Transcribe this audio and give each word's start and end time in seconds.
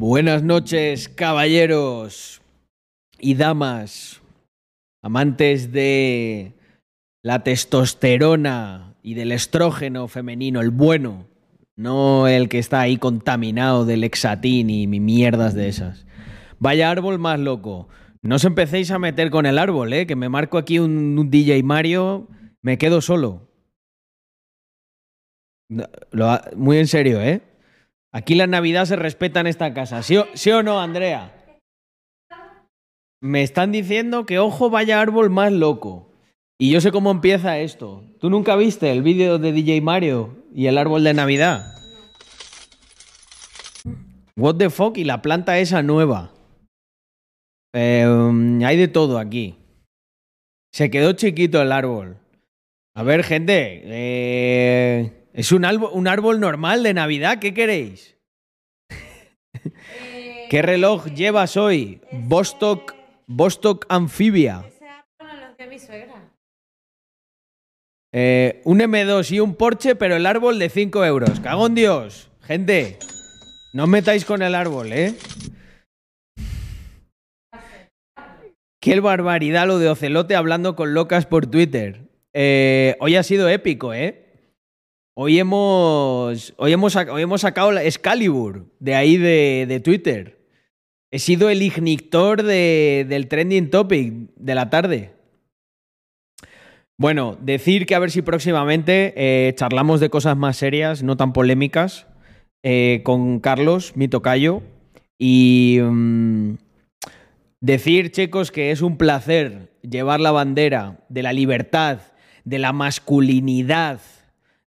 Buenas 0.00 0.44
noches, 0.44 1.08
caballeros 1.08 2.40
y 3.18 3.34
damas, 3.34 4.22
amantes 5.02 5.72
de 5.72 6.52
la 7.24 7.42
testosterona 7.42 8.94
y 9.02 9.14
del 9.14 9.32
estrógeno 9.32 10.06
femenino, 10.06 10.60
el 10.60 10.70
bueno, 10.70 11.26
no 11.74 12.28
el 12.28 12.48
que 12.48 12.60
está 12.60 12.80
ahí 12.80 12.96
contaminado 12.96 13.84
del 13.86 14.04
exatín 14.04 14.70
y 14.70 14.86
mierdas 14.86 15.54
de 15.54 15.66
esas. 15.66 16.06
Vaya 16.60 16.92
árbol 16.92 17.18
más 17.18 17.40
loco. 17.40 17.88
No 18.22 18.36
os 18.36 18.44
empecéis 18.44 18.92
a 18.92 19.00
meter 19.00 19.30
con 19.30 19.46
el 19.46 19.58
árbol, 19.58 19.92
¿eh? 19.92 20.06
que 20.06 20.14
me 20.14 20.28
marco 20.28 20.58
aquí 20.58 20.78
un, 20.78 21.28
DJ 21.28 21.64
Mario, 21.64 22.28
me 22.62 22.78
quedo 22.78 23.00
solo. 23.00 23.48
Lo- 25.68 26.40
muy 26.54 26.78
en 26.78 26.86
serio, 26.86 27.20
¿eh? 27.20 27.47
Aquí 28.12 28.34
la 28.34 28.46
Navidad 28.46 28.86
se 28.86 28.96
respeta 28.96 29.40
en 29.40 29.46
esta 29.46 29.74
casa. 29.74 30.02
¿Sí 30.02 30.16
o, 30.16 30.26
sí 30.34 30.50
o 30.50 30.62
no, 30.62 30.80
Andrea? 30.80 31.34
Me 33.20 33.42
están 33.42 33.72
diciendo 33.72 34.26
que 34.26 34.38
ojo 34.38 34.70
vaya 34.70 35.00
árbol 35.00 35.28
más 35.30 35.52
loco. 35.52 36.12
Y 36.58 36.70
yo 36.70 36.80
sé 36.80 36.90
cómo 36.90 37.10
empieza 37.10 37.58
esto. 37.58 38.04
¿Tú 38.18 38.30
nunca 38.30 38.56
viste 38.56 38.90
el 38.90 39.02
vídeo 39.02 39.38
de 39.38 39.52
DJ 39.52 39.80
Mario 39.80 40.44
y 40.54 40.66
el 40.66 40.78
árbol 40.78 41.04
de 41.04 41.14
Navidad? 41.14 41.74
What 44.36 44.56
the 44.56 44.70
fuck 44.70 44.96
y 44.98 45.04
la 45.04 45.20
planta 45.20 45.58
esa 45.58 45.82
nueva. 45.82 46.32
Um, 47.74 48.62
hay 48.64 48.76
de 48.76 48.88
todo 48.88 49.18
aquí. 49.18 49.56
Se 50.72 50.90
quedó 50.90 51.12
chiquito 51.12 51.60
el 51.60 51.72
árbol. 51.72 52.18
A 52.94 53.02
ver, 53.02 53.22
gente. 53.24 53.82
eh, 53.84 55.17
es 55.32 55.52
un 55.52 55.64
árbol, 55.64 55.90
un 55.92 56.08
árbol 56.08 56.40
normal 56.40 56.82
de 56.82 56.94
Navidad. 56.94 57.38
¿Qué 57.38 57.54
queréis? 57.54 58.16
¿Qué 60.50 60.62
reloj 60.62 61.06
llevas 61.06 61.56
hoy? 61.56 62.00
Bostock, 62.12 62.94
Bostock 63.26 63.86
Amphibia. 63.88 64.64
Ese 64.66 64.86
árbol 64.86 65.40
lo 65.40 65.46
hacía 65.46 65.66
mi 65.66 65.78
suegra. 65.78 66.14
Eh, 68.12 68.62
un 68.64 68.80
M2 68.80 69.30
y 69.32 69.40
un 69.40 69.54
Porsche, 69.54 69.94
pero 69.94 70.16
el 70.16 70.24
árbol 70.24 70.58
de 70.58 70.70
5 70.70 71.04
euros. 71.04 71.40
Cago 71.40 71.66
en 71.66 71.74
Dios. 71.74 72.30
Gente, 72.40 72.98
no 73.74 73.84
os 73.84 73.88
metáis 73.88 74.24
con 74.24 74.40
el 74.40 74.54
árbol, 74.54 74.92
¿eh? 74.92 75.14
Qué 78.80 79.00
barbaridad 79.00 79.66
lo 79.66 79.78
de 79.78 79.90
Ocelote 79.90 80.34
hablando 80.34 80.74
con 80.74 80.94
locas 80.94 81.26
por 81.26 81.46
Twitter. 81.46 82.08
Eh, 82.32 82.96
hoy 83.00 83.16
ha 83.16 83.22
sido 83.22 83.48
épico, 83.48 83.92
¿eh? 83.92 84.27
Hoy 85.20 85.40
hemos, 85.40 86.54
hoy 86.58 86.72
hemos, 86.72 86.94
hoy 86.94 87.22
hemos 87.22 87.40
sacado 87.40 87.72
la 87.72 87.82
Excalibur 87.82 88.66
de 88.78 88.94
ahí 88.94 89.16
de, 89.16 89.66
de 89.68 89.80
Twitter. 89.80 90.38
He 91.10 91.18
sido 91.18 91.50
el 91.50 91.60
ignictor 91.60 92.44
de- 92.44 93.04
del 93.08 93.26
trending 93.26 93.68
topic 93.68 94.12
de 94.36 94.54
la 94.54 94.70
tarde. 94.70 95.10
Bueno, 96.96 97.36
decir 97.40 97.84
que 97.84 97.96
a 97.96 97.98
ver 97.98 98.12
si 98.12 98.22
próximamente 98.22 99.12
eh, 99.16 99.52
charlamos 99.56 99.98
de 99.98 100.08
cosas 100.08 100.36
más 100.36 100.56
serias, 100.56 101.02
no 101.02 101.16
tan 101.16 101.32
polémicas, 101.32 102.06
eh, 102.62 103.00
con 103.02 103.40
Carlos, 103.40 103.96
mi 103.96 104.06
tocayo. 104.06 104.62
Y 105.18 105.80
mm, 105.82 106.58
decir, 107.60 108.12
chicos, 108.12 108.52
que 108.52 108.70
es 108.70 108.82
un 108.82 108.96
placer 108.96 109.72
llevar 109.82 110.20
la 110.20 110.30
bandera 110.30 111.00
de 111.08 111.24
la 111.24 111.32
libertad, 111.32 112.02
de 112.44 112.60
la 112.60 112.72
masculinidad, 112.72 114.00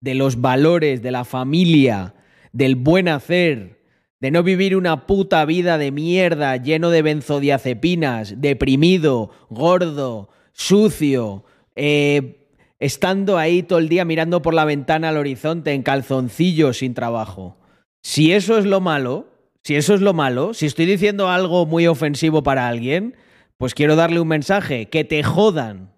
de 0.02 0.16
los 0.16 0.42
valores, 0.42 1.02
de 1.02 1.12
la 1.12 1.26
familia, 1.26 2.16
del 2.52 2.76
buen 2.76 3.08
hacer, 3.08 3.78
de 4.20 4.32
no 4.32 4.44
vivir 4.44 4.76
una 4.76 5.06
puta 5.06 5.46
vida 5.46 5.78
de 5.78 5.92
mierda 5.92 6.58
lleno 6.58 6.90
de 6.90 7.02
benzodiazepinas, 7.02 8.42
deprimido, 8.42 9.32
gordo, 9.50 10.30
sucio, 10.54 11.46
eh, 11.76 12.48
estando 12.80 13.38
ahí 13.38 13.64
todo 13.64 13.80
el 13.80 13.90
día 13.90 14.06
mirando 14.06 14.42
por 14.42 14.54
la 14.54 14.66
ventana 14.66 15.10
al 15.10 15.18
horizonte 15.18 15.74
en 15.74 15.84
calzoncillos 15.84 16.80
sin 16.80 16.94
trabajo. 16.94 17.58
Si 18.02 18.34
eso 18.34 18.58
es 18.58 18.66
lo 18.66 18.82
malo, 18.82 19.28
si 19.64 19.76
eso 19.76 19.94
es 19.94 20.02
lo 20.02 20.14
malo, 20.14 20.54
si 20.54 20.66
estoy 20.66 20.86
diciendo 20.86 21.30
algo 21.30 21.66
muy 21.66 21.88
ofensivo 21.88 22.42
para 22.44 22.68
alguien, 22.68 23.16
pues 23.58 23.74
quiero 23.74 23.96
darle 23.96 24.20
un 24.20 24.28
mensaje, 24.28 24.88
que 24.90 25.04
te 25.04 25.24
jodan. 25.24 25.94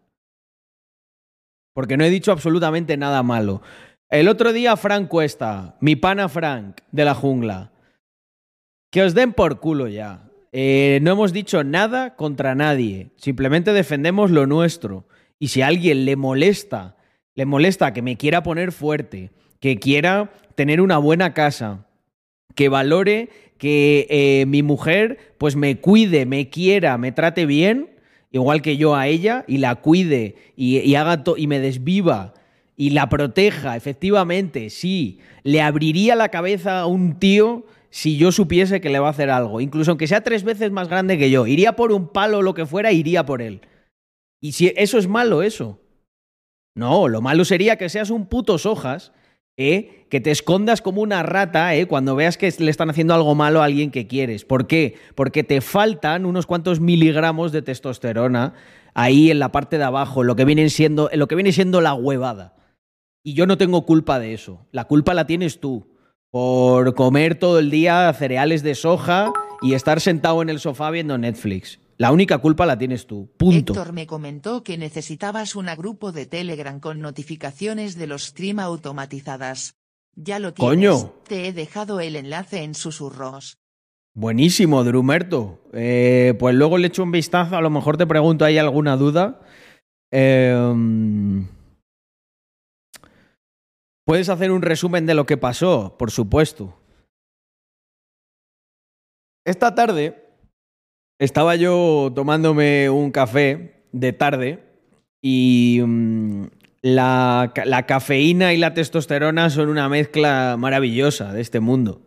Porque 1.73 1.95
no 1.95 2.03
he 2.03 2.09
dicho 2.09 2.31
absolutamente 2.31 2.97
nada 2.97 3.21
malo. 3.23 3.61
El 4.11 4.27
otro 4.27 4.53
día 4.53 4.75
Frank 4.75 5.07
Cuesta, 5.07 5.77
mi 5.81 5.95
pana 5.95 6.29
Frank 6.29 6.79
de 6.91 7.05
la 7.05 7.13
jungla. 7.13 7.71
Que 8.89 9.03
os 9.03 9.13
den 9.13 9.33
por 9.33 9.59
culo 9.59 9.87
ya. 9.87 10.31
Eh, 10.51 10.97
no 11.03 11.11
hemos 11.11 11.31
dicho 11.31 11.63
nada 11.63 12.15
contra 12.15 12.55
nadie. 12.55 13.11
Simplemente 13.17 13.71
defendemos 13.71 14.31
lo 14.31 14.47
nuestro. 14.47 15.07
Y 15.37 15.49
si 15.49 15.61
a 15.61 15.67
alguien 15.67 16.05
le 16.05 16.15
molesta, 16.15 16.97
le 17.35 17.45
molesta 17.45 17.93
que 17.93 18.01
me 18.01 18.17
quiera 18.17 18.41
poner 18.41 18.71
fuerte, 18.71 19.29
que 19.59 19.77
quiera 19.77 20.31
tener 20.55 20.81
una 20.81 20.97
buena 20.97 21.35
casa, 21.35 21.85
que 22.55 22.67
valore 22.67 23.29
que 23.59 24.07
eh, 24.09 24.45
mi 24.47 24.63
mujer 24.63 25.35
pues 25.37 25.55
me 25.55 25.79
cuide, 25.79 26.25
me 26.25 26.49
quiera, 26.49 26.97
me 26.97 27.11
trate 27.11 27.45
bien, 27.45 27.91
igual 28.31 28.63
que 28.63 28.75
yo 28.75 28.95
a 28.95 29.05
ella, 29.05 29.45
y 29.47 29.59
la 29.59 29.75
cuide 29.75 30.35
y, 30.55 30.79
y 30.79 30.95
haga 30.95 31.23
y 31.37 31.45
me 31.45 31.59
desviva 31.59 32.33
y 32.79 32.91
la 32.91 33.09
proteja, 33.09 33.75
efectivamente, 33.75 34.69
sí, 34.69 35.19
le 35.43 35.61
abriría 35.61 36.15
la 36.15 36.29
cabeza 36.29 36.79
a 36.79 36.85
un 36.85 37.19
tío 37.19 37.65
si 37.89 38.15
yo 38.15 38.31
supiese 38.31 38.79
que 38.79 38.89
le 38.89 38.99
va 38.99 39.07
a 39.07 39.11
hacer 39.11 39.29
algo, 39.29 39.59
incluso 39.59 39.91
aunque 39.91 40.07
sea 40.07 40.23
tres 40.23 40.45
veces 40.45 40.71
más 40.71 40.87
grande 40.87 41.17
que 41.17 41.29
yo, 41.29 41.45
iría 41.45 41.75
por 41.75 41.91
un 41.91 42.07
palo 42.07 42.37
o 42.37 42.41
lo 42.41 42.53
que 42.53 42.65
fuera, 42.65 42.93
iría 42.93 43.25
por 43.25 43.41
él. 43.41 43.59
Y 44.39 44.53
si 44.53 44.71
eso 44.77 44.97
es 44.97 45.09
malo, 45.09 45.43
eso. 45.43 45.81
No, 46.73 47.09
lo 47.09 47.19
malo 47.19 47.43
sería 47.43 47.75
que 47.75 47.89
seas 47.89 48.11
un 48.11 48.27
puto 48.27 48.57
sojas, 48.57 49.11
¿eh? 49.57 50.05
que 50.09 50.21
te 50.21 50.31
escondas 50.31 50.81
como 50.81 51.01
una 51.01 51.21
rata 51.21 51.75
¿eh? 51.75 51.85
cuando 51.85 52.15
veas 52.15 52.37
que 52.37 52.49
le 52.59 52.71
están 52.71 52.89
haciendo 52.89 53.13
algo 53.13 53.35
malo 53.35 53.61
a 53.61 53.65
alguien 53.65 53.91
que 53.91 54.07
quieres. 54.07 54.45
¿Por 54.45 54.67
qué? 54.67 54.95
Porque 55.15 55.43
te 55.43 55.59
faltan 55.59 56.25
unos 56.25 56.45
cuantos 56.45 56.79
miligramos 56.79 57.51
de 57.51 57.61
testosterona 57.61 58.53
ahí 58.93 59.31
en 59.31 59.39
la 59.39 59.51
parte 59.51 59.77
de 59.77 59.83
abajo, 59.83 60.23
lo 60.23 60.37
que 60.37 60.45
viene 60.45 60.69
siendo, 60.69 61.09
lo 61.11 61.27
que 61.27 61.35
viene 61.35 61.51
siendo 61.51 61.81
la 61.81 61.93
huevada. 61.93 62.53
Y 63.29 63.33
yo 63.35 63.45
no 63.45 63.59
tengo 63.59 63.85
culpa 63.85 64.17
de 64.17 64.33
eso. 64.33 64.65
La 64.71 64.85
culpa 64.85 65.13
la 65.13 65.27
tienes 65.27 65.59
tú. 65.59 65.85
Por 66.31 66.95
comer 66.95 67.35
todo 67.35 67.59
el 67.59 67.69
día 67.69 68.11
cereales 68.11 68.63
de 68.63 68.73
soja 68.73 69.31
y 69.61 69.75
estar 69.75 70.01
sentado 70.01 70.41
en 70.41 70.49
el 70.49 70.59
sofá 70.59 70.89
viendo 70.89 71.15
Netflix. 71.15 71.79
La 71.97 72.11
única 72.11 72.39
culpa 72.39 72.65
la 72.65 72.79
tienes 72.79 73.05
tú. 73.05 73.29
Punto. 73.37 73.73
Héctor 73.73 73.93
me 73.93 74.07
comentó 74.07 74.63
que 74.63 74.79
necesitabas 74.79 75.55
un 75.55 75.67
grupo 75.77 76.11
de 76.11 76.25
Telegram 76.25 76.79
con 76.79 77.01
notificaciones 77.01 77.99
de 77.99 78.07
los 78.07 78.23
stream 78.23 78.57
automatizadas. 78.57 79.75
Ya 80.15 80.39
lo 80.39 80.51
tienes. 80.51 80.75
Coño. 80.75 81.13
Te 81.27 81.49
he 81.49 81.53
dejado 81.53 81.99
el 81.99 82.15
enlace 82.15 82.63
en 82.63 82.73
susurros. 82.73 83.59
Buenísimo, 84.15 84.83
Drumerto. 84.83 85.61
Eh, 85.71 86.33
pues 86.39 86.55
luego 86.55 86.79
le 86.79 86.87
echo 86.87 87.03
un 87.03 87.11
vistazo, 87.11 87.55
a 87.57 87.61
lo 87.61 87.69
mejor 87.69 87.95
te 87.95 88.07
pregunto 88.07 88.43
ahí 88.43 88.57
alguna 88.57 88.97
duda. 88.97 89.41
Eh, 90.09 91.45
Puedes 94.09 94.29
hacer 94.29 94.49
un 94.49 94.63
resumen 94.63 95.05
de 95.05 95.13
lo 95.13 95.27
que 95.27 95.37
pasó, 95.37 95.95
por 95.99 96.09
supuesto. 96.09 96.75
Esta 99.45 99.75
tarde 99.75 100.25
estaba 101.19 101.55
yo 101.55 102.11
tomándome 102.15 102.89
un 102.89 103.11
café 103.11 103.83
de 103.91 104.11
tarde 104.11 104.63
y 105.21 105.83
mm, 105.85 106.45
la, 106.81 107.53
la 107.65 107.85
cafeína 107.85 108.51
y 108.51 108.57
la 108.57 108.73
testosterona 108.73 109.51
son 109.51 109.69
una 109.69 109.87
mezcla 109.89 110.55
maravillosa 110.57 111.31
de 111.31 111.41
este 111.41 111.59
mundo. 111.59 112.01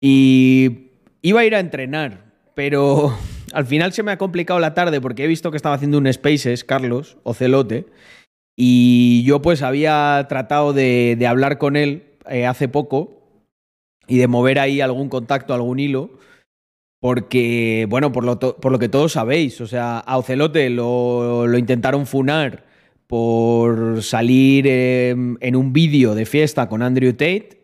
Y 0.00 0.92
iba 1.22 1.40
a 1.40 1.44
ir 1.44 1.56
a 1.56 1.60
entrenar, 1.60 2.34
pero 2.54 3.18
al 3.52 3.66
final 3.66 3.92
se 3.92 4.04
me 4.04 4.12
ha 4.12 4.16
complicado 4.16 4.60
la 4.60 4.74
tarde 4.74 5.00
porque 5.00 5.24
he 5.24 5.26
visto 5.26 5.50
que 5.50 5.56
estaba 5.56 5.74
haciendo 5.74 5.98
un 5.98 6.12
Spaces, 6.12 6.62
Carlos, 6.62 7.18
Ocelote, 7.24 7.86
y 8.56 9.22
yo 9.24 9.42
pues 9.42 9.62
había 9.62 10.26
tratado 10.28 10.72
de, 10.72 11.24
hablar 11.28 11.58
con 11.58 11.76
él 11.76 12.04
eh, 12.28 12.46
hace 12.46 12.68
poco 12.68 13.22
y 14.08 14.18
de 14.18 14.28
mover 14.28 14.58
ahí 14.58 14.80
algún 14.80 15.08
contacto, 15.08 15.54
algún 15.54 15.78
hilo, 15.78 16.10
porque, 17.00 17.86
bueno, 17.88 18.12
por 18.12 18.24
lo, 18.24 18.38
por 18.38 18.72
lo 18.72 18.78
que 18.78 18.88
todos 18.88 19.12
sabéis, 19.12 19.60
o 19.60 19.66
sea, 19.66 19.98
a 19.98 20.18
Ocelote 20.18 20.70
lo, 20.70 21.46
lo 21.46 21.58
intentaron 21.58 22.06
funar 22.06 22.64
por 23.06 24.02
salir 24.02 24.66
eh, 24.66 25.10
en 25.10 25.56
un 25.56 25.72
vídeo 25.72 26.14
de 26.14 26.26
fiesta 26.26 26.68
con 26.68 26.82
Andrew 26.82 27.12
Tate. 27.12 27.62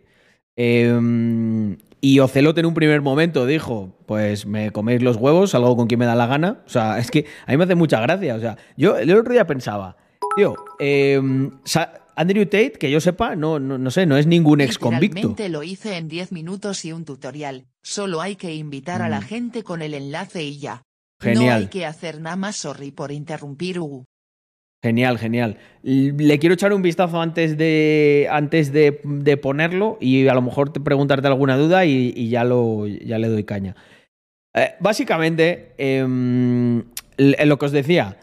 eh, 0.56 1.76
y 2.04 2.18
Ocelote 2.18 2.58
en 2.58 2.66
un 2.66 2.74
primer 2.74 3.00
momento 3.00 3.46
dijo, 3.46 3.96
pues 4.06 4.44
me 4.44 4.72
coméis 4.72 5.02
los 5.02 5.16
huevos, 5.16 5.50
salgo 5.50 5.76
con 5.76 5.86
quien 5.86 6.00
me 6.00 6.04
da 6.04 6.16
la 6.16 6.26
gana. 6.26 6.62
O 6.66 6.68
sea, 6.68 6.98
es 6.98 7.12
que 7.12 7.26
a 7.46 7.52
mí 7.52 7.56
me 7.56 7.62
hace 7.62 7.76
mucha 7.76 8.00
gracia. 8.00 8.34
O 8.34 8.40
sea, 8.40 8.56
yo 8.76 8.98
el 8.98 9.16
otro 9.16 9.32
día 9.32 9.46
pensaba, 9.46 9.96
tío, 10.36 10.54
eh, 10.78 11.20
Andrew 12.14 12.44
Tate, 12.44 12.72
que 12.72 12.90
yo 12.90 13.00
sepa, 13.00 13.36
no, 13.36 13.58
no, 13.58 13.78
no 13.78 13.90
sé, 13.90 14.06
no 14.06 14.16
es 14.16 14.26
ningún 14.26 14.60
ex 14.60 14.78
convicto. 14.78 15.34
Lo 15.48 15.62
hice 15.62 15.96
en 15.96 16.08
10 16.08 16.32
minutos 16.32 16.84
y 16.84 16.92
un 16.92 17.04
tutorial. 17.04 17.64
Solo 17.82 18.20
hay 18.20 18.36
que 18.36 18.54
invitar 18.54 19.02
a 19.02 19.08
la 19.08 19.20
Mm. 19.20 19.24
gente 19.24 19.62
con 19.62 19.82
el 19.82 19.94
enlace 19.94 20.42
y 20.42 20.58
ya. 20.58 20.82
No 21.22 21.28
Genial. 21.32 21.60
hay 21.62 21.66
que 21.68 21.86
hacer 21.86 22.20
nada 22.20 22.36
más, 22.36 22.56
sorry 22.56 22.90
por 22.90 23.12
interrumpir, 23.12 23.78
Hugo. 23.78 24.04
Genial, 24.84 25.16
genial. 25.18 25.58
Le 25.84 26.38
quiero 26.40 26.54
echar 26.54 26.72
un 26.72 26.82
vistazo 26.82 27.20
antes 27.20 27.56
de, 27.56 28.26
antes 28.30 28.72
de, 28.72 29.00
de 29.04 29.36
ponerlo 29.36 29.96
y 30.00 30.26
a 30.26 30.34
lo 30.34 30.42
mejor 30.42 30.72
te 30.72 30.80
preguntarte 30.80 31.28
alguna 31.28 31.56
duda 31.56 31.84
y, 31.84 32.12
y 32.16 32.28
ya, 32.28 32.42
lo, 32.42 32.88
ya 32.88 33.18
le 33.18 33.28
doy 33.28 33.44
caña. 33.44 33.76
Eh, 34.54 34.72
básicamente, 34.80 35.74
l- 35.78 36.84
lo 37.46 37.58
que 37.58 37.66
os 37.66 37.72
decía, 37.72 38.18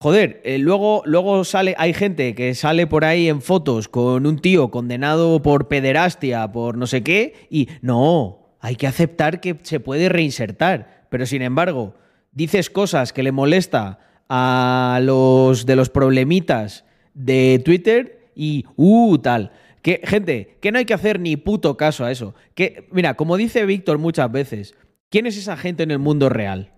joder, 0.00 0.40
eh, 0.44 0.58
luego, 0.58 1.02
luego 1.04 1.44
sale, 1.44 1.74
hay 1.78 1.92
gente 1.92 2.34
que 2.34 2.54
sale 2.54 2.86
por 2.86 3.04
ahí 3.04 3.28
en 3.28 3.42
fotos 3.42 3.88
con 3.88 4.26
un 4.26 4.38
tío 4.38 4.70
condenado 4.70 5.42
por 5.42 5.68
pederastia, 5.68 6.50
por 6.52 6.76
no 6.76 6.86
sé 6.86 7.02
qué, 7.02 7.46
y 7.50 7.68
no, 7.82 8.56
hay 8.60 8.76
que 8.76 8.86
aceptar 8.86 9.40
que 9.40 9.56
se 9.62 9.80
puede 9.80 10.08
reinsertar. 10.08 11.06
Pero 11.10 11.26
sin 11.26 11.42
embargo, 11.42 11.94
dices 12.32 12.70
cosas 12.70 13.12
que 13.12 13.22
le 13.22 13.32
molesta 13.32 13.98
a 14.28 15.00
los 15.02 15.66
de 15.66 15.76
los 15.76 15.88
problemitas 15.88 16.84
de 17.14 17.60
Twitter 17.64 18.30
y 18.34 18.64
uh, 18.76 19.18
tal. 19.18 19.52
Que, 19.82 20.00
gente, 20.04 20.58
que 20.60 20.70
no 20.70 20.78
hay 20.78 20.84
que 20.84 20.94
hacer 20.94 21.18
ni 21.18 21.36
puto 21.36 21.76
caso 21.76 22.04
a 22.04 22.10
eso. 22.10 22.34
Que, 22.54 22.88
mira, 22.92 23.14
como 23.14 23.36
dice 23.36 23.64
Víctor 23.64 23.98
muchas 23.98 24.30
veces, 24.30 24.74
¿quién 25.08 25.26
es 25.26 25.36
esa 25.36 25.56
gente 25.56 25.82
en 25.82 25.90
el 25.90 25.98
mundo 25.98 26.28
real? 26.28 26.72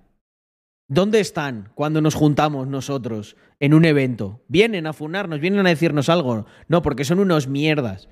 ¿Dónde 0.92 1.20
están 1.20 1.70
cuando 1.76 2.00
nos 2.00 2.16
juntamos 2.16 2.66
nosotros 2.66 3.36
en 3.60 3.74
un 3.74 3.84
evento? 3.84 4.42
¿Vienen 4.48 4.88
a 4.88 4.92
funarnos? 4.92 5.38
¿Vienen 5.38 5.64
a 5.64 5.68
decirnos 5.70 6.08
algo? 6.08 6.46
No, 6.66 6.82
porque 6.82 7.04
son 7.04 7.20
unos 7.20 7.46
mierdas. 7.46 8.08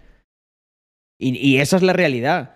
Y, 1.19 1.37
y 1.37 1.59
esa 1.59 1.77
es 1.77 1.83
la 1.83 1.93
realidad. 1.93 2.55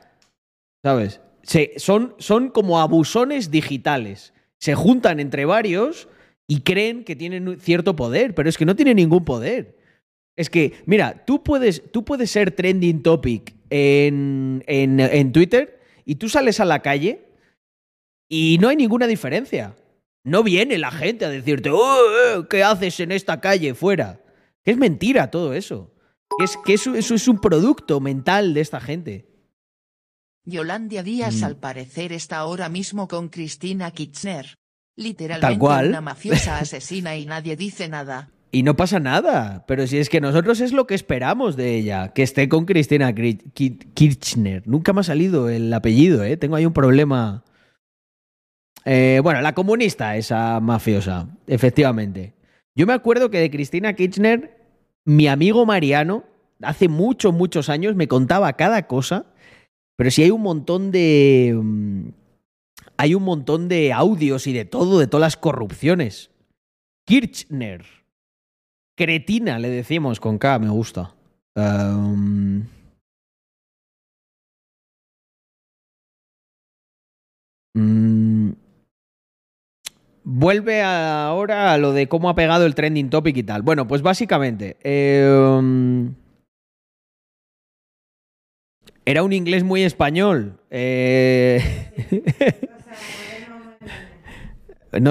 ¿Sabes? 0.84 1.20
Se- 1.42 1.72
son, 1.78 2.14
son 2.18 2.50
como 2.50 2.78
abusones 2.78 3.50
digitales. 3.50 4.32
Se 4.60 4.76
juntan 4.76 5.18
entre 5.18 5.44
varios 5.44 6.08
y 6.46 6.60
creen 6.60 7.02
que 7.02 7.16
tienen 7.16 7.58
cierto 7.58 7.96
poder, 7.96 8.32
pero 8.36 8.48
es 8.48 8.56
que 8.56 8.64
no 8.64 8.76
tienen 8.76 8.96
ningún 8.98 9.24
poder. 9.24 9.76
Es 10.36 10.48
que, 10.50 10.74
mira, 10.86 11.24
tú 11.24 11.42
puedes, 11.42 11.90
tú 11.90 12.04
puedes 12.04 12.30
ser 12.30 12.52
trending 12.52 13.02
topic 13.02 13.54
en, 13.70 14.62
en, 14.68 15.00
en 15.00 15.32
Twitter 15.32 15.80
y 16.04 16.14
tú 16.14 16.28
sales 16.28 16.60
a 16.60 16.64
la 16.64 16.80
calle 16.80 17.24
y 18.30 18.58
no 18.60 18.68
hay 18.68 18.76
ninguna 18.76 19.08
diferencia. 19.08 19.74
No 20.24 20.42
viene 20.42 20.78
la 20.78 20.90
gente 20.90 21.24
a 21.24 21.28
decirte, 21.28 21.70
"Oh, 21.70 21.96
eh, 22.36 22.46
¿qué 22.48 22.62
haces 22.62 23.00
en 23.00 23.12
esta 23.12 23.40
calle 23.40 23.74
fuera? 23.74 24.20
Que 24.64 24.70
es 24.72 24.76
mentira 24.76 25.30
todo 25.30 25.52
eso. 25.54 25.94
Es, 26.42 26.56
que 26.64 26.74
eso, 26.74 26.94
eso 26.94 27.14
es 27.14 27.26
un 27.28 27.40
producto 27.40 28.00
mental 28.00 28.54
de 28.54 28.60
esta 28.60 28.80
gente. 28.80 29.28
Yolandia 30.44 31.02
Díaz 31.02 31.40
Mm. 31.40 31.44
al 31.44 31.56
parecer 31.56 32.12
está 32.12 32.38
ahora 32.38 32.68
mismo 32.68 33.06
con 33.08 33.28
Cristina 33.28 33.90
Kirchner. 33.90 34.54
Literalmente 34.96 35.46
Tal 35.46 35.58
cual. 35.58 35.88
una 35.88 36.00
mafiosa 36.00 36.58
asesina 36.58 37.16
y 37.16 37.26
nadie 37.26 37.56
dice 37.56 37.88
nada. 37.88 38.30
Y 38.50 38.62
no 38.64 38.76
pasa 38.76 39.00
nada. 39.00 39.64
Pero 39.66 39.86
si 39.86 39.98
es 39.98 40.08
que 40.10 40.20
nosotros 40.20 40.60
es 40.60 40.72
lo 40.72 40.86
que 40.86 40.94
esperamos 40.94 41.56
de 41.56 41.74
ella, 41.76 42.12
que 42.12 42.22
esté 42.22 42.48
con 42.48 42.66
Cristina 42.66 43.14
Kirchner. 43.14 44.62
Nunca 44.66 44.92
me 44.92 45.00
ha 45.00 45.04
salido 45.04 45.48
el 45.48 45.72
apellido, 45.72 46.22
¿eh? 46.24 46.36
Tengo 46.36 46.56
ahí 46.56 46.66
un 46.66 46.72
problema. 46.74 47.44
Eh, 48.84 49.20
bueno, 49.22 49.40
la 49.40 49.54
comunista, 49.54 50.16
esa 50.16 50.60
mafiosa, 50.60 51.28
efectivamente. 51.46 52.34
Yo 52.74 52.86
me 52.86 52.92
acuerdo 52.94 53.30
que 53.30 53.38
de 53.38 53.50
Cristina 53.50 53.94
Kirchner, 53.94 54.58
mi 55.04 55.28
amigo 55.28 55.66
Mariano, 55.66 56.24
hace 56.62 56.88
muchos, 56.88 57.32
muchos 57.34 57.68
años, 57.68 57.94
me 57.94 58.08
contaba 58.08 58.52
cada 58.54 58.86
cosa. 58.86 59.26
Pero 59.96 60.10
sí 60.10 60.22
hay 60.22 60.30
un 60.30 60.42
montón 60.42 60.90
de. 60.90 61.58
mm, 61.60 62.08
Hay 62.96 63.14
un 63.14 63.22
montón 63.24 63.68
de 63.68 63.92
audios 63.92 64.46
y 64.46 64.52
de 64.52 64.64
todo, 64.64 64.98
de 64.98 65.06
todas 65.06 65.22
las 65.22 65.36
corrupciones. 65.36 66.30
Kirchner. 67.06 67.84
Cretina, 68.96 69.58
le 69.58 69.68
decimos 69.70 70.20
con 70.20 70.38
K, 70.38 70.58
me 70.58 70.68
gusta. 70.70 71.14
Um, 71.56 72.66
mm, 77.74 78.52
vuelve 80.24 80.82
ahora 80.82 81.72
a 81.72 81.78
lo 81.78 81.92
de 81.92 82.08
cómo 82.08 82.28
ha 82.28 82.34
pegado 82.34 82.66
el 82.66 82.74
trending 82.74 83.10
topic 83.10 83.36
y 83.36 83.42
tal. 83.42 83.62
Bueno, 83.62 83.86
pues 83.86 84.02
básicamente. 84.02 84.76
um, 85.28 86.14
era 89.04 89.22
un 89.22 89.32
inglés 89.32 89.64
muy 89.64 89.82
español. 89.82 90.60
eh, 90.70 91.60
No 95.00 95.10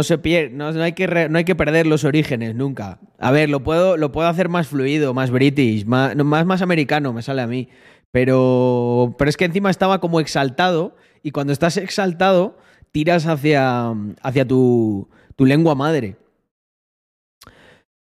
hay 0.83 0.91
que 0.93 1.27
no 1.29 1.37
hay 1.39 1.43
que 1.43 1.55
perder 1.55 1.87
los 1.87 2.03
orígenes 2.03 2.53
nunca. 2.53 2.99
A 3.17 3.31
ver, 3.31 3.49
lo 3.49 3.63
puedo, 3.63 3.97
lo 3.97 4.11
puedo 4.11 4.27
hacer 4.27 4.47
más 4.47 4.67
fluido, 4.67 5.15
más 5.15 5.31
british, 5.31 5.85
más, 5.85 6.15
más, 6.15 6.45
más 6.45 6.61
americano, 6.61 7.13
me 7.13 7.23
sale 7.23 7.41
a 7.41 7.47
mí. 7.47 7.67
Pero, 8.11 9.15
pero 9.17 9.29
es 9.29 9.37
que 9.37 9.45
encima 9.45 9.71
estaba 9.71 9.99
como 9.99 10.19
exaltado 10.19 10.95
y 11.23 11.31
cuando 11.31 11.51
estás 11.51 11.77
exaltado 11.77 12.57
tiras 12.93 13.25
hacia, 13.25 13.93
hacia 14.21 14.47
tu, 14.47 15.07
tu 15.35 15.45
lengua 15.45 15.75
madre. 15.75 16.17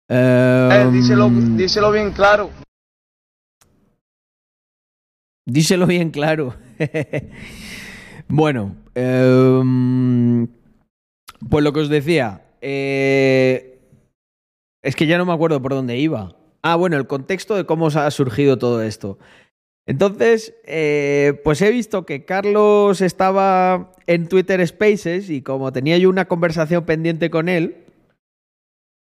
Eh, 0.09 0.89
díselo, 0.91 1.25
Em, 1.27 1.57
díselo 1.57 1.91
bien 1.91 2.11
claro. 2.11 2.49
Díselo 5.47 5.85
bien 5.87 6.09
claro. 6.11 6.55
bueno, 8.27 8.75
em, 8.95 10.47
pues 11.49 11.63
lo 11.63 11.71
que 11.73 11.79
os 11.81 11.89
decía. 11.89 12.41
eh, 12.61 13.71
es 14.83 14.95
que 14.95 15.07
ya 15.07 15.17
no 15.17 15.25
me 15.25 15.33
acuerdo 15.33 15.61
por 15.61 15.71
dónde 15.73 15.97
iba. 15.97 16.35
Ah, 16.61 16.75
bueno, 16.75 16.97
el 16.97 17.07
contexto 17.07 17.55
de 17.55 17.65
cómo 17.65 17.87
ha 17.87 18.11
surgido 18.11 18.57
todo 18.57 18.81
esto. 18.83 19.17
Entonces, 19.87 20.55
eh, 20.65 21.39
pues 21.43 21.61
he 21.61 21.69
visto 21.71 22.05
que 22.05 22.25
Carlos 22.25 23.01
estaba 23.01 23.91
en 24.07 24.27
Twitter 24.27 24.65
Spaces 24.67 25.29
y 25.29 25.41
como 25.41 25.71
tenía 25.71 25.97
yo 25.97 26.09
una 26.09 26.25
conversación 26.25 26.85
pendiente 26.85 27.29
con 27.29 27.49
él, 27.49 27.85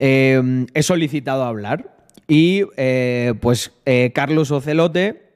eh, 0.01 0.67
he 0.73 0.83
solicitado 0.83 1.45
hablar. 1.45 1.97
Y 2.29 2.63
eh, 2.77 3.35
pues 3.41 3.73
eh, 3.85 4.13
Carlos 4.15 4.53
Ocelote 4.53 5.31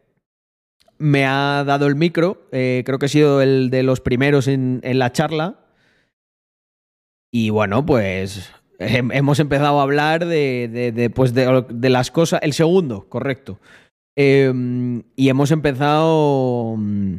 me 0.99 1.27
ha 1.27 1.65
dado 1.67 1.89
el 1.89 1.97
micro, 1.97 2.47
creo 2.51 2.99
que 3.01 3.07
he 3.07 3.09
sido 3.09 3.43
el 3.43 3.69
de 3.71 3.83
los 3.83 4.01
primeros 4.01 4.47
en, 4.47 4.81
la 4.85 5.11
charla. 5.11 5.59
Y 7.33 7.51
bueno, 7.51 7.85
pues 7.85 8.53
hem- 8.79 9.13
hemos 9.13 9.41
empezado 9.41 9.81
a 9.81 9.83
hablar 9.83 10.25
de, 10.25 11.11
pues, 11.13 11.35
de 11.35 11.91
las 11.91 12.13
cosas. 12.13 12.39
El 12.45 12.53
segundo, 12.53 13.09
correcto. 13.09 13.59
Eh, 14.17 15.03
y 15.17 15.29
hemos 15.29 15.51
empezado. 15.51 16.77
mm, 16.77 17.17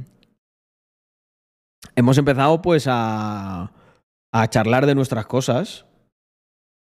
Hemos 1.96 2.18
empezado, 2.18 2.62
pues, 2.62 2.88
a, 2.90 3.72
a 4.34 4.50
charlar 4.50 4.86
de 4.86 4.96
nuestras 4.96 5.28
cosas 5.28 5.86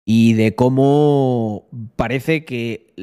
y 0.05 0.33
de 0.33 0.55
cómo 0.55 1.69
parece 1.95 2.45
que 2.45 2.95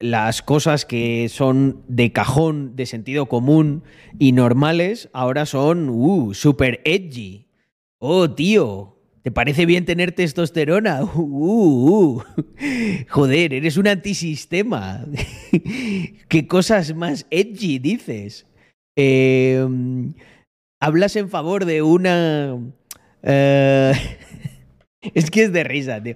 las 0.00 0.42
cosas 0.42 0.84
que 0.84 1.28
son 1.28 1.84
de 1.86 2.12
cajón, 2.12 2.74
de 2.74 2.86
sentido 2.86 3.26
común 3.26 3.84
y 4.18 4.32
normales, 4.32 5.08
ahora 5.12 5.46
son 5.46 5.88
uh, 5.88 6.34
super 6.34 6.80
edgy. 6.84 7.46
Oh, 8.00 8.28
tío, 8.28 8.91
¿te 9.22 9.30
parece 9.30 9.66
bien 9.66 9.84
tener 9.84 10.12
testosterona? 10.12 11.02
Uh, 11.14 12.20
uh. 12.20 12.22
Joder, 13.08 13.54
eres 13.54 13.76
un 13.76 13.88
antisistema. 13.88 15.04
¿Qué 16.28 16.46
cosas 16.46 16.94
más 16.94 17.26
edgy 17.30 17.78
dices? 17.78 18.46
Eh, 18.96 19.66
hablas 20.80 21.16
en 21.16 21.28
favor 21.28 21.64
de 21.64 21.82
una... 21.82 22.58
eh, 23.22 23.92
es 25.14 25.30
que 25.30 25.44
es 25.44 25.52
de 25.52 25.64
risa, 25.64 26.02
tío. 26.02 26.14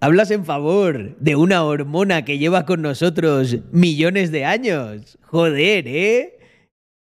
Hablas 0.00 0.32
en 0.32 0.44
favor 0.44 1.16
de 1.18 1.36
una 1.36 1.62
hormona 1.62 2.24
que 2.24 2.38
lleva 2.38 2.66
con 2.66 2.82
nosotros 2.82 3.58
millones 3.70 4.32
de 4.32 4.44
años. 4.44 5.16
Joder, 5.22 5.86
¿eh? 5.86 6.38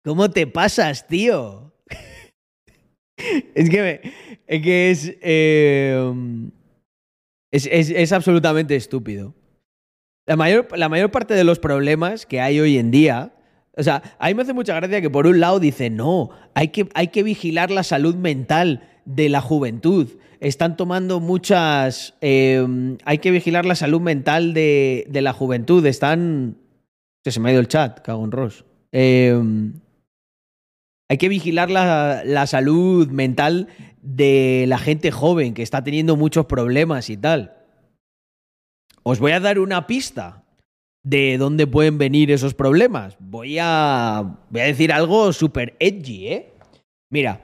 ¿Cómo 0.04 0.32
te 0.32 0.48
pasas, 0.48 1.08
tío? 1.08 1.69
Es 3.56 3.70
que, 3.70 3.82
me- 3.82 4.02
es, 4.48 5.16
es, 7.52 7.90
es, 7.90 8.12
absolutamente 8.12 8.76
estúpido. 8.76 9.34
La 10.28 10.36
mayor, 10.36 10.68
la 10.78 10.90
mayor 10.90 11.12
parte 11.12 11.34
de 11.34 11.44
los 11.44 11.60
problemas 11.60 12.26
que 12.26 12.40
hay 12.42 12.60
hoy 12.60 12.78
en 12.78 12.92
día, 12.92 13.34
o 13.76 13.84
sea, 13.84 14.04
a 14.20 14.28
mí 14.28 14.36
me 14.36 14.44
hace 14.44 14.54
mucha 14.54 14.76
gracia 14.76 15.02
que 15.02 15.10
por 15.10 15.26
un 15.26 15.40
lado 15.40 15.60
dice, 15.60 15.90
no, 15.90 16.30
hay 16.54 16.68
que, 16.70 16.88
hay 16.94 17.08
que 17.08 17.24
vigilar 17.24 17.72
la 17.72 17.84
salud 17.84 18.16
mental 18.16 18.88
de 19.06 19.30
la 19.30 19.42
juventud. 19.42 20.08
Están 20.40 20.78
tomando 20.78 21.20
muchas... 21.20 22.16
eh, 22.22 22.66
hay 23.04 23.18
que 23.18 23.32
vigilar 23.32 23.66
la 23.66 23.76
salud 23.76 24.00
mental 24.02 24.54
de, 24.54 25.06
de 25.10 25.22
la 25.22 25.34
juventud. 25.34 25.86
Están... 25.86 26.58
Se 27.26 27.40
me 27.40 27.50
ha 27.50 27.52
ido 27.52 27.62
el 27.62 27.68
chat, 27.68 28.00
cago 28.02 28.24
en 28.24 28.32
Ross. 28.32 28.64
Eh, 28.92 29.38
hay 31.10 31.18
que 31.18 31.28
vigilar 31.28 31.72
la, 31.72 32.46
salud 32.46 33.10
mental 33.10 33.68
de 34.02 34.66
la 34.68 34.78
gente 34.78 35.10
joven 35.12 35.56
que 35.56 35.64
está 35.64 35.84
teniendo 35.84 36.16
muchos 36.16 36.46
problemas 36.46 37.10
y 37.10 37.18
tal. 37.18 37.58
Os 39.02 39.18
voy 39.20 39.32
a 39.32 39.40
dar 39.40 39.58
una 39.58 39.88
pista 39.88 40.46
de 41.04 41.40
dónde 41.40 41.66
pueden 41.66 41.98
venir 41.98 42.30
esos 42.30 42.54
problemas. 42.54 43.18
Voy 43.20 43.58
a, 43.60 44.40
voy 44.52 44.62
a 44.62 44.66
decir 44.66 44.94
algo 44.94 45.34
súper 45.34 45.76
edgy, 45.80 46.28
¿eh? 46.28 46.54
Mira, 47.10 47.44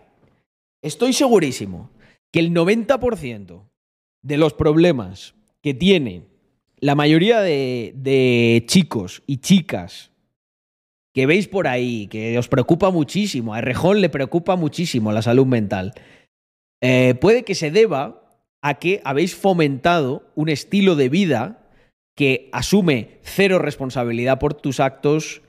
estoy 0.83 1.13
segurísimo 1.13 1.89
que 2.31 2.41
el 2.41 2.51
90% 2.51 3.67
de 4.21 4.37
los 4.37 4.53
problemas 4.53 5.33
que 5.61 5.73
tienen 5.73 6.27
la 6.77 6.93
mayoría 6.93 7.41
de 7.41 8.63
chicos 8.67 9.23
y 9.25 9.37
chicas 9.37 10.11
que 11.15 11.25
veis 11.25 11.47
por 11.47 11.67
ahí, 11.67 12.07
que 12.07 12.37
os 12.37 12.49
preocupa 12.49 12.91
muchísimo, 12.91 13.53
a 13.53 13.61
Rejón 13.61 14.01
le 14.01 14.09
preocupa 14.09 14.57
muchísimo 14.57 15.13
la 15.13 15.21
salud 15.21 15.45
mental, 15.45 15.93
eh, 16.83 17.15
puede 17.21 17.43
que 17.43 17.55
se 17.55 17.71
deba 17.71 18.21
a 18.61 18.79
que 18.79 18.99
habéis 19.05 19.33
fomentado 19.33 20.29
un 20.35 20.49
estilo 20.49 20.97
de 20.97 21.07
vida 21.07 21.69
que 22.17 22.49
asume 22.51 23.19
cero 23.21 23.59
responsabilidad 23.59 24.39
por 24.39 24.55
tus 24.55 24.81
actos, 24.81 25.41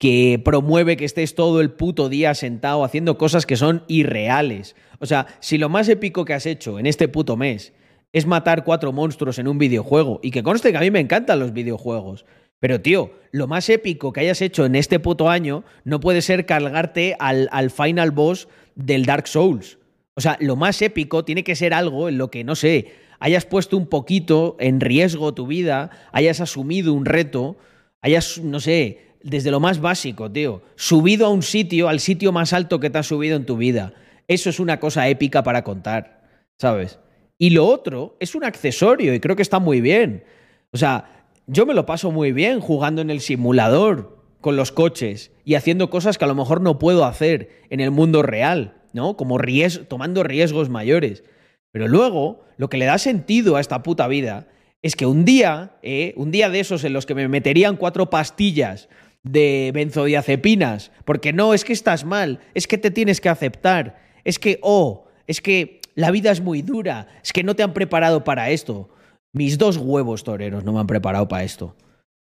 que 0.00 0.40
promueve 0.44 0.96
que 0.96 1.04
estés 1.04 1.36
todo 1.36 1.60
el 1.60 1.70
puto 1.70 2.08
día 2.08 2.34
sentado 2.34 2.82
haciendo 2.82 3.16
cosas 3.16 3.46
que 3.46 3.56
son 3.56 3.84
irreales. 3.86 4.74
O 4.98 5.06
sea, 5.06 5.28
si 5.38 5.58
lo 5.58 5.68
más 5.68 5.88
épico 5.88 6.24
que 6.24 6.34
has 6.34 6.46
hecho 6.46 6.80
en 6.80 6.86
este 6.86 7.06
puto 7.06 7.36
mes 7.36 7.72
es 8.12 8.26
matar 8.26 8.64
cuatro 8.64 8.92
monstruos 8.92 9.38
en 9.38 9.46
un 9.46 9.58
videojuego, 9.58 10.18
y 10.22 10.32
que 10.32 10.42
conste 10.42 10.72
que 10.72 10.78
a 10.78 10.80
mí 10.80 10.90
me 10.90 11.00
encantan 11.00 11.38
los 11.38 11.52
videojuegos, 11.52 12.24
pero 12.64 12.80
tío, 12.80 13.10
lo 13.30 13.46
más 13.46 13.68
épico 13.68 14.14
que 14.14 14.20
hayas 14.20 14.40
hecho 14.40 14.64
en 14.64 14.74
este 14.74 14.98
puto 14.98 15.28
año 15.28 15.64
no 15.84 16.00
puede 16.00 16.22
ser 16.22 16.46
cargarte 16.46 17.14
al, 17.18 17.46
al 17.52 17.70
final 17.70 18.10
boss 18.10 18.48
del 18.74 19.04
Dark 19.04 19.28
Souls. 19.28 19.76
O 20.14 20.22
sea, 20.22 20.38
lo 20.40 20.56
más 20.56 20.80
épico 20.80 21.26
tiene 21.26 21.44
que 21.44 21.56
ser 21.56 21.74
algo 21.74 22.08
en 22.08 22.16
lo 22.16 22.30
que, 22.30 22.42
no 22.42 22.54
sé, 22.54 22.92
hayas 23.20 23.44
puesto 23.44 23.76
un 23.76 23.86
poquito 23.86 24.56
en 24.58 24.80
riesgo 24.80 25.34
tu 25.34 25.46
vida, 25.46 25.90
hayas 26.10 26.40
asumido 26.40 26.94
un 26.94 27.04
reto, 27.04 27.58
hayas, 28.00 28.38
no 28.38 28.60
sé, 28.60 29.08
desde 29.22 29.50
lo 29.50 29.60
más 29.60 29.78
básico, 29.82 30.32
tío, 30.32 30.62
subido 30.74 31.26
a 31.26 31.28
un 31.28 31.42
sitio, 31.42 31.90
al 31.90 32.00
sitio 32.00 32.32
más 32.32 32.54
alto 32.54 32.80
que 32.80 32.88
te 32.88 32.96
has 32.96 33.06
subido 33.06 33.36
en 33.36 33.44
tu 33.44 33.58
vida. 33.58 33.92
Eso 34.26 34.48
es 34.48 34.58
una 34.58 34.80
cosa 34.80 35.06
épica 35.10 35.42
para 35.42 35.64
contar, 35.64 36.22
¿sabes? 36.56 36.98
Y 37.36 37.50
lo 37.50 37.66
otro 37.66 38.16
es 38.20 38.34
un 38.34 38.42
accesorio 38.42 39.12
y 39.12 39.20
creo 39.20 39.36
que 39.36 39.42
está 39.42 39.58
muy 39.58 39.82
bien. 39.82 40.24
O 40.72 40.78
sea, 40.78 41.13
yo 41.46 41.66
me 41.66 41.74
lo 41.74 41.86
paso 41.86 42.10
muy 42.10 42.32
bien 42.32 42.60
jugando 42.60 43.02
en 43.02 43.10
el 43.10 43.20
simulador 43.20 44.18
con 44.40 44.56
los 44.56 44.72
coches 44.72 45.32
y 45.44 45.54
haciendo 45.54 45.90
cosas 45.90 46.18
que 46.18 46.24
a 46.24 46.28
lo 46.28 46.34
mejor 46.34 46.60
no 46.60 46.78
puedo 46.78 47.04
hacer 47.04 47.62
en 47.70 47.80
el 47.80 47.90
mundo 47.90 48.22
real, 48.22 48.82
¿no? 48.92 49.16
Como 49.16 49.38
ries 49.38 49.82
tomando 49.88 50.22
riesgos 50.22 50.68
mayores. 50.68 51.24
Pero 51.72 51.88
luego, 51.88 52.44
lo 52.56 52.68
que 52.68 52.76
le 52.76 52.84
da 52.84 52.98
sentido 52.98 53.56
a 53.56 53.60
esta 53.60 53.82
puta 53.82 54.06
vida 54.06 54.48
es 54.82 54.96
que 54.96 55.06
un 55.06 55.24
día, 55.24 55.76
eh, 55.82 56.12
un 56.16 56.30
día 56.30 56.50
de 56.50 56.60
esos 56.60 56.84
en 56.84 56.92
los 56.92 57.06
que 57.06 57.14
me 57.14 57.26
meterían 57.26 57.76
cuatro 57.76 58.10
pastillas 58.10 58.88
de 59.22 59.70
benzodiazepinas, 59.72 60.92
porque 61.04 61.32
no, 61.32 61.54
es 61.54 61.64
que 61.64 61.72
estás 61.72 62.04
mal, 62.04 62.40
es 62.52 62.66
que 62.66 62.76
te 62.76 62.90
tienes 62.90 63.20
que 63.20 63.30
aceptar, 63.30 63.98
es 64.24 64.38
que, 64.38 64.58
oh, 64.62 65.06
es 65.26 65.40
que 65.40 65.80
la 65.94 66.10
vida 66.10 66.30
es 66.30 66.42
muy 66.42 66.60
dura, 66.60 67.08
es 67.22 67.32
que 67.32 67.42
no 67.42 67.56
te 67.56 67.62
han 67.62 67.72
preparado 67.72 68.24
para 68.24 68.50
esto. 68.50 68.90
Mis 69.34 69.58
dos 69.58 69.76
huevos 69.78 70.22
toreros 70.22 70.62
no 70.64 70.72
me 70.72 70.78
han 70.78 70.86
preparado 70.86 71.26
para 71.26 71.42
esto. 71.42 71.74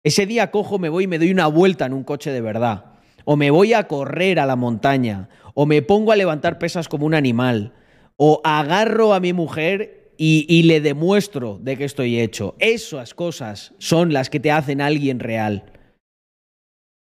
Ese 0.02 0.24
día 0.24 0.50
cojo, 0.50 0.78
me 0.78 0.88
voy 0.88 1.04
y 1.04 1.06
me 1.06 1.18
doy 1.18 1.30
una 1.30 1.46
vuelta 1.46 1.84
en 1.84 1.92
un 1.92 2.04
coche 2.04 2.32
de 2.32 2.40
verdad. 2.40 2.86
O 3.26 3.36
me 3.36 3.50
voy 3.50 3.74
a 3.74 3.86
correr 3.86 4.40
a 4.40 4.46
la 4.46 4.56
montaña. 4.56 5.28
O 5.54 5.66
me 5.66 5.82
pongo 5.82 6.10
a 6.10 6.16
levantar 6.16 6.58
pesas 6.58 6.88
como 6.88 7.04
un 7.04 7.12
animal. 7.14 7.74
O 8.16 8.40
agarro 8.44 9.12
a 9.12 9.20
mi 9.20 9.34
mujer 9.34 10.14
y, 10.16 10.46
y 10.48 10.62
le 10.62 10.80
demuestro 10.80 11.58
de 11.60 11.76
qué 11.76 11.84
estoy 11.84 12.18
hecho. 12.18 12.56
Esas 12.58 13.12
cosas 13.12 13.74
son 13.76 14.14
las 14.14 14.30
que 14.30 14.40
te 14.40 14.50
hacen 14.50 14.80
alguien 14.80 15.20
real. 15.20 15.70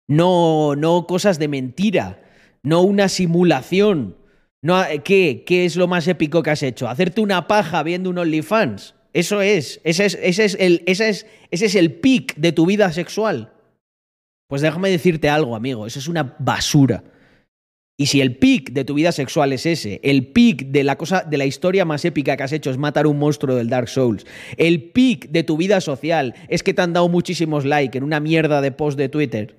No, 0.10 0.76
no 0.76 1.08
cosas 1.08 1.40
de 1.40 1.48
mentira. 1.48 2.22
No 2.64 2.82
una 2.82 3.08
simulación. 3.08 4.18
No, 4.62 4.84
¿qué? 5.06 5.46
¿Qué 5.48 5.64
es 5.64 5.78
lo 5.78 5.88
más 5.88 6.06
épico 6.10 6.44
que 6.44 6.50
has 6.50 6.64
hecho? 6.64 6.90
¿Hacerte 6.90 7.22
una 7.22 7.48
paja 7.48 7.82
viendo 7.82 8.10
un 8.10 8.18
OnlyFans? 8.18 8.96
Eso 9.14 9.42
es, 9.42 9.82
ese 9.84 10.06
es, 10.06 10.18
ese 10.22 10.46
es, 10.46 10.58
el, 10.60 10.84
ese 10.86 11.10
es, 11.10 11.26
ese 11.52 11.66
es 11.66 11.76
el 11.76 11.94
pic 11.94 12.36
de 12.36 12.52
tu 12.52 12.66
vida 12.66 12.92
sexual. 12.94 13.54
Pues 14.48 14.62
déjame 14.62 14.90
decirte 14.90 15.30
algo, 15.30 15.56
amigo, 15.56 15.86
eso 15.88 16.00
es 16.00 16.08
una 16.08 16.36
basura. 16.40 17.04
Y 17.98 18.08
si 18.08 18.20
el 18.20 18.38
pic 18.38 18.72
de 18.72 18.84
tu 18.84 18.96
vida 18.96 19.12
sexual 19.12 19.54
es 19.54 19.66
ese, 19.66 20.00
el 20.04 20.28
pic 20.28 20.68
de 20.68 20.84
la 20.84 20.98
cosa 20.98 21.24
de 21.24 21.38
la 21.38 21.46
historia 21.46 21.86
más 21.86 22.04
épica 22.04 22.36
que 22.36 22.44
has 22.44 22.52
hecho 22.52 22.72
es 22.72 22.78
matar 22.78 23.06
un 23.06 23.20
monstruo 23.20 23.56
del 23.56 23.70
Dark 23.70 23.90
Souls, 23.90 24.26
el 24.58 24.92
pic 24.92 25.30
de 25.30 25.44
tu 25.44 25.56
vida 25.56 25.82
social 25.82 26.34
es 26.48 26.64
que 26.64 26.74
te 26.74 26.82
han 26.82 26.94
dado 26.94 27.10
muchísimos 27.10 27.64
likes 27.64 27.98
en 27.98 28.04
una 28.04 28.20
mierda 28.20 28.62
de 28.62 28.72
post 28.72 28.98
de 28.98 29.10
Twitter, 29.10 29.56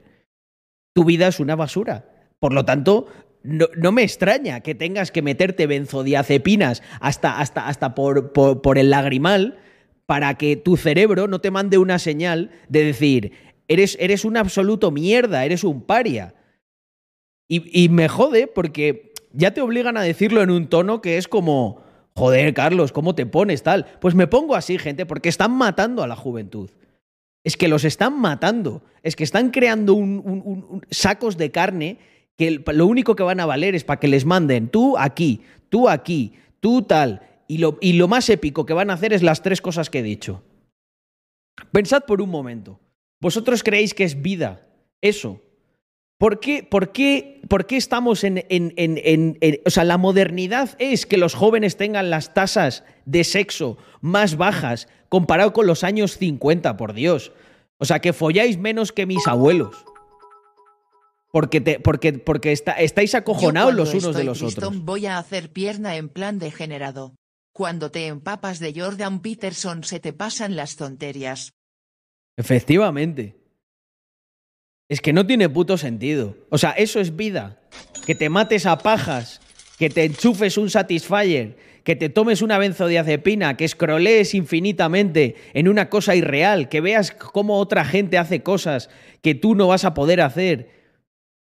tu 0.94 1.04
vida 1.04 1.28
es 1.28 1.40
una 1.40 1.56
basura. 1.56 2.08
Por 2.40 2.52
lo 2.52 2.64
tanto, 2.64 3.06
no, 3.42 3.66
no, 3.76 3.92
me 3.92 4.02
extraña 4.02 4.60
que 4.60 4.74
tengas 4.74 5.10
que 5.10 5.22
meterte 5.22 5.66
benzodiazepinas 5.66 6.82
hasta, 7.00 7.40
hasta, 7.40 7.66
hasta 7.66 7.94
por, 7.94 8.32
por, 8.32 8.62
por, 8.62 8.78
el 8.78 8.90
lagrimal 8.90 9.58
para 10.06 10.34
que 10.34 10.56
tu 10.56 10.76
cerebro 10.76 11.28
no 11.28 11.40
te 11.40 11.50
mande 11.50 11.78
una 11.78 11.98
señal 11.98 12.50
de 12.68 12.84
decir, 12.84 13.32
eres, 13.68 13.96
eres 14.00 14.24
un 14.24 14.36
absoluto 14.36 14.90
mierda, 14.90 15.44
eres 15.44 15.64
un 15.64 15.82
paria. 15.82 16.34
Y, 17.48 17.84
y 17.84 17.88
me 17.88 18.08
jode 18.08 18.46
porque 18.46 19.12
ya 19.32 19.52
te 19.52 19.60
obligan 19.60 19.96
a 19.96 20.02
decirlo 20.02 20.42
en 20.42 20.50
un 20.50 20.68
tono 20.68 21.00
que 21.00 21.16
es 21.16 21.28
como, 21.28 21.82
joder, 22.14 22.54
Carlos, 22.54 22.92
¿cómo 22.92 23.14
te 23.14 23.26
pones 23.26 23.62
tal? 23.62 23.86
Pues 24.00 24.14
me 24.14 24.26
pongo 24.26 24.54
así, 24.54 24.78
gente, 24.78 25.06
porque 25.06 25.28
están 25.28 25.52
matando 25.52 26.02
a 26.02 26.06
la 26.06 26.16
juventud. 26.16 26.70
Es 27.44 27.56
que 27.56 27.68
los 27.68 27.84
están 27.84 28.20
matando. 28.20 28.82
Es 29.02 29.16
que 29.16 29.24
están 29.24 29.50
creando 29.50 29.94
un, 29.94 30.22
un, 30.24 30.42
un, 30.44 30.86
sacos 30.90 31.36
de 31.36 31.50
carne 31.50 31.98
lo 32.50 32.86
único 32.86 33.16
que 33.16 33.22
van 33.22 33.40
a 33.40 33.46
valer 33.46 33.74
es 33.74 33.84
para 33.84 34.00
que 34.00 34.08
les 34.08 34.24
manden 34.24 34.68
tú 34.68 34.96
aquí, 34.98 35.42
tú 35.68 35.88
aquí, 35.88 36.34
tú 36.60 36.82
tal. 36.82 37.22
Y 37.48 37.58
lo, 37.58 37.78
y 37.80 37.94
lo, 37.94 38.08
más 38.08 38.28
épico 38.30 38.64
que 38.64 38.72
van 38.72 38.90
a 38.90 38.94
hacer 38.94 39.12
es 39.12 39.22
las 39.22 39.42
tres 39.42 39.60
cosas 39.60 39.90
que 39.90 39.98
he 39.98 40.02
dicho. 40.02 40.42
Pensad 41.70 42.04
por 42.04 42.22
un 42.22 42.30
momento. 42.30 42.80
¿Vosotros 43.20 43.62
creéis 43.62 43.94
que 43.94 44.04
es 44.04 44.22
vida 44.22 44.66
eso? 45.00 45.40
¿Por 46.18 46.38
qué, 46.38 46.62
por 46.62 46.92
qué, 46.92 47.40
por 47.48 47.66
qué 47.66 47.76
estamos 47.76 48.22
en, 48.22 48.46
en, 48.48 48.72
en, 48.76 49.00
en, 49.40 49.60
O 49.66 49.70
sea, 49.70 49.84
la 49.84 49.98
modernidad 49.98 50.76
es 50.78 51.04
que 51.04 51.16
los 51.16 51.34
jóvenes 51.34 51.76
tengan 51.76 52.10
las 52.10 52.32
tasas 52.32 52.84
de 53.06 53.24
sexo 53.24 53.76
más 54.00 54.36
bajas 54.36 54.88
comparado 55.08 55.52
con 55.52 55.66
los 55.66 55.82
años 55.82 56.16
50, 56.18 56.76
por 56.76 56.92
Dios. 56.94 57.32
O 57.78 57.84
sea, 57.84 57.98
que 57.98 58.12
folláis 58.12 58.56
menos 58.56 58.92
que 58.92 59.04
mis 59.04 59.26
abuelos. 59.26 59.84
Porque, 61.32 61.62
te, 61.62 61.80
porque, 61.80 62.12
porque 62.12 62.52
está, 62.52 62.72
estáis 62.72 63.14
acojonados 63.14 63.74
los 63.74 63.94
unos 63.94 64.14
de 64.14 64.22
los 64.22 64.42
otros. 64.42 64.84
Voy 64.84 65.06
a 65.06 65.16
hacer 65.16 65.50
pierna 65.50 65.96
en 65.96 66.10
plan 66.10 66.38
degenerado. 66.38 67.14
Cuando 67.54 67.90
te 67.90 68.06
empapas 68.06 68.58
de 68.58 68.78
Jordan 68.78 69.20
Peterson 69.20 69.82
se 69.82 69.98
te 69.98 70.12
pasan 70.12 70.56
las 70.56 70.76
tonterías. 70.76 71.54
Efectivamente. 72.36 73.36
Es 74.90 75.00
que 75.00 75.14
no 75.14 75.26
tiene 75.26 75.48
puto 75.48 75.78
sentido. 75.78 76.36
O 76.50 76.58
sea, 76.58 76.72
eso 76.72 77.00
es 77.00 77.16
vida. 77.16 77.62
Que 78.04 78.14
te 78.14 78.28
mates 78.28 78.66
a 78.66 78.76
pajas, 78.76 79.40
que 79.78 79.88
te 79.88 80.04
enchufes 80.04 80.58
un 80.58 80.68
Satisfyer, 80.68 81.56
que 81.82 81.96
te 81.96 82.10
tomes 82.10 82.42
una 82.42 82.58
benzodiazepina, 82.58 83.56
que 83.56 83.64
escrolees 83.64 84.34
infinitamente 84.34 85.36
en 85.54 85.68
una 85.68 85.88
cosa 85.88 86.14
irreal, 86.14 86.68
que 86.68 86.82
veas 86.82 87.10
cómo 87.10 87.58
otra 87.58 87.86
gente 87.86 88.18
hace 88.18 88.42
cosas 88.42 88.90
que 89.22 89.34
tú 89.34 89.54
no 89.54 89.68
vas 89.68 89.86
a 89.86 89.94
poder 89.94 90.20
hacer 90.20 90.81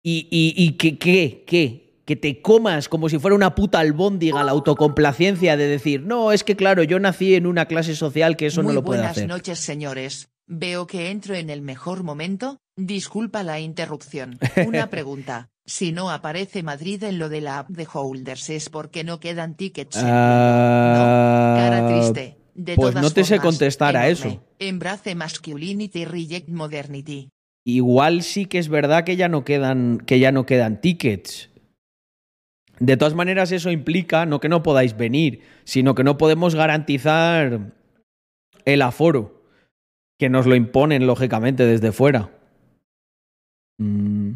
y, 0.03 0.29
y, 0.31 0.55
y 0.57 0.73
que, 0.73 0.99
¿qué? 0.99 1.45
¿Qué? 1.47 2.01
Que 2.05 2.17
te 2.17 2.43
comas 2.43 2.89
como 2.89 3.09
si 3.09 3.19
fuera 3.19 3.37
una 3.37 3.55
puta 3.55 3.79
albóndiga 3.79 4.43
la 4.43 4.51
autocomplacencia 4.53 5.57
de 5.57 5.69
decir, 5.69 6.03
no, 6.03 6.33
es 6.33 6.43
que 6.43 6.57
claro, 6.57 6.83
yo 6.83 6.99
nací 6.99 7.35
en 7.35 7.47
una 7.47 7.67
clase 7.67 7.95
social 7.95 8.37
que 8.37 8.47
eso 8.47 8.63
Muy 8.63 8.71
no 8.73 8.81
lo 8.81 8.85
puede 8.85 9.03
hacer. 9.03 9.25
Buenas 9.25 9.37
noches, 9.39 9.59
señores. 9.61 10.29
Veo 10.47 10.87
que 10.87 11.11
entro 11.11 11.35
en 11.37 11.49
el 11.49 11.63
mejor 11.63 12.03
momento. 12.03 12.59
Disculpa 12.77 13.43
la 13.45 13.61
interrupción. 13.61 14.39
Una 14.67 14.87
pregunta. 14.91 15.51
Si 15.65 15.93
no 15.93 16.11
aparece 16.11 16.65
Madrid 16.65 17.05
en 17.05 17.21
lo 17.21 17.29
de 17.29 17.41
la 17.41 17.61
app 17.61 17.69
de 17.69 17.87
Holders 17.91 18.51
es 18.51 18.69
porque 18.69 19.05
no 19.05 19.21
quedan 19.21 19.55
tickets. 19.57 19.97
En 19.97 20.07
Ah, 20.09 21.55
no, 21.57 21.63
cara 21.63 21.89
triste. 21.89 22.37
De 22.55 22.75
pues 22.75 22.91
todas 22.91 23.03
no 23.03 23.11
te 23.13 23.25
sé 23.25 23.39
contestar 23.39 23.97
a 23.97 24.09
eso. 24.09 24.45
Embrace 24.59 25.15
masculinity, 25.15 26.05
reject 26.05 26.49
modernity. 26.49 27.31
Igual 27.65 28.23
sí 28.23 28.47
que 28.47 28.59
es 28.59 28.69
verdad 28.69 29.05
que 29.05 29.17
ya 29.17 29.29
no 29.29 29.45
quedan, 29.45 29.99
que 29.99 30.19
ya 30.19 30.33
no 30.33 30.47
quedan 30.47 30.81
tickets. 30.81 31.51
De 32.81 32.97
todas 32.97 33.15
maneras, 33.15 33.53
eso 33.53 33.71
implica 33.71 34.27
no 34.27 34.41
que 34.41 34.49
no 34.49 34.63
podáis 34.63 34.97
venir, 34.97 35.43
sino 35.65 35.95
que 35.95 36.03
no 36.03 36.19
podemos 36.19 36.55
garantizar 36.55 37.73
el 38.65 38.83
aforo, 38.83 39.45
que 40.19 40.29
nos 40.29 40.47
lo 40.47 40.57
imponen 40.57 41.07
lógicamente 41.07 41.65
desde 41.65 41.93
fuera. 41.93 42.31
Mm. 43.79 44.33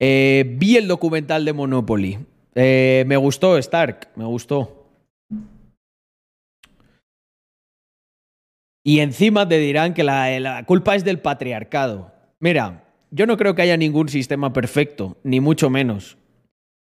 Eh, 0.00 0.54
vi 0.56 0.76
el 0.76 0.86
documental 0.86 1.44
de 1.44 1.52
Monopoly. 1.52 2.18
Eh, 2.54 3.04
me 3.08 3.16
gustó, 3.16 3.58
Stark, 3.58 4.10
me 4.14 4.24
gustó. 4.24 4.77
Y 8.88 9.00
encima 9.00 9.46
te 9.46 9.58
dirán 9.58 9.92
que 9.92 10.02
la, 10.02 10.64
culpa 10.64 10.96
es 10.96 11.04
del 11.04 11.18
patriarcado. 11.18 12.10
Mira, 12.40 12.84
yo 13.10 13.26
no 13.26 13.36
creo 13.36 13.54
que 13.54 13.60
haya 13.60 13.76
ningún 13.76 14.08
sistema 14.08 14.54
perfecto, 14.54 15.18
ni 15.24 15.40
mucho 15.40 15.68
menos. 15.68 16.16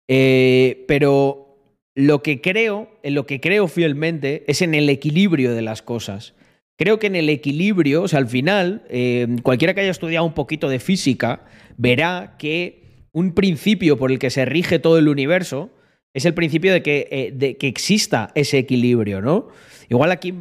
Eh, 0.06 0.84
pero 0.87 1.56
lo 1.94 2.23
que 2.23 2.42
creo, 2.42 2.90
en 3.02 3.14
lo 3.14 3.25
que 3.25 3.40
creo 3.40 3.68
fielmente, 3.68 4.44
es 4.49 4.61
en 4.61 4.75
el 4.75 4.90
equilibrio 4.90 5.54
de 5.54 5.62
las 5.62 5.80
cosas. 5.80 6.34
Creo 6.76 6.99
que 6.99 7.06
en 7.06 7.16
el 7.16 7.30
equilibrio, 7.30 8.02
o 8.02 8.08
sea, 8.08 8.18
al 8.18 8.28
final, 8.28 8.84
eh, 8.90 9.26
cualquiera 9.42 9.73
que 9.73 9.80
haya 9.80 9.90
estudiado 9.90 10.26
un 10.26 10.34
poquito 10.34 10.68
de 10.68 10.80
física 10.80 11.46
verá 11.78 12.37
que 12.38 13.06
un 13.12 13.32
principio 13.32 13.96
por 13.96 14.12
el 14.12 14.18
que 14.18 14.28
se 14.28 14.44
rige 14.44 14.78
todo 14.78 14.99
el 14.99 15.08
universo 15.08 15.70
es 16.12 16.26
el 16.26 16.34
principio 16.34 16.70
de 16.70 16.82
que, 16.82 17.08
eh, 17.11 17.32
de 17.34 17.56
que 17.56 17.66
exista 17.66 18.30
ese 18.34 18.58
equilibrio, 18.58 19.23
¿no? 19.23 19.49
Igual 19.88 20.11
aquí 20.11 20.34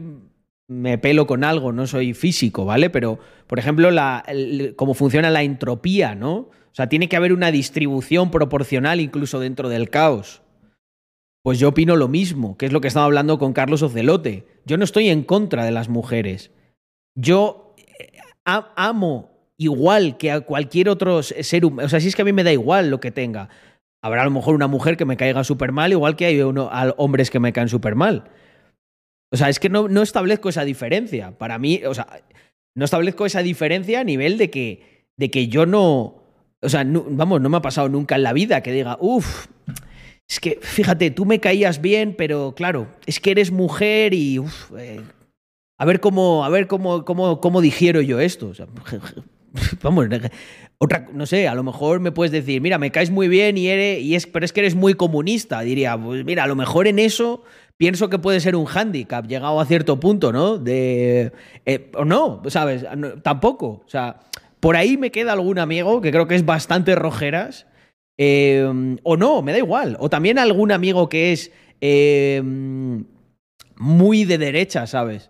me 0.70 0.98
pelo 0.98 1.28
con 1.28 1.44
algo, 1.44 1.72
no 1.72 1.88
soy 1.88 2.14
físico, 2.14 2.66
¿vale? 2.66 2.90
Pero, 2.90 3.20
por 3.48 3.60
ejemplo, 3.60 3.92
la, 3.92 4.24
cómo 4.76 4.94
funciona 4.94 5.30
la 5.30 5.44
entropía, 5.44 6.16
¿no? 6.16 6.34
O 6.36 6.76
sea, 6.76 6.90
tiene 6.90 7.08
que 7.10 7.16
haber 7.18 7.34
una 7.34 7.52
distribución 7.52 8.32
proporcional 8.32 9.00
incluso 9.00 9.40
dentro 9.40 9.70
del 9.70 9.90
caos. 9.90 10.42
Pues 11.44 11.60
yo 11.60 11.70
opino 11.70 11.96
lo 11.98 12.08
mismo, 12.08 12.58
que 12.58 12.66
es 12.66 12.72
lo 12.72 12.82
que 12.82 12.88
estaba 12.88 13.06
hablando 13.06 13.38
con 13.38 13.54
Carlos 13.54 13.84
Ocelote. 13.84 14.48
Yo 14.66 14.78
no 14.78 14.86
estoy 14.86 15.10
en 15.10 15.24
contra 15.24 15.66
de 15.66 15.72
las 15.72 15.90
mujeres. 15.90 16.52
Yo 17.16 17.76
eh, 17.78 18.18
amo 18.46 19.30
igual 19.58 20.18
que 20.18 20.32
a 20.32 20.42
cualquier 20.42 20.90
otro 20.90 21.22
ser 21.22 21.66
humano. 21.66 21.86
O 21.86 21.90
sea, 21.90 22.00
si 22.00 22.08
es 22.08 22.16
que 22.16 22.22
a 22.22 22.26
mí 22.26 22.34
me 22.34 22.44
da 22.46 22.54
igual 22.54 22.90
lo 22.90 23.00
que 23.00 23.12
tenga. 23.12 23.50
Habrá 24.02 24.22
a 24.22 24.26
lo 24.26 24.32
mejor 24.32 24.56
una 24.56 24.68
mujer 24.68 24.98
que 24.98 25.06
me 25.06 25.18
caiga 25.18 25.44
súper 25.44 25.72
mal, 25.72 25.92
igual 25.92 26.16
que 26.16 26.26
hay 26.26 26.42
uno- 26.42 26.70
hombres 26.98 27.30
que 27.30 27.40
me 27.40 27.54
caen 27.54 27.70
súper 27.70 27.96
mal. 27.96 28.32
O 29.34 29.38
sea, 29.38 29.50
es 29.50 29.60
que 29.60 29.68
no, 29.68 29.88
establezco 30.04 30.50
esa 30.50 30.64
diferencia. 30.64 31.36
Para 31.40 31.58
mí, 31.58 31.82
o 31.88 31.94
sea, 31.96 32.06
no 32.76 32.86
establezco 32.86 33.26
esa 33.26 33.42
diferencia 33.42 34.00
a 34.00 34.04
nivel 34.04 34.38
de 34.38 34.52
que, 34.52 35.08
de 35.18 35.32
que 35.32 35.48
yo 35.48 35.66
no. 35.66 36.22
O 36.62 36.70
sea, 36.70 36.84
no- 36.84 37.04
vamos, 37.10 37.42
no 37.42 37.50
me 37.50 37.58
ha 37.58 37.62
pasado 37.64 37.90
nunca 37.90 38.16
en 38.16 38.22
la 38.22 38.32
vida 38.32 38.62
que 38.62 38.72
diga, 38.72 38.96
uff, 39.02 39.48
es 40.30 40.40
que 40.40 40.60
fíjate, 40.62 41.10
tú 41.10 41.26
me 41.26 41.40
caías 41.40 41.82
bien, 41.82 42.14
pero 42.16 42.54
claro, 42.56 42.88
es 43.08 43.20
que 43.20 43.32
eres 43.32 43.50
mujer 43.52 44.14
y. 44.14 44.40
eh, 44.78 45.02
a 45.80 45.86
ver 45.86 46.00
cómo, 46.00 46.46
a 46.46 46.50
ver 46.50 46.68
cómo, 46.68 47.04
cómo, 47.04 47.42
cómo 47.42 47.60
digiero 47.60 48.02
yo 48.02 48.20
esto. 48.20 48.50
O 48.50 48.54
sea, 48.54 48.68
vamos, 49.82 50.08
otra, 50.78 51.08
no 51.12 51.26
sé, 51.26 51.48
a 51.48 51.56
lo 51.56 51.64
mejor 51.64 52.00
me 52.00 52.12
puedes 52.12 52.32
decir, 52.32 52.62
mira, 52.62 52.78
me 52.78 52.92
caes 52.92 53.10
muy 53.10 53.28
bien 53.28 53.58
y 53.58 53.68
eres, 53.68 54.28
pero 54.28 54.46
es 54.46 54.54
que 54.54 54.60
eres 54.60 54.76
muy 54.76 54.94
comunista. 54.94 55.62
Diría, 55.62 55.98
pues 55.98 56.24
mira, 56.24 56.44
a 56.44 56.48
lo 56.48 56.56
mejor 56.56 56.88
en 56.88 57.00
eso 57.00 57.44
pienso 57.84 58.10
que 58.10 58.18
puede 58.18 58.40
ser 58.40 58.56
un 58.56 58.64
hándicap 58.64 59.28
llegado 59.28 59.60
a 59.60 59.66
cierto 59.66 60.00
punto, 60.00 60.32
¿no? 60.32 60.58
Eh, 60.66 61.32
o 61.96 62.06
no, 62.06 62.42
¿sabes? 62.48 62.86
Tampoco. 63.24 63.84
O 63.86 63.90
sea, 63.90 64.22
por 64.62 64.78
ahí 64.78 64.96
me 64.96 65.12
queda 65.12 65.34
algún 65.34 65.60
amigo 65.60 66.00
que 66.00 66.12
creo 66.12 66.26
que 66.26 66.36
es 66.36 66.46
bastante 66.46 66.96
rojeras. 66.96 67.68
eh, 68.18 68.96
o 69.04 69.18
no, 69.18 69.42
me 69.42 69.52
da 69.52 69.58
igual. 69.58 69.98
O 70.00 70.10
también 70.10 70.40
algún 70.40 70.72
amigo 70.72 71.10
que 71.10 71.34
es 71.34 71.52
eh, 71.82 72.42
muy 73.76 74.24
de 74.24 74.38
derecha, 74.38 74.88
¿sabes? 74.88 75.30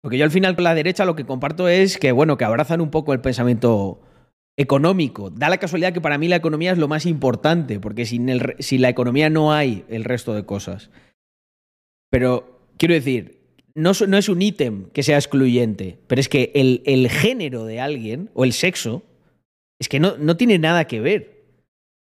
Porque 0.00 0.18
yo 0.18 0.24
al 0.24 0.32
final 0.32 0.56
con 0.56 0.64
la 0.64 0.74
derecha 0.74 1.04
lo 1.04 1.14
que 1.14 1.24
comparto 1.24 1.68
es 1.68 1.98
que, 1.98 2.10
bueno, 2.10 2.36
que 2.36 2.44
abrazan 2.44 2.80
un 2.80 2.90
poco 2.90 3.12
el 3.12 3.20
pensamiento 3.20 4.00
económico. 4.56 5.30
Da 5.30 5.48
la 5.50 5.58
casualidad 5.58 5.92
que 5.92 6.00
para 6.00 6.18
mí 6.18 6.26
la 6.26 6.34
economía 6.34 6.72
es 6.72 6.78
lo 6.78 6.88
más 6.88 7.06
importante, 7.06 7.78
porque 7.78 8.06
sin, 8.06 8.28
el, 8.28 8.56
sin 8.58 8.82
la 8.82 8.88
economía 8.88 9.30
no 9.30 9.52
hay 9.52 9.84
el 9.88 10.02
resto 10.02 10.34
de 10.34 10.44
cosas. 10.44 10.90
Pero 12.12 12.60
quiero 12.76 12.92
decir, 12.92 13.40
no, 13.74 13.92
es 13.92 14.28
un 14.28 14.42
ítem 14.42 14.90
que 14.90 15.02
sea 15.02 15.16
excluyente, 15.16 15.98
pero 16.06 16.20
es 16.20 16.28
que 16.28 16.52
el, 16.54 16.82
el 16.84 17.08
género 17.08 17.64
de 17.64 17.80
alguien 17.80 18.28
o 18.34 18.44
el 18.44 18.52
sexo 18.52 19.02
es 19.80 19.88
que 19.88 19.98
no, 19.98 20.18
no 20.18 20.36
tiene 20.36 20.58
nada 20.58 20.86
que 20.86 21.00
ver. 21.00 21.42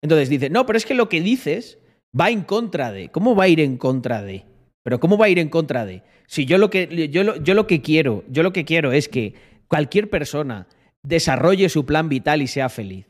Entonces 0.03 0.31
dice, 0.31 0.49
no, 0.49 0.65
pero 0.65 0.79
es 0.79 0.87
que 0.87 0.95
lo 0.95 1.11
que 1.11 1.21
dices 1.21 1.77
va 2.19 2.31
en 2.31 2.45
contra 2.45 2.93
de. 2.93 3.11
¿Cómo 3.11 3.37
va 3.37 3.45
a 3.45 3.49
ir 3.49 3.61
en 3.61 3.77
contra 3.77 4.23
de? 4.23 4.47
Pero 4.83 5.01
¿cómo 5.01 5.19
va 5.19 5.27
a 5.27 5.29
ir 5.29 5.39
en 5.39 5.51
contra 5.51 5.85
de? 5.85 6.03
Si 6.27 6.47
yo 6.47 6.57
lo 6.57 6.71
que 6.71 7.11
yo 7.11 7.23
lo, 7.23 7.37
yo 7.37 7.53
lo 7.53 7.67
que 7.67 7.83
quiero, 7.83 8.25
yo 8.31 8.43
lo 8.43 8.55
que 8.55 8.65
quiero 8.65 8.93
es 8.93 9.11
que 9.11 9.35
cualquier 9.69 10.09
persona 10.09 10.67
desarrolle 11.03 11.69
su 11.69 11.85
plan 11.85 12.09
vital 12.09 12.41
y 12.41 12.47
sea 12.47 12.71
feliz. 12.71 13.05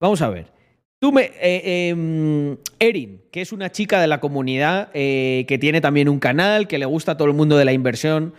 Vamos 0.00 0.22
a 0.22 0.30
ver. 0.30 0.55
Tú 1.00 1.12
me. 1.12 1.24
eh, 1.24 1.32
eh, 1.40 2.56
Erin, 2.78 3.22
que 3.30 3.40
es 3.40 3.52
una 3.52 3.70
chica 3.70 4.00
de 4.00 4.06
la 4.06 4.20
comunidad 4.20 4.90
eh, 4.94 5.44
que 5.46 5.58
tiene 5.58 5.80
también 5.80 6.08
un 6.08 6.18
canal, 6.18 6.68
que 6.68 6.78
le 6.78 6.86
gusta 6.86 7.12
a 7.12 7.16
todo 7.16 7.28
el 7.28 7.34
mundo 7.34 7.56
de 7.56 7.64
la 7.64 7.72
inversión. 7.72 8.34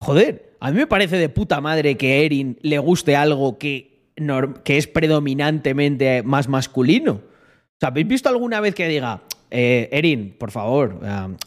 Joder, 0.00 0.56
a 0.60 0.70
mí 0.70 0.78
me 0.78 0.86
parece 0.86 1.16
de 1.16 1.28
puta 1.28 1.60
madre 1.60 1.96
que 1.96 2.24
Erin 2.24 2.58
le 2.62 2.78
guste 2.78 3.14
algo 3.14 3.58
que, 3.58 4.10
que 4.64 4.76
es 4.76 4.86
predominantemente 4.88 6.22
más 6.24 6.48
masculino. 6.48 7.12
O 7.12 7.78
sea, 7.80 7.90
¿habéis 7.90 8.08
visto 8.08 8.28
alguna 8.28 8.60
vez 8.60 8.74
que 8.74 8.88
diga, 8.88 9.22
eh, 9.50 9.88
Erin, 9.92 10.34
por 10.38 10.50
favor, 10.50 10.98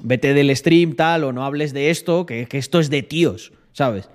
vete 0.01 0.33
del 0.33 0.55
stream 0.55 0.95
tal 0.95 1.25
o 1.25 1.33
no 1.33 1.43
hables 1.43 1.73
de 1.73 1.89
esto, 1.89 2.25
que 2.25 2.47
esto 2.51 2.79
es 2.79 2.89
de 2.89 3.03
tíos, 3.03 3.51
¿sabes? 3.73 4.09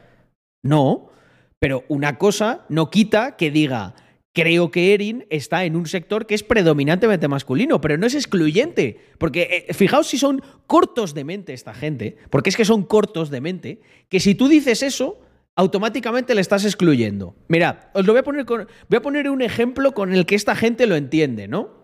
No, 0.63 1.11
pero 1.59 1.85
una 1.89 2.17
cosa 2.17 2.65
no 2.69 2.91
quita 2.91 3.37
que 3.37 3.51
diga, 3.51 3.95
creo 4.41 4.71
que 4.71 4.95
Erin 4.95 5.27
está 5.29 5.65
en 5.67 5.77
un 5.77 5.87
sector 5.87 6.27
que 6.27 6.35
es 6.35 6.43
predominantemente 6.43 7.29
masculino, 7.29 7.79
pero 7.83 7.99
no 7.99 8.07
es 8.07 8.15
excluyente, 8.15 8.99
porque 9.19 9.67
eh, 9.69 9.75
fijaos 9.75 10.07
si 10.07 10.17
son 10.17 10.43
cortos 10.67 11.13
de 11.13 11.25
mente 11.25 11.53
esta 11.53 11.75
gente, 11.75 12.17
porque 12.31 12.49
es 12.49 12.57
que 12.57 12.65
son 12.65 12.85
cortos 12.85 13.29
de 13.29 13.43
mente, 13.43 13.81
que 14.09 14.19
si 14.19 14.35
tú 14.35 14.49
dices 14.49 14.83
eso, 14.83 15.21
automáticamente 15.57 16.35
le 16.35 16.41
estás 16.41 16.65
excluyendo. 16.65 17.35
Mirad, 17.49 17.77
os 17.93 18.07
lo 18.07 18.15
voy 18.15 18.21
a 18.21 18.25
poner 18.25 18.47
con, 18.47 18.67
voy 18.89 18.97
a 18.97 19.03
poner 19.03 19.29
un 19.29 19.43
ejemplo 19.43 19.93
con 19.93 20.15
el 20.15 20.25
que 20.25 20.37
esta 20.37 20.57
gente 20.57 20.87
lo 20.87 20.97
entiende, 20.97 21.47
¿no? 21.47 21.79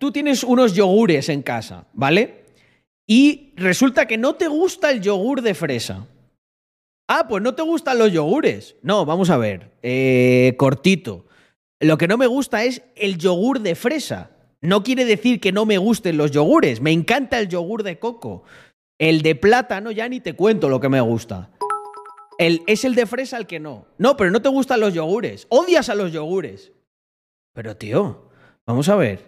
Tú 0.00 0.10
tienes 0.10 0.42
unos 0.42 0.74
yogures 0.74 1.28
en 1.28 1.42
casa, 1.42 1.86
¿vale? 1.92 2.46
Y 3.06 3.52
resulta 3.54 4.06
que 4.06 4.18
no 4.18 4.34
te 4.34 4.48
gusta 4.48 4.90
el 4.90 5.02
yogur 5.02 5.40
de 5.40 5.54
fresa. 5.54 6.08
Ah, 7.08 7.26
pues 7.28 7.42
no 7.42 7.54
te 7.54 7.62
gustan 7.62 7.98
los 7.98 8.12
yogures. 8.12 8.76
No, 8.82 9.04
vamos 9.04 9.30
a 9.30 9.36
ver. 9.36 9.72
eh, 9.82 10.54
cortito. 10.56 11.26
Lo 11.80 11.98
que 11.98 12.08
no 12.08 12.16
me 12.16 12.26
gusta 12.26 12.64
es 12.64 12.82
el 12.96 13.18
yogur 13.18 13.60
de 13.60 13.74
fresa. 13.74 14.30
No 14.62 14.82
quiere 14.82 15.04
decir 15.04 15.40
que 15.40 15.52
no 15.52 15.66
me 15.66 15.76
gusten 15.76 16.16
los 16.16 16.30
yogures. 16.30 16.80
Me 16.80 16.92
encanta 16.92 17.38
el 17.38 17.48
yogur 17.48 17.82
de 17.82 17.98
coco. 17.98 18.44
El 18.98 19.20
de 19.22 19.34
plátano 19.34 19.90
ya 19.90 20.08
ni 20.08 20.20
te 20.20 20.34
cuento 20.34 20.70
lo 20.70 20.80
que 20.80 20.88
me 20.88 21.00
gusta. 21.02 21.50
El, 22.38 22.62
es 22.66 22.84
el 22.84 22.94
de 22.94 23.04
fresa 23.06 23.36
el 23.36 23.46
que 23.46 23.60
no. 23.60 23.86
No, 23.98 24.16
pero 24.16 24.30
no 24.30 24.40
te 24.40 24.48
gustan 24.48 24.80
los 24.80 24.94
yogures. 24.94 25.46
Odias 25.50 25.90
a 25.90 25.94
los 25.94 26.12
yogures. 26.12 26.72
Pero 27.52 27.76
tío, 27.76 28.30
vamos 28.66 28.88
a 28.88 28.96
ver. 28.96 29.20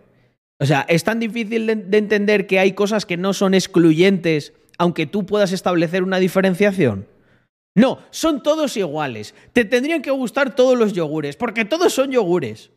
O 0.59 0.65
sea, 0.65 0.87
es 0.89 1.05
tan 1.05 1.21
difícil 1.21 1.67
de, 1.67 1.77
de 1.77 1.99
entender 1.99 2.47
que 2.47 2.59
hay 2.59 2.73
cosas 2.73 3.05
que 3.05 3.19
no 3.19 3.35
son 3.35 3.53
excluyentes, 3.53 4.55
aunque 4.79 5.05
tú 5.07 5.27
puedas 5.27 5.53
establecer 5.53 6.03
una 6.03 6.19
diferenciación. 6.19 7.07
No, 7.77 8.01
son 8.11 8.43
todos 8.43 8.75
iguales. 8.79 9.35
Te 9.53 9.67
tendrían 9.67 10.01
que 10.01 10.11
gustar 10.11 10.57
todos 10.57 10.79
los 10.79 10.95
yogures, 10.95 11.37
porque 11.37 11.67
todos 11.67 11.93
son 11.93 12.11
yogures. 12.11 12.71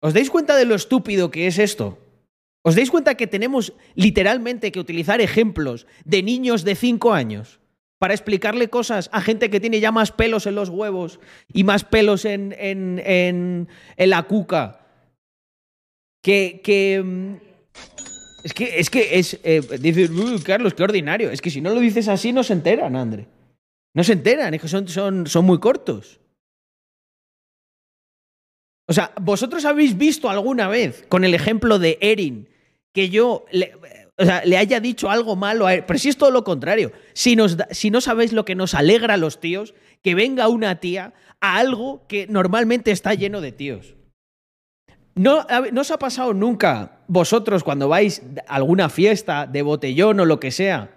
¿Os 0.00 0.14
dais 0.14 0.30
cuenta 0.30 0.56
de 0.56 0.64
lo 0.64 0.76
estúpido 0.76 1.32
que 1.32 1.48
es 1.48 1.58
esto? 1.58 1.98
¿Os 2.62 2.76
dais 2.76 2.88
cuenta 2.88 3.16
que 3.16 3.26
tenemos 3.26 3.72
literalmente 3.96 4.70
que 4.70 4.78
utilizar 4.78 5.20
ejemplos 5.20 5.88
de 6.04 6.22
niños 6.22 6.62
de 6.62 6.76
5 6.76 7.12
años 7.12 7.58
para 7.98 8.14
explicarle 8.14 8.70
cosas 8.70 9.10
a 9.12 9.20
gente 9.20 9.50
que 9.50 9.58
tiene 9.58 9.80
ya 9.80 9.90
más 9.90 10.12
pelos 10.12 10.46
en 10.46 10.54
los 10.54 10.68
huevos 10.68 11.18
y 11.52 11.64
más 11.64 11.82
pelos 11.82 12.24
en, 12.24 12.54
en, 12.58 13.00
en, 13.04 13.68
en 13.96 14.10
la 14.10 14.22
cuca? 14.22 14.86
Que, 16.22 16.60
que, 16.62 17.02
mm, 17.02 17.34
es 18.44 18.52
que 18.54 18.78
es 18.78 18.90
que 18.90 19.18
es. 19.18 19.38
eh, 19.44 19.60
dice, 19.80 20.10
"Uy, 20.10 20.40
Carlos, 20.40 20.74
qué 20.74 20.82
ordinario. 20.82 21.30
Es 21.30 21.40
que 21.40 21.50
si 21.50 21.60
no 21.60 21.70
lo 21.70 21.80
dices 21.80 22.08
así, 22.08 22.32
no 22.32 22.42
se 22.42 22.52
enteran, 22.52 22.96
André. 22.96 23.26
No 23.94 24.02
se 24.04 24.14
enteran, 24.14 24.54
es 24.54 24.60
que 24.62 24.68
son, 24.68 24.88
son, 24.88 25.26
son 25.26 25.44
muy 25.44 25.60
cortos. 25.60 26.18
O 28.88 28.92
sea, 28.92 29.12
¿vosotros 29.20 29.64
habéis 29.64 29.96
visto 29.96 30.28
alguna 30.28 30.68
vez, 30.68 31.04
con 31.08 31.24
el 31.24 31.34
ejemplo 31.34 31.78
de 31.78 31.98
Erin, 32.00 32.48
que 32.92 33.08
yo 33.10 33.44
le, 33.52 33.74
o 34.18 34.24
sea, 34.24 34.44
le 34.44 34.56
haya 34.56 34.80
dicho 34.80 35.10
algo 35.10 35.36
malo 35.36 35.66
a 35.66 35.74
él? 35.74 35.84
Pero 35.86 35.98
si 35.98 36.08
es 36.08 36.16
todo 36.16 36.30
lo 36.30 36.44
contrario. 36.44 36.92
Si, 37.12 37.36
nos 37.36 37.56
si 37.70 37.90
no 37.90 38.00
sabéis 38.00 38.32
lo 38.32 38.44
que 38.44 38.54
nos 38.54 38.74
alegra 38.74 39.14
a 39.14 39.18
los 39.18 39.40
tíos, 39.40 39.74
que 40.02 40.14
venga 40.14 40.48
una 40.48 40.80
tía 40.80 41.14
a 41.40 41.58
algo 41.58 42.06
que 42.08 42.26
normalmente 42.26 42.90
está 42.90 43.14
lleno 43.14 43.40
de 43.40 43.52
tíos. 43.52 43.94
¿No, 45.14 45.46
¿No 45.72 45.80
os 45.80 45.90
ha 45.90 45.98
pasado 45.98 46.32
nunca 46.32 47.02
vosotros 47.06 47.64
cuando 47.64 47.88
vais 47.88 48.22
a 48.46 48.54
alguna 48.54 48.88
fiesta 48.88 49.46
de 49.46 49.62
botellón 49.62 50.20
o 50.20 50.24
lo 50.24 50.40
que 50.40 50.50
sea 50.50 50.90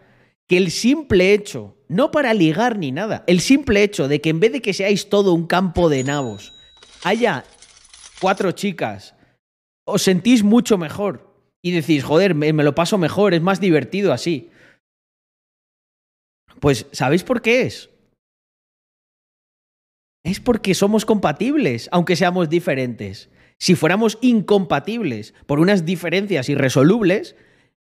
que 0.48 0.58
el 0.58 0.72
simple 0.72 1.34
hecho, 1.34 1.76
no 1.88 2.12
para 2.12 2.34
ligar 2.34 2.78
ni 2.78 2.92
nada, 2.92 3.24
el 3.28 3.40
simple 3.40 3.84
hecho 3.84 4.08
de 4.08 4.22
que 4.22 4.30
en 4.30 4.40
vez 4.40 4.52
de 4.52 4.62
que 4.62 4.74
seáis 4.74 5.10
todo 5.10 5.34
un 5.34 5.48
campo 5.48 5.90
de 5.90 6.04
nabos, 6.04 6.54
haya 7.04 7.46
cuatro 8.22 8.52
chicas, 8.52 9.16
os 9.86 10.04
sentís 10.04 10.44
mucho 10.44 10.78
mejor 10.78 11.34
y 11.62 11.72
decís, 11.72 12.04
joder, 12.04 12.36
me 12.36 12.52
lo 12.54 12.76
paso 12.76 12.98
mejor, 12.98 13.34
es 13.34 13.42
más 13.42 13.60
divertido 13.60 14.14
así. 14.14 14.52
Pues, 16.60 16.88
¿sabéis 16.92 17.24
por 17.24 17.42
qué 17.42 17.64
es? 17.64 17.90
Es 20.24 20.40
porque 20.40 20.74
somos 20.74 21.06
compatibles, 21.06 21.90
aunque 21.92 22.16
seamos 22.16 22.50
diferentes. 22.50 23.30
Si 23.60 23.76
fuéramos 23.76 24.18
incompatibles 24.22 25.34
por 25.46 25.60
unas 25.60 25.86
diferencias 25.86 26.50
irresolubles, 26.50 27.36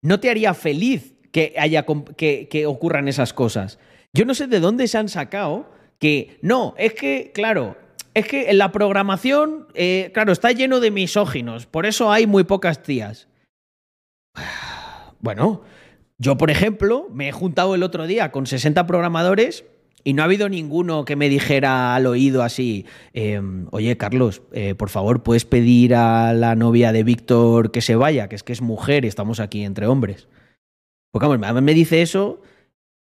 no 0.02 0.20
te 0.20 0.30
haría 0.30 0.54
feliz 0.54 1.14
que, 1.32 1.54
haya, 1.58 1.84
que, 2.16 2.48
que 2.48 2.66
ocurran 2.66 3.08
esas 3.08 3.32
cosas. 3.32 3.78
Yo 4.12 4.24
no 4.24 4.34
sé 4.34 4.46
de 4.46 4.60
dónde 4.60 4.88
se 4.88 4.98
han 4.98 5.08
sacado 5.08 5.70
que, 5.98 6.38
no, 6.42 6.74
es 6.78 6.94
que, 6.94 7.32
claro, 7.34 7.76
es 8.14 8.26
que 8.26 8.50
en 8.50 8.58
la 8.58 8.72
programación, 8.72 9.68
eh, 9.74 10.10
claro, 10.14 10.32
está 10.32 10.52
lleno 10.52 10.80
de 10.80 10.90
misóginos, 10.90 11.66
por 11.66 11.84
eso 11.84 12.10
hay 12.10 12.26
muy 12.26 12.44
pocas 12.44 12.82
tías. 12.82 13.28
Bueno, 15.18 15.62
yo, 16.18 16.36
por 16.36 16.50
ejemplo, 16.50 17.08
me 17.10 17.28
he 17.28 17.32
juntado 17.32 17.74
el 17.74 17.82
otro 17.82 18.06
día 18.06 18.30
con 18.30 18.46
60 18.46 18.86
programadores 18.86 19.64
y 20.06 20.12
no 20.12 20.22
ha 20.22 20.26
habido 20.26 20.48
ninguno 20.48 21.04
que 21.04 21.16
me 21.16 21.28
dijera 21.28 21.96
al 21.96 22.06
oído 22.06 22.44
así, 22.44 22.86
eh, 23.12 23.40
oye, 23.72 23.96
Carlos, 23.96 24.40
eh, 24.52 24.76
por 24.76 24.88
favor, 24.88 25.24
¿puedes 25.24 25.44
pedir 25.44 25.96
a 25.96 26.32
la 26.32 26.54
novia 26.54 26.92
de 26.92 27.02
Víctor 27.02 27.72
que 27.72 27.80
se 27.82 27.96
vaya? 27.96 28.28
Que 28.28 28.36
es 28.36 28.44
que 28.44 28.52
es 28.52 28.62
mujer 28.62 29.04
y 29.04 29.08
estamos 29.08 29.40
aquí 29.40 29.64
entre 29.64 29.88
hombres. 29.88 30.28
Porque 31.12 31.26
vamos, 31.26 31.40
me- 31.54 31.60
me 31.60 31.74
dice 31.74 32.02
eso, 32.02 32.40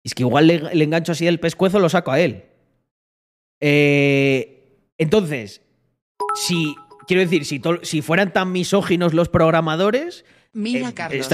es 0.05 0.15
que 0.15 0.23
igual 0.23 0.47
le, 0.47 0.73
le 0.73 0.83
engancho 0.85 1.11
así 1.11 1.27
el 1.27 1.41
pescuezo, 1.41 1.79
lo 1.79 1.89
saco 1.89 2.11
a 2.11 2.21
él. 2.21 2.45
Eh, 3.61 4.87
entonces, 4.97 5.61
si, 6.35 6.75
quiero 7.07 7.21
decir, 7.21 7.45
si, 7.45 7.59
to- 7.59 7.83
si 7.83 8.01
fueran 8.01 8.31
tan 8.33 8.51
misóginos 8.51 9.13
los 9.13 9.29
programadores, 9.29 10.25
Mira, 10.55 10.89
Eh, 10.89 10.93
Carlos, 10.93 11.27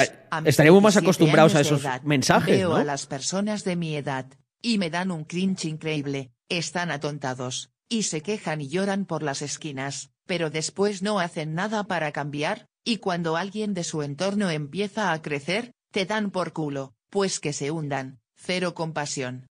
estaríamos 0.46 0.82
más 0.82 0.96
27 0.96 1.00
acostumbrados 1.06 1.54
a 1.56 1.60
esos 1.60 1.82
edad, 1.82 2.02
mensajes, 2.04 2.58
Veo 2.58 2.70
¿no? 2.70 2.76
a 2.78 2.84
las 2.86 3.06
personas 3.06 3.66
de 3.66 3.76
mi 3.76 3.96
edad, 3.98 4.26
y 4.62 4.78
me 4.78 4.90
dan 4.90 5.12
un 5.12 5.24
cringe 5.24 5.66
increíble, 5.66 6.32
están 6.50 6.92
atontados, 6.92 7.72
y 7.88 8.04
se 8.04 8.22
quejan 8.22 8.62
y 8.62 8.70
lloran 8.70 9.06
por 9.06 9.24
las 9.24 9.42
esquinas, 9.42 10.12
pero 10.26 10.50
después 10.50 11.02
no 11.02 11.20
hacen 11.20 11.54
nada 11.54 11.86
para 11.86 12.12
cambiar, 12.12 12.68
y 12.84 12.98
cuando 12.98 13.36
alguien 13.36 13.74
de 13.74 13.84
su 13.84 14.04
entorno 14.04 14.50
empieza 14.50 15.12
a 15.12 15.22
crecer, 15.22 15.72
te 15.92 16.06
dan 16.06 16.32
por 16.32 16.54
culo, 16.54 16.94
pues 17.10 17.40
que 17.40 17.54
se 17.54 17.72
hundan, 17.72 18.20
cero 18.36 18.74
compasión. 18.74 19.48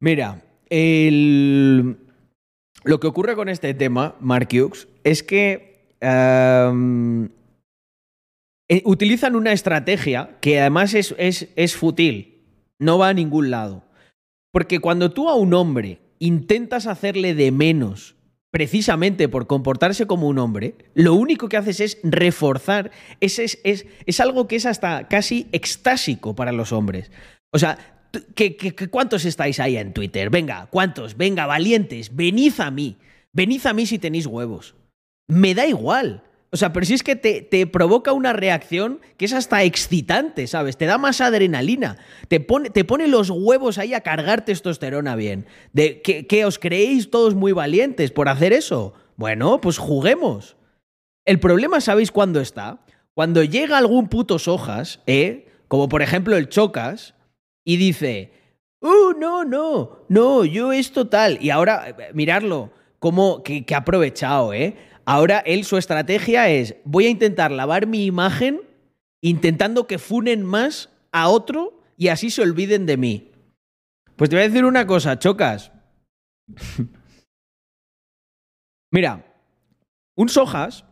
Mira, 0.00 0.42
el- 0.68 1.96
lo 2.84 3.00
que 3.00 3.06
ocurre 3.06 3.34
con 3.36 3.48
este 3.48 3.72
tema, 3.74 4.16
Mark 4.20 4.48
Hughes, 4.52 4.88
es 5.04 5.22
que 5.22 5.76
em, 6.00 7.30
eh, 8.68 8.82
utilizan 8.84 9.34
una 9.34 9.52
estrategia 9.52 10.36
que 10.40 10.60
además 10.60 10.92
es, 10.92 11.14
es, 11.18 11.48
es 11.56 11.74
fútil, 11.74 12.35
no 12.78 12.98
va 12.98 13.08
a 13.08 13.14
ningún 13.14 13.50
lado. 13.50 13.84
Porque 14.52 14.78
cuando 14.80 15.10
tú 15.12 15.28
a 15.28 15.34
un 15.34 15.54
hombre 15.54 16.00
intentas 16.18 16.86
hacerle 16.86 17.34
de 17.34 17.50
menos 17.52 18.14
precisamente 18.50 19.28
por 19.28 19.46
comportarse 19.46 20.06
como 20.06 20.28
un 20.28 20.38
hombre, 20.38 20.76
lo 20.94 21.12
único 21.14 21.48
que 21.48 21.58
haces 21.58 21.80
es 21.80 21.98
reforzar, 22.02 22.90
es, 23.20 23.38
es, 23.38 23.58
es, 23.64 23.86
es 24.06 24.20
algo 24.20 24.48
que 24.48 24.56
es 24.56 24.64
hasta 24.64 25.08
casi 25.08 25.46
extásico 25.52 26.34
para 26.34 26.52
los 26.52 26.72
hombres. 26.72 27.10
O 27.52 27.58
sea, 27.58 27.76
tú- 28.10 28.24
¿qué, 28.34 28.56
qué- 28.56 28.74
qué- 28.74 28.88
cuántos 28.88 29.26
estáis 29.26 29.60
ahí 29.60 29.76
en 29.76 29.92
Twitter? 29.92 30.30
Venga, 30.30 30.68
¿cuántos? 30.70 31.18
Venga, 31.18 31.44
valientes, 31.44 32.16
venid 32.16 32.54
a 32.60 32.70
mí. 32.70 32.96
Venid 33.32 33.66
a 33.66 33.74
mí 33.74 33.84
si 33.84 33.98
tenéis 33.98 34.26
huevos. 34.26 34.74
Me 35.28 35.54
da 35.54 35.66
igual. 35.66 36.22
O 36.56 36.58
sea, 36.58 36.72
pero 36.72 36.86
si 36.86 36.94
es 36.94 37.02
que 37.02 37.16
te, 37.16 37.42
te 37.42 37.66
provoca 37.66 38.14
una 38.14 38.32
reacción 38.32 39.00
que 39.18 39.26
es 39.26 39.34
hasta 39.34 39.62
excitante, 39.62 40.46
¿sabes? 40.46 40.78
Te 40.78 40.86
da 40.86 40.96
más 40.96 41.20
adrenalina. 41.20 41.98
Te 42.28 42.40
pone, 42.40 42.70
te 42.70 42.82
pone 42.82 43.08
los 43.08 43.28
huevos 43.28 43.76
ahí 43.76 43.92
a 43.92 44.00
cargar 44.00 44.46
testosterona 44.46 45.16
bien. 45.16 45.44
De, 45.74 46.00
que, 46.00 46.44
os 46.46 46.58
creéis 46.58 47.10
todos 47.10 47.34
muy 47.34 47.52
valientes 47.52 48.10
por 48.10 48.30
hacer 48.30 48.54
eso. 48.54 48.94
Bueno, 49.16 49.60
pues 49.60 49.76
juguemos. 49.76 50.56
El 51.26 51.40
problema, 51.40 51.82
¿sabéis 51.82 52.10
cuándo 52.10 52.40
está? 52.40 52.80
Cuando 53.12 53.44
llega 53.44 53.76
algún 53.76 54.08
puto 54.08 54.38
sojas, 54.38 55.02
¿eh? 55.06 55.48
Como 55.68 55.90
por 55.90 56.00
ejemplo 56.00 56.38
el 56.38 56.48
Chocas, 56.48 57.12
y 57.66 57.76
dice, 57.76 58.32
¡Uh, 58.80 59.12
no, 59.18 59.44
no! 59.44 60.06
No, 60.08 60.46
yo 60.46 60.72
esto 60.72 61.06
tal. 61.06 61.36
Y 61.42 61.50
ahora, 61.50 61.90
eh, 61.90 61.94
mirarlo, 62.14 62.70
como 62.98 63.42
que, 63.42 63.66
que 63.66 63.74
ha 63.74 63.78
aprovechado, 63.78 64.54
¿eh? 64.54 64.74
Ahora 65.06 65.38
él, 65.38 65.64
su 65.64 65.78
estrategia 65.78 66.50
es: 66.50 66.76
voy 66.84 67.06
a 67.06 67.10
intentar 67.10 67.50
lavar 67.52 67.86
mi 67.86 68.04
imagen 68.04 68.60
intentando 69.22 69.86
que 69.86 69.98
funen 69.98 70.44
más 70.44 70.90
a 71.12 71.28
otro 71.28 71.80
y 71.96 72.08
así 72.08 72.30
se 72.30 72.42
olviden 72.42 72.84
de 72.84 72.96
mí. 72.96 73.32
Pues 74.16 74.28
te 74.28 74.36
voy 74.36 74.44
a 74.44 74.48
decir 74.48 74.64
una 74.64 74.86
cosa, 74.86 75.18
Chocas. 75.18 75.72
Mira, 78.92 79.24
un 80.16 80.28
Sojas, 80.28 80.84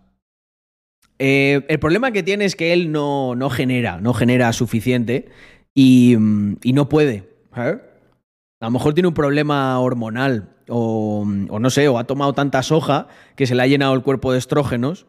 eh, 1.18 1.64
el 1.68 1.78
problema 1.78 2.12
que 2.12 2.22
tiene 2.22 2.44
es 2.44 2.56
que 2.56 2.72
él 2.72 2.92
no, 2.92 3.34
no 3.34 3.50
genera, 3.50 4.00
no 4.00 4.14
genera 4.14 4.52
suficiente 4.52 5.28
y, 5.74 6.16
mm, 6.18 6.56
y 6.62 6.72
no 6.72 6.88
puede. 6.88 7.30
A 7.52 8.66
lo 8.66 8.70
mejor 8.70 8.94
tiene 8.94 9.08
un 9.08 9.14
problema 9.14 9.78
hormonal 9.78 10.53
o, 10.68 11.26
o 11.48 11.58
no 11.58 11.70
sé, 11.70 11.88
o 11.88 11.98
ha 11.98 12.04
tomado 12.04 12.32
tanta 12.32 12.62
soja 12.62 13.08
que 13.36 13.46
se 13.46 13.54
le 13.54 13.62
ha 13.62 13.66
llenado 13.66 13.94
el 13.94 14.02
cuerpo 14.02 14.32
de 14.32 14.38
estrógenos 14.38 15.06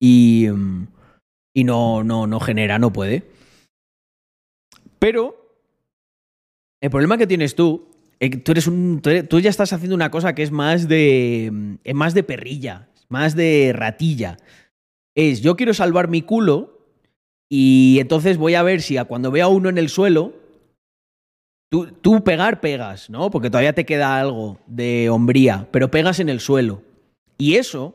y, 0.00 0.48
y 1.54 1.64
no, 1.64 2.04
no, 2.04 2.26
no 2.26 2.40
genera, 2.40 2.78
no 2.78 2.92
puede. 2.92 3.24
Pero 4.98 5.44
el 6.80 6.90
problema 6.90 7.16
que 7.16 7.26
tienes 7.26 7.54
tú, 7.54 7.88
que 8.18 8.30
tú, 8.30 8.52
eres 8.52 8.66
un, 8.66 9.00
tú, 9.00 9.40
ya 9.40 9.50
estás 9.50 9.72
haciendo 9.72 9.94
una 9.94 10.10
cosa 10.10 10.34
que 10.34 10.42
es 10.42 10.50
más 10.50 10.88
de, 10.88 11.78
es 11.84 11.94
más 11.94 12.14
de 12.14 12.22
perrilla, 12.22 12.88
más 13.08 13.34
de 13.34 13.72
ratilla. 13.74 14.36
Es, 15.14 15.40
yo 15.40 15.56
quiero 15.56 15.74
salvar 15.74 16.08
mi 16.08 16.22
culo 16.22 16.88
y 17.48 17.98
entonces 18.00 18.36
voy 18.36 18.54
a 18.54 18.62
ver 18.62 18.82
si 18.82 18.96
a 18.96 19.04
cuando 19.04 19.30
vea 19.30 19.44
a 19.44 19.48
uno 19.48 19.68
en 19.68 19.78
el 19.78 19.88
suelo, 19.88 20.34
tú, 22.00 22.24
pegar, 22.24 22.60
pegas, 22.60 23.10
¿no? 23.10 23.30
Porque 23.30 23.50
todavía 23.50 23.72
te 23.72 23.84
queda 23.84 24.18
algo 24.18 24.58
de 24.66 25.10
hombría, 25.10 25.68
pero 25.70 25.90
pegas 25.90 26.20
en 26.20 26.28
el 26.28 26.40
suelo. 26.40 26.82
Y 27.38 27.56
eso 27.56 27.94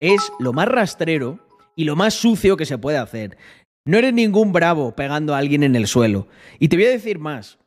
es 0.00 0.32
lo 0.38 0.52
más 0.52 0.68
rastrero 0.68 1.38
y 1.76 1.84
lo 1.84 1.96
más 1.96 2.14
sucio 2.14 2.56
que 2.56 2.66
se 2.66 2.78
puede 2.78 2.98
hacer. 2.98 3.36
No 3.84 3.98
eres 3.98 4.12
ningún 4.12 4.52
bravo 4.52 4.94
pegando 4.94 5.34
a 5.34 5.38
alguien 5.38 5.62
en 5.62 5.76
el 5.76 5.86
suelo. 5.86 6.26
Y 6.58 6.68
te 6.68 6.76
voy 6.76 6.86
a 6.86 6.90
decir 6.90 7.18
más. 7.18 7.58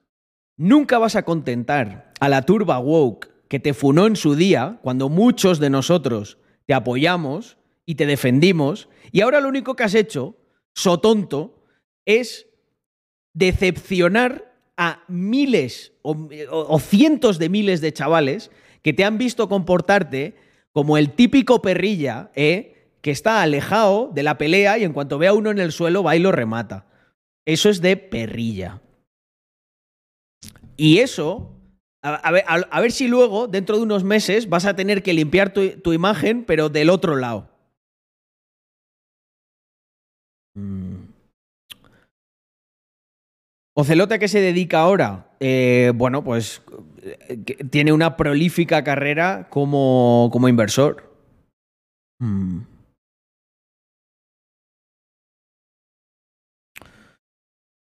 Nunca 0.58 1.00
vas 1.00 1.16
a 1.16 1.24
contentar 1.24 2.14
a 2.20 2.30
la 2.30 2.44
turba 2.44 2.80
woke 2.80 3.30
que 3.48 3.60
te 3.60 3.74
funó 3.74 4.08
en 4.08 4.16
su 4.16 4.36
día, 4.36 4.80
cuando 4.82 5.10
muchos 5.10 5.60
de 5.60 5.70
nosotros 5.70 6.38
te 6.66 6.74
apoyamos 6.74 7.58
y 7.86 7.96
te 7.96 8.06
defendimos, 8.06 8.90
y 9.12 9.22
ahora 9.22 9.42
lo 9.42 9.50
único 9.50 9.76
que 9.76 9.84
has 9.84 9.96
hecho, 9.96 10.36
so 10.74 11.00
tonto, 11.00 11.64
es 12.06 12.48
decepcionar 13.34 14.53
a 14.78 15.04
miles 15.08 15.94
o, 16.02 16.80
cientos 16.80 17.40
de 17.40 17.50
miles 17.50 17.82
de 17.82 17.94
chavales 17.94 18.52
que 18.82 18.94
te 18.94 19.04
han 19.04 19.18
visto 19.18 19.48
comportarte 19.48 20.36
como 20.72 20.98
el 20.98 21.12
típico 21.12 21.62
perrilla, 21.62 22.32
¿eh? 22.36 22.92
que 23.02 23.12
está 23.12 23.42
alejado 23.42 24.12
de 24.14 24.24
la 24.24 24.38
pelea 24.38 24.78
y 24.78 24.84
en 24.84 24.94
cuanto 24.94 25.18
ve 25.18 25.28
a 25.28 25.34
uno 25.34 25.52
en 25.52 25.60
el 25.60 25.72
suelo 25.72 26.04
va 26.04 26.16
y 26.16 26.20
lo 26.20 26.32
remata. 26.32 26.88
Eso 27.46 27.70
es 27.70 27.82
de 27.82 27.98
perrilla. 27.98 28.82
Y 30.76 31.00
eso, 31.00 31.52
a, 32.02 32.32
ver, 32.32 32.92
si 32.92 33.08
luego, 33.08 33.48
dentro 33.48 33.78
de 33.78 33.84
unos 33.84 34.04
meses, 34.04 34.50
vas 34.50 34.66
a 34.66 34.76
tener 34.76 35.04
que 35.04 35.14
limpiar 35.14 35.54
tu, 35.54 35.70
tu 35.82 35.94
imagen, 35.94 36.46
pero 36.46 36.70
del 36.70 36.90
otro 36.90 37.16
lado. 37.16 37.50
Mm. 40.56 40.93
Ocelote, 43.76 44.16
¿a 44.16 44.20
qué 44.20 44.28
se 44.28 44.40
dedica 44.40 44.82
ahora? 44.82 45.32
Eh, 45.40 45.92
bueno, 45.96 46.24
pues 46.24 46.62
eh, 47.02 47.40
que 47.44 47.56
tiene 47.56 47.92
una 47.92 48.16
prolífica 48.16 48.84
carrera 48.84 49.48
como, 49.50 50.30
como 50.32 50.48
inversor. 50.48 51.12
Mm. 52.20 52.62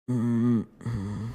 Mm, 0.08 0.60
mm. 0.60 1.34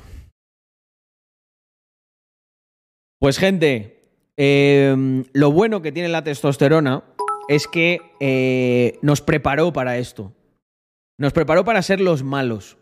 Pues 3.18 3.38
gente, 3.38 4.00
eh, 4.38 5.24
lo 5.35 5.53
bueno 5.53 5.83
que 5.83 5.92
tiene 5.92 6.09
la 6.09 6.24
testosterona 6.24 7.05
es 7.48 7.66
que 7.66 8.00
eh, 8.20 8.98
nos 9.03 9.20
preparó 9.20 9.72
para 9.74 9.98
esto. 9.98 10.33
Nos 11.18 11.35
preparó 11.35 11.64
para 11.64 11.83
ser 11.83 12.00
los 12.00 12.22
malos. 12.22 12.79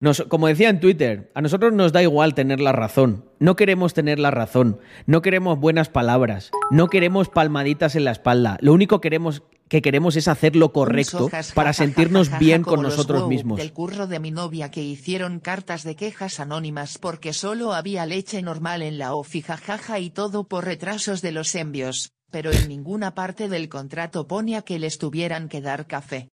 Nos- 0.00 0.22
como 0.28 0.46
decía 0.46 0.70
en 0.70 0.80
Twitter, 0.80 1.30
a 1.34 1.42
nosotros 1.42 1.74
nos 1.74 1.92
da 1.92 2.02
igual 2.02 2.34
tener 2.34 2.58
la 2.58 2.72
razón. 2.72 3.26
No 3.38 3.54
queremos 3.54 3.92
tener 3.92 4.18
la 4.18 4.30
razón. 4.30 4.80
No 5.06 5.20
queremos 5.20 5.58
buenas 5.60 5.90
palabras. 5.90 6.50
No 6.70 6.88
queremos 6.88 7.28
palmaditas 7.28 7.94
en 7.96 8.04
la 8.04 8.12
espalda. 8.12 8.56
Lo 8.62 8.72
único 8.72 9.02
queremos, 9.02 9.42
que 9.68 9.82
queremos 9.82 10.16
es 10.16 10.26
hacer 10.26 10.56
lo 10.56 10.72
correcto 10.72 11.28
para 11.28 11.42
jajaja, 11.44 11.72
sentirnos 11.74 12.28
jajaja, 12.28 12.40
bien 12.40 12.62
con 12.62 12.80
nosotros 12.80 13.20
wow 13.20 13.28
mismos. 13.28 13.58
Del 13.58 13.74
curro 13.74 14.06
de 14.06 14.20
mi 14.20 14.30
novia 14.30 14.70
que 14.70 14.82
hicieron 14.82 15.38
cartas 15.38 15.82
de 15.84 15.96
quejas 15.96 16.40
anónimas 16.40 16.96
porque 16.96 17.34
solo 17.34 17.74
había 17.74 18.06
leche 18.06 18.40
normal 18.40 18.80
en 18.80 18.96
la 18.98 19.14
ofi 19.14 19.42
jajaja 19.42 19.98
y 19.98 20.08
todo 20.08 20.44
por 20.48 20.64
retrasos 20.64 21.20
de 21.20 21.32
los 21.32 21.54
envios, 21.54 22.12
pero 22.30 22.50
en 22.52 22.68
ninguna 22.68 23.14
parte 23.14 23.50
del 23.50 23.68
contrato 23.68 24.26
ponía 24.26 24.62
que 24.62 24.78
les 24.78 24.96
tuvieran 24.96 25.48
que 25.50 25.60
dar 25.60 25.86
café. 25.86 26.30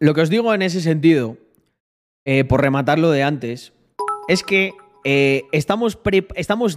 Lo 0.00 0.14
que 0.14 0.22
os 0.22 0.30
digo 0.30 0.52
en 0.54 0.62
ese 0.62 0.80
sentido, 0.80 1.36
eh, 2.24 2.44
por 2.44 2.62
rematar 2.62 2.98
lo 2.98 3.10
de 3.10 3.22
antes, 3.22 3.74
es 4.28 4.42
que 4.42 4.72
eh, 5.04 5.44
estamos, 5.52 5.98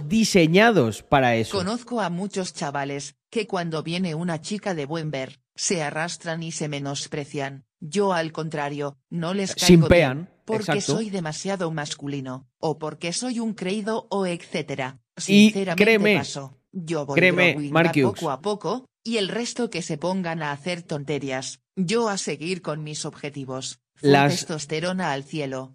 diseñados 0.08 1.02
para 1.02 1.34
eso. 1.34 1.56
Conozco 1.56 2.02
a 2.02 2.10
muchos 2.10 2.52
chavales, 2.52 3.16
que 3.30 3.46
cuando 3.46 3.82
viene 3.82 4.14
una 4.14 4.42
chica 4.42 4.74
de 4.74 4.84
buen 4.84 5.10
ver, 5.10 5.40
se 5.54 5.82
arrastran 5.82 6.42
y 6.42 6.52
se 6.52 6.68
menosprecian. 6.68 7.64
Yo 7.80 8.12
al 8.12 8.30
contrario, 8.30 8.98
no 9.08 9.32
les 9.32 9.54
caigo 9.54 9.66
Simpean, 9.66 10.16
bien, 10.16 10.34
porque 10.44 10.72
exacto. 10.72 10.96
soy 10.96 11.08
demasiado 11.08 11.70
masculino, 11.70 12.46
o 12.58 12.78
porque 12.78 13.14
soy 13.14 13.40
un 13.40 13.54
creído 13.54 14.06
o 14.10 14.26
etcétera. 14.26 15.00
Y 15.16 15.22
Sinceramente 15.50 15.82
créeme, 15.82 16.16
paso. 16.16 16.58
Yo 16.72 17.06
voy 17.06 17.16
créeme, 17.16 17.70
poco 18.02 18.30
a 18.30 18.40
poco, 18.40 18.86
y 19.02 19.16
el 19.16 19.28
resto 19.28 19.70
que 19.70 19.80
se 19.80 19.96
pongan 19.96 20.42
a 20.42 20.52
hacer 20.52 20.82
tonterías. 20.82 21.60
Yo 21.76 22.08
a 22.08 22.18
seguir 22.18 22.62
con 22.62 22.84
mis 22.84 23.04
objetivos. 23.04 23.78
Full 23.96 24.10
Las- 24.10 24.32
testosterona 24.32 25.12
al 25.12 25.24
cielo. 25.24 25.72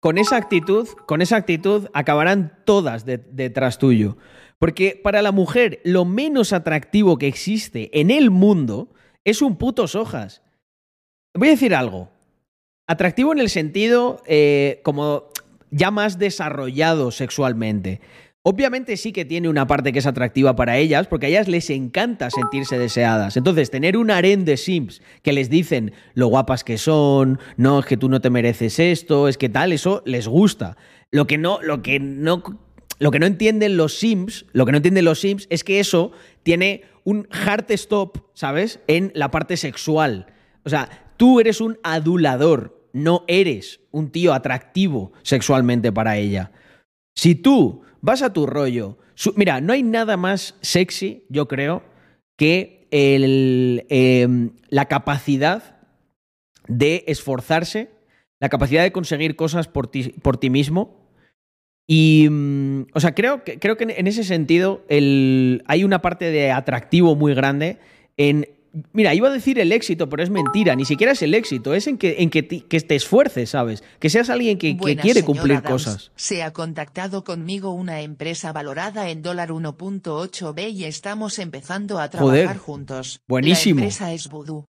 con 0.00 0.18
esa 0.18 0.36
actitud, 0.36 0.86
con 1.06 1.20
esa 1.20 1.36
actitud 1.36 1.88
acabarán 1.92 2.62
todas 2.64 3.04
de- 3.06 3.18
detrás 3.18 3.78
tuyo. 3.78 4.16
Porque 4.58 4.98
para 5.02 5.20
la 5.20 5.32
mujer 5.32 5.80
lo 5.84 6.04
menos 6.04 6.52
atractivo 6.52 7.18
que 7.18 7.26
existe 7.26 7.90
en 7.98 8.10
el 8.12 8.30
mundo 8.30 8.88
es 9.24 9.42
un 9.42 9.56
puto 9.56 9.88
sojas. 9.88 10.42
Voy 11.34 11.48
a 11.48 11.52
decir 11.52 11.74
algo. 11.74 12.08
Atractivo 12.86 13.32
en 13.32 13.40
el 13.40 13.48
sentido 13.50 14.22
eh, 14.26 14.80
como 14.84 15.24
ya 15.72 15.90
más 15.90 16.18
desarrollado 16.18 17.10
sexualmente. 17.10 18.00
Obviamente 18.48 18.96
sí 18.96 19.10
que 19.10 19.24
tiene 19.24 19.48
una 19.48 19.66
parte 19.66 19.92
que 19.92 19.98
es 19.98 20.06
atractiva 20.06 20.54
para 20.54 20.78
ellas, 20.78 21.08
porque 21.08 21.26
a 21.26 21.28
ellas 21.30 21.48
les 21.48 21.68
encanta 21.68 22.30
sentirse 22.30 22.78
deseadas. 22.78 23.36
Entonces, 23.36 23.72
tener 23.72 23.96
un 23.96 24.08
harén 24.08 24.44
de 24.44 24.56
Sims 24.56 25.02
que 25.22 25.32
les 25.32 25.50
dicen 25.50 25.92
lo 26.14 26.28
guapas 26.28 26.62
que 26.62 26.78
son, 26.78 27.40
no, 27.56 27.80
es 27.80 27.86
que 27.86 27.96
tú 27.96 28.08
no 28.08 28.20
te 28.20 28.30
mereces 28.30 28.78
esto, 28.78 29.26
es 29.26 29.36
que 29.36 29.48
tal, 29.48 29.72
eso 29.72 30.04
les 30.06 30.28
gusta. 30.28 30.76
Lo 31.10 31.26
que 31.26 31.38
no, 31.38 31.60
lo 31.60 31.82
que 31.82 31.98
no, 31.98 32.44
lo 33.00 33.10
que 33.10 33.18
no 33.18 33.26
entienden 33.26 33.76
los 33.76 33.98
Sims, 33.98 34.46
lo 34.52 34.64
que 34.64 34.70
no 34.70 34.76
entienden 34.76 35.06
los 35.06 35.18
Sims 35.18 35.48
es 35.50 35.64
que 35.64 35.80
eso 35.80 36.12
tiene 36.44 36.84
un 37.02 37.26
hard 37.32 37.68
stop, 37.72 38.28
¿sabes? 38.32 38.78
En 38.86 39.10
la 39.16 39.32
parte 39.32 39.56
sexual. 39.56 40.32
O 40.64 40.68
sea, 40.68 41.10
tú 41.16 41.40
eres 41.40 41.60
un 41.60 41.80
adulador, 41.82 42.88
no 42.92 43.24
eres 43.26 43.80
un 43.90 44.12
tío 44.12 44.32
atractivo 44.32 45.10
sexualmente 45.24 45.90
para 45.90 46.16
ella. 46.16 46.52
Si 47.16 47.34
tú 47.34 47.82
vas 48.06 48.22
a 48.22 48.32
tu 48.32 48.46
rollo, 48.46 48.96
mira, 49.34 49.60
no 49.60 49.72
hay 49.72 49.82
nada 49.82 50.16
más 50.16 50.54
sexy, 50.62 51.24
yo 51.28 51.48
creo, 51.48 51.82
que 52.38 52.86
em, 52.92 54.50
la 54.68 54.84
capacidad 54.86 55.76
de 56.68 57.02
esforzarse, 57.08 57.90
la 58.40 58.48
capacidad 58.48 58.84
de 58.84 58.92
conseguir 58.92 59.34
cosas 59.34 59.66
por 59.66 59.88
ti, 59.88 60.10
por 60.22 60.36
ti 60.36 60.50
mismo. 60.50 61.10
Y, 61.88 62.28
mm, 62.30 62.86
o 62.94 63.00
sea, 63.00 63.12
creo 63.14 63.42
que, 63.42 63.58
creo 63.58 63.76
que 63.76 63.84
en- 63.84 63.90
en 63.90 64.06
ese 64.06 64.22
sentido 64.22 64.84
el, 64.88 65.64
hay 65.66 65.82
una 65.82 66.00
parte 66.00 66.30
de 66.30 66.52
atractivo 66.52 67.16
muy 67.16 67.34
grande 67.34 67.78
en... 68.16 68.46
Mira, 68.92 69.14
iba 69.14 69.28
a 69.28 69.32
decir 69.32 69.58
el 69.58 69.72
éxito, 69.72 70.08
pero 70.08 70.22
es 70.22 70.30
mentira. 70.30 70.74
Ni 70.76 70.84
siquiera 70.84 71.12
es 71.12 71.22
el 71.22 71.32
éxito, 71.34 71.74
es 71.74 71.86
en 71.86 71.96
que, 71.98 72.16
en 72.18 72.30
que, 72.30 72.42
ti- 72.42 72.60
que 72.60 72.80
te 72.80 72.94
esfuerces, 72.94 73.50
¿sabes? 73.50 73.82
Que 73.98 74.10
seas 74.10 74.28
alguien 74.28 74.58
que, 74.58 74.76
que 74.76 74.96
quiere 74.96 75.22
cumplir 75.24 75.56
Adams. 75.58 75.70
cosas. 75.70 76.12
Se 76.16 76.42
ha 76.42 76.52
contactado 76.52 77.24
conmigo 77.24 77.70
una 77.70 78.00
empresa 78.02 78.52
valorada 78.52 79.08
en 79.08 79.22
dólar 79.22 79.50
1.8 79.50 80.54
B 80.54 80.68
y 80.68 80.84
estamos 80.84 81.38
empezando 81.38 81.98
a 81.98 82.08
Joder, 82.08 82.42
trabajar 82.44 82.58
juntos. 82.58 83.20
buenísimo. 83.28 83.80
La 83.80 83.84
empresa 83.86 84.12
es 84.12 84.28
Voodoo. 84.28 84.66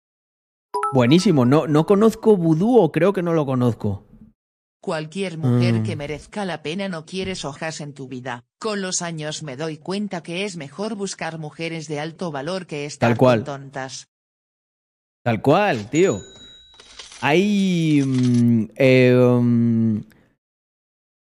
Buenísimo. 0.93 1.45
No, 1.45 1.67
no 1.67 1.85
conozco 1.85 2.35
Vudú 2.37 2.77
o 2.79 2.91
creo 2.91 3.13
que 3.13 3.21
no 3.23 3.33
lo 3.33 3.45
conozco. 3.45 4.05
Cualquier 4.83 5.37
mujer 5.37 5.75
Mm. 5.75 5.83
que 5.83 5.95
merezca 5.95 6.43
la 6.43 6.61
pena 6.61 6.89
no 6.89 7.05
quieres 7.05 7.45
hojas 7.45 7.79
en 7.79 7.93
tu 7.93 8.09
vida. 8.09 8.43
Con 8.59 8.81
los 8.81 9.01
años 9.01 9.41
me 9.41 9.55
doy 9.55 9.77
cuenta 9.77 10.21
que 10.23 10.43
es 10.43 10.57
mejor 10.57 10.95
buscar 10.95 11.39
mujeres 11.39 11.87
de 11.87 12.01
alto 12.01 12.33
valor 12.33 12.67
que 12.67 12.83
estar 12.85 13.11
Tal 13.11 13.17
cual. 13.17 13.43
tontas. 13.45 14.09
Tal 15.23 15.41
cual, 15.41 15.89
tío. 15.89 16.19
Hay. 17.21 18.01
mm, 18.05 18.65
eh, 18.75 19.15
mm, 19.41 19.97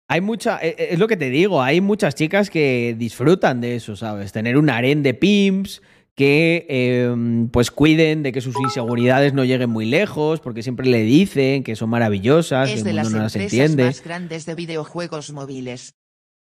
hay 0.09 0.21
mucha. 0.21 0.59
eh, 0.61 0.75
eh, 0.77 0.89
Es 0.91 0.99
lo 0.99 1.07
que 1.07 1.17
te 1.17 1.31
digo, 1.31 1.63
hay 1.63 1.81
muchas 1.81 2.17
chicas 2.17 2.51
que 2.51 2.97
disfrutan 2.99 3.61
de 3.61 3.77
eso, 3.77 3.95
¿sabes? 3.95 4.33
Tener 4.33 4.57
un 4.59 4.69
harén 4.69 5.05
de 5.05 5.15
pimps 5.15 5.81
que 6.17 6.67
eh, 6.69 7.49
pues 7.53 7.71
cuiden 7.71 8.23
de 8.23 8.31
que 8.33 8.41
sus 8.41 8.55
inseguridades 8.61 9.33
no 9.35 9.45
lleguen 9.45 9.71
muy 9.71 9.85
lejos, 9.87 10.41
porque 10.41 10.63
siempre 10.63 10.87
le 10.87 11.03
dicen 11.03 11.65
que 11.65 11.75
son 11.77 11.91
maravillosas, 11.91 12.69
que 12.69 12.75
Es 12.75 12.81
el 12.81 12.85
de 12.85 12.91
mundo 12.93 13.03
las 13.03 13.13
no 13.13 13.19
las 13.25 13.35
empresas 13.37 13.53
entiende. 13.59 13.85
más 13.87 14.05
grandes 14.05 14.47
de 14.47 14.55
videojuegos 14.55 15.33
móviles. 15.33 15.95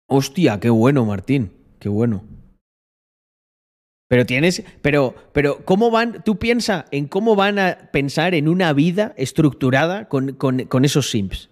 Hostia, 0.08 0.60
qué 0.60 0.70
bueno, 0.70 1.04
Martín. 1.06 1.52
Qué 1.80 1.90
bueno. 1.90 2.24
Pero 4.08 4.26
tienes. 4.28 4.64
Pero, 4.84 5.16
pero, 5.34 5.66
¿cómo 5.66 5.90
van? 5.90 6.24
Tú 6.24 6.38
piensa 6.38 6.86
en 6.92 7.08
cómo 7.08 7.36
van 7.36 7.58
a 7.58 7.90
pensar 7.92 8.36
en 8.36 8.48
una 8.48 8.72
vida 8.74 9.14
estructurada 9.18 10.08
con, 10.10 10.34
con- 10.36 10.66
con 10.66 10.86
esos 10.86 11.10
Sims. 11.10 11.50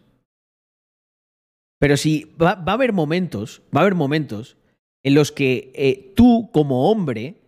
Pero 1.80 1.98
si 1.98 2.32
va, 2.42 2.56
va 2.56 2.74
a 2.74 2.76
haber 2.76 2.94
momentos, 2.94 3.64
va 3.76 3.80
a 3.80 3.84
haber 3.84 3.96
momentos 3.96 4.56
en 5.04 5.16
los 5.16 5.32
que 5.32 5.72
eh, 5.76 6.14
tú, 6.16 6.50
como 6.54 6.90
hombre, 6.92 7.42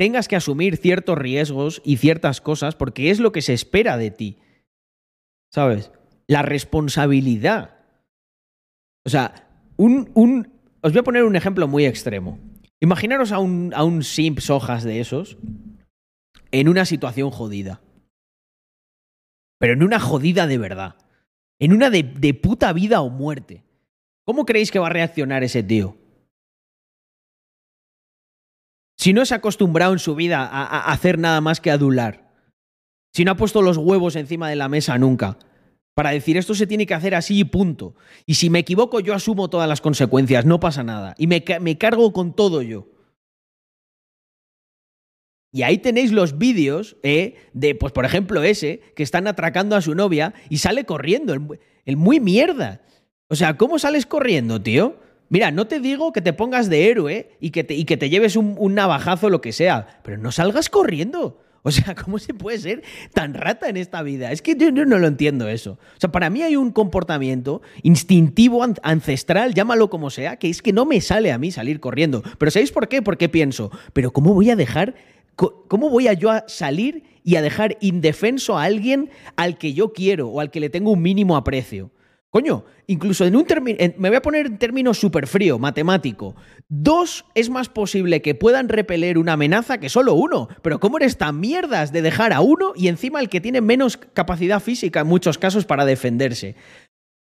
tengas 0.00 0.28
que 0.28 0.36
asumir 0.36 0.78
ciertos 0.78 1.18
riesgos 1.18 1.82
y 1.84 1.98
ciertas 1.98 2.40
cosas 2.40 2.74
porque 2.74 3.10
es 3.10 3.20
lo 3.20 3.32
que 3.32 3.42
se 3.42 3.52
espera 3.52 3.98
de 3.98 4.10
ti. 4.10 4.38
¿Sabes? 5.52 5.92
La 6.26 6.40
responsabilidad. 6.40 7.76
O 9.04 9.10
sea, 9.10 9.46
un, 9.76 10.10
un- 10.14 10.54
os 10.80 10.92
voy 10.92 11.00
a 11.00 11.02
poner 11.02 11.24
un 11.24 11.36
ejemplo 11.36 11.68
muy 11.68 11.84
extremo. 11.84 12.38
Imaginaros 12.80 13.30
a 13.30 13.40
un, 13.40 13.74
a 13.74 13.84
un 13.84 14.02
simp 14.02 14.38
hojas 14.48 14.84
de 14.84 15.00
esos 15.00 15.36
en 16.50 16.70
una 16.70 16.86
situación 16.86 17.30
jodida. 17.30 17.82
Pero 19.58 19.74
en 19.74 19.82
una 19.82 20.00
jodida 20.00 20.46
de 20.46 20.56
verdad. 20.56 20.94
En 21.58 21.74
una 21.74 21.90
de, 21.90 22.04
de 22.04 22.32
puta 22.32 22.72
vida 22.72 23.02
o 23.02 23.10
muerte. 23.10 23.64
¿Cómo 24.24 24.46
creéis 24.46 24.70
que 24.70 24.78
va 24.78 24.86
a 24.86 24.90
reaccionar 24.94 25.44
ese 25.44 25.62
tío? 25.62 25.98
Si 29.00 29.14
no 29.14 29.24
se 29.24 29.34
acostumbrado 29.34 29.94
en 29.94 29.98
su 29.98 30.14
vida 30.14 30.44
a, 30.44 30.92
hacer 30.92 31.18
nada 31.18 31.40
más 31.40 31.62
que 31.62 31.70
adular. 31.70 32.30
Si 33.14 33.24
no 33.24 33.32
ha 33.32 33.36
puesto 33.36 33.62
los 33.62 33.78
huevos 33.78 34.14
encima 34.14 34.50
de 34.50 34.56
la 34.56 34.68
mesa 34.68 34.98
nunca 34.98 35.38
para 35.94 36.10
decir 36.10 36.36
esto 36.36 36.54
se 36.54 36.66
tiene 36.66 36.84
que 36.84 36.92
hacer 36.92 37.14
así 37.14 37.38
y 37.38 37.44
punto. 37.44 37.94
Y 38.26 38.34
si 38.34 38.50
me 38.50 38.58
equivoco, 38.58 39.00
yo 39.00 39.14
asumo 39.14 39.48
todas 39.48 39.68
las 39.68 39.80
consecuencias, 39.80 40.44
no 40.44 40.60
pasa 40.60 40.82
nada. 40.82 41.14
Y 41.16 41.26
me, 41.26 41.42
me 41.62 41.78
cargo 41.78 42.12
con 42.12 42.34
todo 42.34 42.60
yo. 42.60 42.88
Y 45.50 45.62
ahí 45.62 45.78
tenéis 45.78 46.12
los 46.12 46.36
vídeos 46.36 46.96
eh, 47.02 47.36
de, 47.54 47.74
pues 47.74 47.92
por 47.94 48.04
ejemplo, 48.04 48.42
ese, 48.42 48.80
que 48.94 49.02
están 49.02 49.26
atracando 49.26 49.76
a 49.76 49.82
su 49.82 49.94
novia 49.94 50.34
y 50.50 50.58
sale 50.58 50.84
corriendo, 50.84 51.32
el, 51.32 51.58
el 51.86 51.96
muy 51.96 52.20
mierda. 52.20 52.82
O 53.28 53.34
sea, 53.34 53.56
¿cómo 53.56 53.78
sales 53.78 54.04
corriendo, 54.04 54.60
tío? 54.60 55.00
Mira, 55.30 55.52
no 55.52 55.66
te 55.68 55.78
digo 55.78 56.12
que 56.12 56.20
te 56.20 56.32
pongas 56.32 56.68
de 56.68 56.90
héroe 56.90 57.30
y 57.40 57.50
que 57.50 57.62
te, 57.62 57.74
y 57.74 57.84
que 57.84 57.96
te 57.96 58.10
lleves 58.10 58.34
un, 58.34 58.74
navajazo 58.74 59.28
o 59.28 59.30
lo 59.30 59.40
que 59.40 59.52
sea, 59.52 60.00
pero 60.02 60.18
no 60.18 60.32
salgas 60.32 60.68
corriendo. 60.68 61.38
O 61.62 61.70
sea, 61.70 61.94
¿cómo 61.94 62.18
se 62.18 62.32
puede 62.32 62.56
ser 62.58 62.82
tan 63.12 63.34
rata 63.34 63.68
en 63.68 63.76
esta 63.76 64.02
vida? 64.02 64.32
Es 64.32 64.40
que 64.40 64.54
yo, 64.56 64.70
yo 64.70 64.86
no 64.86 64.98
lo 64.98 65.06
entiendo 65.06 65.46
eso. 65.46 65.72
O 65.72 66.00
sea, 66.00 66.10
para 66.10 66.30
mí 66.30 66.40
hay 66.40 66.56
un 66.56 66.70
comportamiento 66.72 67.60
instintivo, 67.82 68.62
an- 68.64 68.76
ancestral, 68.82 69.52
llámalo 69.52 69.90
como 69.90 70.08
sea, 70.08 70.36
que 70.38 70.48
es 70.48 70.62
que 70.62 70.72
no 70.72 70.86
me 70.86 71.02
sale 71.02 71.30
a 71.32 71.36
mí 71.36 71.50
salir 71.50 71.78
corriendo. 71.78 72.22
Pero 72.38 72.50
¿sabéis 72.50 72.72
por 72.72 72.88
qué? 72.88 73.02
Porque 73.02 73.28
pienso, 73.28 73.70
pero 73.92 74.10
¿cómo 74.10 74.32
voy 74.32 74.48
a 74.48 74.56
dejar, 74.56 74.94
cómo 75.36 75.90
voy 75.90 76.08
a 76.08 76.14
yo 76.14 76.30
a 76.30 76.44
salir 76.48 77.04
y 77.24 77.36
a 77.36 77.42
dejar 77.42 77.76
indefenso 77.82 78.56
a 78.56 78.62
alguien 78.64 79.10
al 79.36 79.58
que 79.58 79.74
yo 79.74 79.92
quiero 79.92 80.28
o 80.28 80.40
al 80.40 80.50
que 80.50 80.60
le 80.60 80.70
tengo 80.70 80.90
un 80.92 81.02
mínimo 81.02 81.36
aprecio? 81.36 81.90
Coño, 82.30 82.64
incluso 82.86 83.24
en 83.24 83.34
un 83.34 83.44
término, 83.44 83.76
me 83.98 84.08
voy 84.08 84.16
a 84.16 84.22
poner 84.22 84.46
en 84.46 84.56
términos 84.56 84.98
súper 84.98 85.26
frío, 85.26 85.58
matemático. 85.58 86.36
Dos 86.68 87.24
es 87.34 87.50
más 87.50 87.68
posible 87.68 88.22
que 88.22 88.36
puedan 88.36 88.68
repeler 88.68 89.18
una 89.18 89.32
amenaza 89.32 89.78
que 89.78 89.88
solo 89.88 90.14
uno. 90.14 90.48
Pero 90.62 90.78
¿cómo 90.78 90.98
eres 90.98 91.18
tan 91.18 91.40
mierdas 91.40 91.90
de 91.90 92.02
dejar 92.02 92.32
a 92.32 92.40
uno 92.40 92.72
y 92.76 92.86
encima 92.86 93.18
el 93.18 93.28
que 93.28 93.40
tiene 93.40 93.60
menos 93.60 93.96
capacidad 93.96 94.60
física 94.60 95.00
en 95.00 95.08
muchos 95.08 95.38
casos 95.38 95.64
para 95.64 95.84
defenderse? 95.84 96.54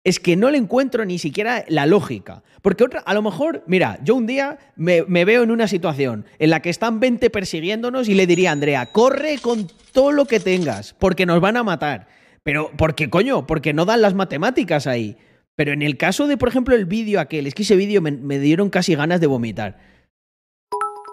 Es 0.03 0.19
que 0.19 0.35
no 0.35 0.49
le 0.49 0.57
encuentro 0.57 1.05
ni 1.05 1.19
siquiera 1.19 1.63
la 1.69 1.85
lógica. 1.85 2.43
Porque 2.61 2.83
otra, 2.83 2.99
a 2.99 3.13
lo 3.13 3.21
mejor, 3.21 3.63
mira, 3.67 3.97
yo 4.03 4.15
un 4.15 4.27
día 4.27 4.59
me, 4.75 5.03
me 5.03 5.23
veo 5.23 5.43
en 5.43 5.51
una 5.51 5.69
situación 5.69 6.25
en 6.37 6.49
la 6.49 6.61
que 6.61 6.69
están 6.69 6.99
20 6.99 7.29
persiguiéndonos 7.29 8.09
y 8.09 8.13
le 8.13 8.27
diría 8.27 8.49
a 8.49 8.53
Andrea, 8.53 8.87
corre 8.87 9.37
con 9.37 9.67
todo 9.93 10.11
lo 10.11 10.25
que 10.25 10.41
tengas, 10.41 10.93
porque 10.99 11.25
nos 11.25 11.39
van 11.39 11.55
a 11.55 11.63
matar. 11.63 12.07
Pero, 12.43 12.71
¿por 12.75 12.95
qué 12.95 13.09
coño? 13.09 13.45
Porque 13.45 13.73
no 13.73 13.85
dan 13.85 14.01
las 14.01 14.13
matemáticas 14.13 14.87
ahí. 14.87 15.17
Pero 15.55 15.73
en 15.73 15.81
el 15.81 15.97
caso 15.97 16.27
de, 16.27 16.37
por 16.37 16.49
ejemplo, 16.49 16.75
el 16.75 16.85
vídeo 16.85 17.19
aquel, 17.19 17.47
es 17.47 17.53
que 17.53 17.63
ese 17.63 17.75
vídeo 17.75 18.01
me, 18.01 18.11
me 18.11 18.39
dieron 18.39 18.69
casi 18.69 18.95
ganas 18.95 19.21
de 19.21 19.27
vomitar. 19.27 19.79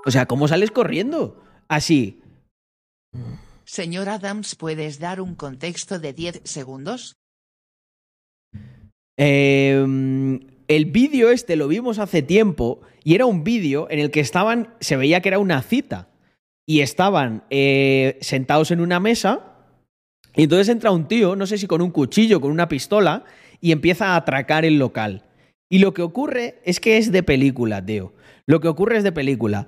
O 0.07 0.11
sea, 0.11 0.27
¿cómo 0.27 0.49
sales 0.49 0.71
corriendo? 0.71 1.43
Así. 1.69 2.23
Señor 3.65 4.09
Adams, 4.09 4.55
¿puedes 4.55 4.99
dar 4.99 5.21
un 5.21 5.35
contexto 5.35 5.99
de 5.99 6.15
10 6.15 6.41
segundos? 6.45 7.17
Eh, 9.19 9.85
el 10.69 10.85
vídeo 10.87 11.31
este 11.31 11.57
lo 11.57 11.67
vimos 11.69 11.99
hace 11.99 12.23
tiempo 12.23 12.81
y 13.03 13.15
era 13.15 13.27
un 13.27 13.43
vídeo 13.43 13.89
en 13.91 13.99
el 13.99 14.11
que 14.11 14.21
estaban, 14.21 14.75
se 14.81 14.97
veía 14.97 15.21
que 15.21 15.29
era 15.29 15.39
una 15.39 15.61
cita 15.63 16.09
y 16.67 16.81
estaban 16.81 17.45
eh, 17.51 18.17
sentados 18.21 18.71
en 18.71 18.81
una 18.81 19.01
mesa 19.01 19.58
y 20.39 20.45
entonces 20.45 20.69
entra 20.69 20.93
un 20.93 21.09
tío, 21.09 21.35
no 21.35 21.49
sé 21.49 21.59
si 21.59 21.67
con 21.67 21.83
un 21.83 21.91
cuchillo, 21.91 22.41
con 22.41 22.53
una 22.53 22.69
pistola, 22.69 23.25
y 23.61 23.73
empieza 23.73 24.11
a 24.11 24.17
atracar 24.17 24.65
el 24.65 24.79
local. 24.79 25.25
Y 25.69 25.81
lo 25.81 25.93
que 25.93 26.03
ocurre 26.03 26.61
es 26.65 26.79
que 26.79 26.97
es 26.97 27.11
de 27.11 27.25
película, 27.25 27.85
tío. 27.85 28.13
Lo 28.47 28.61
que 28.61 28.69
ocurre 28.69 28.99
es 28.99 29.03
de 29.03 29.11
película. 29.11 29.67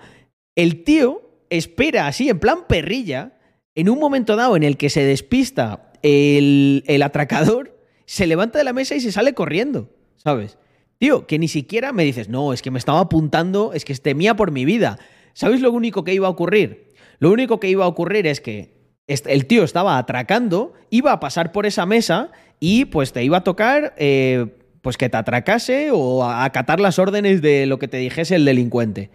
El 0.55 0.85
tío 0.85 1.29
espera 1.51 2.07
así, 2.07 2.29
en 2.29 2.39
plan 2.39 2.69
perrilla, 2.69 3.37
en 3.75 3.89
un 3.89 3.99
momento 3.99 4.37
dado 4.37 4.55
en 4.55 4.63
el 4.63 4.77
que 4.77 4.91
se 4.91 5.03
despista 5.03 5.91
el, 6.03 6.85
el 6.87 7.03
atracador, 7.03 7.77
se 8.07 8.29
levanta 8.29 8.59
de 8.59 8.65
la 8.65 8.73
mesa 8.73 8.95
y 8.95 9.01
se 9.01 9.11
sale 9.11 9.35
corriendo, 9.35 9.91
¿sabes? 10.15 10.57
Tío, 10.99 11.27
que 11.27 11.41
ni 11.41 11.49
siquiera 11.49 11.93
me 11.93 12.05
dices, 12.05 12.29
no, 12.29 12.53
es 12.53 12.63
que 12.63 12.71
me 12.71 12.79
estaba 12.79 13.01
apuntando, 13.01 13.73
es 13.73 13.85
que 13.85 13.95
temía 13.97 14.37
por 14.37 14.53
mi 14.53 14.65
vida. 14.65 15.01
¿Sabéis 15.33 15.63
lo 15.63 15.73
único 15.73 16.05
que 16.05 16.15
iba 16.15 16.29
a 16.29 16.31
ocurrir? 16.31 16.93
Lo 17.19 17.33
único 17.33 17.59
que 17.59 17.69
iba 17.69 17.85
a 17.85 17.89
ocurrir 17.89 18.29
es 18.29 18.41
que 18.41 18.80
el 19.11 19.47
tío 19.47 19.65
estaba 19.65 19.99
atracando, 19.99 20.73
iba 20.91 21.13
a 21.13 21.21
pasar 21.21 21.53
por 21.53 21.67
esa 21.67 21.85
mesa 21.87 22.31
y 22.61 22.85
pues 22.85 23.13
te 23.13 23.25
iba 23.25 23.39
a 23.39 23.45
tocar 23.45 23.95
eh, 23.97 24.47
pues 24.83 24.97
que 24.97 25.09
te 25.09 25.17
atracase 25.17 25.91
o 25.93 26.25
a 26.25 26.45
acatar 26.45 26.81
las 26.81 26.99
órdenes 26.99 27.43
de 27.43 27.67
lo 27.67 27.79
que 27.79 27.89
te 27.89 27.97
dijese 27.97 28.37
el 28.37 28.45
delincuente. 28.45 29.11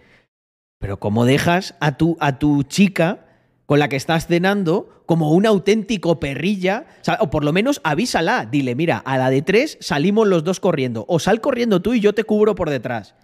Pero 0.78 0.98
¿cómo 0.98 1.24
dejas 1.24 1.74
a 1.80 1.96
tu, 1.96 2.16
a 2.20 2.38
tu 2.38 2.62
chica 2.64 3.24
con 3.64 3.78
la 3.78 3.88
que 3.88 3.96
estás 3.96 4.26
cenando 4.26 5.02
como 5.06 5.32
un 5.32 5.46
auténtico 5.46 6.20
perrilla? 6.20 6.86
O, 7.20 7.30
por 7.30 7.44
lo 7.44 7.52
menos 7.52 7.80
avísala, 7.82 8.46
dile, 8.46 8.74
mira, 8.74 8.98
a 8.98 9.16
la 9.16 9.30
de 9.30 9.42
tres 9.42 9.78
salimos 9.80 10.28
los 10.28 10.44
dos 10.44 10.60
corriendo, 10.60 11.04
o 11.08 11.18
sal 11.18 11.40
corriendo 11.40 11.80
tú 11.80 11.94
y 11.94 12.00
yo 12.00 12.14
te 12.14 12.24
cubro 12.24 12.54
por 12.54 12.70
detrás. 12.70 13.14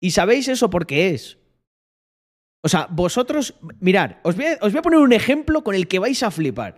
¿Y 0.00 0.10
sabéis 0.10 0.48
eso 0.48 0.68
por 0.68 0.86
qué 0.86 1.10
es? 1.10 1.38
O 2.62 2.68
sea, 2.68 2.86
vosotros, 2.90 3.54
mirad, 3.80 4.16
os 4.22 4.36
voy, 4.36 4.46
a, 4.46 4.82
poner 4.82 5.00
un 5.00 5.12
ejemplo 5.12 5.64
con 5.64 5.74
el 5.74 5.88
que 5.88 5.98
vais 5.98 6.22
a 6.22 6.30
flipar. 6.30 6.76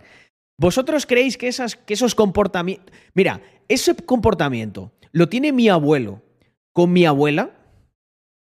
¿Vosotros 0.57 1.05
creéis 1.05 1.37
que 1.37 1.47
esos 1.47 2.15
comportamientos... 2.15 2.93
Mira, 3.13 3.41
ese 3.67 3.95
comportamiento 3.95 4.91
lo 5.11 5.29
tiene 5.29 5.51
mi 5.51 5.69
abuelo 5.69 6.23
con 6.73 6.91
mi 6.91 7.05
abuela 7.05 7.51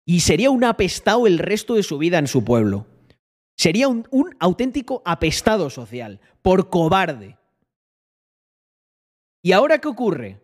y 0.07 0.21
sería 0.21 0.51
un 0.51 0.65
apestado 0.65 1.27
el 1.27 1.39
resto 1.39 1.75
de 1.75 1.83
su 1.83 1.99
vida 1.99 2.19
en 2.19 2.27
su 2.27 2.45
pueblo. 2.45 2.87
Sería 3.57 3.89
un, 3.89 4.07
un 4.11 4.37
auténtico 4.41 5.03
apestado 5.05 5.69
social, 5.71 6.21
por 6.43 6.71
cobarde. 6.71 7.37
¿Y 9.43 9.53
ahora 9.53 9.79
qué 9.79 9.89
ocurre? 9.89 10.42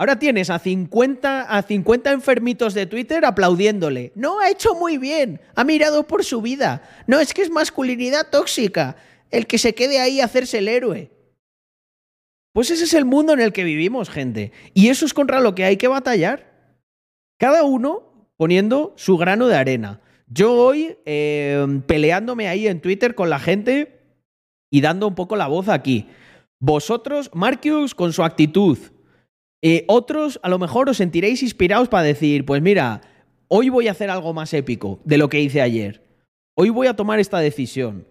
Ahora 0.00 0.18
tienes 0.18 0.48
a 0.48 0.58
50, 0.58 1.42
a 1.42 1.62
50 1.62 2.12
enfermitos 2.12 2.72
de 2.72 2.86
Twitter 2.86 3.22
aplaudiéndole. 3.26 4.12
No, 4.14 4.40
ha 4.40 4.48
hecho 4.48 4.74
muy 4.74 4.96
bien. 4.96 5.42
Ha 5.54 5.62
mirado 5.62 6.06
por 6.06 6.24
su 6.24 6.40
vida. 6.40 6.88
No, 7.06 7.20
es 7.20 7.34
que 7.34 7.42
es 7.42 7.50
masculinidad 7.50 8.30
tóxica. 8.30 8.96
El 9.30 9.46
que 9.46 9.58
se 9.58 9.74
quede 9.74 10.00
ahí 10.00 10.22
a 10.22 10.24
hacerse 10.24 10.56
el 10.56 10.68
héroe. 10.68 11.10
Pues 12.54 12.70
ese 12.70 12.84
es 12.84 12.94
el 12.94 13.04
mundo 13.04 13.34
en 13.34 13.40
el 13.40 13.52
que 13.52 13.62
vivimos, 13.62 14.08
gente. 14.08 14.52
Y 14.72 14.88
eso 14.88 15.04
es 15.04 15.12
contra 15.12 15.38
lo 15.38 15.54
que 15.54 15.64
hay 15.66 15.76
que 15.76 15.86
batallar. 15.86 16.50
Cada 17.38 17.64
uno 17.64 18.30
poniendo 18.38 18.94
su 18.96 19.18
grano 19.18 19.48
de 19.48 19.56
arena. 19.56 20.00
Yo 20.28 20.54
hoy 20.54 20.96
eh, 21.04 21.82
peleándome 21.86 22.48
ahí 22.48 22.68
en 22.68 22.80
Twitter 22.80 23.14
con 23.14 23.28
la 23.28 23.38
gente 23.38 24.00
y 24.70 24.80
dando 24.80 25.06
un 25.06 25.14
poco 25.14 25.36
la 25.36 25.46
voz 25.46 25.68
aquí. 25.68 26.08
Vosotros, 26.58 27.30
Marcus 27.34 27.94
con 27.94 28.14
su 28.14 28.24
actitud, 28.24 28.78
otros 29.88 30.40
a 30.42 30.48
lo 30.48 30.58
mejor 30.58 30.88
os 30.88 30.96
sentiréis 30.96 31.42
inspirados 31.42 31.88
para 31.88 32.04
decir, 32.04 32.44
pues 32.44 32.62
mira, 32.62 33.02
hoy 33.48 33.68
voy 33.68 33.88
a 33.88 33.92
hacer 33.92 34.10
algo 34.10 34.32
más 34.32 34.54
épico 34.54 35.00
de 35.04 35.18
lo 35.18 35.28
que 35.28 35.40
hice 35.40 35.60
ayer. 35.60 36.02
Hoy 36.56 36.70
voy 36.70 36.86
a 36.86 36.96
tomar 36.96 37.20
esta 37.20 37.38
decisión. 37.38 38.06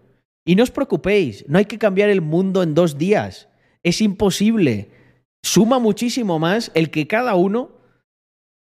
Y 0.45 0.55
no 0.55 0.63
os 0.63 0.71
preocupéis, 0.71 1.45
no 1.47 1.59
hay 1.59 1.65
que 1.65 1.77
cambiar 1.77 2.09
el 2.09 2.21
mundo 2.21 2.63
en 2.63 2.73
dos 2.73 2.97
días. 2.97 3.47
Es 3.83 4.01
imposible. 4.01 4.89
Suma 5.43 5.79
muchísimo 5.79 6.39
más 6.39 6.71
el 6.73 6.89
que 6.89 7.07
cada 7.07 7.35
uno 7.35 7.71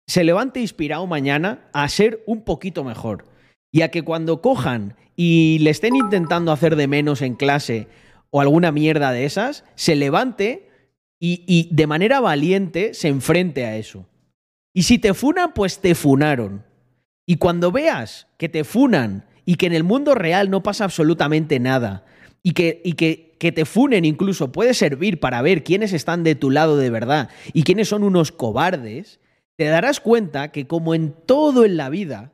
se 0.06 0.24
levante 0.24 0.60
inspirado 0.60 1.06
mañana 1.06 1.68
a 1.72 1.88
ser 1.88 2.22
un 2.26 2.42
poquito 2.42 2.84
mejor. 2.84 3.24
Y 3.72 3.82
a 3.82 3.90
que 3.90 4.02
cuando 4.02 4.40
cojan 4.40 4.96
y 5.16 5.58
le 5.60 5.70
estén 5.70 5.96
intentando 5.96 6.52
hacer 6.52 6.76
de 6.76 6.86
menos 6.86 7.22
en 7.22 7.34
clase 7.34 7.88
o 8.30 8.40
alguna 8.40 8.72
mierda 8.72 9.10
de 9.12 9.24
esas, 9.24 9.64
se 9.74 9.96
levante 9.96 10.67
y, 11.20 11.68
de 11.72 11.86
manera 11.86 12.20
valiente 12.20 12.94
se 12.94 13.08
enfrente 13.08 13.64
a 13.64 13.76
eso. 13.76 14.06
Y 14.72 14.84
si 14.84 14.98
te 14.98 15.14
funan, 15.14 15.52
pues 15.52 15.80
te 15.80 15.94
funaron. 15.94 16.64
Y 17.26 17.36
cuando 17.36 17.72
veas 17.72 18.28
que 18.36 18.48
te 18.48 18.64
funan 18.64 19.26
y 19.44 19.56
que 19.56 19.66
en 19.66 19.72
el 19.72 19.84
mundo 19.84 20.14
real 20.14 20.50
no 20.50 20.62
pasa 20.62 20.84
absolutamente 20.84 21.58
nada, 21.58 22.04
y 22.42 22.52
que, 22.52 22.80
y 22.84 22.92
que, 22.92 23.34
que 23.38 23.50
te 23.50 23.64
funen 23.64 24.04
incluso 24.04 24.52
puede 24.52 24.74
servir 24.74 25.18
para 25.18 25.42
ver 25.42 25.64
quiénes 25.64 25.92
están 25.92 26.22
de 26.22 26.36
tu 26.36 26.50
lado 26.50 26.76
de 26.76 26.88
verdad 26.88 27.30
y 27.52 27.64
quiénes 27.64 27.88
son 27.88 28.04
unos 28.04 28.30
cobardes, 28.30 29.20
te 29.56 29.64
darás 29.64 30.00
cuenta 30.00 30.52
que 30.52 30.66
como 30.68 30.94
en 30.94 31.12
todo 31.26 31.64
en 31.64 31.76
la 31.76 31.88
vida, 31.88 32.32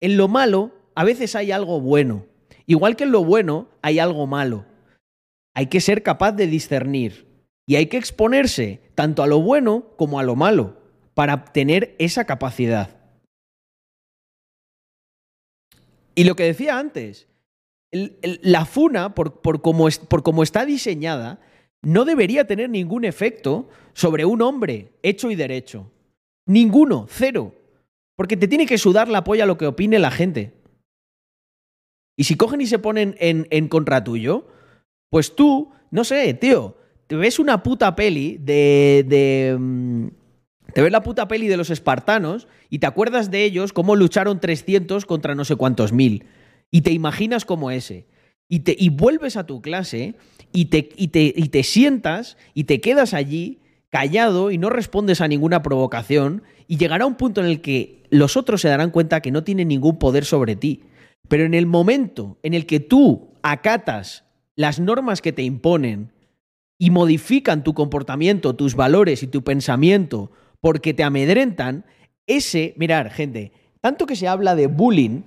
en 0.00 0.16
lo 0.16 0.28
malo 0.28 0.72
a 0.94 1.04
veces 1.04 1.36
hay 1.36 1.52
algo 1.52 1.80
bueno. 1.80 2.26
Igual 2.66 2.96
que 2.96 3.04
en 3.04 3.12
lo 3.12 3.24
bueno 3.24 3.68
hay 3.82 3.98
algo 3.98 4.26
malo. 4.26 4.64
Hay 5.54 5.66
que 5.66 5.80
ser 5.80 6.02
capaz 6.02 6.32
de 6.32 6.46
discernir. 6.46 7.31
Y 7.66 7.76
hay 7.76 7.86
que 7.86 7.96
exponerse 7.96 8.80
tanto 8.94 9.22
a 9.22 9.26
lo 9.26 9.40
bueno 9.40 9.86
como 9.96 10.18
a 10.18 10.22
lo 10.22 10.36
malo 10.36 10.76
para 11.14 11.44
tener 11.44 11.94
esa 11.98 12.24
capacidad. 12.24 12.96
Y 16.14 16.24
lo 16.24 16.36
que 16.36 16.44
decía 16.44 16.78
antes, 16.78 17.28
la 17.90 18.64
funa, 18.64 19.14
por, 19.14 19.62
como 19.62 20.42
está 20.42 20.64
diseñada, 20.64 21.40
no 21.82 22.04
debería 22.04 22.46
tener 22.46 22.70
ningún 22.70 23.04
efecto 23.04 23.68
sobre 23.92 24.24
un 24.24 24.42
hombre 24.42 24.92
hecho 25.02 25.30
y 25.30 25.34
derecho. 25.34 25.90
Ninguno, 26.46 27.06
cero. 27.08 27.54
Porque 28.16 28.36
te 28.36 28.48
tiene 28.48 28.66
que 28.66 28.78
sudar 28.78 29.08
la 29.08 29.24
polla 29.24 29.46
lo 29.46 29.58
que 29.58 29.66
opine 29.66 29.98
la 29.98 30.10
gente. 30.10 30.52
Y 32.16 32.24
si 32.24 32.36
cogen 32.36 32.60
y 32.60 32.66
se 32.66 32.78
ponen 32.78 33.16
en, 33.18 33.46
en 33.50 33.68
contra 33.68 34.04
tuyo, 34.04 34.46
pues 35.10 35.34
tú, 35.34 35.72
no 35.90 36.04
sé, 36.04 36.32
tío, 36.34 36.76
ves 37.16 37.38
una 37.38 37.62
puta 37.62 37.94
peli 37.94 38.38
de, 38.40 39.04
de, 39.08 40.10
Te 40.74 40.82
ves 40.82 40.92
la 40.92 41.02
puta 41.02 41.28
peli 41.28 41.48
de 41.48 41.56
los 41.56 41.70
espartanos 41.70 42.48
y 42.70 42.78
te 42.78 42.86
acuerdas 42.86 43.30
de 43.30 43.44
ellos 43.44 43.72
cómo 43.72 43.96
lucharon 43.96 44.40
300 44.40 45.06
contra 45.06 45.34
no 45.34 45.44
sé 45.44 45.56
cuántos 45.56 45.92
mil. 45.92 46.26
Y 46.70 46.82
te 46.82 46.92
imaginas 46.92 47.44
como 47.44 47.70
ese. 47.70 48.06
Y, 48.48 48.60
te, 48.60 48.76
y 48.78 48.90
vuelves 48.90 49.36
a 49.36 49.46
tu 49.46 49.62
clase 49.62 50.14
y 50.52 50.66
te, 50.66 50.90
y, 50.96 51.08
te, 51.08 51.32
y 51.34 51.48
te 51.48 51.62
sientas 51.62 52.36
y 52.54 52.64
te 52.64 52.80
quedas 52.80 53.14
allí 53.14 53.60
callado 53.90 54.50
y 54.50 54.58
no 54.58 54.70
respondes 54.70 55.20
a 55.20 55.28
ninguna 55.28 55.62
provocación 55.62 56.42
y 56.66 56.78
llegará 56.78 57.04
un 57.04 57.16
punto 57.16 57.42
en 57.42 57.46
el 57.46 57.60
que 57.60 58.02
los 58.10 58.36
otros 58.38 58.62
se 58.62 58.68
darán 58.68 58.90
cuenta 58.90 59.20
que 59.20 59.30
no 59.30 59.44
tienen 59.44 59.68
ningún 59.68 59.98
poder 59.98 60.24
sobre 60.24 60.56
ti. 60.56 60.84
Pero 61.28 61.44
en 61.44 61.54
el 61.54 61.66
momento 61.66 62.38
en 62.42 62.54
el 62.54 62.66
que 62.66 62.80
tú 62.80 63.34
acatas 63.42 64.24
las 64.56 64.80
normas 64.80 65.20
que 65.20 65.32
te 65.32 65.42
imponen 65.42 66.12
y 66.82 66.90
modifican 66.90 67.62
tu 67.62 67.74
comportamiento, 67.74 68.56
tus 68.56 68.74
valores 68.74 69.22
y 69.22 69.28
tu 69.28 69.44
pensamiento 69.44 70.32
porque 70.60 70.92
te 70.92 71.04
amedrentan, 71.04 71.86
ese, 72.26 72.74
mirar, 72.76 73.12
gente, 73.12 73.52
tanto 73.80 74.04
que 74.04 74.16
se 74.16 74.26
habla 74.26 74.56
de 74.56 74.66
bullying, 74.66 75.22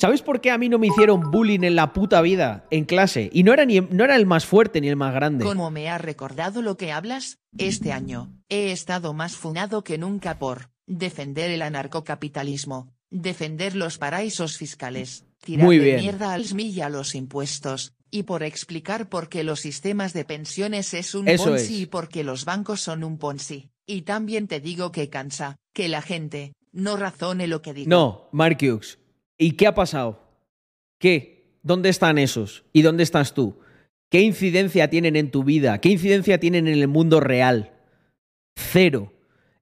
¿Sabes 0.00 0.22
por 0.22 0.40
qué 0.40 0.50
a 0.50 0.58
mí 0.58 0.68
no 0.68 0.80
me 0.80 0.88
hicieron 0.88 1.30
bullying 1.30 1.62
en 1.62 1.76
la 1.76 1.92
puta 1.92 2.20
vida, 2.22 2.66
en 2.70 2.84
clase? 2.84 3.30
Y 3.32 3.44
no 3.44 3.52
era, 3.52 3.64
ni, 3.64 3.80
no 3.80 4.02
era 4.02 4.16
el 4.16 4.26
más 4.26 4.44
fuerte 4.44 4.80
ni 4.80 4.88
el 4.88 4.96
más 4.96 5.14
grande. 5.14 5.44
Como 5.44 5.70
me 5.70 5.88
ha 5.88 5.98
recordado 5.98 6.60
lo 6.60 6.76
que 6.76 6.90
hablas, 6.90 7.38
este 7.56 7.92
año, 7.92 8.32
he 8.48 8.72
estado 8.72 9.12
más 9.12 9.36
funado 9.36 9.84
que 9.84 9.98
nunca 9.98 10.40
por 10.40 10.70
defender 10.88 11.52
el 11.52 11.62
anarcocapitalismo, 11.62 12.92
defender 13.10 13.76
los 13.76 13.98
paraísos 13.98 14.56
fiscales, 14.56 15.24
tirar 15.40 15.66
Muy 15.66 15.78
de 15.78 15.84
bien. 15.84 16.00
mierda 16.00 16.32
al 16.32 16.46
SMI 16.46 16.70
y 16.70 16.80
a 16.80 16.88
los 16.88 17.14
impuestos, 17.14 17.94
y 18.12 18.24
por 18.24 18.42
explicar 18.42 19.08
por 19.08 19.28
qué 19.30 19.42
los 19.42 19.60
sistemas 19.60 20.12
de 20.12 20.26
pensiones 20.26 20.92
es 20.92 21.14
un 21.14 21.26
Eso 21.26 21.46
Ponzi 21.46 21.74
es. 21.74 21.80
y 21.80 21.86
por 21.86 22.08
qué 22.08 22.22
los 22.22 22.44
bancos 22.44 22.80
son 22.80 23.02
un 23.02 23.18
Ponzi. 23.18 23.70
Y 23.86 24.02
también 24.02 24.46
te 24.46 24.60
digo 24.60 24.92
que 24.92 25.08
cansa, 25.08 25.56
que 25.72 25.88
la 25.88 26.02
gente, 26.02 26.52
no 26.72 26.96
razone 26.96 27.46
lo 27.46 27.62
que 27.62 27.72
digo. 27.72 27.88
No, 27.88 28.28
Marcus. 28.30 28.98
¿Y 29.38 29.52
qué 29.52 29.66
ha 29.66 29.74
pasado? 29.74 30.22
¿Qué? 31.00 31.58
¿Dónde 31.62 31.88
están 31.88 32.18
esos? 32.18 32.64
¿Y 32.72 32.82
dónde 32.82 33.02
estás 33.02 33.32
tú? 33.32 33.58
¿Qué 34.10 34.20
incidencia 34.20 34.90
tienen 34.90 35.16
en 35.16 35.30
tu 35.30 35.42
vida? 35.42 35.80
¿Qué 35.80 35.88
incidencia 35.88 36.38
tienen 36.38 36.68
en 36.68 36.78
el 36.78 36.88
mundo 36.88 37.18
real? 37.18 37.72
Cero. 38.54 39.10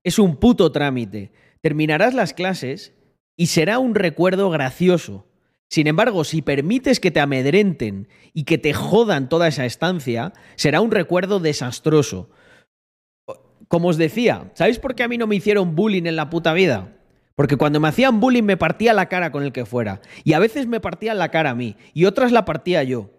Es 0.02 0.18
un 0.18 0.36
puto 0.36 0.72
trámite. 0.72 1.30
Terminarás 1.60 2.14
las 2.14 2.34
clases 2.34 2.94
y 3.36 3.46
será 3.46 3.78
un 3.78 3.94
recuerdo 3.94 4.50
gracioso. 4.50 5.29
Sin 5.70 5.86
embargo, 5.86 6.24
si 6.24 6.42
permites 6.42 6.98
que 6.98 7.12
te 7.12 7.20
amedrenten 7.20 8.08
y 8.34 8.42
que 8.42 8.58
te 8.58 8.74
jodan 8.74 9.28
toda 9.28 9.46
esa 9.46 9.64
estancia, 9.64 10.32
será 10.56 10.80
un 10.80 10.90
recuerdo 10.90 11.38
desastroso. 11.38 12.28
Como 13.68 13.88
os 13.88 13.96
decía, 13.96 14.50
¿sabéis 14.54 14.80
por 14.80 14.96
qué 14.96 15.04
a 15.04 15.08
mí 15.08 15.16
no 15.16 15.28
me 15.28 15.36
hicieron 15.36 15.76
bullying 15.76 16.06
en 16.06 16.16
la 16.16 16.28
puta 16.28 16.52
vida? 16.54 16.96
Porque 17.36 17.56
cuando 17.56 17.78
me 17.78 17.86
hacían 17.86 18.18
bullying 18.18 18.42
me 18.42 18.56
partía 18.56 18.92
la 18.92 19.06
cara 19.06 19.30
con 19.30 19.44
el 19.44 19.52
que 19.52 19.64
fuera. 19.64 20.00
Y 20.24 20.32
a 20.32 20.40
veces 20.40 20.66
me 20.66 20.80
partían 20.80 21.18
la 21.18 21.30
cara 21.30 21.50
a 21.50 21.54
mí. 21.54 21.76
Y 21.94 22.04
otras 22.06 22.32
la 22.32 22.44
partía 22.44 22.82
yo. 22.82 23.10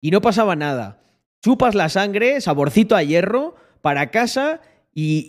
Y 0.00 0.10
no 0.10 0.20
pasaba 0.20 0.56
nada. 0.56 1.04
Chupas 1.42 1.76
la 1.76 1.88
sangre, 1.88 2.40
saborcito 2.40 2.96
a 2.96 3.04
hierro, 3.04 3.54
para 3.82 4.10
casa 4.10 4.60
y, 4.92 5.24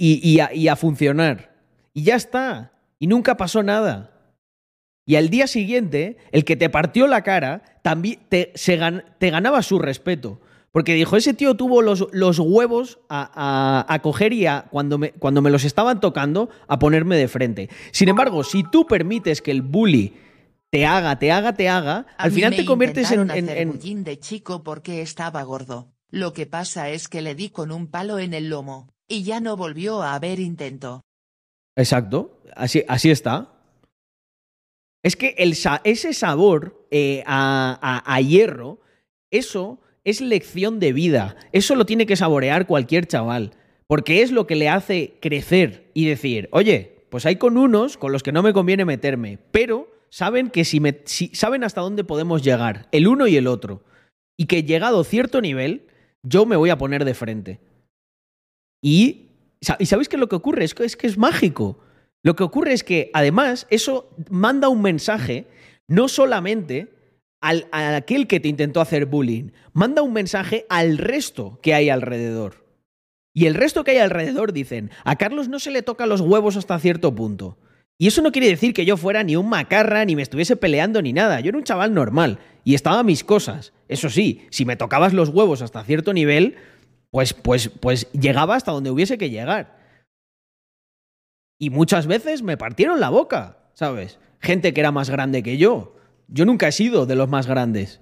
y 0.52 0.68
a 0.68 0.76
funcionar. 0.76 1.56
Y 1.94 2.04
ya 2.04 2.16
está. 2.16 2.74
Y 2.98 3.06
nunca 3.06 3.38
pasó 3.38 3.62
nada. 3.62 4.11
Y 5.06 5.16
al 5.16 5.30
día 5.30 5.48
siguiente, 5.48 6.18
el 6.32 6.46
que 6.46 6.56
te 6.56 6.70
partió 6.70 7.08
la 7.08 7.24
cara 7.24 7.64
también 7.82 8.20
te, 8.30 8.52
se 8.56 8.80
gan- 8.80 9.04
te 9.18 9.30
ganaba 9.30 9.62
su 9.64 9.80
respeto. 9.80 10.40
Porque 10.72 10.94
dijo, 10.94 11.18
ese 11.18 11.34
tío 11.34 11.56
tuvo 11.56 11.82
los, 11.82 12.08
los 12.14 12.40
huevos 12.40 13.00
a, 13.10 13.30
a- 13.88 13.94
a 13.94 14.02
coger 14.02 14.32
y 14.32 14.46
a, 14.46 14.68
cuando, 14.72 14.98
me, 14.98 15.12
cuando 15.12 15.42
me 15.42 15.50
los 15.50 15.66
estaban 15.66 16.00
tocando, 16.00 16.50
a 16.68 16.80
ponerme 16.80 17.18
de 17.18 17.28
frente. 17.28 17.70
Sin 17.92 18.08
embargo, 18.10 18.44
si 18.44 18.64
tú 18.64 18.86
permites 18.88 19.42
que 19.42 19.52
el 19.52 19.64
bully 19.64 20.14
te 20.70 20.86
haga, 20.86 21.20
te 21.20 21.32
haga, 21.34 21.54
te 21.54 21.68
haga, 21.68 22.06
A 22.18 22.24
al 22.24 22.32
final 22.32 22.56
te 22.56 22.64
conviertes 22.64 23.12
en... 23.12 23.20
en- 23.22 23.32
hacer 23.32 23.58
en- 23.58 24.04
de 24.06 24.20
chico 24.20 24.64
porque 24.64 25.02
estaba 25.02 25.44
gordo. 25.44 25.90
Lo 26.10 26.32
que 26.32 26.46
pasa 26.46 26.90
es 26.90 27.10
que 27.10 27.22
le 27.22 27.36
di 27.36 27.50
con 27.50 27.72
un 27.74 27.88
palo 27.88 28.20
en 28.20 28.34
el 28.34 28.50
lomo, 28.50 28.88
y 29.10 29.24
ya 29.24 29.42
no 29.42 29.58
volvió 29.58 30.02
a 30.04 30.14
haber 30.14 30.40
intento. 30.40 31.02
Exacto, 31.76 32.42
así, 32.56 32.84
así 32.88 33.12
está. 33.12 33.50
Es 35.04 35.16
que 35.16 35.36
ese 35.84 36.14
sabor 36.14 36.86
eh, 36.92 37.24
a, 37.26 38.20
hierro, 38.22 38.80
eso 39.32 39.80
es 40.04 40.22
lección 40.22 40.80
de 40.80 40.94
vida. 40.94 41.36
Eso 41.52 41.76
lo 41.76 41.86
tiene 41.86 42.06
que 42.06 42.16
saborear 42.16 42.68
cualquier 42.68 43.08
chaval. 43.08 43.52
Porque 43.88 44.22
es 44.22 44.32
lo 44.32 44.48
que 44.48 44.56
le 44.56 44.70
hace 44.70 45.16
crecer 45.20 45.90
y 45.94 46.06
decir, 46.06 46.50
oye, 46.52 47.06
pues 47.10 47.26
hay 47.26 47.36
con 47.36 47.58
unos 47.58 47.98
con 47.98 48.12
los 48.12 48.24
que 48.24 48.32
no 48.32 48.42
me 48.42 48.54
conviene 48.54 48.86
meterme, 48.86 49.38
pero 49.52 49.92
saben 50.10 50.50
que 50.50 50.64
si 50.64 50.80
me, 50.80 51.02
saben 51.06 51.64
hasta 51.64 51.82
dónde 51.82 52.04
podemos 52.04 52.42
llegar, 52.42 52.88
el 52.92 53.08
uno 53.08 53.28
y 53.28 53.36
el 53.36 53.48
otro. 53.48 53.84
Y 54.38 54.46
que 54.46 54.64
llegado 54.64 55.04
cierto 55.04 55.42
nivel, 55.42 55.88
yo 56.24 56.46
me 56.46 56.56
voy 56.56 56.70
a 56.70 56.78
poner 56.78 57.06
de 57.06 57.14
frente. 57.14 57.60
Y, 58.82 59.30
¿y 59.80 59.86
sabéis 59.86 60.10
qué 60.10 60.16
es 60.16 60.20
lo 60.20 60.30
que 60.30 60.36
ocurre? 60.36 60.68
Que, 60.70 60.86
es 60.86 60.96
que 60.96 61.08
es 61.08 61.18
mágico. 61.18 61.80
Lo 62.24 62.36
que 62.36 62.44
ocurre 62.44 62.74
es 62.74 62.84
que, 62.84 63.10
además, 63.14 63.68
eso 63.70 64.16
manda 64.30 64.70
un 64.70 64.82
mensaje 64.82 65.48
no 65.88 66.08
solamente 66.08 66.94
al, 67.42 67.68
a 67.72 67.96
aquel 67.96 68.28
que 68.28 68.40
te 68.40 68.48
intentó 68.48 68.82
hacer 68.82 69.08
bullying, 69.08 69.52
manda 69.74 70.02
un 70.02 70.14
mensaje 70.14 70.66
al 70.70 70.98
resto 70.98 71.60
que 71.62 71.74
hay 71.74 71.90
alrededor. 71.90 72.66
Y 73.34 73.46
el 73.46 73.56
resto 73.56 73.84
que 73.84 73.92
hay 73.92 73.98
alrededor 73.98 74.54
dicen, 74.54 74.92
a 75.04 75.16
Carlos 75.16 75.48
no 75.48 75.60
se 75.60 75.72
le 75.72 75.82
toca 75.82 76.06
los 76.06 76.22
huevos 76.22 76.58
hasta 76.58 76.78
cierto 76.80 77.16
punto. 77.16 77.58
Y 77.98 78.08
eso 78.08 78.22
no 78.22 78.32
quiere 78.32 78.48
decir 78.48 78.74
que 78.74 78.86
yo 78.86 78.98
fuera 78.98 79.24
ni 79.24 79.36
un 79.36 79.48
macarra, 79.48 80.06
ni 80.06 80.16
me 80.16 80.24
estuviese 80.24 80.56
peleando, 80.56 81.02
ni 81.02 81.14
nada. 81.14 81.40
Yo 81.40 81.50
era 81.50 81.58
un 81.58 81.64
chaval 81.64 81.94
normal 81.94 82.40
y 82.64 82.74
estaba 82.74 83.00
a 83.00 83.04
mis 83.04 83.24
cosas. 83.24 83.74
Eso 83.88 84.10
sí, 84.10 84.48
si 84.50 84.66
me 84.66 84.76
tocabas 84.76 85.14
los 85.14 85.30
huevos 85.30 85.62
hasta 85.62 85.84
cierto 85.84 86.12
nivel, 86.12 86.56
pues, 87.12 87.34
pues, 87.34 87.70
pues 87.70 88.12
llegaba 88.12 88.56
hasta 88.56 88.72
donde 88.72 88.90
hubiese 88.90 89.18
que 89.18 89.30
llegar. 89.30 89.81
Y 91.62 91.70
muchas 91.70 92.08
veces 92.08 92.42
me 92.42 92.58
partieron 92.58 93.00
la 93.00 93.12
boca, 93.12 93.60
¿sabes? 93.76 94.18
Gente 94.40 94.74
que 94.74 94.82
era 94.82 94.92
más 94.92 95.12
grande 95.12 95.44
que 95.44 95.58
yo. 95.58 95.96
Yo 96.28 96.44
nunca 96.44 96.68
he 96.68 96.72
sido 96.72 97.06
de 97.06 97.14
los 97.14 97.30
más 97.30 97.46
grandes. 97.46 98.02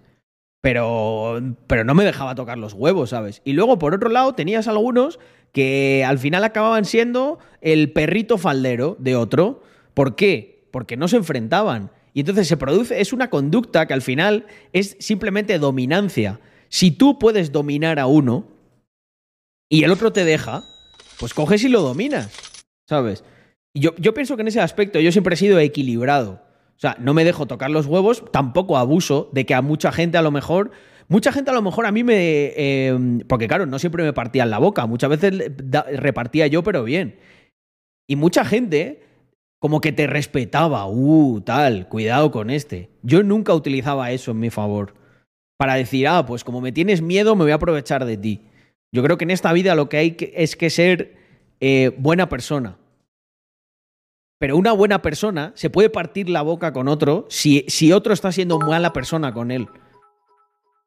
Pero, 0.62 1.41
pero 1.68 1.84
no 1.84 1.93
me 1.93 2.05
dejaba 2.05 2.36
tocar 2.36 2.57
los 2.57 2.74
huevos, 2.74 3.10
¿sabes? 3.10 3.41
Y 3.43 3.51
luego, 3.51 3.78
por 3.78 3.93
otro 3.93 4.07
lado, 4.07 4.34
tenías 4.34 4.70
algunos 4.70 5.20
que 5.51 6.05
al 6.07 6.20
final 6.20 6.45
acababan 6.45 6.86
siendo 6.86 7.39
el 7.60 7.91
perrito 7.91 8.38
faldero 8.38 8.95
de 8.97 9.18
otro. 9.18 9.62
¿Por 9.93 10.16
qué? 10.16 10.66
Porque 10.72 10.95
no 10.95 11.10
se 11.10 11.18
enfrentaban. 11.18 11.91
Y 12.14 12.22
entonces 12.22 12.47
se 12.47 12.55
produce, 12.55 13.01
es 13.01 13.12
una 13.12 13.30
conducta 13.30 13.88
que 13.88 13.93
al 13.93 14.01
final 14.01 14.47
es 14.72 14.95
simplemente 15.01 15.60
dominancia. 15.60 16.39
Si 16.70 16.91
tú 16.91 17.20
puedes 17.20 17.51
dominar 17.51 17.99
a 17.99 18.07
uno 18.07 18.47
y 19.68 19.84
el 19.84 19.91
otro 19.91 20.14
te 20.14 20.24
deja, 20.24 20.64
pues 21.20 21.34
coges 21.34 21.62
y 21.66 21.68
lo 21.68 21.82
dominas, 21.82 22.32
¿sabes? 22.88 23.26
Yo, 23.80 24.13
pienso 24.13 24.36
que 24.36 24.41
en 24.41 24.47
ese 24.47 24.61
aspecto 24.61 24.99
yo 24.99 25.11
siempre 25.11 25.34
he 25.34 25.38
sido 25.38 25.59
equilibrado. 25.59 26.41
O 26.77 26.80
sea, 26.80 26.95
no 26.99 27.13
me 27.13 27.25
dejo 27.25 27.45
tocar 27.45 27.69
los 27.69 27.86
huevos, 27.86 28.23
tampoco 28.32 28.77
abuso 28.77 29.30
de 29.34 29.45
que 29.45 29.53
a 29.53 29.61
mucha 29.61 29.91
gente 29.91 30.17
a 30.17 30.21
lo 30.21 30.32
mejor. 30.32 30.71
Mucha 31.07 31.32
gente 31.32 31.51
a 31.51 31.53
lo 31.53 31.61
mejor 31.61 31.86
a 31.86 31.91
mí 31.91 32.03
me. 32.03 32.53
eh, 32.55 33.19
porque 33.27 33.47
claro, 33.47 33.65
no 33.65 33.80
siempre 33.80 34.03
me 34.03 34.13
partían 34.13 34.49
la 34.49 34.59
boca, 34.59 34.86
muchas 34.86 35.09
veces 35.09 35.51
repartía 35.93 36.47
yo, 36.47 36.63
pero 36.63 36.84
bien. 36.84 37.19
Y 38.07 38.15
mucha 38.15 38.45
gente 38.45 39.03
como 39.59 39.82
que 39.82 39.91
te 39.91 40.07
respetaba, 40.07 40.88
uh, 40.88 41.41
tal, 41.41 41.89
cuidado 41.89 42.32
con 42.32 42.49
este. 42.49 42.89
Yo 43.03 43.23
nunca 43.23 43.53
utilizaba 43.53 44.11
eso 44.11 44.32
en 44.32 44.39
mi 44.39 44.49
favor. 44.49 44.93
Para 45.57 45.75
decir, 45.75 46.07
ah, 46.07 46.25
pues 46.25 46.45
como 46.45 46.61
me 46.61 46.71
tienes 46.71 47.01
miedo, 47.01 47.36
me 47.36 47.43
voy 47.43 47.51
a 47.51 47.55
aprovechar 47.55 48.05
de 48.05 48.15
ti. 48.15 48.41
Yo 48.93 49.03
creo 49.03 49.17
que 49.17 49.25
en 49.25 49.32
esta 49.32 49.51
vida 49.51 49.75
lo 49.75 49.89
que 49.89 49.97
hay 49.97 50.17
es 50.34 50.55
que 50.55 50.69
ser 50.69 51.17
eh, 51.59 51.91
buena 51.97 52.30
persona. 52.30 52.77
Pero 54.40 54.56
una 54.56 54.72
buena 54.72 55.02
persona 55.02 55.52
se 55.56 55.70
puede 55.70 55.90
partir 55.90 56.30
la 56.30 56.42
boca 56.42 56.72
con 56.72 56.88
otro 56.88 57.28
si, 57.30 57.66
si 57.68 57.92
otro 57.92 58.14
está 58.14 58.32
siendo 58.32 58.58
mala 58.58 58.94
persona 58.94 59.34
con 59.34 59.52
él. 59.52 59.68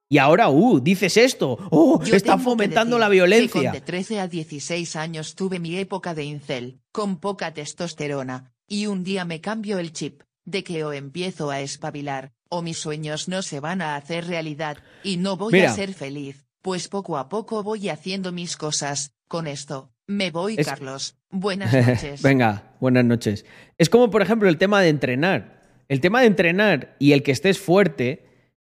Y 0.09 0.19
ahora, 0.19 0.51
uh, 0.51 0.81
dices 0.81 1.17
esto. 1.17 1.59
Oh, 1.71 2.03
Yo 2.03 2.17
está 2.17 2.33
tengo 2.33 2.39
que 2.39 2.45
fomentando 2.45 2.99
la 2.99 3.09
violencia. 3.09 3.71
con 3.71 3.73
de 3.73 3.81
13 3.81 4.21
a 4.21 4.29
16 4.29 4.97
años 4.97 5.35
tuve 5.35 5.59
mi 5.59 5.77
época 5.77 6.15
de 6.15 6.25
incel, 6.25 6.81
con 6.93 7.19
poca 7.19 7.55
testosterona, 7.55 8.53
y 8.67 8.87
un 8.87 9.05
día 9.05 9.25
me 9.25 9.41
cambio 9.41 9.79
el 9.79 9.93
chip, 9.93 10.23
de 10.45 10.65
que 10.65 10.85
o 10.85 10.93
empiezo 10.93 11.51
a 11.51 11.61
espabilar, 11.61 12.33
o 12.51 12.61
mis 12.61 12.77
sueños 12.77 13.29
no 13.29 13.41
se 13.41 13.61
van 13.61 13.81
a 13.81 13.97
hacer 13.97 14.27
realidad, 14.27 14.77
y 15.03 15.17
no 15.17 15.39
voy 15.39 15.55
Mira. 15.55 15.71
a 15.71 15.75
ser 15.75 15.95
feliz, 15.95 16.45
pues 16.61 16.89
poco 16.89 17.17
a 17.17 17.31
poco 17.31 17.63
voy 17.63 17.89
haciendo 17.89 18.33
mis 18.33 18.59
cosas, 18.59 19.15
con 19.29 19.47
esto, 19.47 19.92
me 20.07 20.31
voy 20.31 20.57
Es- 20.59 20.67
Carlos, 20.67 21.17
buenas 21.31 21.73
noches. 21.73 22.23
Venga, 22.23 22.75
buenas 22.81 23.05
noches. 23.05 23.45
Es 23.79 23.89
como, 23.89 24.11
por 24.11 24.23
ejemplo, 24.23 24.49
el 24.49 24.59
tema 24.59 24.81
de 24.81 24.89
entrenar. 24.89 25.61
El 25.89 26.01
tema 26.01 26.21
de 26.21 26.27
entrenar 26.27 26.97
y 26.99 27.13
el 27.13 27.23
que 27.23 27.33
estés 27.33 27.59
fuerte 27.59 28.27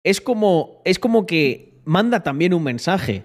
es 0.04 0.20
como, 0.20 0.82
es 0.84 0.98
como 0.98 1.26
que 1.26 1.80
manda 1.84 2.22
también 2.22 2.54
un 2.54 2.62
mensaje. 2.62 3.24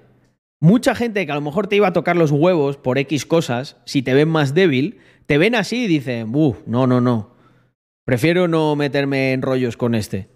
Mucha 0.60 0.95
gente 0.95 1.26
que 1.26 1.32
a 1.32 1.36
lo 1.36 1.41
mejor 1.41 1.68
te 1.68 1.76
iba 1.76 1.88
a 1.88 1.93
tocar 1.93 2.16
los 2.16 2.32
huevos 2.32 2.78
por 2.78 2.97
X 2.97 3.26
cosas, 3.26 3.78
si 3.86 4.01
te 4.01 4.14
ven 4.14 4.30
más 4.30 4.54
débil, 4.54 4.99
te 5.26 5.38
ven 5.38 5.56
así 5.56 5.84
y 5.84 5.88
dicen, 5.88 6.34
uff, 6.34 6.60
no, 6.66 6.88
no, 6.88 7.01
no. 7.01 7.36
Prefiero 8.06 8.47
no 8.47 8.76
meterme 8.76 9.34
en 9.34 9.41
rollos 9.41 9.78
con 9.78 9.93
este. 9.95 10.30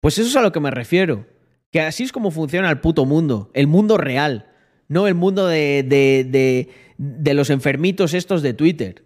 Pues 0.00 0.18
eso 0.18 0.28
es 0.28 0.36
a 0.36 0.42
lo 0.42 0.52
que 0.52 0.60
me 0.60 0.70
refiero. 0.70 1.26
Que 1.70 1.80
así 1.80 2.02
es 2.02 2.12
como 2.12 2.30
funciona 2.30 2.70
el 2.70 2.80
puto 2.80 3.04
mundo, 3.04 3.50
el 3.54 3.66
mundo 3.66 3.96
real, 3.96 4.52
no 4.88 5.06
el 5.06 5.14
mundo 5.14 5.46
de, 5.46 5.84
de, 5.86 6.68
de, 6.98 7.34
los 7.34 7.50
enfermitos 7.50 8.14
estos 8.14 8.42
de 8.42 8.54
Twitter. 8.54 9.04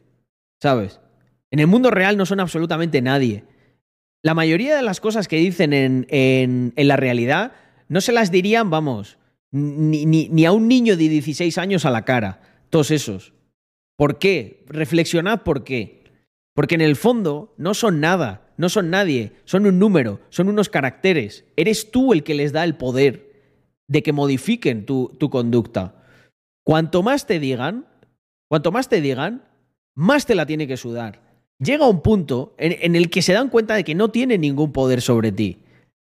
¿Sabes? 0.61 1.01
En 1.51 1.61
el 1.61 1.67
mundo 1.67 1.91
real 1.91 2.17
no 2.17 2.27
son 2.27 2.41
absolutamente 2.41 3.01
nadie. 3.01 3.45
La 4.23 4.35
mayoría 4.35 4.77
de 4.77 4.83
las 4.83 5.01
cosas 5.01 5.29
que 5.29 5.37
dicen 5.37 5.73
en, 5.73 6.07
en, 6.11 6.73
en 6.77 6.89
la 6.89 6.97
realidad 6.97 7.53
no 7.89 8.01
se 8.01 8.13
las 8.13 8.31
dirían, 8.31 8.71
vamos, 8.71 9.19
ni, 9.51 10.05
ni, 10.05 10.29
ni 10.29 10.45
a 10.45 10.53
un 10.53 10.69
niño 10.69 10.97
de 10.97 11.09
16 11.09 11.57
años 11.59 11.85
a 11.85 11.91
la 11.91 12.05
cara. 12.05 12.41
Todos 12.71 12.91
esos. 12.91 13.33
¿Por 13.97 14.19
qué? 14.19 14.65
Reflexionad 14.69 15.43
por 15.43 15.65
qué. 15.65 16.05
Porque 16.55 16.75
en 16.75 16.81
el 16.81 16.97
fondo 16.97 17.55
no 17.57 17.75
son 17.75 18.01
nada. 18.01 18.53
no 18.57 18.69
son 18.69 18.91
nadie, 18.91 19.33
son 19.45 19.67
un 19.67 19.79
número, 19.79 20.21
son 20.29 20.49
unos 20.49 20.69
caracteres. 20.69 21.45
Eres 21.57 21.91
tú 21.91 22.13
el 22.13 22.25
que 22.25 22.35
les 22.35 22.53
da 22.53 22.65
el 22.65 22.75
poder 22.75 23.28
de 23.89 24.03
que 24.03 24.13
modifiquen 24.13 24.87
tu, 24.87 25.15
tu 25.19 25.31
conducta. 25.31 25.95
Cuanto 26.65 27.03
más 27.03 27.27
te 27.27 27.41
digan, 27.41 27.87
cuanto 28.49 28.71
más 28.71 28.89
te 28.89 29.01
digan, 29.01 29.43
más 29.97 30.27
te 30.27 30.35
la 30.35 30.47
tiene 30.47 30.67
que 30.67 30.77
sudar. 30.77 31.21
Llega 31.59 31.89
un 31.89 32.03
punto 32.03 32.55
en, 32.59 32.95
el 32.95 33.11
que 33.11 33.23
se 33.23 33.33
dan 33.33 33.49
cuenta 33.49 33.75
de 33.75 33.83
que 33.83 33.97
no 33.97 34.11
tienen 34.11 34.43
ningún 34.43 34.71
poder 34.71 35.01
sobre 35.01 35.33
ti. 35.33 35.59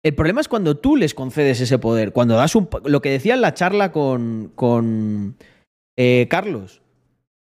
El 0.02 0.14
problema 0.14 0.40
es 0.40 0.48
cuando 0.48 0.76
tú 0.76 0.96
les 0.96 1.14
concedes 1.14 1.60
ese 1.60 1.78
poder, 1.78 2.12
cuando 2.12 2.34
das 2.34 2.54
un... 2.54 2.68
Lo 2.84 3.00
que 3.00 3.10
decía 3.10 3.34
en 3.34 3.40
la 3.40 3.54
charla 3.54 3.90
con, 3.92 4.52
con 4.54 5.36
eh, 5.96 6.26
Carlos, 6.28 6.82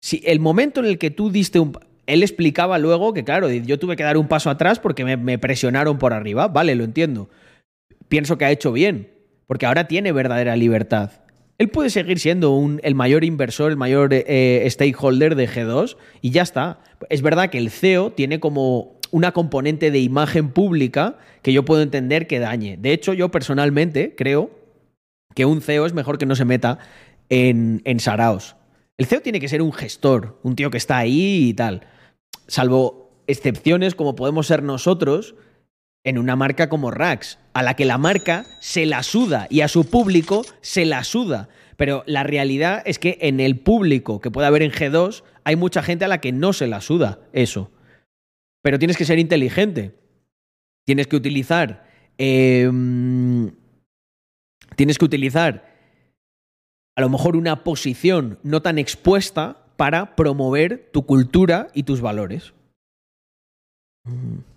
si 0.02 0.22
el 0.26 0.40
momento 0.40 0.80
en 0.80 0.88
el 0.88 1.00
que 1.00 1.10
tú 1.10 1.32
diste 1.32 1.60
un... 1.60 1.78
Él 2.06 2.22
explicaba 2.22 2.78
luego 2.78 3.14
que, 3.14 3.24
claro, 3.24 3.50
yo 3.50 3.80
tuve 3.80 3.96
que 3.96 4.04
dar 4.04 4.18
un 4.18 4.28
paso 4.28 4.50
atrás 4.50 4.80
porque 4.80 5.04
me 5.18 5.40
presionaron 5.40 5.98
por 5.98 6.14
arriba. 6.14 6.48
Vale, 6.48 6.76
lo 6.76 6.84
entiendo. 6.84 7.30
Pienso 8.08 8.38
que 8.38 8.46
ha 8.46 8.52
hecho 8.52 8.72
bien, 8.72 9.10
porque 9.48 9.66
ahora 9.66 9.88
tiene 9.88 10.12
verdadera 10.12 10.56
libertad. 10.56 11.12
Él 11.58 11.70
puede 11.70 11.90
seguir 11.90 12.20
siendo 12.20 12.52
un, 12.52 12.80
el 12.84 12.94
mayor 12.94 13.24
inversor, 13.24 13.72
el 13.72 13.78
mayor 13.78 14.10
eh, 14.14 14.68
stakeholder 14.70 15.36
de 15.36 15.50
G2 15.50 15.98
y 16.22 16.30
ya 16.30 16.44
está. 16.44 16.82
Es 17.10 17.24
verdad 17.24 17.50
que 17.50 17.58
el 17.58 17.72
CEO 17.72 18.12
tiene 18.12 18.40
como 18.40 19.00
una 19.10 19.32
componente 19.32 19.90
de 19.90 20.00
imagen 20.00 20.52
pública 20.52 21.18
que 21.42 21.54
yo 21.54 21.66
puedo 21.66 21.82
entender 21.82 22.28
que 22.28 22.40
dañe. 22.40 22.78
De 22.78 22.92
hecho, 22.94 23.14
yo 23.14 23.32
personalmente 23.32 24.14
creo 24.16 24.52
que 25.34 25.46
un 25.46 25.62
CEO 25.62 25.86
es 25.86 25.94
mejor 25.94 26.20
que 26.20 26.26
no 26.28 26.36
se 26.36 26.46
meta 26.46 26.78
en, 27.30 27.82
en 27.86 28.00
Saraos. 28.00 28.56
El 28.98 29.06
CEO 29.06 29.22
tiene 29.22 29.40
que 29.40 29.48
ser 29.48 29.62
un 29.62 29.74
gestor, 29.74 30.40
un 30.44 30.56
tío 30.56 30.70
que 30.70 30.78
está 30.78 30.98
ahí 30.98 31.50
y 31.50 31.54
tal. 31.54 31.82
Salvo 32.48 33.24
excepciones 33.28 33.96
como 33.96 34.16
podemos 34.16 34.48
ser 34.48 34.62
nosotros 34.62 35.36
en 36.04 36.18
una 36.18 36.36
marca 36.36 36.70
como 36.70 36.92
Rax, 36.92 37.40
a 37.54 37.64
la 37.64 37.76
que 37.76 37.86
la 37.86 37.98
marca 37.98 38.46
se 38.60 38.86
la 38.86 39.04
suda 39.04 39.48
y 39.50 39.62
a 39.62 39.68
su 39.68 39.90
público 39.90 40.46
se 40.62 40.86
la 40.86 41.04
suda. 41.04 41.50
Pero 41.76 42.04
la 42.08 42.24
realidad 42.24 42.82
es 42.86 42.98
que 42.98 43.18
en 43.22 43.40
el 43.40 43.60
público 43.60 44.22
que 44.22 44.32
puede 44.32 44.48
haber 44.48 44.64
en 44.64 44.72
G2 44.72 45.24
hay 45.44 45.56
mucha 45.56 45.84
gente 45.84 46.06
a 46.06 46.08
la 46.08 46.22
que 46.22 46.32
no 46.32 46.54
se 46.54 46.68
la 46.68 46.82
suda 46.82 47.20
eso. 47.34 47.72
Pero 48.62 48.80
tienes 48.80 48.98
que 48.98 49.06
ser 49.06 49.20
inteligente. 49.20 49.96
Tienes 50.86 51.08
que 51.08 51.16
utilizar. 51.16 51.86
eh, 52.18 52.72
tienes 54.76 54.98
que 54.98 55.06
utilizar 55.06 55.66
a 56.96 57.02
lo 57.02 57.10
mejor 57.10 57.36
una 57.36 57.64
posición 57.64 58.40
no 58.42 58.62
tan 58.62 58.80
expuesta 58.80 59.66
para 59.76 60.16
promover 60.16 60.90
tu 60.92 61.06
cultura 61.06 61.68
y 61.74 61.84
tus 61.84 62.02
valores. 62.02 62.54
Mm. 64.06 64.57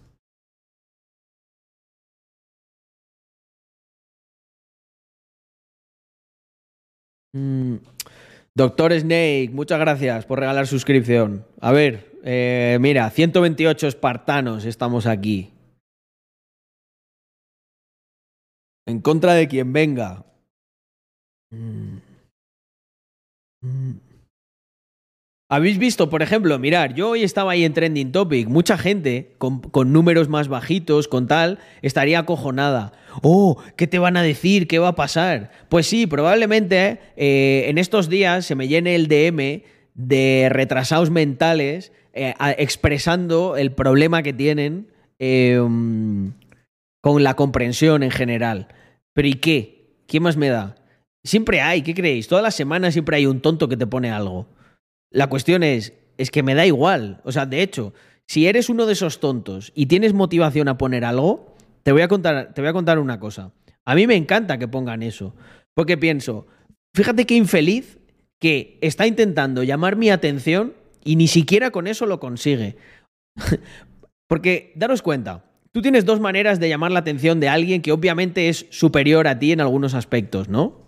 Mm. 7.34 7.76
Doctor 8.54 8.92
Snake, 8.98 9.50
muchas 9.52 9.78
gracias 9.78 10.26
por 10.26 10.40
regalar 10.40 10.66
suscripción. 10.66 11.46
A 11.60 11.72
ver, 11.72 12.18
eh, 12.24 12.78
mira, 12.80 13.08
128 13.08 13.86
espartanos 13.86 14.64
estamos 14.64 15.06
aquí. 15.06 15.52
En 18.86 19.00
contra 19.00 19.34
de 19.34 19.46
quien 19.46 19.72
venga. 19.72 20.24
Mm. 21.52 21.98
Mm. 23.62 24.09
¿Habéis 25.52 25.78
visto, 25.78 26.08
por 26.08 26.22
ejemplo, 26.22 26.56
mirar, 26.60 26.94
yo 26.94 27.08
hoy 27.08 27.24
estaba 27.24 27.50
ahí 27.50 27.64
en 27.64 27.74
Trending 27.74 28.12
Topic, 28.12 28.46
mucha 28.46 28.78
gente 28.78 29.34
con, 29.38 29.92
números 29.92 30.28
más 30.28 30.46
bajitos, 30.46 31.08
con 31.08 31.26
tal, 31.26 31.58
estaría 31.82 32.20
acojonada. 32.20 32.92
Oh, 33.22 33.60
¿qué 33.74 33.88
te 33.88 33.98
van 33.98 34.16
a 34.16 34.22
decir? 34.22 34.68
¿Qué 34.68 34.78
va 34.78 34.88
a 34.88 34.94
pasar? 34.94 35.50
Pues 35.68 35.88
sí, 35.88 36.06
probablemente 36.06 37.00
eh, 37.16 37.64
en 37.66 37.78
estos 37.78 38.08
días 38.08 38.46
se 38.46 38.54
me 38.54 38.68
llene 38.68 38.94
el 38.94 39.08
DM 39.08 39.62
de 39.94 40.46
retrasados 40.50 41.10
mentales 41.10 41.90
eh, 42.12 42.32
expresando 42.56 43.56
el 43.56 43.72
problema 43.72 44.22
que 44.22 44.32
tienen 44.32 44.86
eh, 45.18 45.60
con 47.00 47.24
la 47.24 47.34
comprensión 47.34 48.04
en 48.04 48.12
general. 48.12 48.68
Pero 49.14 49.26
¿y 49.26 49.34
qué? 49.34 49.96
¿Qué 50.06 50.20
más 50.20 50.36
me 50.36 50.48
da? 50.48 50.76
Siempre 51.24 51.60
hay, 51.60 51.82
¿qué 51.82 51.92
creéis? 51.92 52.28
Todas 52.28 52.44
las 52.44 52.54
semanas 52.54 52.92
siempre 52.92 53.16
hay 53.16 53.26
un 53.26 53.40
tonto 53.40 53.68
que 53.68 53.76
te 53.76 53.88
pone 53.88 54.12
algo. 54.12 54.46
La 55.10 55.28
cuestión 55.28 55.62
es, 55.62 55.92
es 56.18 56.30
que 56.30 56.42
me 56.42 56.54
da 56.54 56.66
igual. 56.66 57.20
O 57.24 57.32
sea, 57.32 57.46
de 57.46 57.62
hecho, 57.62 57.92
si 58.28 58.46
eres 58.46 58.68
uno 58.68 58.86
de 58.86 58.92
esos 58.92 59.20
tontos 59.20 59.72
y 59.74 59.86
tienes 59.86 60.14
motivación 60.14 60.68
a 60.68 60.78
poner 60.78 61.04
algo, 61.04 61.56
te 61.82 61.92
voy 61.92 62.02
a 62.02 62.08
contar, 62.08 62.54
te 62.54 62.60
voy 62.60 62.70
a 62.70 62.72
contar 62.72 62.98
una 62.98 63.18
cosa. 63.18 63.52
A 63.84 63.94
mí 63.94 64.06
me 64.06 64.14
encanta 64.14 64.58
que 64.58 64.68
pongan 64.68 65.02
eso. 65.02 65.34
Porque 65.74 65.96
pienso, 65.96 66.46
fíjate 66.94 67.26
qué 67.26 67.34
infeliz 67.34 67.98
que 68.40 68.78
está 68.80 69.06
intentando 69.06 69.62
llamar 69.62 69.96
mi 69.96 70.10
atención 70.10 70.74
y 71.04 71.16
ni 71.16 71.28
siquiera 71.28 71.70
con 71.70 71.86
eso 71.86 72.06
lo 72.06 72.20
consigue. 72.20 72.76
porque, 74.28 74.72
daros 74.76 75.02
cuenta, 75.02 75.44
tú 75.72 75.82
tienes 75.82 76.04
dos 76.04 76.20
maneras 76.20 76.60
de 76.60 76.68
llamar 76.68 76.92
la 76.92 77.00
atención 77.00 77.40
de 77.40 77.48
alguien 77.48 77.82
que 77.82 77.92
obviamente 77.92 78.48
es 78.48 78.66
superior 78.70 79.26
a 79.26 79.38
ti 79.38 79.52
en 79.52 79.60
algunos 79.60 79.94
aspectos, 79.94 80.48
¿no? 80.48 80.82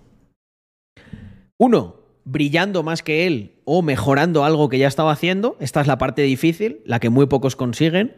Uno, 1.58 2.01
brillando 2.24 2.82
más 2.82 3.02
que 3.02 3.26
él 3.26 3.52
o 3.64 3.82
mejorando 3.82 4.44
algo 4.44 4.68
que 4.68 4.78
ya 4.78 4.88
estaba 4.88 5.12
haciendo. 5.12 5.56
Esta 5.60 5.80
es 5.80 5.86
la 5.86 5.98
parte 5.98 6.22
difícil, 6.22 6.80
la 6.84 7.00
que 7.00 7.10
muy 7.10 7.26
pocos 7.26 7.56
consiguen 7.56 8.16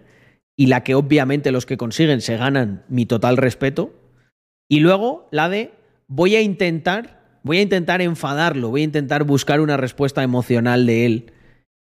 y 0.57 0.67
la 0.67 0.85
que 0.85 0.95
obviamente 0.95 1.53
los 1.53 1.67
que 1.67 1.77
consiguen 1.77 2.21
se 2.21 2.37
ganan 2.37 2.85
mi 2.89 3.07
total 3.07 3.37
respeto. 3.37 3.93
Y 4.69 4.81
luego 4.81 5.29
la 5.31 5.49
de 5.49 5.73
voy 6.07 6.37
a 6.37 6.43
intentar, 6.43 7.41
voy 7.43 7.59
a 7.59 7.63
intentar 7.63 8.01
enfadarlo, 8.01 8.71
voy 8.71 8.83
a 8.83 8.85
intentar 8.85 9.25
buscar 9.25 9.61
una 9.61 9.77
respuesta 9.77 10.23
emocional 10.23 10.87
de 10.87 11.07
él 11.07 11.33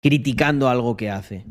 criticando 0.02 0.68
algo 0.68 0.96
que 0.96 1.10
hace. 1.10 1.44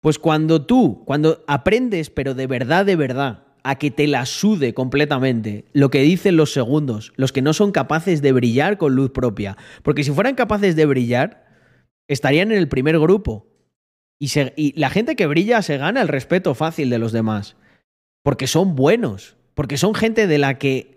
Pues 0.00 0.18
cuando 0.18 0.64
tú, 0.64 1.02
cuando 1.04 1.44
aprendes, 1.48 2.10
pero 2.10 2.34
de 2.34 2.46
verdad, 2.46 2.86
de 2.86 2.96
verdad, 2.96 3.45
a 3.68 3.78
que 3.78 3.90
te 3.90 4.06
la 4.06 4.26
sude 4.26 4.74
completamente 4.74 5.64
lo 5.72 5.90
que 5.90 6.00
dicen 6.00 6.36
los 6.36 6.52
segundos, 6.52 7.12
los 7.16 7.32
que 7.32 7.42
no 7.42 7.52
son 7.52 7.72
capaces 7.72 8.22
de 8.22 8.30
brillar 8.30 8.78
con 8.78 8.94
luz 8.94 9.10
propia. 9.10 9.56
Porque 9.82 10.04
si 10.04 10.12
fueran 10.12 10.36
capaces 10.36 10.76
de 10.76 10.86
brillar, 10.86 11.46
estarían 12.06 12.52
en 12.52 12.58
el 12.58 12.68
primer 12.68 12.98
grupo. 13.00 13.48
Y, 14.20 14.28
se, 14.28 14.52
y, 14.56 14.78
la 14.78 14.88
gente 14.88 15.16
que 15.16 15.26
brilla 15.26 15.62
se 15.62 15.78
gana 15.78 16.00
el 16.00 16.06
respeto 16.06 16.54
fácil 16.54 16.90
de 16.90 16.98
los 16.98 17.10
demás. 17.10 17.56
Porque 18.22 18.46
son 18.46 18.76
buenos. 18.76 19.36
Porque 19.54 19.78
son 19.78 19.94
gente 19.94 20.28
de 20.28 20.38
la 20.38 20.58
que... 20.58 20.96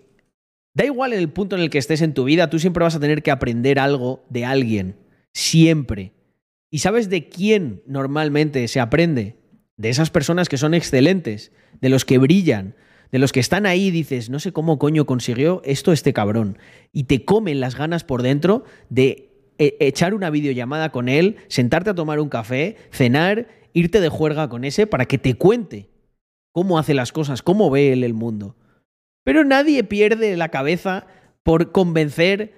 Da 0.76 0.86
igual 0.86 1.14
el 1.14 1.30
punto 1.30 1.56
en 1.56 1.64
el 1.64 1.72
que 1.72 1.80
estés 1.80 2.02
en 2.04 2.14
tu 2.14 2.26
vida, 2.26 2.52
tú 2.52 2.60
siempre 2.60 2.84
vas 2.84 2.96
a 2.96 3.00
tener 3.00 3.24
que 3.24 3.32
aprender 3.32 3.80
algo 3.80 4.24
de 4.30 4.46
alguien. 4.46 4.96
Siempre. 5.34 6.14
¿Y 6.70 6.80
sabes 6.80 7.10
de 7.10 7.30
quién 7.30 7.82
normalmente 7.88 8.68
se 8.68 8.80
aprende? 8.80 9.38
De 9.80 9.88
esas 9.88 10.10
personas 10.10 10.50
que 10.50 10.58
son 10.58 10.74
excelentes 10.74 11.54
de 11.80 11.88
los 11.88 12.04
que 12.04 12.18
brillan, 12.18 12.76
de 13.14 13.18
los 13.18 13.32
que 13.32 13.40
están 13.40 13.66
ahí 13.66 13.88
y 13.88 13.92
dices, 13.92 14.30
no 14.30 14.40
sé 14.40 14.52
cómo 14.52 14.78
coño 14.78 15.06
consiguió 15.06 15.62
esto 15.64 15.94
este 15.94 16.12
cabrón. 16.12 16.58
Y 16.92 17.06
te 17.06 17.24
comen 17.24 17.62
las 17.62 17.78
ganas 17.78 18.04
por 18.04 18.22
dentro 18.22 18.66
de 18.90 19.30
e 19.58 19.78
echar 19.80 20.14
una 20.14 20.32
videollamada 20.32 20.92
con 20.92 21.08
él, 21.08 21.38
sentarte 21.48 21.92
a 21.92 21.96
tomar 21.96 22.20
un 22.20 22.28
café, 22.28 22.76
cenar, 22.92 23.48
irte 23.72 24.02
de 24.02 24.10
juerga 24.10 24.50
con 24.50 24.66
ese 24.66 24.86
para 24.86 25.06
que 25.06 25.18
te 25.18 25.36
cuente 25.36 25.90
cómo 26.52 26.78
hace 26.78 26.94
las 26.94 27.14
cosas, 27.14 27.42
cómo 27.42 27.70
ve 27.70 27.94
él 27.94 28.04
el 28.04 28.14
mundo. 28.14 28.58
Pero 29.24 29.46
nadie 29.46 29.86
pierde 29.86 30.36
la 30.36 30.50
cabeza 30.50 31.08
por 31.42 31.72
convencer 31.72 32.54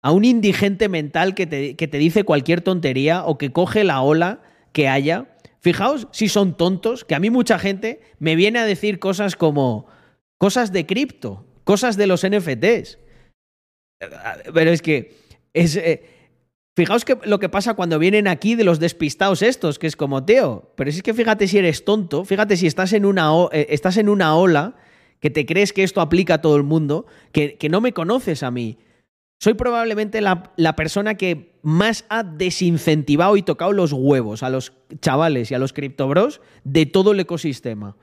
a 0.00 0.12
un 0.12 0.24
indigente 0.24 0.88
mental 0.88 1.34
que 1.34 1.46
te, 1.46 1.76
que 1.76 1.88
te 1.88 1.98
dice 1.98 2.24
cualquier 2.24 2.62
tontería 2.62 3.22
o 3.26 3.36
que 3.36 3.52
coge 3.52 3.84
la 3.84 4.00
ola 4.00 4.40
que 4.72 4.88
haya 4.88 5.33
Fijaos 5.64 6.08
si 6.12 6.28
son 6.28 6.58
tontos, 6.58 7.06
que 7.06 7.14
a 7.14 7.18
mí 7.18 7.30
mucha 7.30 7.58
gente 7.58 8.02
me 8.18 8.36
viene 8.36 8.58
a 8.58 8.66
decir 8.66 8.98
cosas 8.98 9.34
como 9.34 9.86
cosas 10.36 10.72
de 10.72 10.84
cripto, 10.84 11.46
cosas 11.64 11.96
de 11.96 12.06
los 12.06 12.22
NFTs. 12.22 12.98
Pero 14.52 14.70
es 14.70 14.82
que 14.82 15.16
es, 15.54 15.76
eh, 15.76 16.04
fijaos 16.76 17.06
que 17.06 17.16
lo 17.24 17.38
que 17.38 17.48
pasa 17.48 17.72
cuando 17.72 17.98
vienen 17.98 18.28
aquí 18.28 18.56
de 18.56 18.64
los 18.64 18.78
despistados 18.78 19.40
estos, 19.40 19.78
que 19.78 19.86
es 19.86 19.96
como 19.96 20.22
Teo. 20.26 20.70
Pero 20.76 20.90
es 20.90 21.02
que 21.02 21.14
fíjate 21.14 21.48
si 21.48 21.56
eres 21.56 21.86
tonto, 21.86 22.26
fíjate 22.26 22.58
si 22.58 22.66
estás 22.66 22.92
en 22.92 23.06
una, 23.06 23.30
eh, 23.50 23.68
estás 23.70 23.96
en 23.96 24.10
una 24.10 24.36
ola 24.36 24.76
que 25.18 25.30
te 25.30 25.46
crees 25.46 25.72
que 25.72 25.82
esto 25.82 26.02
aplica 26.02 26.34
a 26.34 26.40
todo 26.42 26.56
el 26.56 26.64
mundo, 26.64 27.06
que, 27.32 27.56
que 27.56 27.70
no 27.70 27.80
me 27.80 27.94
conoces 27.94 28.42
a 28.42 28.50
mí. 28.50 28.76
Soy 29.40 29.54
probablemente 29.54 30.20
la, 30.20 30.52
la, 30.56 30.74
persona 30.76 31.16
que 31.16 31.58
más 31.62 32.04
ha 32.08 32.22
desincentivado 32.22 33.36
y 33.36 33.42
tocado 33.42 33.72
los 33.72 33.92
huevos 33.92 34.42
a 34.42 34.48
los 34.48 34.72
chavales 35.00 35.50
y 35.50 35.54
a 35.54 35.58
los 35.58 35.72
criptobros 35.72 36.40
de 36.64 36.86
todo 36.86 37.12
el 37.12 37.20
ecosistema. 37.20 37.96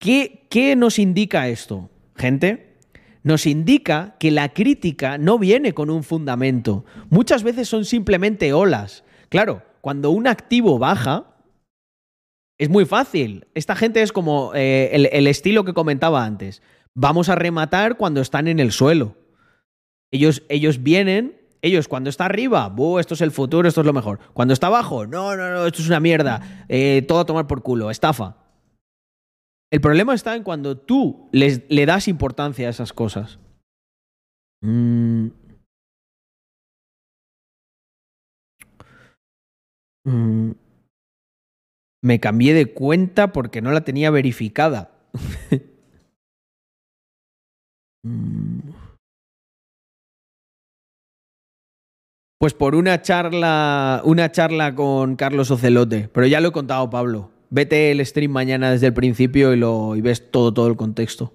¿Qué, 0.00 0.46
¿Qué, 0.50 0.76
nos 0.76 0.98
indica 0.98 1.48
esto, 1.48 1.90
gente? 2.16 2.76
Nos 3.22 3.46
indica 3.46 4.16
que 4.18 4.30
la 4.30 4.48
crítica 4.50 5.18
no 5.18 5.38
viene 5.38 5.74
con 5.74 5.90
un 5.90 6.02
fundamento. 6.02 6.84
Muchas 7.10 7.42
veces 7.42 7.68
son 7.68 7.84
simplemente 7.84 8.52
olas. 8.52 9.04
Claro, 9.28 9.62
cuando 9.80 10.10
un 10.10 10.26
activo 10.26 10.78
baja, 10.78 11.34
Es 12.60 12.68
muy 12.68 12.84
fácil. 12.86 13.46
Esta 13.54 13.76
gente 13.76 14.02
es 14.02 14.10
como 14.10 14.52
eh, 14.52 14.90
el, 14.92 15.08
el 15.12 15.28
estilo 15.28 15.64
que 15.64 15.74
comentaba 15.74 16.24
antes. 16.24 16.60
Vamos 16.92 17.28
a 17.28 17.36
rematar 17.36 17.96
cuando 17.96 18.20
están 18.20 18.48
en 18.48 18.58
el 18.58 18.72
suelo. 18.72 19.14
Ellos, 20.12 20.42
ellos 20.48 20.82
vienen, 20.82 21.36
ellos 21.62 21.88
cuando 21.88 22.08
está 22.10 22.24
arriba, 22.26 22.68
"Buh, 22.68 22.98
esto 22.98 23.14
es 23.14 23.20
el 23.20 23.30
futuro, 23.30 23.68
esto 23.68 23.80
es 23.80 23.86
lo 23.86 23.92
mejor. 23.92 24.20
Cuando 24.32 24.54
está 24.54 24.68
abajo, 24.68 25.06
no, 25.06 25.36
no, 25.36 25.50
no, 25.50 25.66
esto 25.66 25.82
es 25.82 25.88
una 25.88 26.00
mierda, 26.00 26.64
eh, 26.68 27.04
todo 27.06 27.20
a 27.20 27.26
tomar 27.26 27.46
por 27.46 27.62
culo, 27.62 27.90
estafa. 27.90 28.36
El 29.70 29.80
problema 29.80 30.14
está 30.14 30.34
en 30.34 30.44
cuando 30.44 30.78
tú 30.78 31.28
le 31.32 31.86
das 31.86 32.08
importancia 32.08 32.68
a 32.68 32.70
esas 32.70 32.92
cosas. 32.92 33.38
Mm. 34.62 35.28
Mm. 40.06 40.52
Me 42.02 42.20
cambié 42.20 42.54
de 42.54 42.72
cuenta 42.72 43.32
porque 43.32 43.60
no 43.60 43.72
la 43.72 43.82
tenía 43.84 44.10
verificada. 44.10 44.90
Mm. 48.04 48.67
Pues 52.38 52.54
por 52.54 52.76
una 52.76 53.02
charla, 53.02 54.00
una 54.04 54.30
charla 54.30 54.74
con 54.74 55.16
Carlos 55.16 55.50
Ocelote, 55.50 56.08
pero 56.12 56.26
ya 56.26 56.40
lo 56.40 56.48
he 56.48 56.52
contado, 56.52 56.88
Pablo. 56.88 57.30
Vete 57.50 57.90
el 57.90 58.04
stream 58.06 58.30
mañana 58.30 58.70
desde 58.70 58.86
el 58.86 58.94
principio 58.94 59.52
y, 59.52 59.56
lo, 59.56 59.96
y 59.96 60.00
ves 60.00 60.30
todo, 60.30 60.54
todo 60.54 60.68
el 60.68 60.76
contexto. 60.76 61.34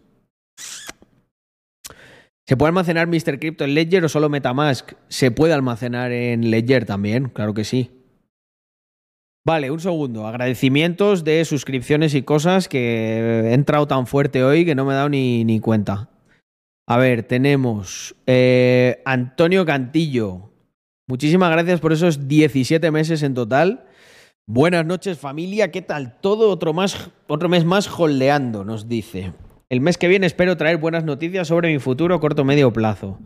¿Se 2.47 2.55
puede 2.55 2.69
almacenar 2.69 3.07
Mr. 3.07 3.39
Crypto 3.39 3.65
en 3.65 3.73
Ledger 3.73 4.05
o 4.05 4.09
solo 4.09 4.29
Metamask? 4.29 4.93
Se 5.09 5.31
puede 5.31 5.53
almacenar 5.53 6.11
en 6.11 6.49
Ledger 6.49 6.85
también, 6.85 7.29
claro 7.29 7.53
que 7.53 7.65
sí. 7.65 7.91
Vale, 9.45 9.71
un 9.71 9.81
segundo. 9.81 10.25
Agradecimientos 10.25 11.25
de 11.25 11.43
suscripciones 11.43 12.15
y 12.15 12.21
cosas 12.21 12.69
que 12.69 13.19
he 13.45 13.53
entrado 13.53 13.87
tan 13.87 14.07
fuerte 14.07 14.43
hoy 14.43 14.63
que 14.63 14.75
no 14.75 14.85
me 14.85 14.93
he 14.93 14.95
dado 14.95 15.09
ni, 15.09 15.43
ni 15.43 15.59
cuenta. 15.59 16.09
A 16.87 16.97
ver, 16.97 17.23
tenemos 17.23 18.15
eh, 18.25 19.01
Antonio 19.03 19.65
Cantillo. 19.65 20.52
Muchísimas 21.07 21.51
gracias 21.51 21.81
por 21.81 21.91
esos 21.91 22.27
17 22.27 22.89
meses 22.91 23.23
en 23.23 23.33
total. 23.33 23.85
Buenas 24.45 24.85
noches 24.85 25.17
familia, 25.17 25.71
¿qué 25.71 25.81
tal 25.81 26.19
todo? 26.21 26.49
Otro, 26.49 26.73
más, 26.73 27.09
otro 27.27 27.49
mes 27.49 27.65
más 27.65 27.89
holdeando, 27.89 28.63
nos 28.63 28.87
dice. 28.87 29.33
El 29.69 29.81
mes 29.81 29.97
que 29.97 30.07
viene 30.07 30.27
espero 30.27 30.55
traer 30.55 30.77
buenas 30.77 31.03
noticias 31.03 31.47
sobre 31.47 31.71
mi 31.71 31.79
futuro 31.79 32.19
corto 32.19 32.45
medio 32.45 32.71
plazo. 32.71 33.19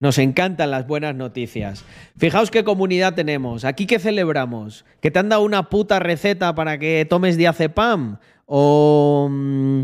Nos 0.00 0.16
encantan 0.18 0.70
las 0.70 0.86
buenas 0.86 1.14
noticias. 1.14 1.84
Fijaos 2.16 2.50
qué 2.50 2.64
comunidad 2.64 3.14
tenemos. 3.14 3.64
Aquí 3.64 3.86
qué 3.86 3.98
celebramos. 3.98 4.84
¿Que 5.00 5.10
te 5.10 5.18
han 5.18 5.28
dado 5.28 5.42
una 5.42 5.70
puta 5.70 5.98
receta 5.98 6.54
para 6.54 6.78
que 6.78 7.04
tomes 7.04 7.36
diazepam? 7.36 8.18
¿O, 8.46 9.28
mm, 9.30 9.82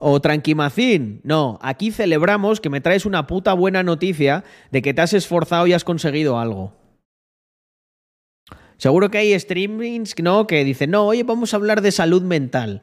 o 0.00 0.20
tranquimacin? 0.20 1.20
No, 1.22 1.60
aquí 1.62 1.92
celebramos 1.92 2.60
que 2.60 2.70
me 2.70 2.80
traes 2.80 3.06
una 3.06 3.28
puta 3.28 3.52
buena 3.52 3.84
noticia 3.84 4.42
de 4.72 4.82
que 4.82 4.92
te 4.92 5.02
has 5.02 5.12
esforzado 5.12 5.68
y 5.68 5.72
has 5.72 5.84
conseguido 5.84 6.40
algo. 6.40 6.72
Seguro 8.78 9.10
que 9.10 9.18
hay 9.18 9.38
streamings, 9.38 10.14
¿no? 10.22 10.46
Que 10.46 10.64
dicen, 10.64 10.90
no, 10.90 11.06
oye, 11.06 11.22
vamos 11.22 11.52
a 11.52 11.58
hablar 11.58 11.82
de 11.82 11.92
salud 11.92 12.22
mental. 12.22 12.82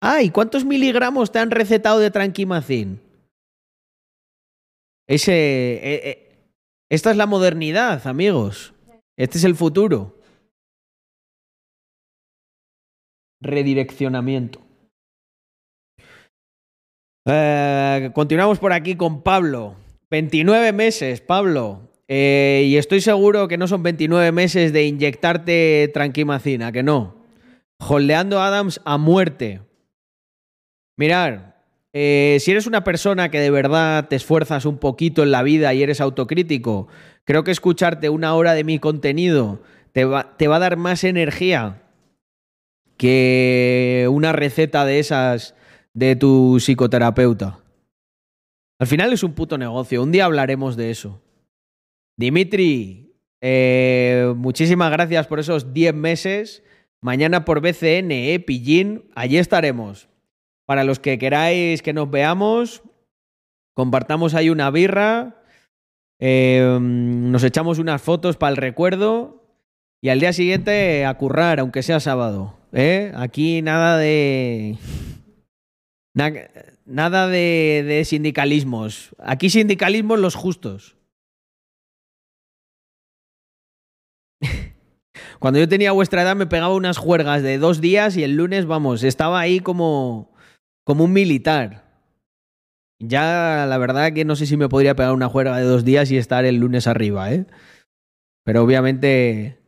Ay, 0.00 0.30
¿cuántos 0.30 0.64
miligramos 0.64 1.30
te 1.30 1.38
han 1.38 1.50
recetado 1.50 1.98
de 2.00 2.10
tranquimacin? 2.10 3.00
Ese. 5.06 5.32
eh, 5.32 6.00
eh, 6.04 6.24
esta 6.90 7.10
es 7.10 7.16
la 7.16 7.26
modernidad, 7.26 8.06
amigos. 8.06 8.72
Este 9.18 9.38
es 9.38 9.44
el 9.44 9.54
futuro. 9.54 10.18
Redireccionamiento. 13.42 14.63
Eh, 17.26 18.10
continuamos 18.12 18.58
por 18.58 18.72
aquí 18.72 18.96
con 18.96 19.22
Pablo. 19.22 19.76
29 20.10 20.72
meses, 20.72 21.20
Pablo. 21.20 21.90
Eh, 22.06 22.64
y 22.66 22.76
estoy 22.76 23.00
seguro 23.00 23.48
que 23.48 23.56
no 23.56 23.66
son 23.66 23.82
29 23.82 24.30
meses 24.32 24.72
de 24.72 24.84
inyectarte 24.84 25.90
tranquimacina, 25.94 26.70
que 26.70 26.82
no. 26.82 27.16
Holdeando 27.78 28.40
Adams 28.40 28.80
a 28.84 28.98
muerte. 28.98 29.62
Mirar, 30.96 31.62
eh, 31.92 32.38
si 32.40 32.50
eres 32.50 32.66
una 32.66 32.84
persona 32.84 33.30
que 33.30 33.40
de 33.40 33.50
verdad 33.50 34.08
te 34.08 34.16
esfuerzas 34.16 34.64
un 34.66 34.78
poquito 34.78 35.22
en 35.22 35.30
la 35.30 35.42
vida 35.42 35.72
y 35.74 35.82
eres 35.82 36.00
autocrítico, 36.00 36.88
creo 37.24 37.42
que 37.42 37.50
escucharte 37.50 38.10
una 38.10 38.34
hora 38.34 38.54
de 38.54 38.64
mi 38.64 38.78
contenido 38.78 39.62
te 39.92 40.04
va, 40.04 40.36
te 40.36 40.46
va 40.46 40.56
a 40.56 40.60
dar 40.60 40.76
más 40.76 41.04
energía 41.04 41.82
que 42.96 44.08
una 44.10 44.32
receta 44.32 44.84
de 44.84 44.98
esas 44.98 45.54
de 45.94 46.16
tu 46.16 46.56
psicoterapeuta. 46.58 47.60
Al 48.78 48.86
final 48.86 49.12
es 49.12 49.22
un 49.22 49.32
puto 49.32 49.56
negocio. 49.56 50.02
Un 50.02 50.12
día 50.12 50.24
hablaremos 50.24 50.76
de 50.76 50.90
eso. 50.90 51.22
Dimitri, 52.16 53.14
eh, 53.40 54.32
muchísimas 54.36 54.90
gracias 54.90 55.26
por 55.26 55.40
esos 55.40 55.72
10 55.72 55.94
meses. 55.94 56.62
Mañana 57.00 57.44
por 57.44 57.60
BCN, 57.60 58.10
eh, 58.10 58.40
Pillín. 58.40 59.10
Allí 59.14 59.38
estaremos. 59.38 60.08
Para 60.66 60.84
los 60.84 60.98
que 60.98 61.18
queráis 61.18 61.82
que 61.82 61.92
nos 61.92 62.10
veamos, 62.10 62.82
compartamos 63.74 64.34
ahí 64.34 64.48
una 64.48 64.70
birra, 64.70 65.42
eh, 66.18 66.78
nos 66.80 67.44
echamos 67.44 67.78
unas 67.78 68.00
fotos 68.00 68.36
para 68.36 68.50
el 68.50 68.56
recuerdo 68.56 69.44
y 70.00 70.08
al 70.08 70.20
día 70.20 70.32
siguiente 70.32 71.04
a 71.04 71.14
currar, 71.18 71.60
aunque 71.60 71.82
sea 71.82 72.00
sábado. 72.00 72.54
¿eh? 72.72 73.12
Aquí 73.14 73.60
nada 73.62 73.98
de... 73.98 74.76
na- 76.14 76.32
nada 76.86 77.28
de, 77.28 77.84
de 77.86 78.04
sindicalismos. 78.04 79.14
Aquí 79.18 79.50
sindicalismos 79.50 80.18
los 80.18 80.34
justos. 80.34 80.96
Cuando 85.38 85.60
yo 85.60 85.68
tenía 85.68 85.92
vuestra 85.92 86.22
edad 86.22 86.36
me 86.36 86.46
pegaba 86.46 86.74
unas 86.74 86.98
juergas 86.98 87.42
de 87.42 87.58
dos 87.58 87.80
días 87.80 88.16
y 88.16 88.22
el 88.24 88.36
lunes, 88.36 88.66
vamos, 88.66 89.02
estaba 89.02 89.40
ahí 89.40 89.60
como, 89.60 90.32
como 90.84 91.04
un 91.04 91.12
militar. 91.12 91.84
Ya 93.00 93.66
la 93.68 93.76
verdad 93.78 94.12
que 94.12 94.24
no 94.24 94.36
sé 94.36 94.46
si 94.46 94.56
me 94.56 94.68
podría 94.68 94.94
pegar 94.94 95.12
una 95.12 95.28
juerga 95.28 95.56
de 95.58 95.64
dos 95.64 95.84
días 95.84 96.10
y 96.10 96.16
estar 96.16 96.44
el 96.44 96.56
lunes 96.56 96.86
arriba, 96.86 97.32
¿eh? 97.32 97.46
Pero 98.44 98.62
obviamente 98.62 99.58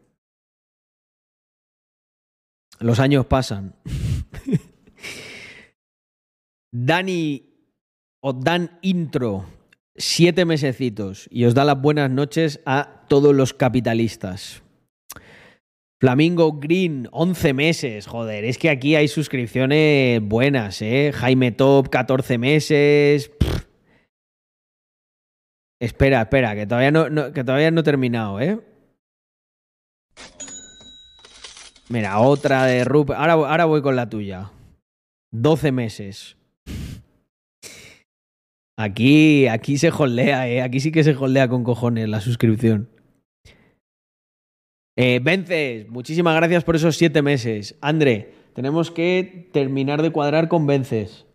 los 2.80 3.00
años 3.00 3.26
pasan. 3.26 3.74
Dani 6.78 7.42
o 8.20 8.34
Dan 8.34 8.78
Intro, 8.82 9.46
siete 9.96 10.44
mesecitos 10.44 11.26
y 11.30 11.44
os 11.46 11.54
da 11.54 11.64
las 11.64 11.80
buenas 11.80 12.10
noches 12.10 12.60
a 12.66 13.06
todos 13.08 13.34
los 13.34 13.54
capitalistas. 13.54 14.62
Flamingo 15.98 16.52
Green, 16.60 17.08
11 17.12 17.54
meses. 17.54 18.06
Joder, 18.06 18.44
es 18.44 18.58
que 18.58 18.68
aquí 18.68 18.94
hay 18.94 19.08
suscripciones 19.08 20.20
buenas, 20.20 20.82
¿eh? 20.82 21.12
Jaime 21.14 21.52
Top, 21.52 21.88
14 21.88 22.36
meses. 22.36 23.30
Espera, 25.80 26.20
espera, 26.22 26.54
que 26.54 26.66
todavía 26.66 26.90
no, 26.90 27.08
no- 27.08 27.32
que 27.32 27.42
todavía 27.42 27.70
no 27.70 27.80
he 27.80 27.84
terminado, 27.84 28.38
¿eh? 28.40 28.60
Mira, 31.88 32.18
otra 32.20 32.64
de 32.66 32.84
Rupert. 32.84 33.18
Ahora, 33.18 33.32
ahora 33.32 33.64
voy 33.64 33.80
con 33.80 33.96
la 33.96 34.10
tuya. 34.10 34.50
12 35.32 35.72
meses. 35.72 36.36
Aquí, 38.78 39.46
aquí 39.46 39.78
se 39.78 39.90
holdea, 39.90 40.48
¿eh? 40.48 40.60
Aquí 40.60 40.80
sí 40.80 40.92
que 40.92 41.02
se 41.02 41.16
holdea 41.16 41.48
con 41.48 41.64
cojones 41.64 42.08
la 42.08 42.20
suscripción. 42.20 42.90
Eh, 44.98 45.20
Vences, 45.22 45.88
muchísimas 45.88 46.36
gracias 46.36 46.64
por 46.64 46.76
esos 46.76 46.96
siete 46.96 47.22
meses. 47.22 47.78
André, 47.80 48.32
tenemos 48.54 48.90
que 48.90 49.48
terminar 49.52 50.02
de 50.02 50.10
cuadrar 50.10 50.48
con 50.48 50.66
Vences. 50.66 51.26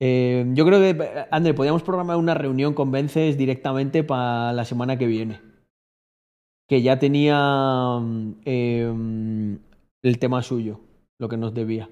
Eh, 0.00 0.46
yo 0.54 0.64
creo 0.64 0.80
que, 0.80 1.26
André, 1.30 1.52
podríamos 1.52 1.82
programar 1.82 2.16
una 2.16 2.34
reunión 2.34 2.72
con 2.72 2.90
Vences 2.90 3.36
directamente 3.36 4.02
para 4.02 4.52
la 4.54 4.64
semana 4.64 4.96
que 4.96 5.06
viene. 5.06 5.40
Que 6.66 6.80
ya 6.80 6.98
tenía 6.98 7.98
mm, 8.00 8.40
eh, 8.46 8.90
mm, 8.94 9.54
el 10.02 10.18
tema 10.18 10.42
suyo, 10.42 10.80
lo 11.18 11.28
que 11.28 11.36
nos 11.36 11.52
debía. 11.52 11.90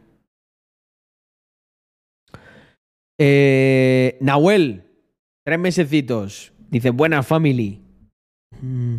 Eh, 3.19 4.16
Nahuel, 4.21 4.85
tres 5.45 5.59
mesecitos. 5.59 6.53
Dice, 6.71 6.91
buena 6.91 7.23
family. 7.23 7.81
Mm. 8.61 8.99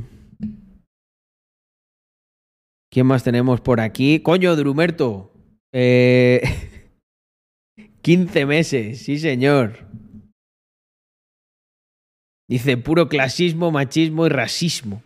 ¿Quién 2.91 3.05
más 3.05 3.23
tenemos 3.23 3.61
por 3.61 3.79
aquí? 3.79 4.19
Coño, 4.19 4.55
Drumerto. 4.55 5.31
Eh, 5.73 6.41
15 8.01 8.45
meses, 8.45 9.03
sí 9.03 9.19
señor. 9.19 9.87
Dice 12.49 12.77
puro 12.77 13.07
clasismo, 13.09 13.69
machismo 13.71 14.25
y 14.25 14.29
racismo. 14.29 15.03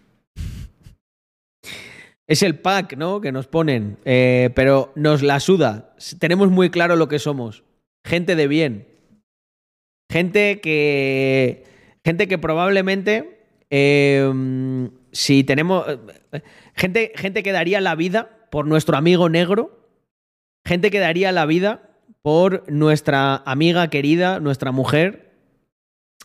Es 2.25 2.41
el 2.41 2.57
pack, 2.57 2.95
¿no? 2.95 3.19
Que 3.19 3.33
nos 3.33 3.47
ponen. 3.47 3.97
Eh, 4.05 4.49
pero 4.55 4.93
nos 4.95 5.21
la 5.21 5.41
suda. 5.41 5.93
Tenemos 6.19 6.49
muy 6.49 6.69
claro 6.69 6.95
lo 6.95 7.09
que 7.09 7.19
somos. 7.19 7.63
Gente 8.05 8.37
de 8.37 8.47
bien. 8.47 8.92
Gente 10.13 10.61
que. 10.61 11.63
Gente 12.05 12.27
que 12.27 12.37
probablemente. 12.37 13.39
eh, 13.71 14.31
si 15.11 15.43
tenemos. 15.43 15.87
eh, 16.31 16.41
Gente, 16.75 17.11
gente 17.15 17.41
que 17.41 17.51
daría 17.51 17.81
la 17.81 17.95
vida 17.95 18.47
por 18.51 18.67
nuestro 18.67 18.95
amigo 18.95 19.27
negro. 19.27 19.89
Gente 20.65 20.91
que 20.91 20.99
daría 20.99 21.31
la 21.31 21.47
vida 21.47 21.89
por 22.21 22.71
nuestra 22.71 23.37
amiga 23.37 23.89
querida, 23.89 24.39
nuestra 24.39 24.71
mujer. 24.71 25.33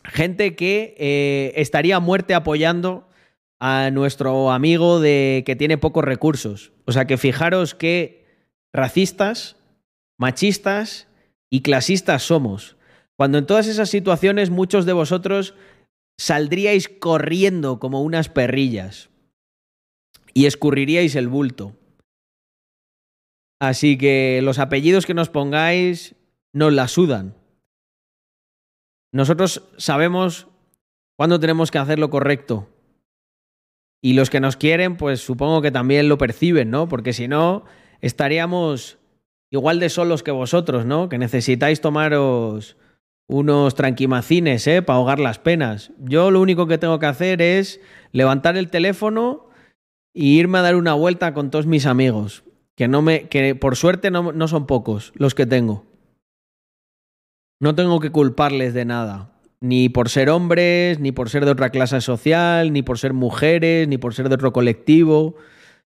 Gente 0.04 0.54
que 0.54 0.94
eh, 0.98 1.54
estaría 1.56 1.96
a 1.96 2.00
muerte 2.00 2.34
apoyando 2.34 3.08
a 3.58 3.90
nuestro 3.90 4.50
amigo 4.50 5.00
de 5.00 5.44
que 5.46 5.56
tiene 5.56 5.78
pocos 5.78 6.04
recursos. 6.04 6.72
O 6.84 6.92
sea 6.92 7.06
que 7.06 7.16
fijaros 7.16 7.74
qué 7.74 8.26
racistas, 8.72 9.56
machistas 10.18 11.08
y 11.50 11.62
clasistas 11.62 12.22
somos. 12.22 12.77
Cuando 13.18 13.38
en 13.38 13.46
todas 13.46 13.66
esas 13.66 13.90
situaciones 13.90 14.50
muchos 14.50 14.86
de 14.86 14.92
vosotros 14.92 15.54
saldríais 16.20 16.88
corriendo 16.88 17.80
como 17.80 18.02
unas 18.02 18.28
perrillas 18.28 19.10
y 20.34 20.46
escurriríais 20.46 21.16
el 21.16 21.26
bulto. 21.26 21.74
Así 23.60 23.98
que 23.98 24.40
los 24.42 24.60
apellidos 24.60 25.04
que 25.04 25.14
nos 25.14 25.30
pongáis 25.30 26.14
nos 26.52 26.72
la 26.72 26.86
sudan. 26.86 27.34
Nosotros 29.12 29.64
sabemos 29.78 30.46
cuándo 31.16 31.40
tenemos 31.40 31.72
que 31.72 31.78
hacer 31.78 31.98
lo 31.98 32.10
correcto. 32.10 32.68
Y 34.00 34.12
los 34.12 34.30
que 34.30 34.38
nos 34.38 34.56
quieren, 34.56 34.96
pues 34.96 35.20
supongo 35.20 35.60
que 35.60 35.72
también 35.72 36.08
lo 36.08 36.18
perciben, 36.18 36.70
¿no? 36.70 36.88
Porque 36.88 37.12
si 37.12 37.26
no, 37.26 37.64
estaríamos 38.00 38.98
igual 39.50 39.80
de 39.80 39.88
solos 39.88 40.22
que 40.22 40.30
vosotros, 40.30 40.86
¿no? 40.86 41.08
Que 41.08 41.18
necesitáis 41.18 41.80
tomaros 41.80 42.76
unos 43.28 43.74
tranquimacines, 43.74 44.66
¿eh? 44.66 44.82
Para 44.82 44.96
ahogar 44.96 45.20
las 45.20 45.38
penas. 45.38 45.92
Yo 45.98 46.30
lo 46.30 46.40
único 46.40 46.66
que 46.66 46.78
tengo 46.78 46.98
que 46.98 47.06
hacer 47.06 47.40
es 47.42 47.80
levantar 48.10 48.56
el 48.56 48.70
teléfono 48.70 49.50
y 50.14 50.38
irme 50.38 50.58
a 50.58 50.62
dar 50.62 50.74
una 50.74 50.94
vuelta 50.94 51.34
con 51.34 51.50
todos 51.50 51.66
mis 51.66 51.86
amigos. 51.86 52.42
Que 52.74 52.88
no 52.88 53.02
me. 53.02 53.28
que 53.28 53.54
por 53.54 53.76
suerte 53.76 54.10
no, 54.10 54.32
no 54.32 54.48
son 54.48 54.66
pocos 54.66 55.12
los 55.14 55.34
que 55.34 55.46
tengo. 55.46 55.84
No 57.60 57.74
tengo 57.74 58.00
que 58.00 58.10
culparles 58.10 58.72
de 58.72 58.84
nada. 58.84 59.32
Ni 59.60 59.88
por 59.88 60.08
ser 60.08 60.30
hombres, 60.30 61.00
ni 61.00 61.12
por 61.12 61.28
ser 61.28 61.44
de 61.44 61.50
otra 61.50 61.70
clase 61.70 62.00
social, 62.00 62.72
ni 62.72 62.82
por 62.82 62.98
ser 62.98 63.12
mujeres, 63.12 63.88
ni 63.88 63.98
por 63.98 64.14
ser 64.14 64.28
de 64.28 64.36
otro 64.36 64.52
colectivo. 64.52 65.34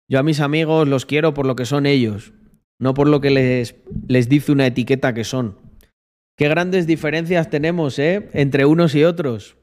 Yo 0.09 0.19
a 0.19 0.23
mis 0.23 0.41
amigos 0.41 0.87
los 0.89 1.05
quiero 1.05 1.33
por 1.33 1.45
lo 1.45 1.55
que 1.55 1.65
son 1.65 1.85
ellos, 1.85 2.33
no 2.79 2.93
por 2.93 3.07
lo 3.07 3.21
que 3.21 3.31
les, 3.31 3.75
les 4.07 4.27
dice 4.27 4.51
una 4.51 4.67
etiqueta 4.67 5.13
que 5.13 5.23
son. 5.23 5.55
Qué 6.41 6.49
grandes 6.49 6.87
diferencias 6.87 7.51
tenemos, 7.51 7.99
¿eh? 7.99 8.27
Entre 8.33 8.65
unos 8.65 8.95
y 8.95 9.03
otros. 9.03 9.57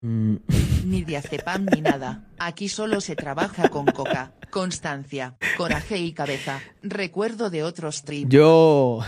Mm. 0.00 0.36
Ni 0.86 1.04
diazepam 1.04 1.66
ni 1.66 1.82
nada, 1.82 2.24
aquí 2.38 2.70
solo 2.70 3.02
se 3.02 3.16
trabaja 3.16 3.68
con 3.68 3.84
coca, 3.84 4.32
constancia, 4.48 5.36
coraje 5.58 5.98
y 5.98 6.14
cabeza, 6.14 6.62
recuerdo 6.82 7.50
de 7.50 7.64
otros 7.64 8.02
trips. 8.02 8.30
Yo, 8.30 9.00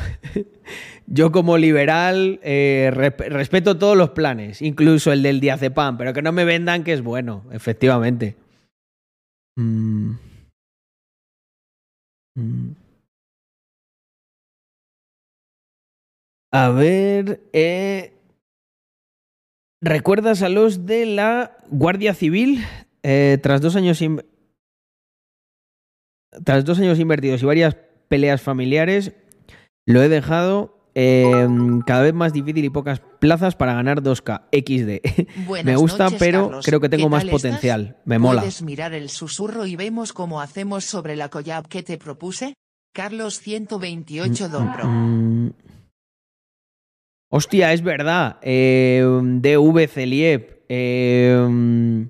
yo 1.06 1.32
como 1.32 1.56
liberal 1.56 2.38
eh, 2.42 2.90
re- 2.92 3.30
respeto 3.30 3.78
todos 3.78 3.96
los 3.96 4.10
planes, 4.10 4.60
incluso 4.60 5.12
el 5.12 5.22
del 5.22 5.40
diazepam, 5.40 5.96
pero 5.96 6.12
que 6.12 6.20
no 6.20 6.32
me 6.32 6.44
vendan 6.44 6.84
que 6.84 6.92
es 6.92 7.00
bueno, 7.00 7.46
efectivamente. 7.52 8.36
Mm. 9.56 10.10
Mm. 12.34 12.70
A 16.52 16.68
ver, 16.70 17.48
eh, 17.52 18.14
¿recuerdas 19.82 20.42
a 20.42 20.48
los 20.48 20.86
de 20.86 21.06
la 21.06 21.58
Guardia 21.70 22.14
Civil? 22.14 22.64
Eh, 23.02 23.38
tras 23.42 23.60
dos 23.60 23.76
años 23.76 24.00
in- 24.02 24.24
tras 26.44 26.64
dos 26.64 26.78
años 26.78 26.98
invertidos 26.98 27.42
y 27.42 27.46
varias 27.46 27.76
peleas 28.08 28.42
familiares, 28.42 29.12
lo 29.86 30.02
he 30.02 30.08
dejado 30.08 30.90
eh, 30.94 31.46
cada 31.86 32.02
vez 32.02 32.14
más 32.14 32.32
difícil 32.32 32.64
y 32.64 32.70
pocas 32.70 33.00
plazas 33.20 33.54
para 33.54 33.74
ganar 33.74 34.02
2K 34.02 34.44
XD. 34.50 35.26
Buenas 35.46 35.64
Me 35.66 35.76
gusta, 35.76 36.04
noches, 36.04 36.18
pero 36.18 36.44
Carlos. 36.46 36.64
creo 36.66 36.80
que 36.80 36.88
tengo 36.88 37.04
¿Qué 37.06 37.10
más 37.10 37.24
estás? 37.24 37.42
potencial. 37.42 37.96
Me 38.06 38.18
mola. 38.18 38.40
¿Puedes 38.40 38.62
mirar 38.62 38.94
el 38.94 39.10
susurro 39.10 39.66
y 39.66 39.76
vemos 39.76 40.12
cómo 40.12 40.40
hacemos 40.40 40.84
sobre 40.84 41.16
la 41.16 41.28
collab 41.28 41.68
que 41.68 41.82
te 41.82 41.98
propuse? 41.98 42.54
Carlos 42.94 43.40
128 43.40 44.48
Dombro. 44.48 44.84
Mm. 44.88 45.50
Hostia, 47.36 47.74
es 47.74 47.82
verdad. 47.82 48.38
Eh, 48.40 49.04
DV 49.04 49.88
Celiep. 49.88 50.64
eh, 50.70 52.06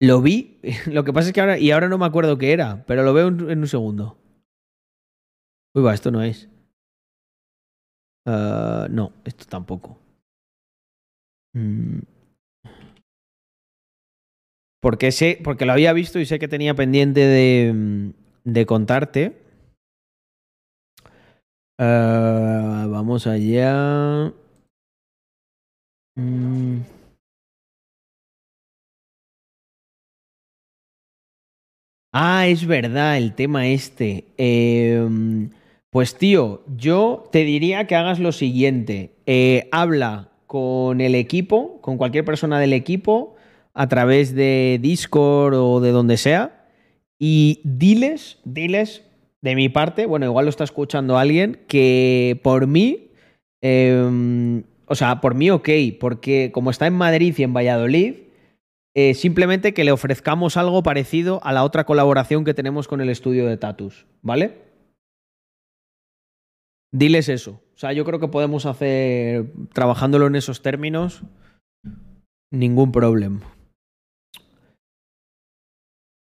lo 0.00 0.20
vi. 0.20 0.58
Lo 0.86 1.04
que 1.04 1.12
pasa 1.12 1.28
es 1.28 1.32
que 1.32 1.40
ahora. 1.40 1.56
Y 1.56 1.70
ahora 1.70 1.88
no 1.88 1.98
me 1.98 2.06
acuerdo 2.06 2.36
qué 2.36 2.52
era, 2.52 2.84
pero 2.84 3.04
lo 3.04 3.14
veo 3.14 3.28
en 3.28 3.60
un 3.60 3.68
segundo. 3.68 4.18
Uy, 5.72 5.82
va, 5.82 5.94
esto 5.94 6.10
no 6.10 6.20
es. 6.20 6.48
Ah, 8.26 8.88
no, 8.90 9.12
esto 9.24 9.44
tampoco. 9.48 10.00
Mm. 11.54 12.00
Porque 14.80 15.12
sé, 15.12 15.38
porque 15.44 15.64
lo 15.64 15.72
había 15.74 15.92
visto 15.92 16.18
y 16.18 16.26
sé 16.26 16.40
que 16.40 16.48
tenía 16.48 16.74
pendiente 16.74 17.20
de, 17.20 17.72
mm, 17.72 18.10
de 18.44 18.66
contarte. 18.66 19.42
Ah, 21.78 22.86
vamos 22.90 23.26
allá. 23.28 24.32
Mm. 26.16 26.80
Ah, 32.12 32.46
es 32.48 32.66
verdad, 32.66 33.18
el 33.18 33.34
tema 33.34 33.66
este. 33.68 34.24
Em, 34.38 35.50
pues 35.90 36.16
tío, 36.16 36.62
yo 36.76 37.24
te 37.30 37.44
diría 37.44 37.86
que 37.86 37.94
hagas 37.94 38.18
lo 38.18 38.32
siguiente. 38.32 39.12
Eh, 39.26 39.68
habla 39.70 40.30
con 40.46 41.00
el 41.00 41.14
equipo, 41.14 41.80
con 41.82 41.98
cualquier 41.98 42.24
persona 42.24 42.58
del 42.58 42.72
equipo, 42.72 43.34
a 43.74 43.88
través 43.88 44.34
de 44.34 44.78
Discord 44.80 45.54
o 45.54 45.80
de 45.80 45.90
donde 45.90 46.16
sea, 46.16 46.64
y 47.18 47.60
diles, 47.64 48.38
diles 48.44 49.02
de 49.42 49.54
mi 49.54 49.68
parte, 49.68 50.06
bueno, 50.06 50.26
igual 50.26 50.46
lo 50.46 50.50
está 50.50 50.64
escuchando 50.64 51.18
alguien, 51.18 51.60
que 51.68 52.40
por 52.42 52.66
mí, 52.66 53.10
em, 53.60 54.62
o 54.86 54.94
sea, 54.94 55.20
por 55.20 55.34
mí 55.34 55.50
ok, 55.50 55.68
porque 56.00 56.50
como 56.52 56.70
está 56.70 56.86
en 56.86 56.94
Madrid 56.94 57.34
y 57.36 57.42
en 57.42 57.54
Valladolid, 57.54 58.14
eh, 58.94 59.14
simplemente 59.14 59.74
que 59.74 59.84
le 59.84 59.92
ofrezcamos 59.92 60.56
algo 60.56 60.82
parecido 60.82 61.40
a 61.44 61.52
la 61.52 61.64
otra 61.64 61.84
colaboración 61.84 62.44
que 62.44 62.54
tenemos 62.54 62.88
con 62.88 63.00
el 63.00 63.10
estudio 63.10 63.46
de 63.46 63.56
Tatus, 63.56 64.06
¿vale? 64.22 64.62
Diles 66.92 67.28
eso. 67.28 67.60
O 67.74 67.78
sea, 67.78 67.92
yo 67.92 68.06
creo 68.06 68.20
que 68.20 68.28
podemos 68.28 68.64
hacer, 68.64 69.52
trabajándolo 69.74 70.28
en 70.28 70.36
esos 70.36 70.62
términos, 70.62 71.22
ningún 72.50 72.90
problema. 72.90 73.40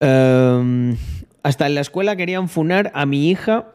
Em, 0.00 0.96
hasta 1.42 1.66
en 1.66 1.74
la 1.74 1.80
escuela 1.80 2.14
querían 2.14 2.48
funar 2.48 2.92
a 2.94 3.06
mi 3.06 3.28
hija 3.28 3.72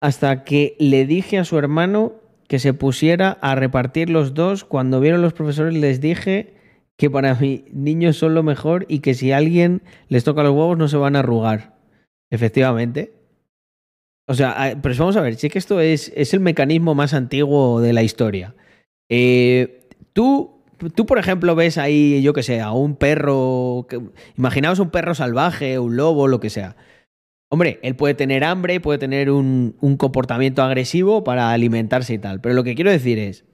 hasta 0.00 0.44
que 0.44 0.74
le 0.78 1.06
dije 1.06 1.38
a 1.38 1.44
su 1.44 1.58
hermano 1.58 2.14
que 2.48 2.58
se 2.58 2.74
pusiera 2.74 3.38
a 3.40 3.54
repartir 3.54 4.10
los 4.10 4.34
dos. 4.34 4.64
Cuando 4.64 5.00
vieron 5.00 5.22
los 5.22 5.32
profesores 5.34 5.74
les 5.74 6.00
dije 6.00 6.54
que 6.96 7.08
para 7.10 7.34
mí 7.34 7.64
niños 7.72 8.16
son 8.16 8.34
lo 8.34 8.42
mejor 8.42 8.84
y 8.88 8.98
que 9.00 9.14
si 9.14 9.30
alguien 9.30 9.82
les 10.08 10.24
toca 10.24 10.42
los 10.42 10.52
huevos 10.52 10.76
no 10.76 10.88
se 10.88 10.96
van 10.96 11.14
a 11.14 11.20
arrugar. 11.20 11.76
Efectivamente. 12.30 13.12
O 14.26 14.34
sea, 14.34 14.50
a- 14.62 14.82
pero 14.82 14.94
vamos 14.98 15.16
a 15.16 15.20
ver, 15.22 15.36
sí 15.36 15.48
que 15.48 15.58
esto 15.58 15.80
es, 15.80 16.12
es 16.14 16.34
el 16.34 16.40
mecanismo 16.40 16.94
más 16.94 17.14
antiguo 17.14 17.80
de 17.80 17.92
la 17.92 18.02
historia. 18.02 18.54
Eh, 19.08 19.88
tú, 20.12 20.60
tú, 20.94 21.06
por 21.06 21.18
ejemplo, 21.18 21.54
ves 21.54 21.78
ahí, 21.78 22.20
yo 22.22 22.32
que 22.34 22.42
sé, 22.42 22.60
a 22.60 22.72
un 22.72 22.96
perro. 22.96 23.86
que- 23.88 24.00
imaginaos 24.36 24.80
un 24.80 24.90
perro 24.90 25.14
salvaje, 25.14 25.78
un 25.78 25.96
lobo, 25.96 26.26
lo 26.28 26.40
que 26.40 26.50
sea. 26.50 26.76
Hombre, 27.50 27.78
él 27.82 27.96
puede 27.96 28.14
tener 28.14 28.44
hambre, 28.44 28.78
puede 28.78 28.98
tener 28.98 29.30
un, 29.30 29.74
comportamiento 29.98 30.62
agresivo 30.62 31.24
para 31.24 31.50
alimentarse 31.50 32.14
y 32.14 32.18
tal. 32.18 32.40
Pero 32.40 32.54
lo 32.54 32.62
que 32.62 32.74
quiero 32.74 32.90
decir 32.90 33.18
es, 33.18 33.44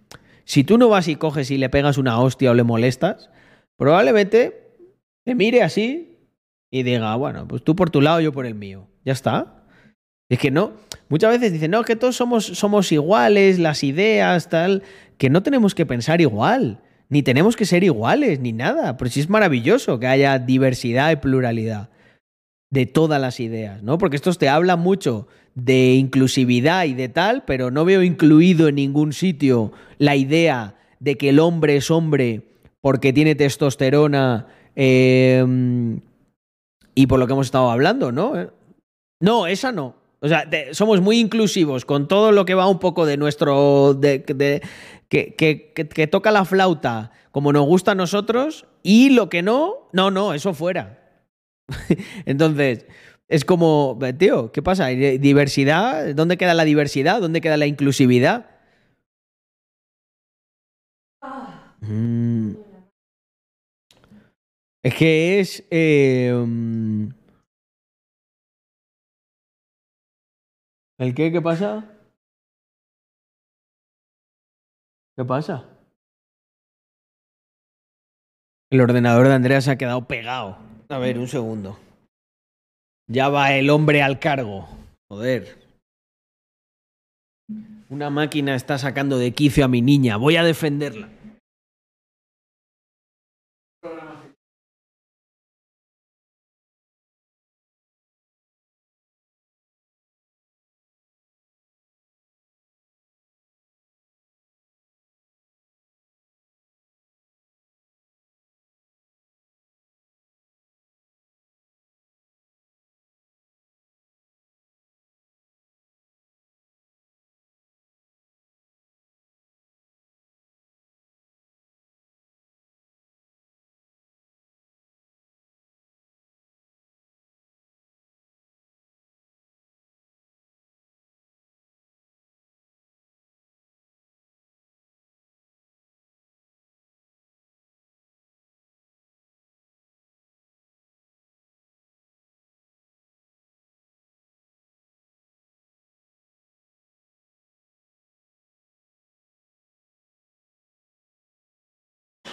si 0.44 0.64
tú 0.64 0.78
no 0.78 0.88
vas 0.88 1.06
y 1.06 1.16
coges 1.16 1.50
y 1.50 1.58
le 1.58 1.68
pegas 1.68 1.96
una 1.96 2.20
hostia 2.20 2.50
o 2.50 2.54
le 2.54 2.64
molestas, 2.64 3.30
probablemente 3.76 4.72
te 5.24 5.34
mire 5.36 5.62
así 5.62 6.18
y 6.72 6.82
diga, 6.82 7.14
bueno, 7.14 7.46
pues 7.46 7.62
tú 7.62 7.76
por 7.76 7.90
tu 7.90 8.00
lado, 8.00 8.20
yo 8.20 8.32
por 8.32 8.46
el 8.46 8.56
mío. 8.56 8.88
Ya 9.04 9.12
está. 9.12 9.64
Es 10.28 10.40
que 10.40 10.50
no, 10.50 10.72
muchas 11.08 11.30
veces 11.30 11.52
dicen, 11.52 11.70
no, 11.70 11.84
que 11.84 11.94
todos 11.94 12.16
somos, 12.16 12.46
somos 12.46 12.90
iguales, 12.90 13.60
las 13.60 13.84
ideas, 13.84 14.48
tal, 14.48 14.82
que 15.18 15.30
no 15.30 15.44
tenemos 15.44 15.74
que 15.74 15.86
pensar 15.86 16.20
igual. 16.20 16.80
Ni 17.10 17.22
tenemos 17.22 17.54
que 17.54 17.64
ser 17.64 17.84
iguales, 17.84 18.40
ni 18.40 18.52
nada. 18.52 18.96
Pero 18.96 19.10
sí 19.10 19.20
es 19.20 19.28
maravilloso 19.28 20.00
que 20.00 20.08
haya 20.08 20.40
diversidad 20.40 21.12
y 21.12 21.16
pluralidad 21.16 21.90
de 22.74 22.86
todas 22.86 23.20
las 23.20 23.38
ideas, 23.38 23.82
¿no? 23.84 23.98
Porque 23.98 24.16
esto 24.16 24.32
te 24.34 24.48
habla 24.48 24.74
mucho 24.74 25.28
de 25.54 25.94
inclusividad 25.94 26.84
y 26.86 26.94
de 26.94 27.08
tal, 27.08 27.44
pero 27.44 27.70
no 27.70 27.84
veo 27.84 28.02
incluido 28.02 28.66
en 28.66 28.74
ningún 28.74 29.12
sitio 29.12 29.70
la 29.98 30.16
idea 30.16 30.74
de 30.98 31.16
que 31.16 31.28
el 31.28 31.38
hombre 31.38 31.76
es 31.76 31.90
hombre 31.92 32.42
porque 32.80 33.12
tiene 33.12 33.36
testosterona 33.36 34.48
eh, 34.74 35.44
y 36.96 37.06
por 37.06 37.20
lo 37.20 37.26
que 37.28 37.32
hemos 37.32 37.46
estado 37.46 37.70
hablando, 37.70 38.10
¿no? 38.10 38.32
No, 39.20 39.46
esa 39.46 39.70
no. 39.70 39.94
O 40.20 40.26
sea, 40.28 40.48
somos 40.72 41.00
muy 41.00 41.20
inclusivos 41.20 41.84
con 41.84 42.08
todo 42.08 42.32
lo 42.32 42.44
que 42.44 42.54
va 42.54 42.66
un 42.68 42.80
poco 42.80 43.06
de 43.06 43.16
nuestro. 43.16 43.94
de- 43.94 44.24
que 45.08 46.08
toca 46.10 46.32
la 46.32 46.44
flauta 46.44 47.12
como 47.30 47.52
nos 47.52 47.66
gusta 47.66 47.92
a 47.92 47.94
nosotros 47.94 48.66
y 48.82 49.10
lo 49.10 49.28
que 49.28 49.42
no, 49.42 49.88
no, 49.92 50.10
no, 50.10 50.34
eso 50.34 50.54
fuera. 50.54 51.03
Entonces, 52.26 52.86
es 53.28 53.44
como, 53.44 53.98
tío, 54.18 54.52
¿qué 54.52 54.62
pasa? 54.62 54.86
¿Hay 54.86 55.18
¿Diversidad? 55.18 56.14
¿Dónde 56.14 56.36
queda 56.36 56.54
la 56.54 56.64
diversidad? 56.64 57.20
¿Dónde 57.20 57.40
queda 57.40 57.56
la 57.56 57.66
inclusividad? 57.66 58.46
Mm. 61.82 62.54
Es 64.82 64.94
que 64.94 65.40
es. 65.40 65.64
eh, 65.70 66.30
¿El 70.98 71.14
qué? 71.14 71.30
¿Qué 71.32 71.40
pasa? 71.40 71.88
¿Qué 75.16 75.24
pasa? 75.24 75.64
El 78.70 78.80
ordenador 78.80 79.28
de 79.28 79.34
Andrea 79.34 79.60
se 79.60 79.70
ha 79.70 79.78
quedado 79.78 80.06
pegado. 80.06 80.58
A 80.94 80.98
ver, 80.98 81.18
un 81.18 81.26
segundo. 81.26 81.76
Ya 83.08 83.28
va 83.28 83.52
el 83.52 83.68
hombre 83.70 84.00
al 84.00 84.20
cargo. 84.20 84.68
Joder. 85.08 85.58
Una 87.90 88.10
máquina 88.10 88.54
está 88.54 88.78
sacando 88.78 89.18
de 89.18 89.32
quicio 89.32 89.64
a 89.64 89.68
mi 89.68 89.82
niña. 89.82 90.16
Voy 90.18 90.36
a 90.36 90.44
defenderla. 90.44 91.08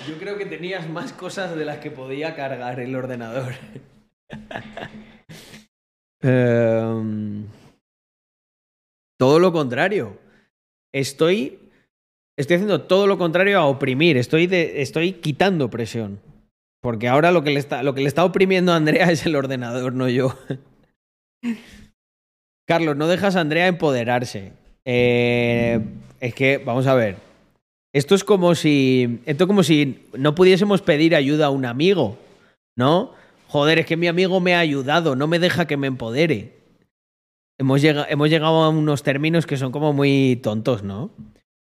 Yo 0.08 0.18
creo 0.18 0.38
que 0.38 0.45
tenías 0.45 0.89
más 0.89 1.14
cosas 1.14 1.56
de 1.56 1.66
las 1.66 1.78
que 1.78 1.91
podía 1.91 2.36
cargar 2.36 2.80
el 2.80 2.95
ordenador. 2.95 3.54
Em, 6.24 7.47
todo 9.18 9.39
lo 9.39 9.52
contrario. 9.52 10.20
Estoy. 10.93 11.58
Estoy 12.38 12.58
haciendo 12.58 12.82
todo 12.82 13.08
lo 13.08 13.18
contrario 13.18 13.58
a 13.58 13.66
oprimir. 13.66 14.18
Estoy, 14.18 14.47
estoy 14.52 15.14
quitando 15.14 15.72
presión. 15.72 16.20
Porque 16.80 17.08
ahora 17.08 17.32
lo 17.32 17.43
que, 17.43 17.49
le 17.49 17.60
está, 17.60 17.82
lo 17.82 17.95
que 17.95 18.02
le 18.02 18.08
está 18.08 18.24
oprimiendo 18.24 18.72
a 18.72 18.76
Andrea 18.76 19.12
es 19.12 19.26
el 19.26 19.36
ordenador, 19.36 19.93
no 19.93 20.10
yo. 20.10 20.38
Carlos, 22.68 22.95
no 22.95 23.08
dejas 23.08 23.36
a 23.36 23.41
Andrea 23.41 23.66
empoderarse. 23.68 24.54
Eh, 24.86 25.80
es 26.20 26.36
que, 26.36 26.60
vamos 26.60 26.86
a 26.88 26.93
ver. 26.93 27.31
Esto 27.94 28.16
es 28.16 28.24
como 28.24 28.56
si. 28.56 29.20
Esto 29.26 29.44
es 29.44 29.48
como 29.48 29.64
si 29.64 30.06
no 30.18 30.36
pudiésemos 30.36 30.82
pedir 30.82 31.16
ayuda 31.16 31.48
a 31.48 31.50
un 31.50 31.66
amigo, 31.66 32.18
¿no? 32.78 33.12
Joder, 33.48 33.80
es 33.80 33.86
que 33.86 33.98
mi 33.98 34.08
amigo 34.08 34.39
me 34.39 34.56
ha 34.56 34.60
ayudado, 34.60 35.16
no 35.16 35.28
me 35.28 35.39
deja 35.39 35.68
que 35.68 35.76
me 35.78 35.88
empodere. 35.88 36.54
Hemos, 37.60 37.82
llega- 37.82 38.08
hemos 38.10 38.30
llegado 38.30 38.64
a 38.64 38.70
unos 38.70 39.04
términos 39.04 39.46
que 39.46 39.58
son 39.58 39.72
como 39.72 39.92
muy 39.94 40.39
tontos, 40.42 40.84
¿no? 40.84 41.12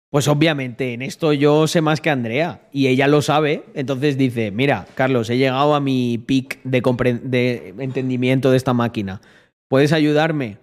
Pues 0.10 0.28
obviamente, 0.28 0.94
en 0.94 1.02
esto 1.02 1.34
yo 1.34 1.68
sé 1.68 1.82
más 1.82 2.02
que 2.02 2.10
Andrea 2.10 2.62
y 2.72 2.88
ella 2.88 3.08
lo 3.08 3.22
sabe, 3.22 3.66
entonces 3.74 4.18
dice, 4.18 4.52
mira, 4.52 4.88
Carlos, 4.96 5.30
he 5.30 5.38
llegado 5.38 5.76
a 5.76 5.80
mi 5.82 6.18
peak 6.18 6.60
de, 6.64 6.82
de 7.24 7.74
entendimiento 7.80 8.50
de 8.50 8.58
esta 8.58 8.74
máquina. 8.74 9.22
¿Puedes 9.70 9.92
ayudarme? 9.92 10.58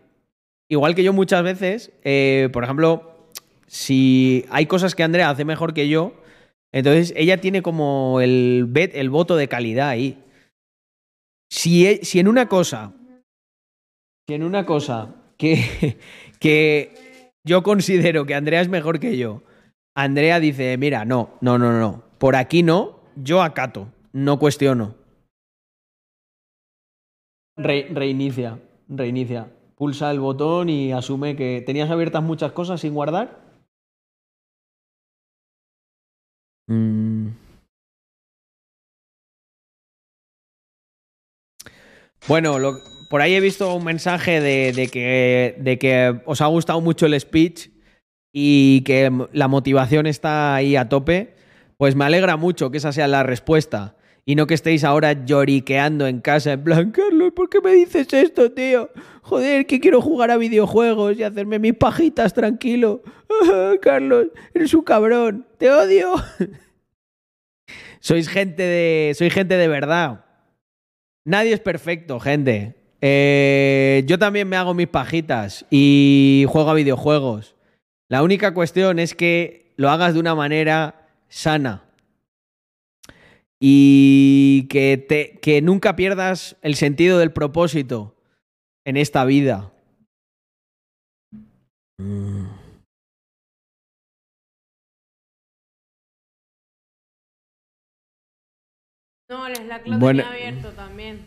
Igual 0.68 0.94
que 0.94 1.04
yo 1.04 1.12
muchas 1.12 1.42
veces, 1.42 1.92
eh, 2.04 2.48
por 2.52 2.64
ejemplo, 2.64 3.13
si 3.66 4.44
hay 4.50 4.66
cosas 4.66 4.94
que 4.94 5.02
Andrea 5.02 5.30
hace 5.30 5.44
mejor 5.44 5.74
que 5.74 5.88
yo, 5.88 6.14
entonces 6.72 7.12
ella 7.16 7.40
tiene 7.40 7.62
como 7.62 8.20
el, 8.20 8.66
bet- 8.68 8.92
el 8.94 9.10
voto 9.10 9.36
de 9.36 9.48
calidad 9.48 9.88
ahí. 9.88 10.18
Si, 11.50 11.86
e- 11.86 12.00
en 12.14 12.28
una 12.28 12.48
cosa, 12.48 12.92
si 14.28 14.34
en 14.34 14.42
una 14.42 14.66
cosa 14.66 15.14
que, 15.38 16.94
yo 17.46 17.62
considero 17.62 18.26
que 18.26 18.34
Andrea 18.34 18.60
es 18.60 18.68
mejor 18.68 18.98
que 18.98 19.16
yo, 19.16 19.42
Andrea 19.96 20.40
dice, 20.40 20.76
mira, 20.78 21.04
no, 21.04 21.30
no, 21.40 21.58
no, 21.58 21.78
no, 21.78 22.02
por 22.18 22.34
aquí 22.36 22.62
no, 22.62 23.00
yo 23.16 23.42
acato, 23.42 23.88
no 24.12 24.38
cuestiono. 24.38 24.94
Re- 27.56 27.88
reinicia, 27.90 28.58
reinicia. 28.88 29.48
Pulsa 29.76 30.10
el 30.10 30.18
botón 30.20 30.68
y 30.68 30.92
asume 30.92 31.36
que 31.36 31.62
tenías 31.64 31.90
abiertas 31.90 32.22
muchas 32.22 32.52
cosas 32.52 32.80
sin 32.80 32.94
guardar. 32.94 33.43
Mm. 36.66 37.28
Bueno, 42.26 42.56
por 43.10 43.20
ahí 43.20 43.34
he 43.34 43.40
visto 43.40 43.74
un 43.74 43.84
mensaje 43.84 44.40
de, 44.40 44.88
que, 44.90 45.56
de 45.58 45.78
que 45.78 46.20
os 46.24 46.40
ha 46.40 46.46
gustado 46.46 46.80
mucho 46.80 47.06
el 47.06 47.20
speech 47.20 47.68
y 48.32 48.80
que 48.82 49.10
la 49.32 49.48
motivación 49.48 50.06
está 50.06 50.54
ahí 50.54 50.74
a 50.76 50.88
tope. 50.88 51.34
Pues 51.76 51.96
me 51.96 52.04
alegra 52.04 52.36
mucho 52.36 52.70
que 52.70 52.78
esa 52.78 52.92
sea 52.92 53.08
la 53.08 53.22
respuesta. 53.24 53.96
Y 54.26 54.36
no 54.36 54.46
que 54.46 54.54
estéis 54.54 54.84
ahora 54.84 55.24
lloriqueando 55.24 56.06
en 56.06 56.20
casa 56.20 56.52
en 56.52 56.64
plan, 56.64 56.90
Carlos, 56.92 57.32
¿por 57.34 57.50
qué 57.50 57.60
me 57.60 57.72
dices 57.72 58.10
esto, 58.12 58.50
tío? 58.52 58.90
Joder, 59.22 59.66
que 59.66 59.80
quiero 59.80 60.00
jugar 60.00 60.30
a 60.30 60.38
videojuegos 60.38 61.18
y 61.18 61.22
hacerme 61.22 61.58
mis 61.58 61.74
pajitas 61.74 62.32
tranquilo. 62.32 63.02
Carlos, 63.82 64.28
eres 64.54 64.72
un 64.72 64.82
cabrón, 64.82 65.46
te 65.58 65.70
odio. 65.70 66.14
sois 68.00 68.28
gente 68.28 68.62
de. 68.62 69.14
Soy 69.14 69.30
gente 69.30 69.56
de 69.56 69.68
verdad. 69.68 70.24
Nadie 71.26 71.52
es 71.52 71.60
perfecto, 71.60 72.18
gente. 72.18 72.76
Eh, 73.00 74.04
yo 74.06 74.18
también 74.18 74.48
me 74.48 74.56
hago 74.56 74.72
mis 74.72 74.88
pajitas 74.88 75.66
y 75.70 76.46
juego 76.48 76.70
a 76.70 76.74
videojuegos. 76.74 77.56
La 78.08 78.22
única 78.22 78.54
cuestión 78.54 78.98
es 78.98 79.14
que 79.14 79.74
lo 79.76 79.90
hagas 79.90 80.14
de 80.14 80.20
una 80.20 80.34
manera 80.34 81.08
sana. 81.28 81.83
Y 83.60 84.66
que, 84.68 84.98
te, 84.98 85.38
que 85.40 85.62
nunca 85.62 85.96
pierdas 85.96 86.56
el 86.62 86.74
sentido 86.74 87.18
del 87.18 87.32
propósito 87.32 88.16
en 88.84 88.96
esta 88.96 89.24
vida. 89.24 89.72
Mm. 91.98 92.46
No, 99.28 99.46
el 99.46 99.56
Slack 99.56 99.86
lo 99.86 99.98
Bueno. 99.98 100.22
tenía 100.22 100.32
abierto 100.48 100.72
también. 100.74 101.26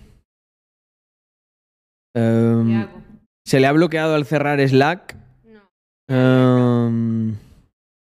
Em, 2.16 2.68
¿Qué 2.68 2.76
hago? 2.76 3.02
se 3.46 3.60
le 3.60 3.68
ha 3.68 3.72
bloqueado 3.72 4.16
al 4.16 4.26
cerrar 4.26 4.60
Slack. 4.60 5.16
No. 5.46 5.70
Em, 6.08 7.36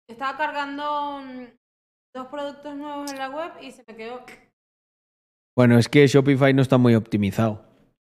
Estaba 0.08 0.38
cargando. 0.38 1.22
Dos 2.14 2.28
productos 2.28 2.76
nuevos 2.76 3.12
en 3.12 3.18
la 3.18 3.30
web 3.30 3.52
y 3.62 3.72
se 3.72 3.84
me 3.88 3.96
quedó. 3.96 4.22
Bueno, 5.58 5.78
es 5.78 5.90
que 5.90 6.08
Shopify 6.08 6.54
no 6.54 6.62
está 6.62 6.78
muy 6.78 6.96
optimizado. 6.96 7.64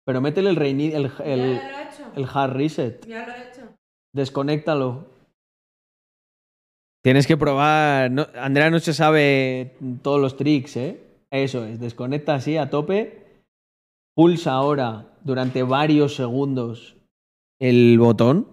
Pero 0.07 0.21
métele 0.21 0.51
el, 0.51 0.59
el, 0.63 0.83
Ya 0.83 1.25
el, 1.25 1.57
lo 1.57 1.79
he 1.79 1.83
hecho. 1.83 2.13
el 2.17 2.27
hard 2.33 2.53
reset. 2.53 3.07
Ya 3.07 3.27
lo 3.27 3.33
he 3.33 3.49
hecho. 3.49 3.75
Desconéctalo. 4.15 5.07
Tienes 7.05 7.27
que 7.27 7.37
probar. 7.37 8.11
no- 8.11 8.27
Andrea 8.35 8.71
no 8.71 8.79
se 8.81 8.95
sabe 8.95 9.77
todos 10.03 10.21
los 10.21 10.37
tricks, 10.37 10.77
¿eh? 10.77 11.01
Eso 11.31 11.65
es. 11.65 11.79
Desconecta 11.79 12.35
así 12.35 12.57
a 12.57 12.71
tope. 12.71 13.25
Pulsa 14.17 14.53
ahora 14.53 15.15
durante 15.23 15.63
varios 15.63 16.17
segundos 16.17 16.97
el 17.61 17.99
botón. 17.99 18.49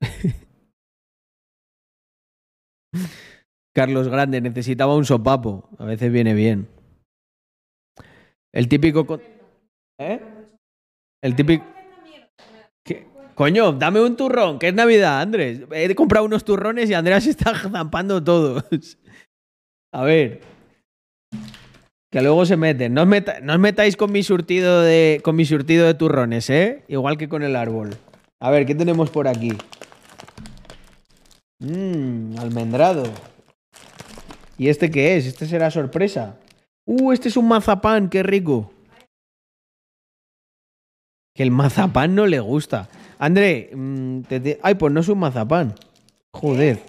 Carlos 3.74 4.08
Grande 4.08 4.40
necesitaba 4.40 4.94
un 4.94 5.04
sopapo. 5.04 5.68
A 5.78 5.84
veces 5.84 6.12
viene 6.12 6.34
bien. 6.34 6.68
El 8.52 8.68
típico. 8.68 9.20
¿Eh? 9.98 10.20
El 11.22 11.34
típico. 11.34 11.64
Coño, 13.34 13.72
dame 13.72 14.00
un 14.00 14.14
turrón, 14.14 14.58
que 14.58 14.68
es 14.68 14.74
Navidad, 14.74 15.20
Andrés. 15.20 15.62
He 15.72 15.94
comprado 15.94 16.26
unos 16.26 16.44
turrones 16.44 16.90
y 16.90 16.94
Andrea 16.94 17.20
se 17.20 17.30
está 17.30 17.54
zampando 17.54 18.22
todos. 18.22 18.64
A 19.92 20.04
ver. 20.04 20.40
Que 22.10 22.20
luego 22.20 22.44
se 22.44 22.58
meten. 22.58 22.92
No 22.92 23.02
os, 23.02 23.08
no 23.42 23.52
os 23.54 23.58
metáis 23.58 23.96
con 23.96 24.12
mi 24.12 24.22
surtido 24.22 24.82
de. 24.82 25.20
con 25.24 25.34
mi 25.34 25.46
surtido 25.46 25.86
de 25.86 25.94
turrones, 25.94 26.50
¿eh? 26.50 26.84
Igual 26.88 27.16
que 27.16 27.28
con 27.28 27.42
el 27.42 27.56
árbol. 27.56 27.96
A 28.38 28.50
ver, 28.50 28.66
¿qué 28.66 28.74
tenemos 28.74 29.08
por 29.08 29.28
aquí? 29.28 29.52
Mmm, 31.60 32.38
almendrado. 32.38 33.04
¿Y 34.58 34.68
este 34.68 34.90
qué 34.90 35.16
es? 35.16 35.26
Este 35.26 35.46
será 35.46 35.70
sorpresa. 35.70 36.38
Uh, 36.86 37.12
este 37.12 37.28
es 37.28 37.36
un 37.36 37.48
mazapán, 37.48 38.08
qué 38.10 38.22
rico. 38.22 38.72
Que 41.34 41.42
el 41.42 41.50
mazapán 41.50 42.14
no 42.14 42.26
le 42.26 42.40
gusta. 42.40 42.88
André, 43.18 43.70
mm, 43.74 44.22
te- 44.22 44.40
te- 44.40 44.60
ay, 44.62 44.74
pues 44.74 44.92
no 44.92 45.00
es 45.00 45.08
un 45.08 45.18
mazapán. 45.18 45.74
Joder. 46.34 46.80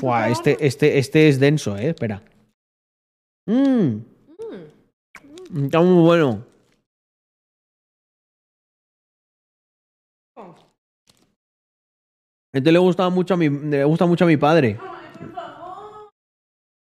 Buah, 0.00 0.28
este, 0.30 0.64
este, 0.66 0.98
este 0.98 1.28
es 1.28 1.40
denso, 1.40 1.76
eh. 1.76 1.88
Espera. 1.90 2.22
Mmm. 3.46 3.98
Está 5.64 5.80
muy 5.80 6.02
bueno. 6.04 6.44
Este 12.52 12.70
le 12.70 12.78
gusta 12.78 13.08
mucho 13.10 13.34
a 13.34 13.36
mi, 13.36 13.48
le 13.48 13.84
gusta 13.84 14.06
mucho 14.06 14.24
a 14.24 14.28
mi 14.28 14.36
padre. 14.36 14.78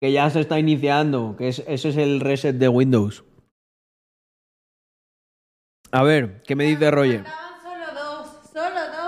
Que 0.01 0.13
ya 0.13 0.29
se 0.31 0.41
está 0.41 0.59
iniciando. 0.59 1.37
Que 1.37 1.49
es, 1.49 1.61
ese 1.67 1.89
es 1.89 1.97
el 1.97 2.21
reset 2.21 2.57
de 2.57 2.69
Windows. 2.69 3.25
A 5.93 6.03
ver, 6.03 6.43
¿qué 6.43 6.57
me 6.57 6.65
dice 6.65 6.91
Roger? 6.91 7.25
Solo 7.25 7.87
dos. 7.95 8.51
Solo 8.53 8.81
dos 8.91 9.07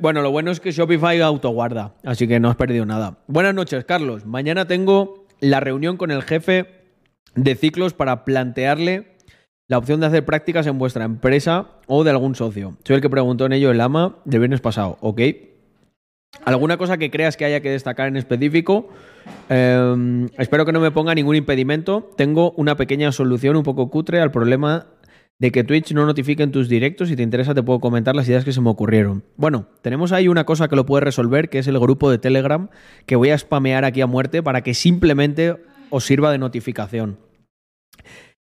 bueno, 0.00 0.22
lo 0.22 0.30
bueno 0.30 0.50
es 0.50 0.60
que 0.60 0.70
Shopify 0.70 1.20
autoguarda, 1.20 1.94
así 2.04 2.28
que 2.28 2.38
no 2.38 2.48
has 2.48 2.56
perdido 2.56 2.86
nada. 2.86 3.18
Buenas 3.26 3.54
noches, 3.54 3.84
Carlos. 3.84 4.24
Mañana 4.24 4.66
tengo 4.66 5.26
la 5.40 5.58
reunión 5.58 5.96
con 5.96 6.10
el 6.10 6.22
jefe 6.22 6.84
de 7.34 7.56
ciclos 7.56 7.92
para 7.92 8.24
plantearle 8.24 9.16
la 9.66 9.78
opción 9.78 10.00
de 10.00 10.06
hacer 10.06 10.24
prácticas 10.24 10.66
en 10.66 10.78
vuestra 10.78 11.04
empresa 11.04 11.72
o 11.88 12.04
de 12.04 12.10
algún 12.10 12.36
socio. 12.36 12.76
Soy 12.84 12.96
el 12.96 13.02
que 13.02 13.10
preguntó 13.10 13.46
en 13.46 13.52
ello 13.52 13.70
el 13.70 13.80
AMA 13.80 14.18
del 14.24 14.40
viernes 14.40 14.60
pasado, 14.60 14.96
¿ok? 15.00 15.20
¿Alguna 16.44 16.76
cosa 16.76 16.98
que 16.98 17.10
creas 17.10 17.36
que 17.36 17.44
haya 17.44 17.60
que 17.60 17.70
destacar 17.70 18.08
en 18.08 18.16
específico? 18.16 18.88
Eh, 19.48 20.26
espero 20.38 20.64
que 20.64 20.72
no 20.72 20.80
me 20.80 20.90
ponga 20.90 21.14
ningún 21.14 21.36
impedimento. 21.36 22.10
Tengo 22.16 22.52
una 22.52 22.76
pequeña 22.76 23.12
solución 23.12 23.56
un 23.56 23.62
poco 23.62 23.90
cutre 23.90 24.20
al 24.20 24.30
problema 24.30 24.86
de 25.38 25.52
que 25.52 25.64
Twitch 25.64 25.92
no 25.92 26.04
notifique 26.04 26.42
en 26.42 26.52
tus 26.52 26.68
directos. 26.68 27.08
Si 27.08 27.16
te 27.16 27.22
interesa, 27.22 27.54
te 27.54 27.62
puedo 27.62 27.80
comentar 27.80 28.16
las 28.16 28.28
ideas 28.28 28.44
que 28.44 28.52
se 28.52 28.60
me 28.60 28.70
ocurrieron. 28.70 29.24
Bueno, 29.36 29.66
tenemos 29.82 30.12
ahí 30.12 30.28
una 30.28 30.44
cosa 30.44 30.68
que 30.68 30.76
lo 30.76 30.86
puede 30.86 31.04
resolver, 31.04 31.48
que 31.48 31.58
es 31.58 31.66
el 31.66 31.78
grupo 31.78 32.10
de 32.10 32.18
Telegram, 32.18 32.68
que 33.06 33.16
voy 33.16 33.30
a 33.30 33.38
spamear 33.38 33.84
aquí 33.84 34.00
a 34.00 34.06
muerte 34.06 34.42
para 34.42 34.62
que 34.62 34.74
simplemente 34.74 35.56
os 35.90 36.04
sirva 36.04 36.32
de 36.32 36.38
notificación. 36.38 37.18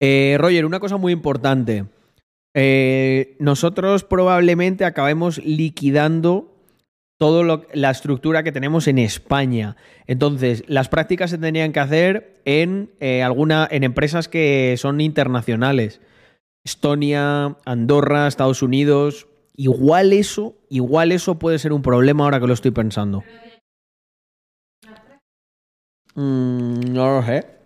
Eh, 0.00 0.36
Roger, 0.38 0.64
una 0.64 0.80
cosa 0.80 0.96
muy 0.96 1.12
importante. 1.12 1.84
Eh, 2.54 3.36
nosotros 3.38 4.02
probablemente 4.02 4.84
acabemos 4.84 5.38
liquidando 5.44 6.49
toda 7.20 7.60
la 7.74 7.90
estructura 7.90 8.42
que 8.42 8.50
tenemos 8.50 8.88
en 8.88 8.98
España. 8.98 9.76
Entonces, 10.06 10.64
las 10.68 10.88
prácticas 10.88 11.28
se 11.28 11.36
tendrían 11.36 11.70
que 11.70 11.80
hacer 11.80 12.40
en, 12.46 12.90
eh, 12.98 13.22
alguna, 13.22 13.68
en 13.70 13.84
empresas 13.84 14.26
que 14.26 14.74
son 14.78 15.02
internacionales. 15.02 16.00
Estonia, 16.64 17.58
Andorra, 17.66 18.26
Estados 18.26 18.62
Unidos. 18.62 19.26
Igual 19.54 20.14
eso, 20.14 20.54
igual 20.70 21.12
eso 21.12 21.38
puede 21.38 21.58
ser 21.58 21.74
un 21.74 21.82
problema 21.82 22.24
ahora 22.24 22.40
que 22.40 22.46
lo 22.46 22.54
estoy 22.54 22.70
pensando. 22.70 23.22
Mm, 26.14 26.94
no 26.94 27.16
lo 27.16 27.22
sé. 27.22 27.59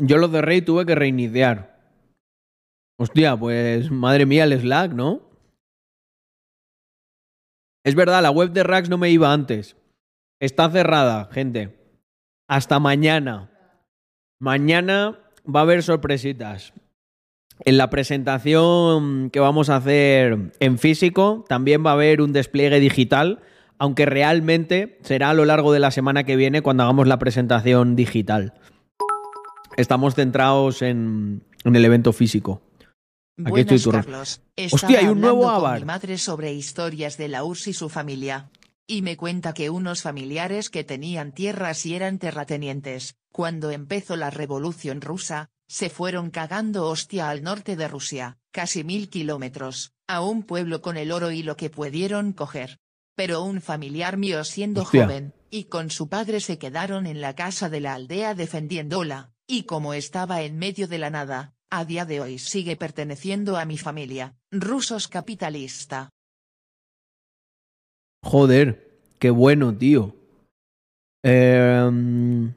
Yo 0.00 0.18
lo 0.18 0.28
cerré 0.28 0.56
y 0.56 0.62
tuve 0.62 0.86
que 0.86 0.94
reiniciar. 0.94 1.78
Hostia, 2.98 3.36
pues 3.36 3.90
madre 3.90 4.26
mía 4.26 4.44
el 4.44 4.58
Slack, 4.58 4.92
¿no? 4.92 5.22
Es 7.84 7.94
verdad, 7.94 8.22
la 8.22 8.30
web 8.30 8.50
de 8.52 8.62
Rax 8.62 8.88
no 8.90 8.98
me 8.98 9.10
iba 9.10 9.32
antes. 9.32 9.76
Está 10.38 10.70
cerrada, 10.70 11.28
gente. 11.32 11.78
Hasta 12.48 12.78
mañana. 12.78 13.50
Mañana 14.38 15.18
va 15.44 15.60
a 15.60 15.62
haber 15.62 15.82
sorpresitas. 15.82 16.72
En 17.64 17.76
la 17.76 17.90
presentación 17.90 19.30
que 19.30 19.40
vamos 19.40 19.68
a 19.68 19.76
hacer 19.76 20.52
en 20.60 20.78
físico 20.78 21.44
también 21.46 21.84
va 21.84 21.90
a 21.90 21.94
haber 21.94 22.22
un 22.22 22.32
despliegue 22.32 22.80
digital, 22.80 23.40
aunque 23.78 24.06
realmente 24.06 24.98
será 25.02 25.30
a 25.30 25.34
lo 25.34 25.44
largo 25.44 25.72
de 25.72 25.80
la 25.80 25.90
semana 25.90 26.24
que 26.24 26.36
viene 26.36 26.62
cuando 26.62 26.84
hagamos 26.84 27.06
la 27.06 27.18
presentación 27.18 27.96
digital. 27.96 28.54
Estamos 29.76 30.14
centrados 30.14 30.82
en, 30.82 31.44
en 31.64 31.76
el 31.76 31.84
evento 31.84 32.12
físico. 32.12 32.62
Aquí 33.38 33.50
Buenas, 33.50 33.72
estoy. 33.72 33.92
Carlos. 33.92 34.40
Hostia, 34.72 34.98
hay 34.98 35.06
un 35.06 35.20
nuevo 35.20 35.42
con 35.42 35.74
mi 35.74 35.84
madre 35.84 36.18
sobre 36.18 36.52
historias 36.52 37.16
de 37.16 37.28
la 37.28 37.44
URSS 37.44 37.68
y 37.68 37.72
su 37.72 37.88
familia. 37.88 38.50
Y 38.86 39.02
me 39.02 39.16
cuenta 39.16 39.54
que 39.54 39.70
unos 39.70 40.02
familiares 40.02 40.68
que 40.68 40.84
tenían 40.84 41.32
tierras 41.32 41.86
y 41.86 41.94
eran 41.94 42.18
terratenientes, 42.18 43.16
cuando 43.32 43.70
empezó 43.70 44.16
la 44.16 44.30
revolución 44.30 45.00
rusa, 45.00 45.48
se 45.68 45.88
fueron 45.88 46.30
cagando 46.30 46.86
hostia 46.86 47.30
al 47.30 47.42
norte 47.44 47.76
de 47.76 47.86
Rusia, 47.86 48.38
casi 48.50 48.82
mil 48.82 49.08
kilómetros, 49.08 49.92
a 50.08 50.20
un 50.20 50.42
pueblo 50.42 50.82
con 50.82 50.96
el 50.96 51.12
oro 51.12 51.30
y 51.30 51.44
lo 51.44 51.56
que 51.56 51.70
pudieron 51.70 52.32
coger. 52.32 52.80
Pero 53.14 53.42
un 53.42 53.60
familiar 53.60 54.16
mío 54.16 54.42
siendo 54.42 54.82
Hostia. 54.82 55.04
joven, 55.04 55.34
y 55.48 55.64
con 55.64 55.90
su 55.90 56.08
padre 56.08 56.40
se 56.40 56.58
quedaron 56.58 57.06
en 57.06 57.20
la 57.20 57.36
casa 57.36 57.68
de 57.68 57.80
la 57.80 57.94
aldea 57.94 58.34
defendiéndola, 58.34 59.30
y 59.50 59.64
como 59.64 59.94
estaba 59.94 60.42
en 60.42 60.58
medio 60.58 60.86
de 60.86 60.98
la 60.98 61.10
nada, 61.10 61.54
a 61.70 61.84
día 61.84 62.04
de 62.04 62.20
hoy 62.20 62.38
sigue 62.38 62.76
perteneciendo 62.76 63.56
a 63.56 63.64
mi 63.64 63.78
familia, 63.78 64.36
rusos 64.52 65.08
capitalista. 65.08 66.10
Joder, 68.22 69.00
qué 69.18 69.30
bueno, 69.30 69.76
tío. 69.76 70.14
Em, 71.24 72.54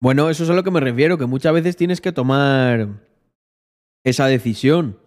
bueno, 0.00 0.30
eso 0.30 0.44
es 0.44 0.50
a 0.50 0.54
lo 0.54 0.62
que 0.62 0.70
me 0.70 0.78
refiero, 0.78 1.18
que 1.18 1.26
muchas 1.26 1.52
veces 1.52 1.76
tienes 1.76 2.00
que 2.00 2.12
tomar 2.12 3.04
esa 4.04 4.26
decisión. 4.26 5.00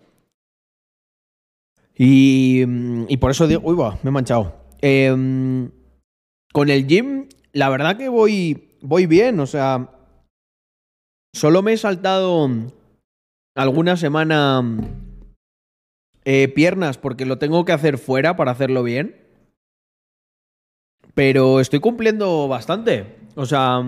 Y, 1.95 2.65
mm, 2.67 3.05
y 3.07 3.17
por 3.17 3.32
eso 3.32 3.47
digo, 3.47 3.61
uy, 3.63 3.78
va, 3.78 3.97
me 4.03 4.09
he 4.09 4.11
manchado. 4.11 4.53
Em, 4.82 5.71
con 6.51 6.69
el 6.69 6.86
gym, 6.86 7.30
la 7.53 7.69
verdad 7.69 7.97
que 7.97 8.09
voy, 8.09 8.78
voy 8.82 9.05
bien, 9.05 9.39
o 9.39 9.45
sea, 9.45 9.94
solo 11.36 11.61
me 11.61 11.73
he 11.73 11.77
saltado 11.77 12.49
alguna 13.55 13.97
semana 13.97 14.63
eh, 16.23 16.47
piernas 16.47 16.97
porque 16.97 17.25
lo 17.25 17.38
tengo 17.38 17.65
que 17.65 17.73
hacer 17.73 17.97
fuera 17.97 18.36
para 18.36 18.51
hacerlo 18.51 18.83
bien. 18.83 19.21
Pero 21.13 21.59
estoy 21.59 21.79
cumpliendo 21.79 22.47
bastante. 22.47 23.17
O 23.36 23.45
sea. 23.45 23.81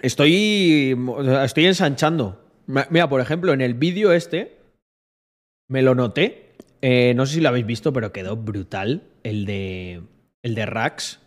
Estoy. 0.00 0.96
Estoy 1.44 1.66
ensanchando. 1.66 2.44
Mira, 2.66 3.08
por 3.08 3.20
ejemplo, 3.20 3.52
en 3.52 3.60
el 3.60 3.74
vídeo 3.74 4.12
este. 4.12 4.58
Me 5.68 5.82
lo 5.82 5.94
noté. 5.94 6.51
Eh, 6.80 7.14
no 7.14 7.26
sé 7.26 7.34
si 7.34 7.40
lo 7.40 7.48
habéis 7.48 7.66
visto, 7.66 7.92
pero 7.92 8.12
quedó 8.12 8.36
brutal. 8.36 9.02
El 9.22 9.46
de, 9.46 10.02
el 10.42 10.54
de 10.54 10.66
Rax. 10.66 11.20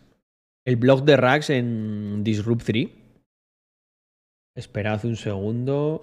El 0.64 0.76
blog 0.76 1.04
de 1.04 1.16
Rax 1.16 1.50
en 1.50 2.24
Disrupt 2.24 2.64
3. 2.64 2.88
Esperad 4.56 5.04
un 5.04 5.16
segundo. 5.16 6.00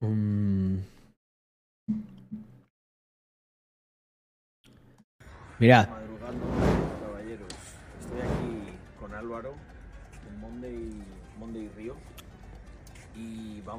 Mm. 0.00 0.78
Mirad. 5.58 5.97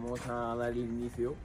Vamos 0.09 0.27
a 0.27 0.55
dar 0.55 0.75
inicio 0.75 1.35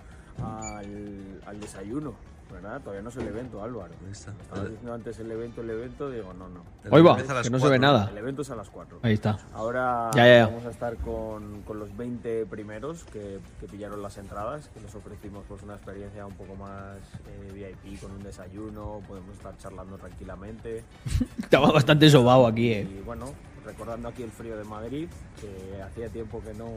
al, 0.43 1.41
al 1.47 1.61
desayuno. 1.61 2.15
¿Verdad? 2.53 2.79
Todavía 2.83 3.03
no 3.03 3.09
es 3.09 3.17
el 3.17 3.27
evento, 3.27 3.63
Álvaro. 3.65 3.95
Ahí 4.05 4.13
está. 4.13 4.31
Estabas 4.41 4.65
diciendo 4.69 4.95
antes 4.95 5.19
el 5.19 5.31
evento, 5.33 5.63
el 5.63 5.71
evento, 5.71 6.11
digo, 6.11 6.33
no, 6.35 6.49
no. 6.49 6.63
Hoy 6.91 7.03
va, 7.03 7.17
que 7.43 7.51
no 7.51 7.59
se 7.59 7.69
ve 7.69 7.79
nada. 7.81 8.09
El 8.13 8.19
evento 8.19 8.43
es 8.43 8.51
a 8.51 8.55
las 8.55 8.69
4. 8.71 9.01
Ahí 9.03 9.15
está. 9.15 9.39
Ahora 9.55 10.11
Ya, 10.15 10.27
ya, 10.27 10.37
ya. 10.37 10.47
vamos 10.47 10.65
a 10.67 10.71
estar 10.71 10.95
con, 10.99 11.63
con 11.63 11.81
los 11.81 11.97
20 11.97 12.47
primeros 12.47 13.05
que, 13.05 13.41
que 13.59 13.67
pillaron 13.67 14.03
las 14.03 14.19
entradas, 14.19 14.69
que 14.69 14.81
les 14.81 14.95
ofrecimos 14.95 15.45
pues 15.49 15.63
una 15.63 15.75
experiencia 15.75 16.27
un 16.27 16.35
poco 16.35 16.55
más 16.55 16.99
eh, 17.27 17.73
VIP 17.83 18.01
con 18.01 18.13
un 18.13 18.23
desayuno, 18.23 19.01
podemos 19.09 19.33
estar 19.35 19.57
charlando 19.57 19.97
tranquilamente. 19.97 20.85
Estaba 21.43 21.73
bastante 21.73 22.09
sobado 22.11 22.47
aquí, 22.47 22.73
eh. 22.73 22.89
Y 22.99 23.03
bueno, 23.03 23.33
recordando 23.65 24.09
aquí 24.11 24.23
el 24.23 24.31
frío 24.31 24.57
de 24.57 24.65
Madrid, 24.65 25.09
que 25.41 25.83
hacía 25.83 26.09
tiempo 26.11 26.41
que 26.43 26.53
no... 26.55 26.69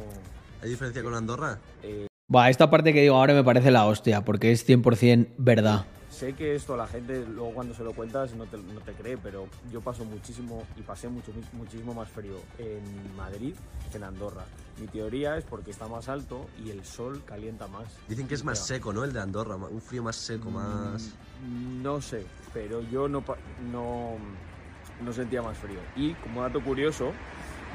¿Hay 0.61 0.69
diferencia 0.69 1.03
con 1.03 1.13
Andorra? 1.13 1.59
eh, 1.83 2.07
Va, 2.33 2.49
esta 2.49 2.69
parte 2.69 2.91
que 2.93 3.01
digo 3.01 3.15
ahora 3.15 3.33
me 3.33 3.43
parece 3.43 3.71
la 3.71 3.85
hostia, 3.85 4.25
porque 4.25 4.51
es 4.51 4.67
100% 4.67 5.27
verdad. 5.37 5.85
sé 6.09 6.33
que 6.33 6.55
esto 6.55 6.73
a 6.73 6.77
la 6.77 6.85
gente 6.87 7.23
luego 7.25 7.53
cuando 7.53 7.73
se 7.73 7.83
lo 7.85 7.93
cuentas 7.93 8.33
no 8.35 8.43
te, 8.45 8.57
no 8.57 8.81
te 8.81 8.91
cree, 8.93 9.17
pero 9.17 9.47
yo 9.71 9.79
paso 9.79 10.03
muchísimo 10.03 10.63
y 10.75 10.81
pasé 10.81 11.07
mucho, 11.07 11.31
muchísimo 11.53 11.93
más 11.93 12.09
frío 12.09 12.35
en 12.57 12.81
Madrid 13.15 13.53
que 13.91 13.97
en 13.97 14.03
Andorra. 14.03 14.43
Mi 14.81 14.87
teoría 14.87 15.37
es 15.37 15.45
porque 15.45 15.71
está 15.71 15.87
más 15.87 16.09
alto 16.09 16.47
y 16.65 16.69
el 16.71 16.83
sol 16.83 17.21
calienta 17.25 17.67
más. 17.67 17.85
Dicen 18.09 18.27
que 18.27 18.33
es 18.35 18.43
más 18.43 18.59
seco, 18.59 18.91
¿no? 18.91 19.05
El 19.05 19.13
de 19.13 19.21
Andorra, 19.21 19.55
un 19.55 19.81
frío 19.81 20.03
más 20.03 20.17
seco, 20.17 20.51
más... 20.51 21.13
Mm, 21.47 21.81
No 21.81 22.01
sé, 22.01 22.25
pero 22.53 22.81
yo 22.81 23.07
no, 23.07 23.23
no, 23.71 24.15
no 25.01 25.13
sentía 25.13 25.41
más 25.41 25.57
frío. 25.57 25.79
Y 25.95 26.13
como 26.15 26.41
dato 26.41 26.61
curioso, 26.61 27.13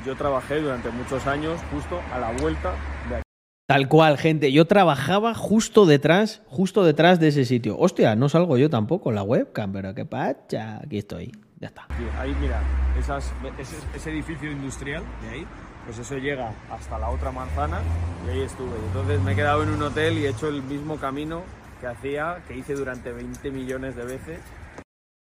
yo 0.04 0.16
trabajé 0.16 0.60
durante 0.60 0.90
muchos 0.90 1.26
años 1.26 1.60
justo 1.72 2.00
a 2.12 2.18
la 2.18 2.32
vuelta 2.32 2.74
de 3.08 3.16
aquí. 3.16 3.22
Tal 3.66 3.88
cual, 3.88 4.18
gente. 4.18 4.52
Yo 4.52 4.66
trabajaba 4.66 5.34
justo 5.34 5.86
detrás, 5.86 6.42
justo 6.46 6.84
detrás 6.84 7.20
de 7.20 7.28
ese 7.28 7.44
sitio. 7.44 7.78
Hostia, 7.78 8.16
no 8.16 8.28
salgo 8.28 8.58
yo 8.58 8.68
tampoco 8.68 9.10
en 9.10 9.16
la 9.16 9.22
webcam, 9.22 9.72
pero 9.72 9.94
qué 9.94 10.04
pacha. 10.04 10.80
Aquí 10.84 10.98
estoy. 10.98 11.32
Ya 11.58 11.68
está. 11.68 11.86
Ahí, 12.18 12.34
mira, 12.40 12.60
esas, 12.98 13.32
ese, 13.58 13.76
ese 13.94 14.10
edificio 14.10 14.50
industrial 14.50 15.04
de 15.22 15.28
ahí, 15.28 15.46
pues 15.86 15.98
eso 15.98 16.18
llega 16.18 16.52
hasta 16.70 16.98
la 16.98 17.08
otra 17.08 17.30
manzana 17.30 17.80
y 18.26 18.30
ahí 18.30 18.40
estuve. 18.42 18.76
Entonces 18.88 19.22
me 19.22 19.32
he 19.32 19.36
quedado 19.36 19.62
en 19.62 19.70
un 19.70 19.82
hotel 19.82 20.18
y 20.18 20.26
he 20.26 20.30
hecho 20.30 20.48
el 20.48 20.62
mismo 20.62 20.96
camino 20.96 21.42
que 21.80 21.86
hacía, 21.86 22.42
que 22.46 22.56
hice 22.56 22.74
durante 22.74 23.12
20 23.12 23.50
millones 23.50 23.96
de 23.96 24.04
veces. 24.04 24.40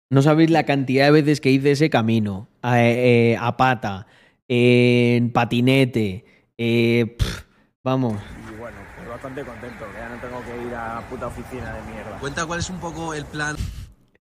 No 0.10 0.22
sabéis 0.22 0.50
la 0.50 0.64
cantidad 0.64 1.06
de 1.06 1.12
veces 1.12 1.42
que 1.42 1.52
hice 1.52 1.72
ese 1.72 1.90
camino. 1.90 2.48
A, 2.62 2.82
eh, 2.82 3.36
a 3.40 3.58
pata, 3.58 4.08
en 4.48 5.32
patinete. 5.32 6.26
eh, 6.58 7.18
vamos. 7.84 8.22
Y 8.52 8.60
bueno, 8.60 8.78
estoy 8.92 9.08
bastante 9.10 9.44
contento, 9.44 9.86
que 9.92 9.98
ya 9.98 10.10
no 10.10 10.22
tengo 10.22 10.42
que 10.44 10.68
ir 10.68 10.74
a 10.74 10.96
la 10.96 11.10
puta 11.10 11.28
oficina 11.28 11.74
de 11.74 11.92
mierda. 11.92 12.18
Cuenta 12.20 12.46
cuál 12.46 12.60
es 12.60 12.70
un 12.70 12.80
poco 12.80 13.14
el 13.14 13.26
plan 13.26 13.56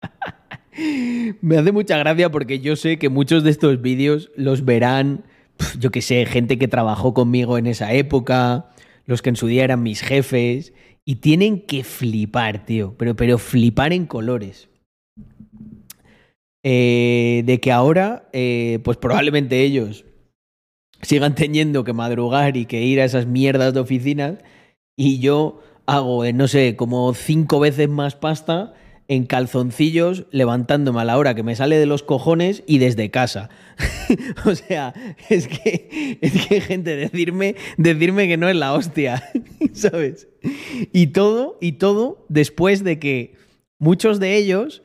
Me 1.40 1.58
hace 1.58 1.72
mucha 1.72 1.98
gracia 1.98 2.30
porque 2.30 2.60
yo 2.60 2.76
sé 2.76 2.98
que 2.98 3.08
muchos 3.08 3.44
de 3.44 3.50
estos 3.50 3.82
vídeos 3.82 4.30
los 4.36 4.64
verán, 4.64 5.24
yo 5.78 5.90
que 5.90 6.00
sé, 6.02 6.24
gente 6.26 6.58
que 6.58 6.68
trabajó 6.68 7.12
conmigo 7.12 7.58
en 7.58 7.66
esa 7.66 7.92
época, 7.92 8.70
los 9.06 9.20
que 9.22 9.30
en 9.30 9.36
su 9.36 9.46
día 9.46 9.64
eran 9.64 9.82
mis 9.82 10.00
jefes, 10.00 10.72
y 11.04 11.16
tienen 11.16 11.60
que 11.66 11.84
flipar, 11.84 12.64
tío, 12.64 12.94
pero, 12.96 13.14
pero 13.16 13.38
flipar 13.38 13.92
en 13.92 14.06
colores. 14.06 14.68
Eh, 16.64 17.42
de 17.44 17.60
que 17.60 17.72
ahora, 17.72 18.28
eh, 18.32 18.78
pues 18.84 18.96
probablemente 18.96 19.62
ellos 19.62 20.04
sigan 21.02 21.34
teniendo 21.34 21.82
que 21.82 21.92
madrugar 21.92 22.56
y 22.56 22.66
que 22.66 22.82
ir 22.82 23.00
a 23.00 23.04
esas 23.04 23.26
mierdas 23.26 23.74
de 23.74 23.80
oficinas, 23.80 24.38
y 24.96 25.18
yo 25.18 25.60
hago, 25.86 26.24
eh, 26.24 26.32
no 26.32 26.46
sé, 26.46 26.76
como 26.76 27.12
cinco 27.14 27.58
veces 27.58 27.88
más 27.88 28.14
pasta 28.14 28.74
en 29.08 29.26
calzoncillos, 29.26 30.26
levantándome 30.30 31.00
a 31.00 31.04
la 31.04 31.18
hora 31.18 31.34
que 31.34 31.42
me 31.42 31.56
sale 31.56 31.76
de 31.76 31.86
los 31.86 32.04
cojones 32.04 32.62
y 32.66 32.78
desde 32.78 33.10
casa. 33.10 33.50
o 34.46 34.54
sea, 34.54 34.94
es 35.28 35.48
que, 35.48 36.18
es 36.20 36.46
que 36.46 36.60
gente, 36.60 36.94
decirme, 36.94 37.56
decirme 37.76 38.28
que 38.28 38.36
no 38.36 38.48
es 38.48 38.56
la 38.56 38.72
hostia, 38.72 39.22
¿sabes? 39.72 40.28
Y 40.92 41.08
todo, 41.08 41.58
y 41.60 41.72
todo 41.72 42.24
después 42.28 42.84
de 42.84 43.00
que 43.00 43.34
muchos 43.78 44.20
de 44.20 44.36
ellos 44.36 44.82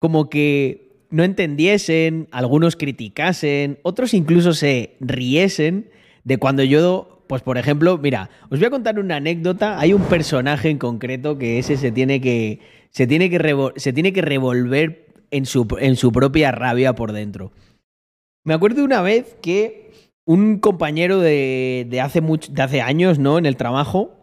como 0.00 0.30
que 0.30 0.89
no 1.10 1.24
entendiesen, 1.24 2.28
algunos 2.30 2.76
criticasen, 2.76 3.78
otros 3.82 4.14
incluso 4.14 4.52
se 4.52 4.96
riesen 5.00 5.90
de 6.24 6.38
cuando 6.38 6.62
yo, 6.62 7.24
pues 7.26 7.42
por 7.42 7.58
ejemplo, 7.58 7.98
mira, 7.98 8.30
os 8.50 8.58
voy 8.58 8.66
a 8.66 8.70
contar 8.70 8.98
una 8.98 9.16
anécdota, 9.16 9.78
hay 9.78 9.92
un 9.92 10.02
personaje 10.02 10.70
en 10.70 10.78
concreto 10.78 11.38
que 11.38 11.58
ese 11.58 11.76
se 11.76 11.90
tiene 11.90 12.20
que, 12.20 12.60
se 12.90 13.06
tiene 13.06 13.30
que, 13.30 13.72
se 13.76 13.92
tiene 13.92 14.12
que 14.12 14.22
revolver 14.22 15.06
en 15.30 15.46
su, 15.46 15.66
en 15.80 15.96
su 15.96 16.12
propia 16.12 16.52
rabia 16.52 16.94
por 16.94 17.12
dentro. 17.12 17.52
Me 18.44 18.54
acuerdo 18.54 18.84
una 18.84 19.02
vez 19.02 19.36
que 19.42 19.90
un 20.24 20.58
compañero 20.58 21.18
de, 21.18 21.86
de 21.88 22.00
hace, 22.00 22.20
mucho, 22.20 22.52
de 22.52 22.62
hace 22.62 22.80
años, 22.80 23.18
¿no? 23.18 23.38
En 23.38 23.46
el 23.46 23.56
trabajo, 23.56 24.16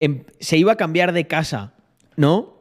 em- 0.00 0.24
se 0.40 0.58
iba 0.58 0.72
a 0.72 0.76
cambiar 0.76 1.12
de 1.12 1.26
casa, 1.26 1.74
¿no? 2.16 2.56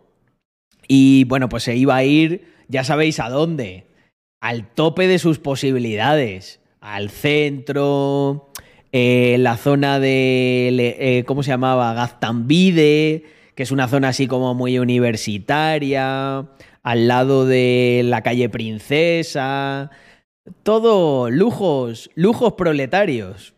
Y 0.88 1.24
bueno, 1.26 1.50
pues 1.50 1.64
se 1.64 1.76
iba 1.76 1.96
a 1.96 2.04
ir, 2.04 2.46
ya 2.68 2.84
sabéis 2.84 3.20
a 3.20 3.30
dónde, 3.30 3.88
al 4.42 4.68
tope 4.74 5.08
de 5.08 5.20
sus 5.20 5.40
posibilidades, 5.40 6.60
al 6.80 7.10
centro, 7.10 8.52
eh, 8.92 9.38
la 9.40 9.58
zona 9.58 10.00
de, 10.00 10.96
eh, 11.00 11.24
¿cómo 11.26 11.44
se 11.44 11.50
llamaba? 11.50 11.94
Gaztambide, 11.94 13.26
que 13.56 13.64
es 13.64 13.72
una 13.72 13.88
zona 13.88 14.10
así 14.10 14.28
como 14.28 14.54
muy 14.54 14.80
universitaria, 14.80 16.48
al 16.84 17.08
lado 17.08 17.46
de 17.46 18.02
la 18.06 18.22
calle 18.22 18.50
Princesa, 18.50 19.92
todo 20.64 21.30
lujos, 21.30 22.10
lujos 22.16 22.54
proletarios. 22.54 23.56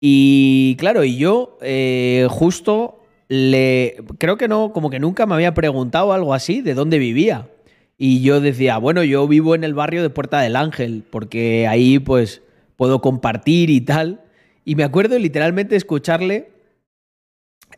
Y 0.00 0.76
claro, 0.78 1.04
y 1.04 1.16
yo 1.16 1.58
eh, 1.60 2.26
justo 2.30 2.99
le. 3.30 3.96
Creo 4.18 4.36
que 4.36 4.48
no, 4.48 4.72
como 4.72 4.90
que 4.90 4.98
nunca 4.98 5.24
me 5.24 5.34
había 5.34 5.54
preguntado 5.54 6.12
algo 6.12 6.34
así, 6.34 6.60
de 6.60 6.74
dónde 6.74 6.98
vivía. 6.98 7.48
Y 7.96 8.22
yo 8.22 8.40
decía, 8.40 8.78
bueno, 8.78 9.04
yo 9.04 9.28
vivo 9.28 9.54
en 9.54 9.62
el 9.64 9.74
barrio 9.74 10.02
de 10.02 10.10
Puerta 10.10 10.40
del 10.40 10.56
Ángel, 10.56 11.04
porque 11.08 11.66
ahí 11.68 11.98
pues 11.98 12.42
puedo 12.76 13.00
compartir 13.00 13.70
y 13.70 13.80
tal. 13.82 14.22
Y 14.64 14.74
me 14.74 14.84
acuerdo 14.84 15.18
literalmente 15.18 15.76
escucharle. 15.76 16.50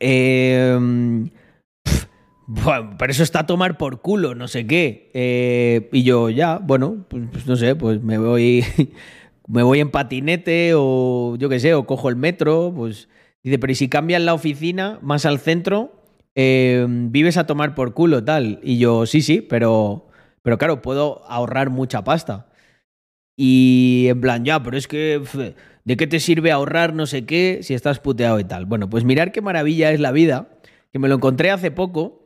eh, 0.01 0.79
pf, 1.85 2.07
bueno, 2.47 2.97
pero 2.99 3.13
eso 3.13 3.23
está 3.23 3.41
a 3.41 3.47
tomar 3.47 3.79
por 3.79 4.01
culo, 4.01 4.35
no 4.35 4.49
sé 4.49 4.67
qué. 4.67 5.11
Eh, 5.15 5.89
y 5.93 6.03
yo, 6.03 6.31
ya, 6.31 6.59
bueno, 6.59 7.05
pues, 7.09 7.25
pues 7.31 7.47
no 7.47 7.57
sé, 7.57 7.75
pues 7.77 8.03
me 8.03 8.19
voy. 8.19 8.65
me 9.49 9.63
voy 9.63 9.81
en 9.81 9.91
patinete 9.91 10.73
o 10.75 11.37
yo 11.39 11.49
qué 11.49 11.61
sé, 11.61 11.75
o 11.75 11.85
cojo 11.87 12.09
el 12.09 12.17
metro, 12.17 12.73
pues 12.75 13.09
dice, 13.43 13.59
pero 13.59 13.73
¿y 13.73 13.77
si 13.77 13.89
cambian 13.89 14.27
la 14.27 14.35
oficina 14.35 14.99
más 15.03 15.27
al 15.27 15.39
centro? 15.39 16.03
eh, 16.35 16.87
vives 16.89 17.37
a 17.37 17.47
tomar 17.47 17.75
por 17.75 17.95
culo, 17.95 18.25
tal. 18.25 18.61
Y 18.63 18.79
yo, 18.79 19.07
sí, 19.07 19.23
sí, 19.23 19.41
pero, 19.41 20.09
pero 20.43 20.59
claro, 20.59 20.83
puedo 20.83 21.25
ahorrar 21.27 21.71
mucha 21.71 22.05
pasta. 22.05 22.49
Y 23.37 24.07
en 24.09 24.21
plan, 24.21 24.45
ya, 24.45 24.63
pero 24.63 24.77
es 24.77 24.89
que, 24.89 25.23
¿de 25.85 25.97
qué 25.97 26.07
te 26.07 26.21
sirve 26.21 26.53
ahorrar 26.53 26.95
no 26.95 27.07
sé 27.07 27.25
qué 27.25 27.61
si 27.63 27.75
estás 27.75 27.99
puteado 27.99 28.39
y 28.41 28.45
tal? 28.45 28.67
Bueno, 28.67 28.89
pues 28.89 29.05
mirar 29.05 29.33
qué 29.33 29.41
maravilla 29.41 29.91
es 29.93 30.01
la 30.01 30.13
vida, 30.13 30.49
que 30.93 30.99
me 30.99 31.09
lo 31.09 31.17
encontré 31.17 31.51
hace 31.51 31.71
poco 31.71 32.21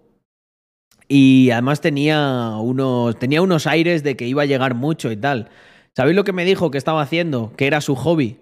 y 1.09 1.51
además 1.51 1.81
tenía 1.81 2.57
unos, 2.61 3.19
tenía 3.19 3.41
unos 3.43 3.67
aires 3.67 4.03
de 4.03 4.17
que 4.17 4.27
iba 4.27 4.43
a 4.43 4.47
llegar 4.47 4.75
mucho 4.75 5.13
y 5.13 5.17
tal. 5.17 5.49
¿Sabéis 5.95 6.17
lo 6.17 6.25
que 6.25 6.33
me 6.33 6.45
dijo 6.45 6.71
que 6.71 6.79
estaba 6.79 7.01
haciendo? 7.01 7.53
Que 7.57 7.67
era 7.67 7.81
su 7.81 7.95
hobby. 7.95 8.39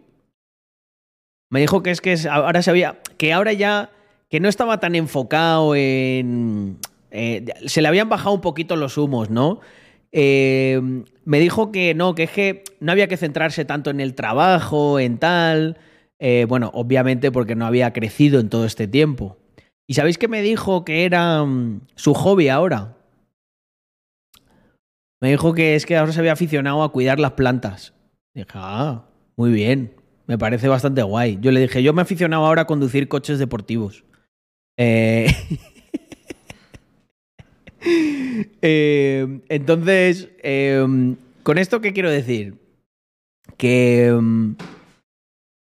Me 1.54 1.60
dijo 1.60 1.84
que 1.84 1.92
es 1.92 2.00
que 2.00 2.16
ahora 2.28 2.62
sabía, 2.62 2.98
que 3.16 3.32
ahora 3.32 3.52
ya, 3.52 3.92
que 4.28 4.40
no 4.40 4.48
estaba 4.48 4.80
tan 4.80 4.96
enfocado 4.96 5.76
en... 5.76 6.78
eh, 7.12 7.44
se 7.66 7.80
le 7.80 7.86
habían 7.86 8.08
bajado 8.08 8.34
un 8.34 8.40
poquito 8.40 8.74
los 8.74 8.98
humos, 8.98 9.30
¿no? 9.30 9.60
Eh, 10.10 10.80
me 11.24 11.38
dijo 11.38 11.70
que 11.70 11.94
no, 11.94 12.16
que 12.16 12.24
es 12.24 12.32
que 12.32 12.64
no 12.80 12.90
había 12.90 13.06
que 13.06 13.16
centrarse 13.16 13.64
tanto 13.64 13.90
en 13.90 14.00
el 14.00 14.16
trabajo, 14.16 14.98
en 14.98 15.18
tal, 15.18 15.78
Eh, 16.18 16.46
bueno, 16.48 16.72
obviamente 16.74 17.30
porque 17.30 17.54
no 17.54 17.66
había 17.66 17.92
crecido 17.92 18.40
en 18.40 18.48
todo 18.48 18.64
este 18.64 18.88
tiempo. 18.88 19.36
¿Y 19.86 19.94
sabéis 19.94 20.18
qué 20.18 20.26
me 20.26 20.42
dijo 20.42 20.84
que 20.84 21.04
era 21.04 21.44
mm, 21.44 21.82
su 21.94 22.14
hobby 22.14 22.48
ahora? 22.48 22.96
Me 25.20 25.30
dijo 25.30 25.54
que 25.54 25.76
es 25.76 25.86
que 25.86 25.96
ahora 25.96 26.10
se 26.10 26.18
había 26.18 26.32
aficionado 26.32 26.82
a 26.82 26.90
cuidar 26.90 27.20
las 27.20 27.32
plantas. 27.32 27.94
Dije, 28.34 28.48
ah, 28.54 29.04
muy 29.36 29.52
bien. 29.52 29.94
Me 30.26 30.38
parece 30.38 30.68
bastante 30.68 31.02
guay. 31.02 31.38
Yo 31.40 31.50
le 31.50 31.60
dije, 31.60 31.82
yo 31.82 31.92
me 31.92 32.00
he 32.00 32.04
aficionado 32.04 32.46
ahora 32.46 32.62
a 32.62 32.66
conducir 32.66 33.08
coches 33.08 33.38
deportivos. 33.38 34.04
Eh, 34.78 35.26
eh, 38.62 39.40
entonces, 39.48 40.28
eh, 40.42 41.14
con 41.42 41.58
esto, 41.58 41.80
¿qué 41.80 41.92
quiero 41.92 42.10
decir? 42.10 42.58
Que 43.58 44.16
mm, 44.18 44.52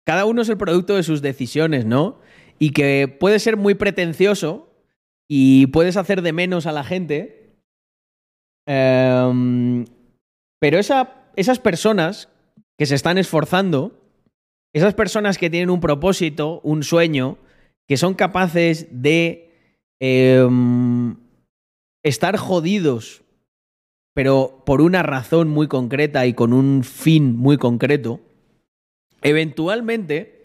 cada 0.07 0.25
uno 0.25 0.43
es 0.43 0.49
el 0.49 0.57
producto 0.57 0.95
de 0.97 1.03
sus 1.03 1.23
decisiones, 1.23 1.85
¿no? 1.85 2.19
Y 2.59 2.71
que 2.71 3.09
puede 3.21 3.39
ser 3.39 3.57
muy 3.57 3.75
pretencioso 3.75 4.73
y 5.29 5.67
puedes 5.69 5.97
hacer 5.97 6.23
de 6.23 6.33
menos 6.33 6.67
a 6.67 6.73
la 6.73 6.85
gente. 6.85 7.57
Em, 8.69 9.85
pero 10.61 10.79
esa- 10.79 11.25
esas 11.37 11.59
personas 11.59 12.29
que 12.79 12.87
se 12.87 12.95
están 12.95 13.19
esforzando, 13.19 14.01
esas 14.77 14.93
personas 14.93 15.39
que 15.39 15.49
tienen 15.49 15.71
un 15.71 15.81
propósito, 15.81 16.61
un 16.63 16.83
sueño, 16.83 17.39
que 17.89 17.97
son 17.97 18.13
capaces 18.13 18.89
de 18.91 19.51
em, 20.01 21.17
estar 22.03 22.37
jodidos, 22.37 23.23
pero 24.15 24.63
por 24.67 24.83
una 24.83 25.03
razón 25.03 25.49
muy 25.49 25.67
concreta 25.67 26.27
y 26.27 26.35
con 26.35 26.53
un 26.53 26.85
fin 26.85 27.35
muy 27.39 27.57
concreto, 27.57 28.21
eventualmente 29.23 30.45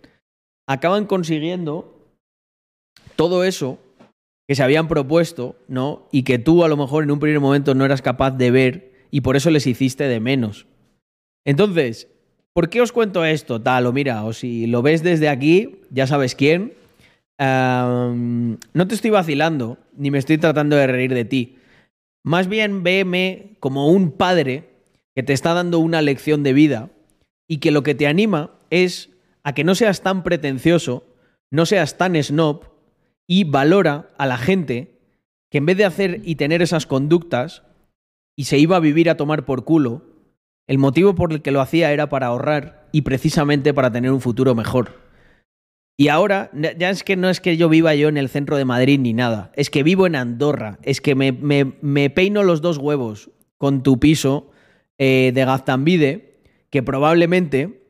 acaban 0.66 1.08
consiguiendo 1.08 2.08
todo 3.18 3.44
eso 3.44 3.80
que 4.48 4.56
se 4.56 4.64
habían 4.64 4.88
propuesto, 4.88 5.58
¿no? 5.68 6.08
Y 6.10 6.24
que 6.24 6.40
tú 6.40 6.64
a 6.64 6.70
lo 6.70 6.78
mejor 6.78 7.04
en 7.04 7.12
un 7.12 7.20
primer 7.20 7.42
momento 7.42 7.76
no 7.76 7.84
eras 7.84 8.02
capaz 8.02 8.32
de 8.32 8.50
ver 8.50 9.08
y 9.12 9.20
por 9.20 9.36
eso 9.36 9.50
les 9.50 9.68
hiciste 9.68 10.06
de 10.06 10.22
menos. 10.22 10.68
Entonces, 11.44 12.08
¿por 12.54 12.70
qué 12.70 12.82
os 12.82 12.92
cuento 12.92 13.26
esto? 13.26 13.62
Tal, 13.62 13.86
o 13.86 13.94
mira, 13.94 14.24
o 14.26 14.34
si 14.34 14.68
lo 14.68 14.82
ves 14.82 15.04
desde 15.04 15.30
aquí, 15.30 15.82
ya 15.90 16.08
sabes 16.08 16.36
quién. 16.36 16.74
No 17.40 18.88
te 18.88 18.96
estoy 18.96 19.10
vacilando, 19.10 19.78
ni 19.96 20.12
me 20.12 20.20
estoy 20.20 20.38
tratando 20.38 20.76
de 20.76 20.88
reír 20.88 21.14
de 21.14 21.26
ti. 21.26 21.58
Más 22.24 22.48
bien 22.48 22.84
véeme 22.84 23.56
como 23.60 23.88
un 23.88 24.12
padre 24.12 24.70
que 25.16 25.24
te 25.24 25.34
está 25.34 25.54
dando 25.54 25.80
una 25.80 26.02
lección 26.02 26.44
de 26.44 26.54
vida 26.54 26.90
y 27.48 27.58
que 27.58 27.72
lo 27.72 27.84
que 27.84 27.96
te 27.96 28.08
anima 28.08 28.52
es 28.70 29.10
a 29.44 29.54
que 29.54 29.64
no 29.64 29.74
seas 29.74 30.02
tan 30.02 30.24
pretencioso, 30.24 31.04
no 31.50 31.66
seas 31.66 31.98
tan 31.98 32.22
snob 32.22 32.66
y 33.28 33.44
valora 33.44 34.10
a 34.18 34.28
la 34.28 34.38
gente 34.38 35.00
que 35.50 35.58
en 35.58 35.66
vez 35.66 35.78
de 35.78 35.86
hacer 35.86 36.22
y 36.24 36.36
tener 36.36 36.62
esas 36.62 36.86
conductas 36.86 37.64
y 38.38 38.46
se 38.46 38.58
iba 38.58 38.78
a 38.78 38.82
vivir 38.82 39.10
a 39.10 39.18
tomar 39.18 39.46
por 39.46 39.66
culo, 39.66 40.04
el 40.72 40.78
motivo 40.78 41.16
por 41.16 41.34
el 41.34 41.42
que 41.42 41.52
lo 41.52 41.60
hacía 41.60 41.92
era 41.92 42.08
para 42.08 42.28
ahorrar 42.28 42.88
y 42.94 43.02
precisamente 43.02 43.74
para 43.74 43.92
tener 43.92 44.10
un 44.10 44.22
futuro 44.22 44.56
mejor. 44.56 45.02
Y 45.98 46.08
ahora, 46.08 46.50
ya 46.54 46.90
es 46.90 47.04
que 47.04 47.18
no 47.18 47.30
es 47.30 47.42
que 47.42 47.58
yo 47.58 47.68
viva 47.68 47.94
yo 47.94 48.08
en 48.08 48.16
el 48.16 48.30
centro 48.30 48.56
de 48.56 48.64
Madrid 48.64 48.98
ni 48.98 49.12
nada, 49.12 49.52
es 49.58 49.70
que 49.70 49.84
vivo 49.84 50.08
en 50.08 50.16
Andorra, 50.16 50.80
es 50.82 51.02
que 51.02 51.14
me 51.14 52.10
peino 52.10 52.44
los 52.44 52.62
dos 52.62 52.78
huevos 52.78 53.32
con 53.58 53.84
tu 53.84 54.00
piso 54.00 54.50
eh, 54.98 55.34
de 55.36 55.44
Gaztambide, 55.44 56.40
que 56.70 56.82
probablemente 56.82 57.84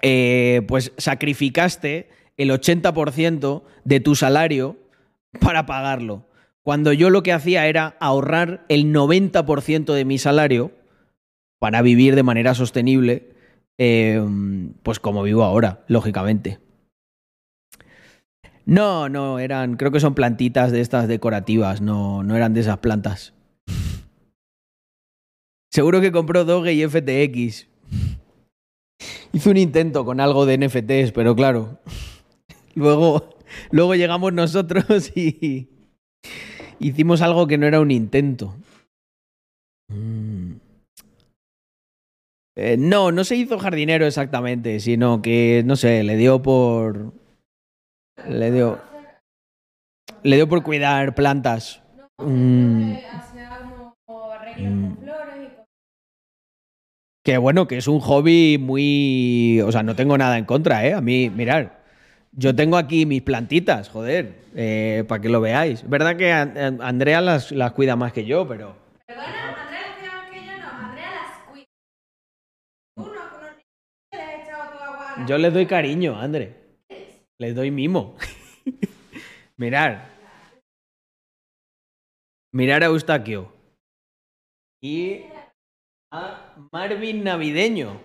eh, 0.00 0.62
pues 0.68 0.94
sacrificaste 0.96 2.08
el 2.38 2.48
80% 2.48 3.62
de 3.84 4.00
tu 4.00 4.14
salario 4.14 4.78
para 5.38 5.66
pagarlo. 5.66 6.30
Cuando 6.62 6.94
yo 6.94 7.10
lo 7.10 7.22
que 7.22 7.34
hacía 7.34 7.66
era 7.66 7.98
ahorrar 8.00 8.64
el 8.70 8.86
90% 8.86 9.92
de 9.92 10.04
mi 10.06 10.16
salario 10.16 10.79
para 11.60 11.82
vivir 11.82 12.16
de 12.16 12.24
manera 12.24 12.54
sostenible, 12.54 13.28
eh, 13.78 14.20
pues 14.82 14.98
como 14.98 15.22
vivo 15.22 15.44
ahora, 15.44 15.84
lógicamente. 15.86 16.58
No, 18.64 19.08
no, 19.08 19.38
eran, 19.38 19.76
creo 19.76 19.92
que 19.92 20.00
son 20.00 20.14
plantitas 20.14 20.72
de 20.72 20.80
estas 20.80 21.06
decorativas, 21.06 21.80
no, 21.80 22.22
no 22.22 22.34
eran 22.34 22.54
de 22.54 22.60
esas 22.60 22.78
plantas. 22.78 23.34
Seguro 25.70 26.00
que 26.00 26.12
compró 26.12 26.44
Doge 26.44 26.72
y 26.72 26.86
FTX. 26.86 27.68
Hizo 29.32 29.50
un 29.50 29.56
intento 29.56 30.04
con 30.04 30.18
algo 30.18 30.46
de 30.46 30.58
NFTs, 30.58 31.12
pero 31.12 31.36
claro. 31.36 31.78
Luego, 32.74 33.36
luego 33.72 33.96
llegamos 33.96 34.32
nosotros 34.32 35.14
y 35.16 35.68
hicimos 36.78 37.20
algo 37.20 37.46
que 37.48 37.58
no 37.58 37.66
era 37.66 37.80
un 37.80 37.90
intento. 37.90 38.54
Mm. 39.88 40.39
Eh, 42.62 42.76
no, 42.78 43.10
no 43.10 43.24
se 43.24 43.36
hizo 43.36 43.58
jardinero 43.58 44.06
exactamente, 44.06 44.80
sino 44.80 45.22
que, 45.22 45.62
no 45.64 45.76
sé, 45.76 46.02
le 46.04 46.16
dio 46.18 46.42
por. 46.42 47.14
Le 48.28 48.50
dio. 48.50 48.78
Le 50.22 50.36
dio 50.36 50.46
por 50.46 50.62
cuidar 50.62 51.14
plantas. 51.14 51.82
Mm. 52.18 52.92
Mm. 54.58 54.94
Que 57.24 57.38
bueno, 57.38 57.66
que 57.66 57.78
es 57.78 57.88
un 57.88 58.00
hobby 58.00 58.58
muy. 58.60 59.62
O 59.64 59.72
sea, 59.72 59.82
no 59.82 59.96
tengo 59.96 60.18
nada 60.18 60.36
en 60.36 60.44
contra, 60.44 60.86
¿eh? 60.86 60.92
A 60.92 61.00
mí, 61.00 61.30
mirar. 61.30 61.80
Yo 62.32 62.54
tengo 62.54 62.76
aquí 62.76 63.06
mis 63.06 63.22
plantitas, 63.22 63.88
joder, 63.88 64.34
eh, 64.54 65.04
para 65.08 65.22
que 65.22 65.30
lo 65.30 65.40
veáis. 65.40 65.88
Verdad 65.88 66.16
que 66.16 66.30
An- 66.30 66.58
An- 66.58 66.82
Andrea 66.82 67.22
las 67.22 67.52
cuida 67.72 67.96
más 67.96 68.12
que 68.12 68.26
yo, 68.26 68.46
pero. 68.46 68.76
Yo 75.26 75.38
les 75.38 75.52
doy 75.52 75.66
cariño, 75.66 76.18
André. 76.18 76.54
Les 77.38 77.54
doy 77.54 77.70
mimo. 77.70 78.16
Mirar. 79.56 80.08
Mirar 82.52 82.82
a 82.82 82.86
Eustaquio. 82.86 83.52
Y 84.82 85.24
a 86.10 86.56
Marvin 86.72 87.22
Navideño. 87.24 88.00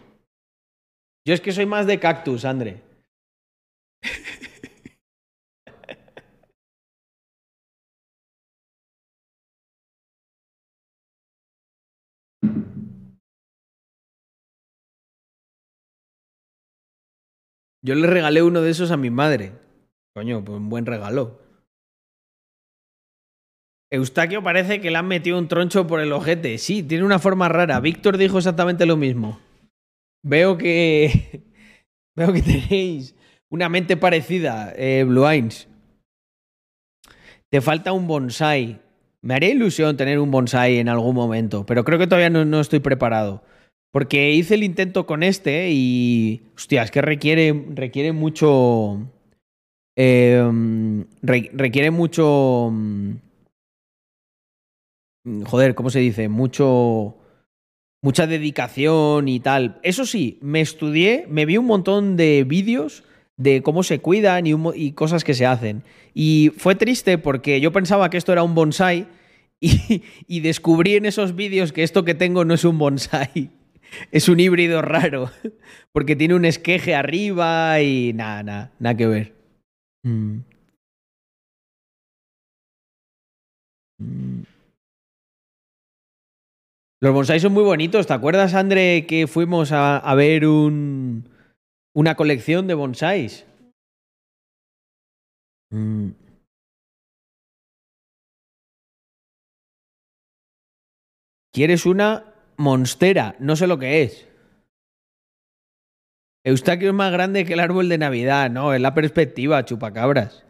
Yo 1.25 1.33
es 1.33 1.41
que 1.41 1.51
soy 1.51 1.65
más 1.65 1.87
de 1.87 1.99
cactus, 1.99 2.45
André. 2.45 2.81
Yo 17.85 17.93
le 17.93 18.07
regalé 18.07 18.41
uno 18.41 18.63
de 18.63 18.71
esos 18.71 18.89
a 18.89 18.97
mi 18.97 19.11
madre. 19.11 19.51
Coño, 20.15 20.43
pues 20.43 20.57
un 20.57 20.69
buen 20.69 20.87
regalo. 20.87 21.39
Eustaquio 23.91 24.41
parece 24.41 24.81
que 24.81 24.89
le 24.89 24.97
han 24.97 25.07
metido 25.07 25.37
un 25.37 25.47
troncho 25.47 25.85
por 25.85 25.99
el 25.99 26.11
ojete. 26.11 26.57
Sí, 26.57 26.81
tiene 26.81 27.05
una 27.05 27.19
forma 27.19 27.47
rara. 27.47 27.79
Víctor 27.79 28.17
dijo 28.17 28.39
exactamente 28.39 28.87
lo 28.87 28.97
mismo. 28.97 29.39
Veo 30.23 30.57
que. 30.57 31.43
Veo 32.15 32.33
que 32.33 32.41
tenéis 32.41 33.15
una 33.51 33.69
mente 33.69 33.97
parecida, 33.97 34.73
eh, 34.75 35.03
Blue 35.07 35.27
Eyes. 35.27 35.67
Te 37.51 37.61
falta 37.61 37.91
un 37.91 38.07
bonsai. 38.07 38.81
Me 39.21 39.35
haría 39.35 39.51
ilusión 39.51 39.95
tener 39.95 40.17
un 40.17 40.31
bonsai 40.31 40.79
en 40.79 40.89
algún 40.89 41.13
momento, 41.13 41.67
pero 41.67 41.83
creo 41.83 41.99
que 41.99 42.07
todavía 42.07 42.31
no, 42.31 42.45
no 42.45 42.61
estoy 42.61 42.79
preparado. 42.79 43.43
Porque 43.95 44.33
hice 44.33 44.55
el 44.55 44.63
intento 44.63 45.05
con 45.05 45.23
este 45.23 45.69
y. 45.71 46.41
Hostia, 46.57 46.83
es 46.83 46.91
que 46.91 47.01
requiere, 47.01 47.53
requiere 47.69 48.11
mucho. 48.11 49.09
re- 49.95 51.49
requiere 51.53 51.91
mucho. 51.91 52.71
mm, 52.73 53.13
Joder, 55.45 55.75
¿cómo 55.75 55.89
se 55.89 55.99
dice? 55.99 56.27
Mucho. 56.27 57.15
Mucha 58.03 58.27
dedicación 58.27 59.29
y 59.29 59.39
tal. 59.39 59.79
Eso 59.81 60.05
sí, 60.05 60.39
me 60.41 60.59
estudié, 60.59 61.25
me 61.29 61.45
vi 61.45 61.55
un 61.55 61.65
montón 61.65 62.17
de 62.17 62.43
vídeos 62.43 63.05
de 63.37 63.61
cómo 63.63 63.81
se 63.81 63.99
cuidan 63.99 64.45
y, 64.45 64.55
y 64.75 64.91
cosas 64.91 65.23
que 65.23 65.33
se 65.35 65.45
hacen. 65.45 65.83
Y 66.13 66.51
fue 66.57 66.75
triste 66.75 67.17
porque 67.17 67.61
yo 67.61 67.71
pensaba 67.71 68.09
que 68.09 68.17
esto 68.17 68.33
era 68.33 68.43
un 68.43 68.55
bonsai 68.55 69.07
y, 69.61 70.03
y 70.27 70.41
descubrí 70.41 70.95
en 70.97 71.05
esos 71.05 71.33
vídeos 71.33 71.71
que 71.71 71.83
esto 71.83 72.03
que 72.03 72.13
tengo 72.13 72.43
no 72.43 72.55
es 72.55 72.65
un 72.65 72.77
bonsai. 72.77 73.51
Es 74.11 74.29
un 74.29 74.39
híbrido 74.39 74.81
raro. 74.81 75.31
Porque 75.91 76.15
tiene 76.15 76.35
un 76.35 76.45
esqueje 76.45 76.95
arriba 76.95 77.81
y 77.81 78.13
nada, 78.13 78.43
nada, 78.43 78.71
nada 78.79 78.97
que 78.97 79.07
ver. 79.07 79.33
Mm. 80.03 80.39
Mm. 83.99 84.43
Los 87.01 87.13
bonsais 87.13 87.41
son 87.41 87.53
muy 87.53 87.63
bonitos. 87.63 88.07
¿Te 88.07 88.13
acuerdas, 88.13 88.53
André, 88.53 89.05
que 89.07 89.27
fuimos 89.27 89.71
a, 89.71 89.97
a 89.97 90.15
ver 90.15 90.45
un, 90.47 91.29
Una 91.93 92.15
colección 92.15 92.67
de 92.67 92.73
bonsáis. 92.73 93.45
Mm. 95.71 96.11
¿Quieres 101.53 101.85
una 101.85 102.34
monstera? 102.57 103.35
No 103.39 103.55
sé 103.55 103.67
lo 103.67 103.77
que 103.79 104.03
es. 104.03 104.27
Eustaquio 106.43 106.89
es 106.89 106.93
más 106.95 107.11
grande 107.11 107.43
que 107.45 107.53
el 107.53 107.59
árbol 107.59 107.89
de 107.89 107.97
Navidad. 107.97 108.51
No, 108.51 108.73
es 108.73 108.81
la 108.81 108.93
perspectiva, 108.93 109.65
chupacabras. 109.65 110.45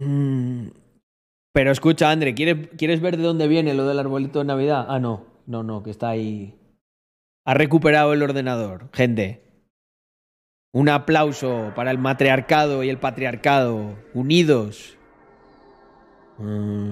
Mm. 0.00 0.68
Pero 1.52 1.70
escucha, 1.70 2.10
André, 2.10 2.34
¿quieres, 2.34 2.68
¿quieres 2.76 3.00
ver 3.00 3.16
de 3.16 3.22
dónde 3.22 3.46
viene 3.48 3.74
lo 3.74 3.86
del 3.86 3.98
arbolito 3.98 4.40
de 4.40 4.46
Navidad? 4.46 4.86
Ah, 4.88 4.98
no, 4.98 5.26
no, 5.46 5.62
no, 5.62 5.82
que 5.82 5.90
está 5.90 6.08
ahí. 6.08 6.58
Ha 7.46 7.54
recuperado 7.54 8.12
el 8.12 8.22
ordenador, 8.22 8.88
gente. 8.92 9.43
Un 10.74 10.88
aplauso 10.88 11.72
para 11.76 11.92
el 11.92 11.98
matriarcado 11.98 12.82
y 12.82 12.90
el 12.90 12.98
patriarcado, 12.98 13.96
unidos. 14.12 14.98
Mm. 16.36 16.90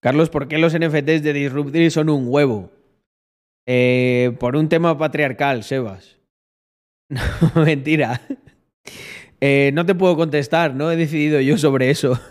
Carlos, 0.00 0.30
¿por 0.30 0.46
qué 0.46 0.56
los 0.58 0.72
NFTs 0.72 1.24
de 1.24 1.32
Disruptive 1.32 1.90
son 1.90 2.10
un 2.10 2.26
huevo? 2.28 2.70
Eh, 3.66 4.36
por 4.38 4.54
un 4.54 4.68
tema 4.68 4.96
patriarcal, 4.96 5.64
Sebas. 5.64 6.20
No, 7.54 7.64
mentira. 7.64 8.20
Eh, 9.40 9.72
no 9.74 9.84
te 9.84 9.96
puedo 9.96 10.16
contestar, 10.16 10.74
no 10.76 10.92
he 10.92 10.96
decidido 10.96 11.40
yo 11.40 11.58
sobre 11.58 11.90
eso. 11.90 12.20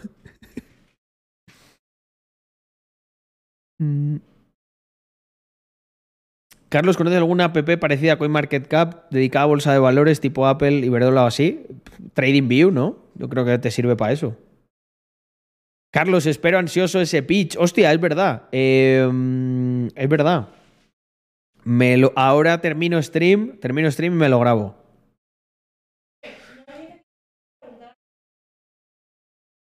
Mm. 3.80 4.33
Carlos, 6.74 6.98
¿conoces 6.98 7.20
alguna 7.20 7.46
app 7.46 7.70
parecida 7.80 8.14
a 8.14 8.18
CoinMarketCap 8.18 9.12
dedicada 9.12 9.44
a 9.44 9.46
bolsa 9.46 9.72
de 9.72 9.78
valores 9.78 10.20
tipo 10.20 10.48
Apple, 10.48 10.84
Iberdrola 10.84 11.26
o 11.26 11.28
así? 11.28 11.68
TradingView, 12.16 12.72
¿no? 12.72 12.98
Yo 13.14 13.30
creo 13.30 13.46
que 13.46 13.60
te 13.60 13.70
sirve 13.70 13.96
para 13.96 14.12
eso. 14.12 14.36
Carlos, 15.92 16.26
espero 16.26 16.58
ansioso 16.58 17.00
ese 17.00 17.22
pitch. 17.22 17.58
Hostia, 17.60 17.94
es 17.94 18.02
verdad. 18.02 18.50
Eh, 18.52 19.08
es 19.94 20.10
verdad. 20.10 20.50
Me 21.64 21.96
lo, 21.96 22.12
ahora 22.16 22.60
termino 22.60 23.00
stream, 23.04 23.60
termino 23.60 23.92
stream 23.92 24.14
y 24.14 24.18
me 24.18 24.30
lo 24.30 24.40
grabo. 24.40 24.76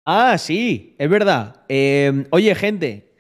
Ah, 0.06 0.38
sí, 0.38 0.96
es 0.98 1.10
verdad. 1.10 1.62
Eh, 1.68 2.24
oye, 2.30 2.54
gente, 2.54 3.12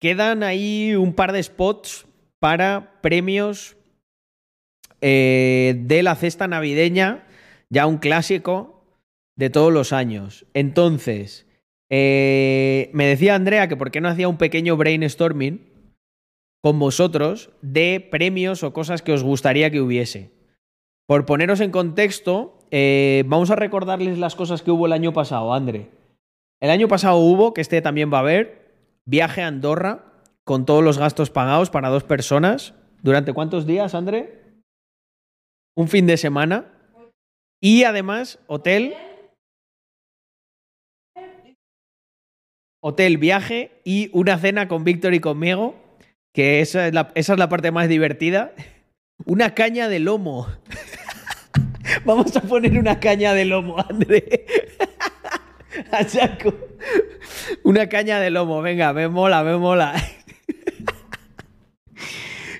quedan 0.00 0.42
ahí 0.42 0.96
un 0.96 1.14
par 1.14 1.30
de 1.30 1.40
spots 1.44 2.08
para 2.40 3.00
premios 3.02 3.76
eh, 5.00 5.76
de 5.78 6.02
la 6.02 6.16
cesta 6.16 6.48
navideña, 6.48 7.26
ya 7.68 7.86
un 7.86 7.98
clásico 7.98 8.84
de 9.36 9.50
todos 9.50 9.72
los 9.72 9.92
años. 9.92 10.46
Entonces, 10.52 11.46
eh, 11.90 12.90
me 12.92 13.06
decía 13.06 13.34
Andrea 13.34 13.68
que 13.68 13.76
por 13.76 13.90
qué 13.90 14.00
no 14.00 14.08
hacía 14.08 14.28
un 14.28 14.38
pequeño 14.38 14.76
brainstorming 14.76 15.66
con 16.62 16.78
vosotros 16.78 17.50
de 17.62 18.06
premios 18.10 18.62
o 18.62 18.72
cosas 18.72 19.02
que 19.02 19.12
os 19.12 19.22
gustaría 19.22 19.70
que 19.70 19.80
hubiese. 19.80 20.30
Por 21.06 21.26
poneros 21.26 21.60
en 21.60 21.70
contexto, 21.70 22.58
eh, 22.70 23.24
vamos 23.26 23.50
a 23.50 23.56
recordarles 23.56 24.18
las 24.18 24.36
cosas 24.36 24.62
que 24.62 24.70
hubo 24.70 24.86
el 24.86 24.92
año 24.92 25.12
pasado, 25.12 25.54
André. 25.54 25.88
El 26.60 26.70
año 26.70 26.88
pasado 26.88 27.16
hubo, 27.16 27.54
que 27.54 27.62
este 27.62 27.80
también 27.80 28.12
va 28.12 28.18
a 28.18 28.20
haber, 28.20 28.74
viaje 29.06 29.42
a 29.42 29.46
Andorra 29.46 30.09
con 30.50 30.66
todos 30.66 30.82
los 30.82 30.98
gastos 30.98 31.30
pagados 31.30 31.70
para 31.70 31.90
dos 31.90 32.02
personas. 32.02 32.74
¿Durante 33.04 33.32
cuántos 33.32 33.68
días, 33.68 33.94
André? 33.94 34.58
Un 35.76 35.86
fin 35.86 36.08
de 36.08 36.16
semana. 36.16 36.72
Y 37.62 37.84
además, 37.84 38.40
hotel. 38.48 38.96
Hotel, 42.82 43.18
viaje 43.18 43.80
y 43.84 44.10
una 44.12 44.38
cena 44.38 44.66
con 44.66 44.82
Víctor 44.82 45.14
y 45.14 45.20
conmigo, 45.20 45.76
que 46.34 46.60
esa 46.60 46.88
es, 46.88 46.94
la, 46.94 47.12
esa 47.14 47.34
es 47.34 47.38
la 47.38 47.48
parte 47.48 47.70
más 47.70 47.88
divertida. 47.88 48.52
Una 49.26 49.54
caña 49.54 49.88
de 49.88 50.00
lomo. 50.00 50.48
Vamos 52.04 52.36
a 52.36 52.40
poner 52.40 52.76
una 52.76 52.98
caña 52.98 53.34
de 53.34 53.44
lomo, 53.44 53.76
André. 53.88 54.46
A 55.92 56.02
saco. 56.02 56.52
Una 57.62 57.88
caña 57.88 58.18
de 58.18 58.30
lomo, 58.30 58.62
venga, 58.62 58.92
me 58.92 59.06
mola, 59.06 59.44
me 59.44 59.56
mola. 59.56 59.94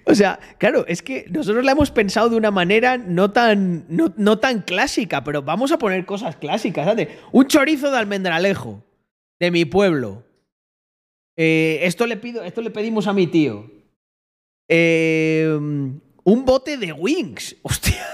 O 0.06 0.14
sea, 0.14 0.38
claro, 0.58 0.84
es 0.86 1.02
que 1.02 1.26
nosotros 1.30 1.64
la 1.64 1.72
hemos 1.72 1.90
pensado 1.90 2.28
de 2.28 2.36
una 2.36 2.50
manera 2.50 2.96
no 2.98 3.30
tan, 3.30 3.84
no, 3.88 4.12
no 4.16 4.38
tan 4.38 4.62
clásica, 4.62 5.22
pero 5.24 5.42
vamos 5.42 5.72
a 5.72 5.78
poner 5.78 6.06
cosas 6.06 6.36
clásicas. 6.36 6.86
¿sabes? 6.86 7.08
Un 7.32 7.46
chorizo 7.46 7.90
de 7.90 7.98
almendralejo, 7.98 8.82
de 9.38 9.50
mi 9.50 9.64
pueblo. 9.64 10.24
Eh, 11.36 11.80
esto, 11.82 12.06
le 12.06 12.16
pido, 12.16 12.42
esto 12.42 12.60
le 12.60 12.70
pedimos 12.70 13.06
a 13.06 13.12
mi 13.12 13.26
tío. 13.26 13.70
Eh, 14.68 15.48
un 16.24 16.44
bote 16.44 16.76
de 16.76 16.92
wings. 16.92 17.56
Hostia. 17.62 18.06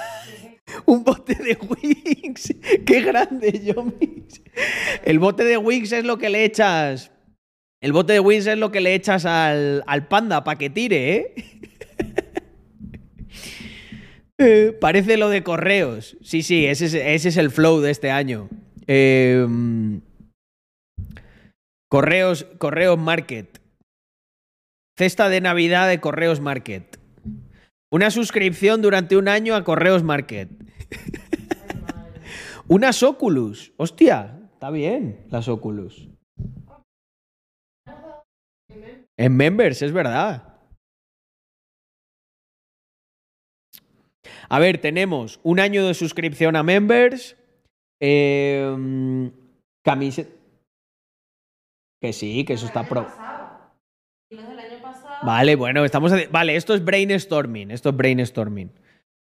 Un 0.84 1.04
bote 1.04 1.34
de 1.34 1.56
wings. 1.56 2.54
Qué 2.86 3.00
grande, 3.00 3.62
Yomis. 3.64 4.42
El 5.04 5.18
bote 5.18 5.44
de 5.44 5.56
wings 5.56 5.92
es 5.92 6.04
lo 6.04 6.18
que 6.18 6.28
le 6.28 6.44
echas. 6.44 7.12
El 7.80 7.92
bote 7.92 8.14
de 8.14 8.20
wings 8.20 8.46
es 8.46 8.58
lo 8.58 8.72
que 8.72 8.80
le 8.80 8.94
echas 8.94 9.26
al, 9.26 9.84
al 9.86 10.08
panda 10.08 10.44
para 10.44 10.58
que 10.58 10.70
tire, 10.70 11.16
¿eh? 11.16 11.34
Parece 14.80 15.16
lo 15.16 15.28
de 15.28 15.42
correos. 15.42 16.16
Sí, 16.22 16.42
sí, 16.42 16.66
ese 16.66 17.14
es, 17.14 17.36
el 17.36 17.50
flow 17.50 17.80
de 17.80 17.90
este 17.90 18.10
año. 18.10 18.48
Eh, 18.86 19.46
correos, 21.90 22.46
correos 22.58 22.98
Market. 22.98 23.60
Cesta 24.98 25.28
de 25.28 25.40
Navidad 25.40 25.88
de 25.88 26.00
Correos 26.00 26.40
Market. 26.40 26.98
Una 27.90 28.10
suscripción 28.10 28.82
durante 28.82 29.16
un 29.16 29.28
año 29.28 29.54
a 29.54 29.62
Correos 29.62 30.02
Market. 30.02 30.48
Unas 32.68 33.02
Oculus. 33.02 33.72
Hostia, 33.76 34.40
está 34.54 34.70
bien 34.70 35.26
las 35.30 35.48
Oculus. 35.48 36.08
En 39.18 39.36
Members, 39.36 39.82
es 39.82 39.92
verdad. 39.92 40.55
A 44.48 44.58
ver, 44.58 44.78
tenemos 44.78 45.40
un 45.42 45.60
año 45.60 45.86
de 45.86 45.94
suscripción 45.94 46.56
a 46.56 46.62
Members. 46.62 47.36
Eh, 48.00 49.30
camiseta. 49.84 50.30
Que 52.00 52.12
sí, 52.12 52.44
que 52.44 52.54
eso 52.54 52.66
está 52.66 52.86
pro. 52.88 53.06
Vale, 55.22 55.56
bueno, 55.56 55.84
estamos. 55.84 56.12
Vale, 56.30 56.56
esto 56.56 56.74
es 56.74 56.84
brainstorming. 56.84 57.70
Esto 57.70 57.90
es 57.90 57.96
brainstorming. 57.96 58.70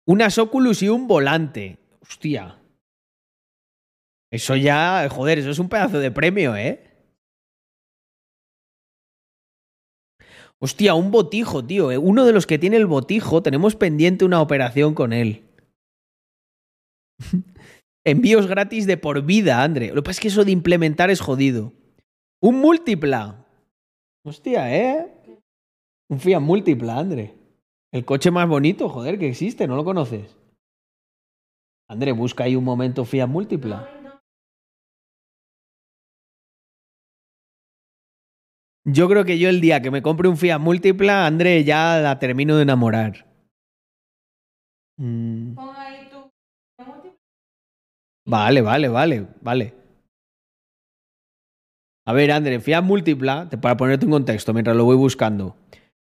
Unas 0.05 0.37
Oculus 0.37 0.81
y 0.83 0.89
un 0.89 1.07
volante. 1.07 1.77
Hostia. 2.01 2.59
Eso 4.31 4.55
ya. 4.55 5.07
Joder, 5.09 5.39
eso 5.39 5.51
es 5.51 5.59
un 5.59 5.69
pedazo 5.69 5.99
de 5.99 6.11
premio, 6.11 6.55
¿eh? 6.55 6.86
Hostia, 10.59 10.95
un 10.95 11.11
botijo, 11.11 11.63
tío. 11.63 11.91
eh. 11.91 11.97
Uno 11.97 12.25
de 12.25 12.33
los 12.33 12.47
que 12.47 12.57
tiene 12.57 12.77
el 12.77 12.87
botijo, 12.87 13.43
tenemos 13.43 13.75
pendiente 13.75 14.25
una 14.25 14.41
operación 14.41 14.93
con 14.93 15.13
él. 15.13 15.43
Envíos 18.05 18.47
gratis 18.47 18.87
de 18.87 18.97
por 18.97 19.21
vida, 19.23 19.63
André. 19.63 19.89
Lo 19.89 19.95
que 19.95 20.03
pasa 20.03 20.11
es 20.11 20.19
que 20.21 20.27
eso 20.29 20.45
de 20.45 20.51
implementar 20.51 21.09
es 21.09 21.19
jodido. 21.19 21.73
Un 22.41 22.55
múltipla. 22.59 23.45
Hostia, 24.25 24.73
¿eh? 24.75 25.13
Un 26.09 26.19
Fiat 26.19 26.41
múltipla, 26.41 26.97
André. 26.97 27.35
El 27.91 28.05
coche 28.05 28.31
más 28.31 28.47
bonito, 28.47 28.89
joder, 28.89 29.19
que 29.19 29.27
existe, 29.27 29.67
¿no 29.67 29.75
lo 29.75 29.83
conoces? 29.83 30.37
André, 31.89 32.11
busca 32.11 32.45
ahí 32.45 32.55
un 32.55 32.63
momento 32.63 33.05
Fiat 33.05 33.27
múltipla. 33.27 33.89
Yo 38.89 39.09
creo 39.09 39.25
que 39.25 39.37
yo 39.37 39.49
el 39.49 39.59
día 39.59 39.81
que 39.81 39.91
me 39.91 40.01
compre 40.01 40.29
un 40.29 40.37
Fiat 40.37 40.59
múltipla, 40.59 41.25
André, 41.25 41.65
ya 41.65 41.99
la 41.99 42.19
termino 42.19 42.55
de 42.55 42.63
enamorar. 42.63 43.27
Mm, 44.97 45.55
Pon 45.55 45.75
ahí 45.75 46.09
tu. 46.09 46.31
Vale, 48.25 48.61
vale, 48.61 48.87
vale, 48.87 49.27
vale. 49.41 49.73
A 52.05 52.13
ver, 52.13 52.31
André, 52.31 52.61
Fiat 52.61 52.81
múltipla, 52.81 53.49
para 53.61 53.75
ponerte 53.75 54.05
en 54.05 54.11
contexto 54.11 54.53
mientras 54.53 54.77
lo 54.77 54.85
voy 54.85 54.95
buscando. 54.95 55.57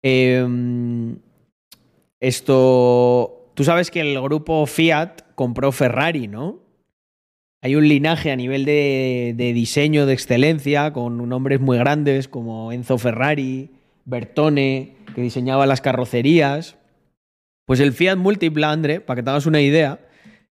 Em, 0.03 1.17
esto. 2.19 3.51
Tú 3.55 3.63
sabes 3.63 3.89
que 3.89 4.01
el 4.01 4.21
grupo 4.21 4.67
Fiat 4.67 5.33
compró 5.33 5.71
Ferrari, 5.71 6.27
¿no? 6.27 6.68
Hay 7.61 7.75
un 7.75 7.87
linaje 7.87 8.31
a 8.31 8.35
nivel 8.35 8.63
de, 8.63 9.33
diseño 9.53 10.05
de 10.05 10.13
excelencia 10.13 10.93
con 10.93 11.27
nombres 11.27 11.59
muy 11.59 11.77
grandes 11.77 12.27
como 12.27 12.71
Enzo 12.71 12.97
Ferrari, 12.97 13.69
Bertone, 14.05 14.95
que 15.13 15.21
diseñaba 15.21 15.65
las 15.65 15.81
carrocerías. 15.81 16.77
Pues 17.65 17.81
el 17.81 17.91
Fiat 17.91 18.17
Multipla, 18.17 18.71
Andre, 18.71 19.01
para 19.01 19.17
que 19.17 19.23
te 19.23 19.29
hagas 19.29 19.45
una 19.45 19.61
idea, 19.61 19.99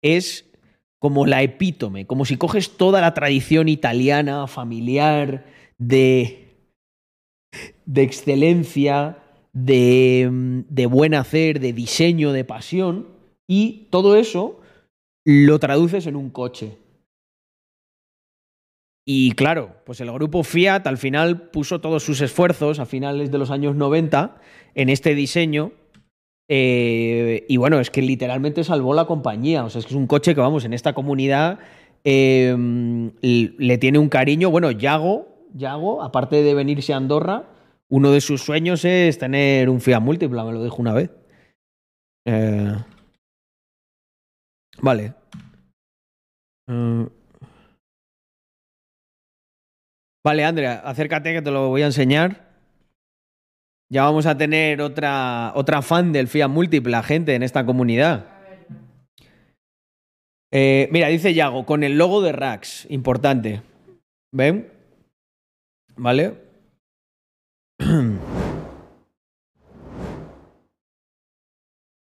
es 0.02 0.46
como 1.00 1.26
la 1.26 1.42
epítome, 1.42 2.06
como 2.06 2.26
si 2.26 2.36
coges 2.36 2.76
toda 2.76 3.00
la 3.00 3.14
tradición 3.14 3.70
italiana, 3.70 4.46
familiar, 4.48 5.46
de, 5.78 6.58
excelencia, 7.96 9.20
de 9.54 10.88
buen 10.90 11.14
hacer, 11.14 11.62
de 11.62 11.72
diseño, 11.72 12.34
de 12.34 12.44
pasión, 12.44 13.08
y 13.48 13.88
todo 13.90 14.18
eso 14.18 14.60
lo 15.26 15.60
traduces 15.60 16.06
en 16.06 16.18
un 16.18 16.30
coche. 16.30 16.78
Y 19.12 19.32
claro, 19.32 19.76
pues 19.88 20.00
el 20.02 20.12
grupo 20.12 20.44
Fiat 20.44 20.86
al 20.86 21.00
final 21.00 21.50
puso 21.50 21.82
todos 21.82 22.04
sus 22.04 22.22
esfuerzos 22.22 22.78
a 22.78 22.86
finales 22.86 23.32
de 23.32 23.40
los 23.40 23.50
años 23.50 23.76
90 23.76 24.36
en 24.76 24.90
este 24.90 25.16
diseño. 25.16 25.72
eh, 26.48 27.44
y 27.50 27.58
bueno, 27.58 27.80
es 27.80 27.90
que 27.90 28.04
literalmente 28.04 28.64
salvó 28.64 28.94
la 28.94 29.06
compañía. 29.06 29.66
O 29.66 29.70
sea, 29.72 29.80
es 29.80 29.88
que 29.88 29.96
es 29.96 29.98
un 29.98 30.06
coche 30.06 30.36
que, 30.36 30.42
vamos, 30.42 30.64
en 30.64 30.74
esta 30.74 30.94
comunidad 30.94 31.58
eh, 32.04 32.56
le 33.24 33.78
tiene 33.80 33.98
un 33.98 34.10
cariño. 34.10 34.52
Bueno, 34.52 34.70
Yago, 34.70 35.48
Yago, 35.56 36.04
aparte 36.04 36.44
de 36.44 36.54
venirse 36.54 36.94
a 36.94 36.98
Andorra, 36.98 37.50
uno 37.90 38.12
de 38.12 38.22
sus 38.22 38.44
sueños 38.44 38.86
es 38.86 39.18
tener 39.18 39.72
un 39.72 39.82
Fiat 39.82 40.02
múltipla, 40.02 40.44
me 40.44 40.52
lo 40.52 40.64
dijo 40.64 40.78
una 40.78 40.94
vez. 40.94 41.10
Eh, 42.26 42.76
vale. 44.84 45.16
Eh, 46.68 47.08
Vale, 50.24 50.44
Andrea, 50.44 50.82
acércate 50.84 51.34
que 51.34 51.42
te 51.42 51.52
lo 51.52 51.70
voy 51.70 51.82
a 51.82 51.86
enseñar. 51.88 52.50
Ya 53.92 54.04
vamos 54.04 54.26
a 54.26 54.38
tener 54.38 54.82
otra, 54.82 55.52
otra 55.56 55.82
fan 55.82 56.12
del 56.12 56.28
Fiat 56.28 56.50
Múltipla, 56.50 57.02
gente, 57.02 57.34
en 57.36 57.44
esta 57.44 57.66
comunidad. 57.66 58.26
Eh, 60.52 60.90
mira, 60.92 61.08
dice 61.08 61.34
Yago, 61.34 61.66
con 61.66 61.84
el 61.84 61.98
logo 61.98 62.22
de 62.22 62.32
Rax, 62.32 62.86
importante. 62.90 63.62
¿Ven? 64.32 64.72
¿Vale? 65.96 66.38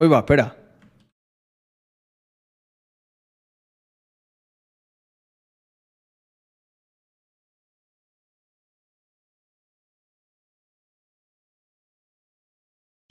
Uy, 0.00 0.08
va, 0.08 0.18
espera. 0.18 0.61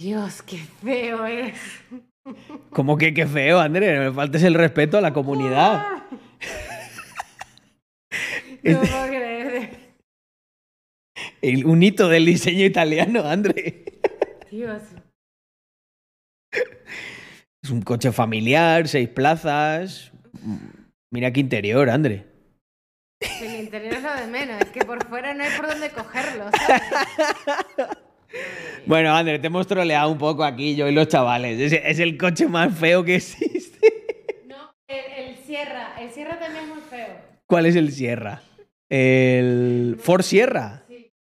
Dios, 0.01 0.41
qué 0.41 0.57
feo 0.57 1.25
es. 1.27 1.53
Como 2.71 2.97
que 2.97 3.13
qué 3.13 3.27
feo, 3.27 3.59
André, 3.59 3.95
no 3.97 4.09
me 4.09 4.11
faltes 4.15 4.41
el 4.43 4.55
respeto 4.55 4.97
a 4.97 5.01
la 5.01 5.13
comunidad. 5.13 5.85
No 8.63 8.79
puedo 8.79 9.07
creer. 9.07 9.95
El- 11.41 11.65
un 11.65 11.81
hito 11.81 12.09
del 12.09 12.25
diseño 12.27 12.63
italiano, 12.63 13.23
André. 13.27 13.85
Dios. 14.51 14.83
Es 17.63 17.69
un 17.71 17.81
coche 17.81 18.11
familiar, 18.11 18.87
seis 18.87 19.09
plazas. 19.09 20.11
Mira 21.11 21.33
qué 21.33 21.39
interior, 21.39 21.89
André. 21.89 22.27
El 23.41 23.61
interior 23.61 23.95
es 23.95 24.03
lo 24.03 24.13
de 24.15 24.27
menos. 24.27 24.61
Es 24.61 24.69
que 24.69 24.85
por 24.85 25.07
fuera 25.07 25.33
no 25.33 25.43
hay 25.43 25.49
por 25.57 25.67
dónde 25.67 25.89
cogerlo. 25.89 26.51
¿sabes? 26.51 27.97
Bueno, 28.85 29.15
André, 29.15 29.37
te 29.39 29.47
hemos 29.47 29.67
troleado 29.67 30.11
un 30.11 30.17
poco 30.17 30.43
aquí, 30.43 30.75
yo 30.75 30.87
y 30.87 30.91
los 30.93 31.07
chavales. 31.07 31.59
Es, 31.59 31.73
es 31.83 31.99
el 31.99 32.17
coche 32.17 32.47
más 32.47 32.75
feo 32.77 33.03
que 33.03 33.15
existe. 33.15 33.79
No, 34.47 34.73
el, 34.87 35.29
el 35.29 35.37
Sierra. 35.37 35.95
El 36.01 36.09
Sierra 36.11 36.39
también 36.39 36.63
es 36.65 36.69
muy 36.69 36.81
feo. 36.89 37.15
¿Cuál 37.45 37.65
es 37.67 37.75
el 37.75 37.91
Sierra? 37.91 38.41
El 38.89 39.97
Ford 39.99 40.23
Sierra. 40.23 40.85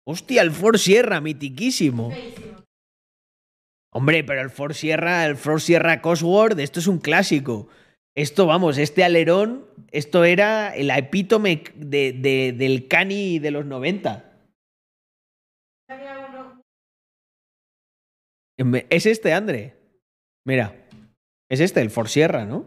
Hostia, 0.07 0.43
el 0.43 0.51
Ford 0.53 0.77
Sierra, 0.77 1.21
mitiquísimo. 1.21 2.11
Feísimo. 2.11 2.45
Hombre, 3.93 4.25
pero 4.25 4.41
el 4.43 4.51
Ford 4.51 4.73
Sierra, 4.73 5.25
el 5.27 5.37
Ford 5.37 5.61
Sierra 5.61 6.01
Cosworth, 6.03 6.59
esto 6.59 6.81
es 6.81 6.87
un 6.87 6.99
clásico. 6.99 7.69
Esto, 8.17 8.47
vamos, 8.47 8.79
este 8.79 9.05
alerón, 9.05 9.67
esto 9.93 10.25
era 10.25 10.75
el 10.75 10.91
epítome 10.91 11.63
de, 11.77 12.13
de- 12.13 12.53
del 12.57 12.87
Cani 12.89 13.39
de 13.39 13.51
los 13.51 13.67
90. 13.67 14.33
Es 18.57 19.07
este, 19.07 19.33
André. 19.33 19.77
Mira, 20.47 20.75
es 21.51 21.61
este, 21.61 21.81
el 21.81 21.91
Ford 21.91 22.07
Sierra, 22.09 22.45
¿no? 22.45 22.65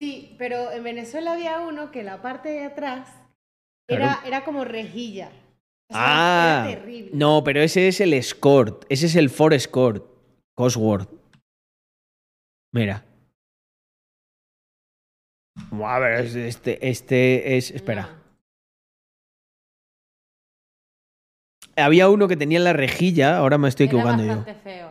Sí, 0.00 0.34
pero 0.38 0.70
en 0.70 0.84
Venezuela 0.84 1.32
había 1.32 1.60
uno 1.60 1.90
que 1.90 2.02
la 2.02 2.22
parte 2.22 2.48
de 2.50 2.64
atrás 2.64 3.08
era, 3.88 4.20
era 4.26 4.44
como 4.44 4.64
rejilla. 4.64 5.30
O 5.90 5.94
sea, 5.94 6.02
Ah, 6.04 6.66
era 6.68 6.80
terrible. 6.80 7.10
no, 7.14 7.42
pero 7.44 7.60
ese 7.62 7.88
es 7.88 8.00
el 8.00 8.12
Escort, 8.14 8.84
ese 8.88 9.06
es 9.06 9.16
el 9.16 9.30
Ford 9.30 9.52
Escort, 9.54 10.04
Cosworth. 10.54 11.08
Mira. 12.72 13.04
A 15.82 15.98
ver, 15.98 16.24
es- 16.26 16.34
este, 16.36 16.88
este 16.88 17.56
es, 17.56 17.70
espera. 17.70 18.02
No, 18.02 18.18
Había 21.76 22.08
uno 22.08 22.28
que 22.28 22.36
tenía 22.36 22.58
la 22.60 22.72
rejilla, 22.72 23.36
ahora 23.38 23.56
me 23.58 23.68
estoy 23.68 23.84
era 23.86 23.92
equivocando 23.94 24.24
yo. 24.24 24.36
bastante 24.36 24.54
feo. 24.62 24.87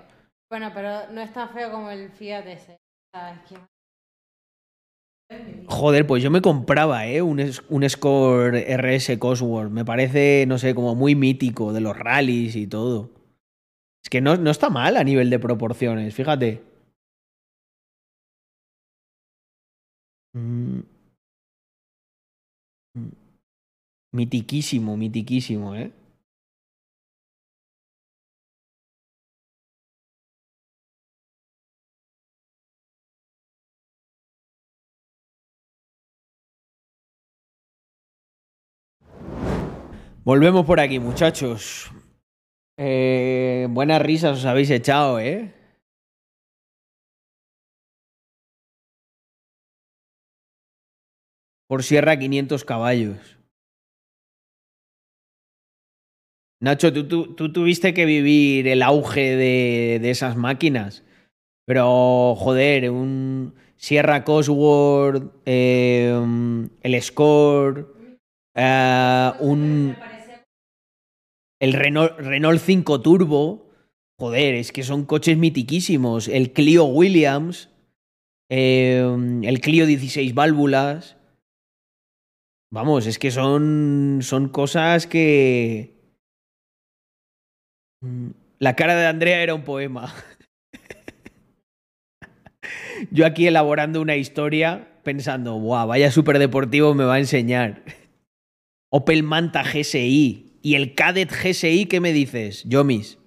Bueno, 0.50 0.72
pero 0.74 1.12
no 1.12 1.22
es 1.22 1.34
tan 1.34 1.50
feo 1.50 1.72
como 1.72 1.90
el 1.90 2.10
Fiat 2.12 2.48
ese. 2.48 2.78
Joder, 5.68 6.08
pues 6.08 6.24
yo 6.24 6.32
me 6.32 6.42
compraba, 6.42 7.06
¿eh? 7.08 7.22
Un, 7.22 7.42
un 7.70 7.90
Score 7.90 8.56
RS 8.56 9.20
Cosworth. 9.20 9.72
Me 9.72 9.84
parece, 9.84 10.46
no 10.48 10.58
sé, 10.58 10.74
como 10.74 10.96
muy 10.96 11.16
mítico 11.16 11.74
de 11.74 11.82
los 11.82 11.98
rallies 11.98 12.56
y 12.56 12.68
todo. 12.68 13.12
Es 14.04 14.10
que 14.10 14.22
no, 14.22 14.38
no 14.38 14.52
está 14.52 14.70
mal 14.70 14.98
a 14.98 15.04
nivel 15.04 15.30
de 15.30 15.40
proporciones, 15.40 16.14
fíjate. 16.16 16.64
Mm. 20.36 20.84
Mm. 22.98 23.12
Mitiquísimo, 24.14 24.98
mitiquísimo, 24.98 25.76
¿eh? 25.76 25.92
Volvemos 40.28 40.66
por 40.66 40.82
aquí, 40.82 41.00
muchachos. 41.00 41.90
Eh, 42.78 43.66
buenas 43.70 44.02
risas 44.02 44.40
os 44.40 44.46
habéis 44.46 44.70
echado, 44.72 45.22
¿eh? 45.22 45.54
Por 51.70 51.82
Sierra 51.84 52.20
500 52.20 52.66
caballos. 52.66 53.38
Nacho, 56.60 56.92
tú, 56.92 57.08
tú- 57.08 57.34
tú 57.34 57.54
tuviste 57.54 57.94
que 57.94 58.04
vivir 58.04 58.68
el 58.68 58.82
auge 58.84 59.38
de, 59.38 60.00
de 60.02 60.10
esas 60.10 60.36
máquinas. 60.36 61.06
Pero, 61.66 62.36
joder, 62.36 62.92
un 62.92 63.56
Sierra 63.78 64.26
Cosworth, 64.26 65.32
eh, 65.46 66.12
el 66.82 67.02
Score, 67.02 67.88
eh, 68.56 69.32
un, 69.40 69.96
el 71.60 71.74
Renault, 71.74 72.20
Renault 72.20 72.60
5 72.60 73.02
Turbo. 73.02 73.70
Joder, 74.20 74.56
es 74.56 74.72
que 74.72 74.84
son 74.84 75.06
coches 75.06 75.38
mitiquísimos. 75.38 76.28
El 76.28 76.52
Clio 76.52 76.86
Williams, 76.86 77.70
eh, 78.50 79.06
el 79.44 79.62
Clio 79.62 79.86
16 79.86 80.34
válvulas. 80.34 81.18
Vamos, 82.72 83.06
es 83.06 83.20
que 83.20 83.32
son, 83.32 84.20
son 84.22 84.50
cosas 84.50 85.08
que... 85.08 85.96
Mm, 88.02 88.30
La 88.60 88.76
cara 88.76 88.96
de 88.96 89.06
Andrea 89.06 89.42
era 89.42 89.54
un 89.54 89.64
poema. 89.64 90.14
Yo 93.12 93.26
aquí 93.26 93.48
elaborando 93.48 94.02
una 94.02 94.16
historia 94.16 95.00
pensando, 95.04 95.56
guau, 95.56 95.88
vaya 95.88 96.12
superdeportivo 96.12 96.96
me 96.96 97.06
va 97.06 97.16
a 97.16 97.20
enseñar. 97.20 97.84
Opel 98.90 99.24
Manta 99.24 99.64
GSI 99.64 100.47
y 100.68 100.76
el 100.76 100.96
Cadet 100.96 101.32
GSI, 101.32 101.86
¿qué 101.86 102.02
me 102.02 102.12
dices, 102.12 102.64
Yomis? 102.66 103.18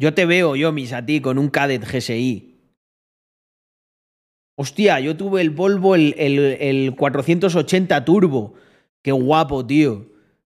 Yo 0.00 0.14
te 0.14 0.26
veo, 0.26 0.54
Yomis, 0.54 0.92
a 0.92 1.04
ti 1.04 1.20
con 1.20 1.38
un 1.38 1.48
Cadet 1.50 1.82
GSI. 1.84 2.54
Hostia, 4.56 5.00
yo 5.00 5.16
tuve 5.16 5.40
el 5.40 5.50
Volvo, 5.50 5.96
el, 5.96 6.14
el- 6.16 6.38
el 6.60 6.94
480 6.96 8.04
Turbo. 8.04 8.54
Qué 9.02 9.10
guapo, 9.10 9.66
tío. 9.66 10.06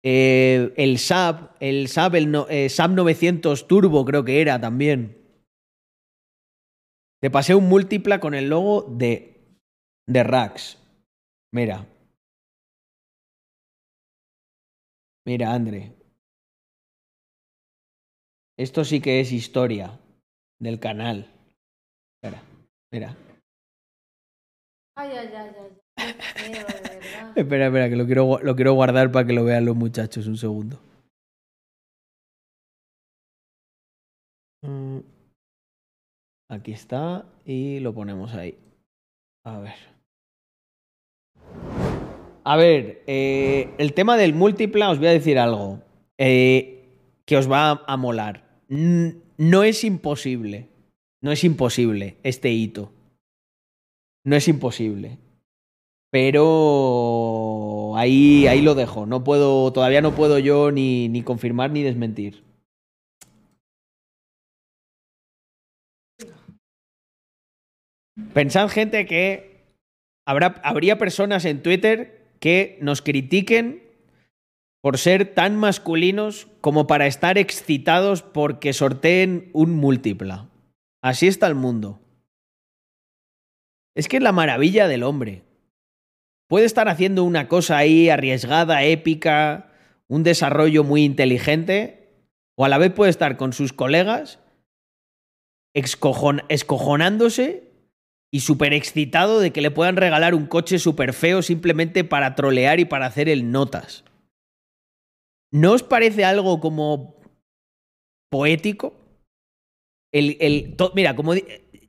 Eh, 0.04 0.74
el 0.76 0.98
Saab, 0.98 1.54
el 1.60 1.88
Saab, 1.88 2.16
el 2.16 2.30
no- 2.30 2.46
eh, 2.50 2.68
Saab 2.68 2.90
900 2.90 3.66
Turbo 3.66 4.04
creo 4.04 4.24
que 4.26 4.42
era 4.42 4.60
también. 4.60 5.16
Te 7.22 7.30
pasé 7.30 7.54
un 7.54 7.66
múltipla 7.70 8.20
con 8.20 8.34
el 8.34 8.50
logo 8.50 8.82
de, 8.90 9.56
de 10.06 10.22
Rax. 10.22 10.78
Mira. 11.50 11.86
Mira, 15.26 15.52
André. 15.52 15.92
Esto 18.56 18.84
sí 18.84 19.00
que 19.00 19.20
es 19.20 19.32
historia 19.32 19.98
del 20.60 20.78
canal. 20.78 21.26
Espera, 22.14 22.42
mira. 22.92 23.16
Ay, 24.96 25.10
ay, 25.10 25.30
ay, 25.34 25.50
ay. 25.58 26.12
Qué 26.14 26.14
feo, 26.14 26.66
de 26.66 27.00
verdad. 27.00 27.36
Espera, 27.36 27.66
espera, 27.66 27.88
que 27.90 27.96
lo 27.96 28.06
quiero, 28.06 28.38
lo 28.38 28.54
quiero 28.54 28.74
guardar 28.74 29.10
para 29.10 29.26
que 29.26 29.32
lo 29.32 29.44
vean 29.44 29.64
los 29.64 29.74
muchachos. 29.74 30.26
Un 30.28 30.36
segundo. 30.36 30.78
Mm. 34.62 35.00
Aquí 36.48 36.72
está 36.72 37.26
y 37.44 37.80
lo 37.80 37.92
ponemos 37.92 38.32
ahí. 38.32 38.56
A 39.44 39.58
ver. 39.58 39.95
A 42.48 42.54
ver, 42.54 43.02
eh, 43.08 43.74
el 43.76 43.92
tema 43.92 44.16
del 44.16 44.32
múltipla, 44.32 44.90
os 44.90 45.00
voy 45.00 45.08
a 45.08 45.10
decir 45.10 45.36
algo 45.36 45.82
eh, 46.16 46.84
que 47.24 47.36
os 47.36 47.50
va 47.50 47.82
a, 47.84 47.96
molar. 47.96 48.44
No 48.68 49.64
es 49.64 49.82
imposible. 49.82 50.68
No 51.20 51.32
es 51.32 51.42
imposible 51.42 52.18
este 52.22 52.52
hito. 52.52 52.92
No 54.22 54.36
es 54.36 54.46
imposible. 54.46 55.18
Pero 56.12 57.96
ahí, 57.96 58.46
ahí 58.46 58.62
lo 58.62 58.76
dejo. 58.76 59.06
No 59.06 59.24
puedo, 59.24 59.72
todavía 59.72 60.00
no 60.00 60.14
puedo 60.14 60.38
yo 60.38 60.70
ni, 60.70 61.08
ni 61.08 61.22
confirmar 61.24 61.72
ni 61.72 61.82
desmentir. 61.82 62.44
Pensad, 68.32 68.68
gente, 68.68 69.04
que 69.04 69.64
habrá, 70.24 70.60
habría 70.62 70.96
personas 70.96 71.44
en 71.44 71.60
Twitter 71.60 72.25
que 72.40 72.78
nos 72.80 73.02
critiquen 73.02 73.82
por 74.80 74.98
ser 74.98 75.34
tan 75.34 75.56
masculinos 75.56 76.46
como 76.60 76.86
para 76.86 77.06
estar 77.06 77.38
excitados 77.38 78.22
porque 78.22 78.72
sorteen 78.72 79.50
un 79.52 79.74
múltipla. 79.74 80.48
Así 81.02 81.26
está 81.26 81.46
el 81.46 81.54
mundo. 81.54 82.00
Es 83.94 84.08
que 84.08 84.18
es 84.18 84.22
la 84.22 84.32
maravilla 84.32 84.88
del 84.88 85.02
hombre. 85.02 85.42
Puede 86.48 86.66
estar 86.66 86.88
haciendo 86.88 87.24
una 87.24 87.48
cosa 87.48 87.78
ahí 87.78 88.08
arriesgada, 88.08 88.84
épica, 88.84 89.72
un 90.06 90.22
desarrollo 90.22 90.84
muy 90.84 91.02
inteligente, 91.02 92.10
o 92.56 92.64
a 92.64 92.68
la 92.68 92.78
vez 92.78 92.92
puede 92.92 93.10
estar 93.10 93.36
con 93.36 93.52
sus 93.52 93.72
colegas 93.72 94.38
escojonándose 95.74 97.64
y 98.32 98.40
súper 98.40 98.72
excitado 98.72 99.40
de 99.40 99.52
que 99.52 99.60
le 99.62 99.70
puedan 99.70 99.96
regalar 99.96 100.34
un 100.34 100.46
coche 100.46 100.78
súper 100.78 101.12
feo 101.12 101.42
simplemente 101.42 102.04
para 102.04 102.34
trolear 102.34 102.80
y 102.80 102.84
para 102.84 103.06
hacer 103.06 103.28
el 103.28 103.50
notas. 103.50 104.04
¿No 105.52 105.72
os 105.72 105.82
parece 105.82 106.24
algo 106.24 106.60
como 106.60 107.20
poético? 108.30 108.94
El, 110.12 110.36
el, 110.40 110.76
mira, 110.94 111.14
como 111.14 111.34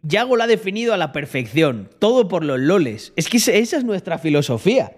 Yago 0.04 0.36
lo 0.36 0.44
ha 0.44 0.48
definido 0.48 0.94
a 0.94 0.98
la 0.98 1.12
perfección, 1.12 1.90
todo 2.00 2.28
por 2.28 2.44
los 2.44 2.60
loles. 2.60 3.14
Es 3.16 3.30
que 3.30 3.38
esa 3.38 3.54
esa 3.54 3.78
es 3.78 3.84
nuestra 3.84 4.18
filosofía. 4.18 4.96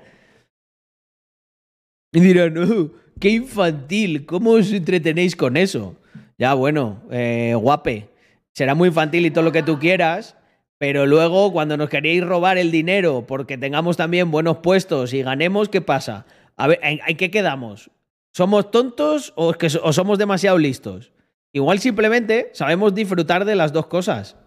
Y 2.12 2.20
dirán, 2.20 2.58
"Oh, 2.58 2.92
qué 3.20 3.30
infantil, 3.30 4.26
¿cómo 4.26 4.52
os 4.52 4.72
entretenéis 4.72 5.36
con 5.36 5.58
eso? 5.58 5.96
Ya, 6.38 6.54
bueno, 6.54 7.04
eh, 7.12 7.54
guape, 7.56 8.10
será 8.56 8.76
muy 8.76 8.90
infantil 8.90 9.26
y 9.26 9.32
todo 9.32 9.44
lo 9.44 9.52
que 9.52 9.64
tú 9.64 9.78
quieras, 9.78 10.36
pero 10.80 11.06
luego 11.06 11.52
cuando 11.52 11.78
nos 11.78 11.90
queréis 11.90 12.24
robar 12.24 12.58
el 12.58 12.72
dinero 12.72 13.26
porque 13.28 13.58
tengamos 13.58 13.98
también 13.98 14.32
buenos 14.32 14.58
puestos 14.60 15.14
y 15.14 15.22
ganemos, 15.22 15.70
¿qué 15.70 15.82
pasa? 15.82 16.26
A 16.56 16.68
ver, 16.68 16.80
¿en, 16.82 17.18
qué 17.18 17.30
quedamos? 17.30 17.92
¿Somos 18.34 18.72
tontos 18.72 19.34
o, 19.36 19.54
somos 19.94 20.18
demasiado 20.18 20.58
listos? 20.58 21.12
Igual 21.54 21.80
simplemente 21.80 22.50
sabemos 22.54 22.96
disfrutar 22.96 23.44
de 23.44 23.56
las 23.56 23.74
dos 23.74 23.88
cosas. 23.88 24.38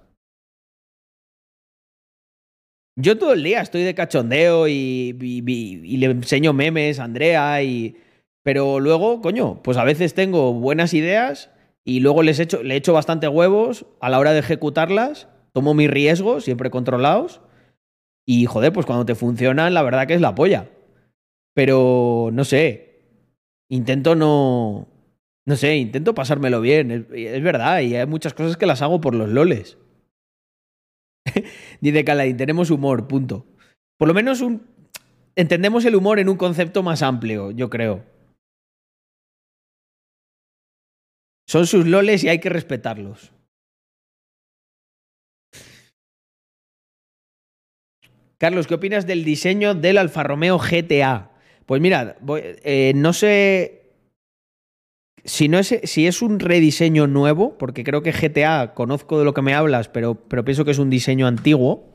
Yo 2.96 3.18
todo 3.18 3.34
el 3.34 3.42
día 3.42 3.60
estoy 3.60 3.82
de 3.82 3.94
cachondeo 3.94 4.68
y- 4.68 5.16
y 5.20 5.96
le 5.98 6.06
enseño 6.06 6.52
memes 6.52 6.98
a 6.98 7.04
Andrea 7.04 7.62
y... 7.62 7.96
Pero 8.44 8.80
luego, 8.80 9.20
coño, 9.20 9.62
pues 9.62 9.76
a 9.76 9.84
veces 9.84 10.14
tengo 10.14 10.52
buenas 10.52 10.94
ideas 10.94 11.50
y 11.84 12.00
luego 12.00 12.22
les 12.22 12.40
echo, 12.40 12.62
le 12.62 12.74
echo 12.74 12.92
bastante 12.92 13.28
huevos 13.28 13.86
a 14.00 14.10
la 14.10 14.18
hora 14.18 14.32
de 14.32 14.40
ejecutarlas, 14.40 15.28
tomo 15.52 15.74
mis 15.74 15.90
riesgos, 15.90 16.44
siempre 16.44 16.70
controlados, 16.70 17.40
y 18.26 18.46
joder, 18.46 18.72
pues 18.72 18.86
cuando 18.86 19.04
te 19.04 19.14
funcionan, 19.14 19.74
la 19.74 19.82
verdad 19.82 20.06
que 20.06 20.14
es 20.14 20.20
la 20.20 20.34
polla. 20.34 20.70
Pero, 21.54 22.30
no 22.32 22.44
sé, 22.44 23.00
intento 23.68 24.14
no... 24.14 24.88
No 25.44 25.56
sé, 25.56 25.76
intento 25.76 26.14
pasármelo 26.14 26.60
bien, 26.60 26.92
es, 26.92 27.04
es 27.12 27.42
verdad, 27.42 27.80
y 27.80 27.96
hay 27.96 28.06
muchas 28.06 28.32
cosas 28.32 28.56
que 28.56 28.66
las 28.66 28.80
hago 28.80 29.00
por 29.00 29.12
los 29.12 29.28
loles. 29.28 29.76
Dice 31.80 32.04
Caladín, 32.04 32.36
tenemos 32.36 32.70
humor, 32.70 33.08
punto. 33.08 33.44
Por 33.98 34.06
lo 34.06 34.14
menos 34.14 34.40
un... 34.40 34.66
entendemos 35.34 35.84
el 35.84 35.96
humor 35.96 36.20
en 36.20 36.28
un 36.28 36.36
concepto 36.36 36.84
más 36.84 37.02
amplio, 37.02 37.50
yo 37.50 37.70
creo. 37.70 38.04
Son 41.48 41.66
sus 41.66 41.86
loles 41.86 42.24
y 42.24 42.28
hay 42.28 42.38
que 42.38 42.48
respetarlos. 42.48 43.32
Carlos, 48.42 48.66
¿qué 48.66 48.74
opinas 48.74 49.06
del 49.06 49.22
diseño 49.22 49.72
del 49.76 49.98
Alfa 49.98 50.24
Romeo 50.24 50.58
GTA? 50.58 51.30
Pues 51.64 51.80
mira, 51.80 52.16
voy- 52.22 52.42
eh, 52.64 52.92
no 52.96 53.12
sé 53.12 53.82
si, 55.24 55.46
no 55.46 55.60
es, 55.60 55.78
si 55.84 56.08
es 56.08 56.22
un 56.22 56.40
rediseño 56.40 57.06
nuevo, 57.06 57.56
porque 57.56 57.84
creo 57.84 58.02
que 58.02 58.12
GTA, 58.12 58.74
conozco 58.74 59.20
de 59.20 59.24
lo 59.24 59.32
que 59.32 59.42
me 59.42 59.54
hablas, 59.54 59.88
pero, 59.88 60.16
pero 60.16 60.44
pienso 60.44 60.64
que 60.64 60.72
es 60.72 60.80
un 60.80 60.90
diseño 60.90 61.28
antiguo. 61.28 61.88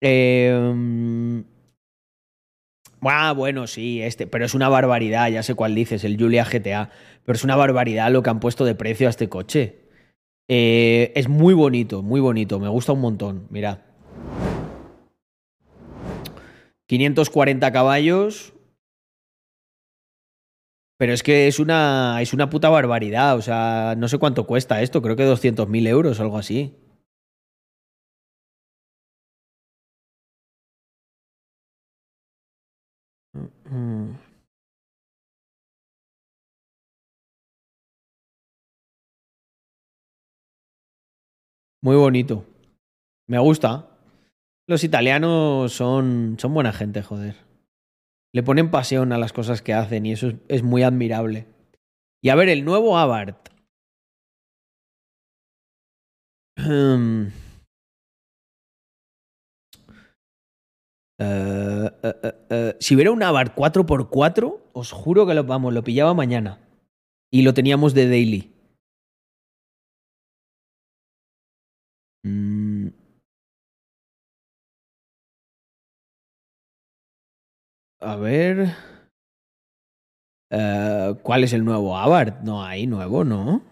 Eh, 0.00 1.44
ah, 3.02 3.32
bueno, 3.32 3.66
sí, 3.66 4.00
este, 4.02 4.26
pero 4.26 4.44
es 4.46 4.54
una 4.54 4.68
barbaridad, 4.68 5.28
ya 5.28 5.42
sé 5.42 5.54
cuál 5.54 5.74
dices, 5.74 6.04
el 6.04 6.16
Julia 6.18 6.44
GTA, 6.46 6.90
pero 7.24 7.36
es 7.36 7.44
una 7.44 7.56
barbaridad 7.56 8.10
lo 8.10 8.22
que 8.22 8.30
han 8.30 8.40
puesto 8.40 8.64
de 8.64 8.74
precio 8.74 9.06
a 9.06 9.10
este 9.10 9.28
coche. 9.28 9.80
Eh, 10.48 11.12
es 11.16 11.28
muy 11.28 11.54
bonito, 11.54 12.02
muy 12.02 12.20
bonito, 12.20 12.60
me 12.60 12.68
gusta 12.68 12.92
un 12.92 13.00
montón, 13.02 13.46
mirad. 13.50 13.80
540 16.86 17.72
caballos. 17.72 18.52
Pero 20.98 21.12
es 21.12 21.22
que 21.22 21.48
es 21.48 21.58
una, 21.58 22.18
es 22.22 22.32
una 22.32 22.50
puta 22.50 22.68
barbaridad. 22.68 23.36
O 23.36 23.42
sea, 23.42 23.94
no 23.96 24.08
sé 24.08 24.18
cuánto 24.18 24.46
cuesta 24.46 24.80
esto. 24.82 25.02
Creo 25.02 25.16
que 25.16 25.24
200.000 25.24 25.86
euros 25.86 26.18
o 26.20 26.22
algo 26.22 26.38
así. 26.38 26.74
Muy 41.82 41.96
bonito. 41.96 42.44
Me 43.28 43.38
gusta. 43.38 43.93
Los 44.66 44.82
italianos 44.82 45.72
son, 45.72 46.36
son 46.38 46.54
buena 46.54 46.72
gente, 46.72 47.02
joder. 47.02 47.36
Le 48.32 48.42
ponen 48.42 48.70
pasión 48.70 49.12
a 49.12 49.18
las 49.18 49.32
cosas 49.32 49.60
que 49.62 49.74
hacen 49.74 50.06
y 50.06 50.12
eso 50.12 50.32
es, 50.48 50.62
muy 50.62 50.82
admirable. 50.82 51.46
Y 52.22 52.30
a 52.30 52.34
ver, 52.34 52.48
el 52.48 52.64
nuevo 52.64 52.96
Abarth. 52.96 53.50
Eh, 61.16 61.90
eh, 62.02 62.32
eh, 62.50 62.76
si 62.80 62.94
hubiera 62.94 63.12
un 63.12 63.22
Abarth 63.22 63.54
4x4, 63.54 64.62
os 64.72 64.92
juro 64.92 65.26
que 65.26 65.34
lo, 65.34 65.44
vamos, 65.44 65.72
lo 65.72 65.84
pillaba 65.84 66.14
mañana. 66.14 66.58
Y 67.30 67.42
lo 67.42 67.54
teníamos 67.54 67.94
de 67.94 68.08
daily. 68.08 68.53
A 78.04 78.16
ver. 78.16 78.76
Eh, 80.52 81.14
¿Cuál 81.22 81.44
es 81.44 81.54
el 81.54 81.64
nuevo 81.64 81.96
Abarth? 81.96 82.42
No 82.42 82.62
hay 82.62 82.86
nuevo, 82.86 83.24
¿no? 83.24 83.62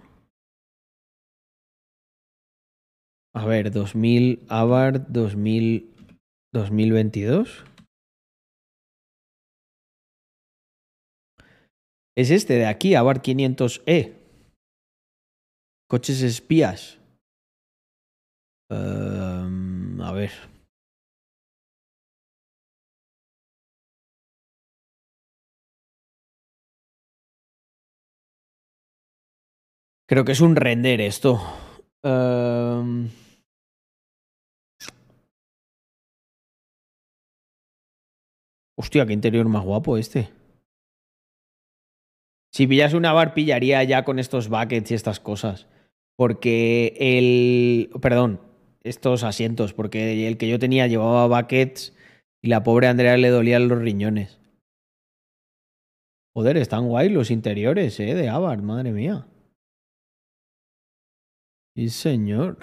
A 3.35 3.45
ver, 3.45 3.71
2000 3.71 4.47
Abarth 4.49 5.07
2000 5.09 5.95
2022. 6.55 7.65
Es 12.17 12.31
este 12.31 12.55
de 12.55 12.67
aquí, 12.67 12.95
Abarth 12.95 13.23
500E. 13.23 14.15
Coches 15.91 16.23
espías. 16.23 16.99
Em, 18.71 20.01
a 20.01 20.13
ver. 20.13 20.52
Creo 30.12 30.26
que 30.26 30.32
es 30.32 30.43
un 30.43 30.56
render 30.56 31.01
esto. 31.01 31.40
Em, 32.02 33.09
Hostia, 38.76 39.06
qué 39.06 39.14
interior 39.14 39.48
más 39.48 39.64
guapo 39.64 39.97
este. 39.97 40.28
Si 42.52 42.66
pillas 42.66 42.93
una 42.93 43.14
bar, 43.14 43.32
pillaría 43.32 43.82
ya 43.84 44.05
con 44.05 44.18
estos 44.18 44.51
buckets 44.51 44.90
y 44.90 44.94
estas 44.94 45.18
cosas. 45.18 45.66
Porque 46.18 46.94
el. 47.01 47.89
Perdón, 48.02 48.43
estos 48.82 49.24
asientos. 49.24 49.72
Porque 49.72 50.28
el 50.28 50.36
que 50.36 50.47
yo 50.47 50.59
tenía 50.59 50.89
llevaba 50.89 51.40
buckets 51.40 51.97
y 52.43 52.48
la 52.48 52.62
pobre 52.62 52.89
Andrea 52.89 53.16
le 53.16 53.30
dolían 53.30 53.66
los 53.66 53.80
riñones. 53.80 54.39
Joder, 56.34 56.59
están 56.59 56.86
guay 56.89 57.09
los 57.09 57.30
interiores, 57.30 57.98
eh, 57.98 58.14
de 58.14 58.28
Abar, 58.28 58.60
madre 58.60 58.93
mía. 58.93 59.26
Sí, 61.74 61.89
señor. 61.89 62.59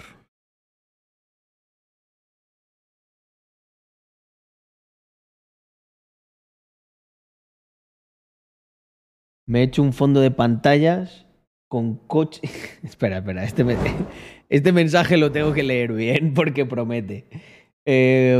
Me 9.48 9.60
he 9.60 9.62
hecho 9.64 9.82
un 9.82 9.92
fondo 9.92 10.20
de 10.20 10.30
pantallas 10.30 11.26
con 11.68 11.96
coche. 12.06 12.40
espera, 12.84 13.18
espera, 13.18 13.44
este, 13.44 13.64
este 14.48 14.72
mensaje 14.72 15.16
lo 15.16 15.32
tengo 15.32 15.52
que 15.52 15.64
leer 15.64 15.92
bien 15.92 16.34
porque 16.34 16.64
promete. 16.66 17.26
Eh, 17.84 18.38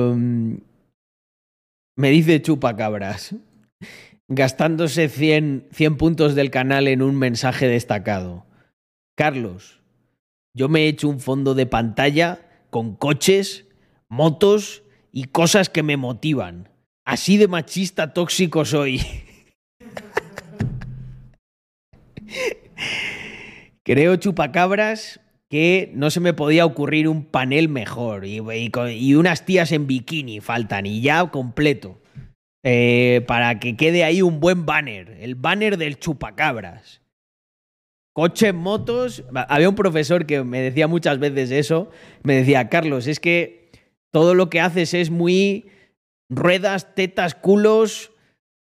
me 1.96 2.10
dice 2.10 2.40
chupacabras, 2.40 3.34
gastándose 4.28 5.08
100, 5.08 5.68
100 5.72 5.96
puntos 5.96 6.34
del 6.36 6.50
canal 6.50 6.86
en 6.86 7.02
un 7.02 7.16
mensaje 7.18 7.66
destacado. 7.66 8.46
Carlos, 9.16 9.79
yo 10.54 10.68
me 10.68 10.80
he 10.80 10.88
hecho 10.88 11.08
un 11.08 11.20
fondo 11.20 11.54
de 11.54 11.66
pantalla 11.66 12.40
con 12.70 12.94
coches, 12.94 13.66
motos 14.08 14.82
y 15.12 15.24
cosas 15.24 15.68
que 15.68 15.82
me 15.82 15.96
motivan. 15.96 16.68
Así 17.04 17.36
de 17.36 17.48
machista 17.48 18.12
tóxico 18.12 18.64
soy. 18.64 19.00
Creo, 23.82 24.16
chupacabras, 24.16 25.20
que 25.48 25.90
no 25.94 26.10
se 26.10 26.20
me 26.20 26.32
podía 26.32 26.64
ocurrir 26.64 27.08
un 27.08 27.24
panel 27.24 27.68
mejor. 27.68 28.24
Y, 28.24 28.38
unas 29.14 29.44
tías 29.44 29.72
en 29.72 29.86
bikini 29.88 30.40
faltan, 30.40 30.86
y 30.86 31.00
ya 31.00 31.26
completo. 31.26 32.00
Eh, 32.62 33.24
para 33.26 33.58
que 33.58 33.76
quede 33.76 34.04
ahí 34.04 34.22
un 34.22 34.38
buen 34.38 34.64
banner. 34.66 35.16
El 35.20 35.34
banner 35.34 35.76
del 35.76 35.98
chupacabras. 35.98 37.00
Coches, 38.12 38.52
motos. 38.52 39.24
Había 39.48 39.68
un 39.68 39.74
profesor 39.74 40.26
que 40.26 40.42
me 40.42 40.60
decía 40.60 40.88
muchas 40.88 41.18
veces 41.18 41.50
eso. 41.50 41.90
Me 42.22 42.34
decía, 42.34 42.68
Carlos, 42.68 43.06
es 43.06 43.20
que 43.20 43.70
todo 44.12 44.34
lo 44.34 44.50
que 44.50 44.60
haces 44.60 44.94
es 44.94 45.10
muy 45.10 45.66
ruedas, 46.28 46.94
tetas, 46.94 47.34
culos. 47.34 48.12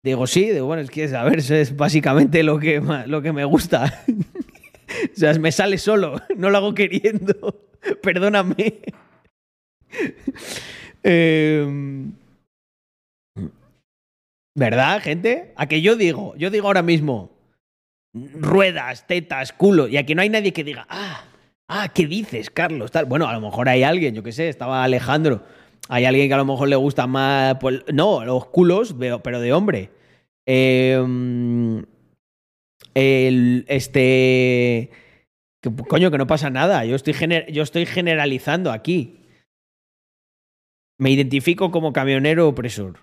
Digo, 0.03 0.27
sí, 0.27 0.49
digo, 0.49 0.67
bueno, 0.67 0.81
es 0.81 0.89
que, 0.89 1.05
a 1.15 1.23
ver, 1.23 1.39
es 1.39 1.75
básicamente 1.75 2.43
lo 2.43 2.59
que, 2.59 2.81
lo 3.07 3.21
que 3.21 3.33
me 3.33 3.45
gusta. 3.45 4.03
o 4.07 5.15
sea, 5.15 5.33
me 5.35 5.51
sale 5.51 5.77
solo, 5.77 6.21
no 6.37 6.49
lo 6.49 6.57
hago 6.57 6.73
queriendo. 6.73 7.67
Perdóname. 8.01 8.81
Em, 11.03 12.13
¿Verdad, 14.55 15.01
gente? 15.01 15.53
A 15.55 15.67
que 15.67 15.81
yo 15.81 15.95
digo, 15.95 16.35
yo 16.37 16.49
digo 16.49 16.67
ahora 16.67 16.81
mismo, 16.81 17.31
ruedas, 18.13 19.07
tetas, 19.07 19.53
culo, 19.53 19.87
y 19.87 19.97
aquí 19.97 20.15
no 20.15 20.21
hay 20.21 20.29
nadie 20.29 20.53
que 20.53 20.63
diga, 20.63 20.85
ah, 20.89 21.25
ah, 21.67 21.89
¿qué 21.93 22.05
dices, 22.07 22.49
Carlos? 22.49 22.91
Tal. 22.91 23.05
Bueno, 23.05 23.27
a 23.27 23.33
lo 23.33 23.41
mejor 23.41 23.69
hay 23.69 23.83
alguien, 23.83 24.13
yo 24.15 24.23
qué 24.23 24.31
sé, 24.31 24.49
estaba 24.49 24.83
Alejandro. 24.83 25.43
Hay 25.89 26.05
alguien 26.05 26.27
que 26.29 26.33
a 26.33 26.37
lo 26.37 26.45
mejor 26.45 26.69
le 26.69 26.75
gusta 26.75 27.07
más, 27.07 27.55
pues, 27.59 27.83
no, 27.91 28.23
los 28.23 28.45
culos, 28.47 28.95
pero 29.23 29.39
de 29.39 29.53
hombre. 29.53 29.91
Em, 30.45 31.85
este, 32.95 34.89
que, 35.61 35.75
coño, 35.87 36.11
que 36.11 36.17
no 36.17 36.27
pasa 36.27 36.49
nada. 36.49 36.85
Yo 36.85 36.95
estoy, 36.95 37.13
yo 37.51 37.63
estoy 37.63 37.85
generalizando 37.85 38.71
aquí. 38.71 39.19
Me 40.99 41.11
identifico 41.11 41.71
como 41.71 41.91
camionero 41.91 42.47
opresor. 42.47 42.99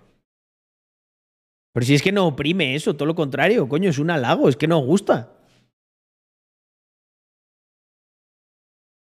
Pero 1.73 1.85
si 1.85 1.95
es 1.95 2.01
que 2.01 2.11
no 2.11 2.27
oprime 2.27 2.75
eso, 2.75 2.95
todo 2.95 3.05
lo 3.05 3.15
contrario, 3.15 3.67
coño, 3.69 3.89
es 3.89 3.99
un 3.99 4.09
halago, 4.09 4.49
es 4.49 4.57
que 4.57 4.67
nos 4.67 4.85
gusta. 4.85 5.33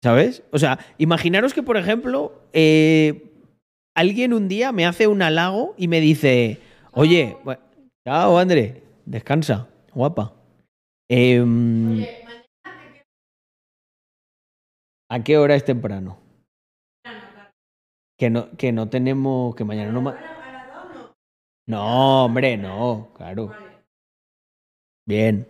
¿Sabes? 0.02 0.42
O 0.52 0.58
sea, 0.58 0.78
imaginaros 0.98 1.54
que, 1.54 1.62
por 1.62 1.76
ejemplo, 1.76 2.42
eh, 2.52 3.32
alguien 3.96 4.34
un 4.34 4.48
día 4.48 4.70
me 4.70 4.86
hace 4.86 5.06
un 5.06 5.22
halago 5.22 5.74
y 5.78 5.88
me 5.88 6.00
dice, 6.00 6.60
oye, 6.92 7.36
chao, 8.06 8.38
André, 8.38 8.82
descansa, 9.06 9.68
guapa. 9.94 10.34
Em, 11.08 12.04
¿A 15.10 15.22
qué 15.24 15.38
hora 15.38 15.54
es 15.54 15.64
temprano? 15.64 16.18
Que 18.18 18.30
no, 18.30 18.50
que 18.56 18.72
no 18.72 18.88
tenemos, 18.88 19.54
que 19.56 19.64
mañana 19.64 19.90
no... 19.90 20.14
No, 21.66 22.24
hombre, 22.26 22.56
no, 22.56 23.10
claro. 23.16 23.52
Bien. 25.06 25.46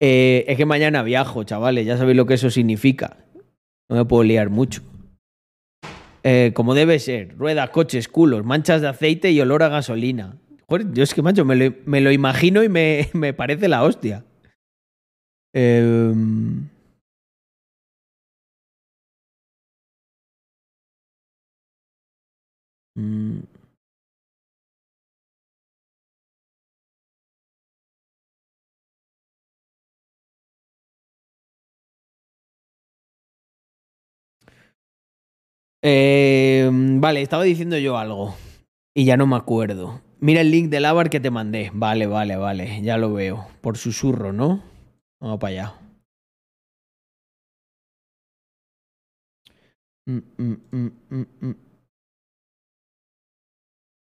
Eh, 0.00 0.44
es 0.48 0.56
que 0.56 0.66
mañana 0.66 1.02
viajo, 1.02 1.44
chavales, 1.44 1.86
ya 1.86 1.96
sabéis 1.96 2.16
lo 2.16 2.26
que 2.26 2.34
eso 2.34 2.50
significa. 2.50 3.16
No 3.88 3.96
me 3.96 4.04
puedo 4.04 4.22
liar 4.22 4.50
mucho. 4.50 4.82
Eh, 6.22 6.52
como 6.54 6.74
debe 6.74 6.98
ser, 6.98 7.36
ruedas, 7.36 7.70
coches, 7.70 8.08
culos, 8.08 8.44
manchas 8.44 8.80
de 8.80 8.88
aceite 8.88 9.30
y 9.30 9.40
olor 9.40 9.62
a 9.62 9.68
gasolina. 9.68 10.38
Joder, 10.66 10.92
yo 10.92 11.02
es 11.02 11.12
que, 11.14 11.22
macho, 11.22 11.44
me 11.44 11.56
lo, 11.56 11.74
me 11.84 12.00
lo 12.00 12.10
imagino 12.12 12.62
y 12.62 12.68
me, 12.68 13.08
me 13.12 13.34
parece 13.34 13.68
la 13.68 13.82
hostia. 13.82 14.24
Em, 15.52 16.68
mm, 22.96 23.38
Eh, 35.86 36.70
vale, 36.72 37.20
estaba 37.20 37.42
diciendo 37.42 37.76
yo 37.76 37.98
algo 37.98 38.34
y 38.94 39.04
ya 39.04 39.18
no 39.18 39.26
me 39.26 39.36
acuerdo. 39.36 40.00
Mira 40.18 40.40
el 40.40 40.50
link 40.50 40.70
del 40.70 40.86
Avar 40.86 41.10
que 41.10 41.20
te 41.20 41.30
mandé. 41.30 41.70
Vale, 41.74 42.06
vale, 42.06 42.36
vale, 42.36 42.80
ya 42.80 42.96
lo 42.96 43.12
veo. 43.12 43.46
Por 43.60 43.76
susurro, 43.76 44.32
¿no? 44.32 44.62
Vamos 45.20 45.38
para 45.38 45.50
allá. 45.50 45.74
Mm, 50.06 50.20
mm, 50.38 50.90
mm. 51.10 51.54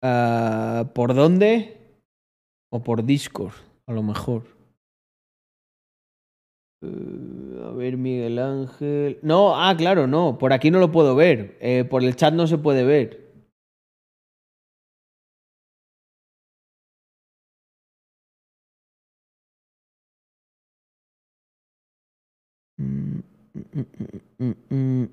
Ah, 0.01 0.89
¿Por 0.93 1.13
dónde? 1.13 1.77
O 2.69 2.81
por 2.83 3.03
Discord, 3.03 3.53
a 3.85 3.91
lo 3.91 4.01
mejor. 4.01 4.54
Eh, 6.85 7.61
a 7.65 7.71
ver, 7.71 7.97
Miguel 7.97 8.39
Ángel. 8.39 9.19
No, 9.21 9.55
ah, 9.55 9.75
claro, 9.77 10.07
no. 10.07 10.37
Por 10.37 10.53
aquí 10.53 10.71
no 10.71 10.79
lo 10.79 10.91
puedo 10.91 11.15
ver. 11.15 11.57
Eh, 11.61 11.85
por 11.89 12.03
el 12.03 12.15
chat 12.15 12.33
no 12.33 12.47
se 12.47 12.57
puede 12.57 12.83
ver. 12.83 13.25
Mm, 22.77 23.21
mm, 24.39 24.53
mm, 24.69 25.07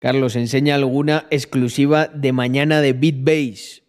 Carlos, 0.00 0.34
enseña 0.34 0.76
alguna 0.76 1.26
exclusiva 1.30 2.06
de 2.06 2.32
mañana 2.32 2.80
de 2.80 2.94
BitBase. 2.94 3.82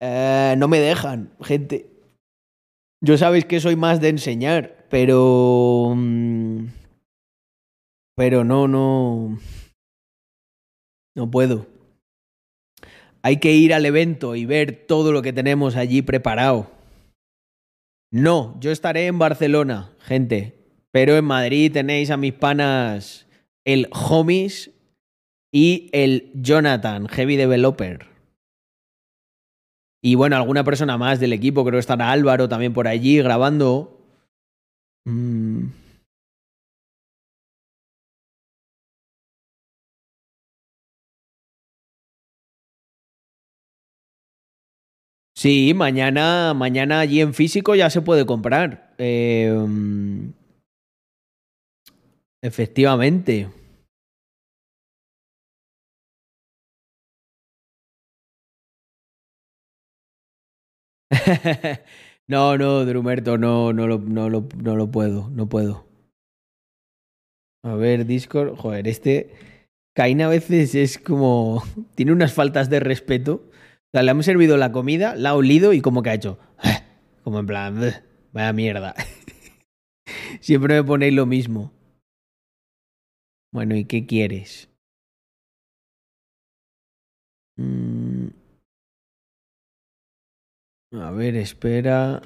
Eh, 0.00 0.54
no 0.56 0.68
me 0.68 0.78
dejan, 0.78 1.34
gente. 1.40 1.90
Yo 3.00 3.18
sabéis 3.18 3.44
que 3.44 3.60
soy 3.60 3.74
más 3.76 4.00
de 4.00 4.10
enseñar, 4.10 4.86
pero... 4.90 5.92
mm, 5.96 6.66
Pero 8.16 8.44
no, 8.44 8.68
no... 8.68 9.38
No 11.16 11.30
puedo. 11.30 11.66
Hay 13.22 13.38
que 13.38 13.52
ir 13.52 13.74
al 13.74 13.86
evento 13.86 14.36
y 14.36 14.46
ver 14.46 14.86
todo 14.86 15.10
lo 15.10 15.22
que 15.22 15.32
tenemos 15.32 15.76
allí 15.76 16.02
preparado. 16.02 16.70
No, 18.12 18.56
yo 18.60 18.70
estaré 18.70 19.06
en 19.06 19.18
Barcelona, 19.18 19.92
gente. 19.98 20.54
Pero 20.92 21.16
en 21.16 21.24
Madrid 21.24 21.72
tenéis 21.72 22.10
a 22.10 22.16
mis 22.16 22.34
panas 22.34 23.26
el 23.64 23.88
Homies 23.92 24.70
y 25.54 25.88
el 25.92 26.32
Jonathan, 26.34 27.06
Heavy 27.06 27.36
Developer. 27.36 28.08
Y 30.02 30.16
bueno, 30.16 30.34
alguna 30.34 30.64
persona 30.64 30.98
más 30.98 31.20
del 31.20 31.32
equipo, 31.32 31.62
creo 31.62 31.74
que 31.74 31.78
estará 31.78 32.10
Álvaro 32.10 32.48
también 32.48 32.72
por 32.72 32.88
allí 32.88 33.18
grabando. 33.18 33.96
Mm. 35.06 35.68
Sí, 45.36 45.72
mañana, 45.72 46.52
mañana 46.54 46.98
allí 46.98 47.20
en 47.20 47.32
físico 47.32 47.76
ya 47.76 47.90
se 47.90 48.02
puede 48.02 48.26
comprar. 48.26 48.94
Mm, 48.98 50.30
efectivamente. 52.42 53.48
No, 62.26 62.56
no, 62.56 62.86
Drumerto, 62.86 63.36
no, 63.36 63.74
no 63.74 63.86
lo, 63.86 63.98
no, 63.98 64.30
lo, 64.30 64.48
no 64.56 64.76
lo 64.76 64.90
puedo, 64.90 65.28
no 65.28 65.46
puedo. 65.46 65.86
A 67.62 67.74
ver, 67.74 68.06
Discord, 68.06 68.56
joder, 68.56 68.88
este 68.88 69.34
Caín 69.94 70.22
a 70.22 70.28
veces 70.28 70.74
es 70.74 70.98
como. 70.98 71.62
Tiene 71.94 72.12
unas 72.12 72.32
faltas 72.32 72.70
de 72.70 72.80
respeto. 72.80 73.50
O 73.52 73.90
sea, 73.92 74.02
le 74.02 74.10
hemos 74.10 74.24
servido 74.24 74.56
la 74.56 74.72
comida, 74.72 75.14
la 75.16 75.30
ha 75.30 75.34
olido 75.34 75.72
y 75.72 75.80
como 75.80 76.02
que 76.02 76.10
ha 76.10 76.14
hecho. 76.14 76.38
Como 77.22 77.38
en 77.40 77.46
plan, 77.46 77.78
"Ugh, 77.82 77.94
vaya 78.32 78.52
mierda. 78.52 78.94
Siempre 80.40 80.74
me 80.74 80.84
ponéis 80.84 81.14
lo 81.14 81.26
mismo. 81.26 81.72
Bueno, 83.52 83.76
¿y 83.76 83.84
qué 83.84 84.04
quieres? 84.04 84.68
Mm. 87.56 87.93
A 91.00 91.10
ver, 91.10 91.34
espera. 91.36 92.22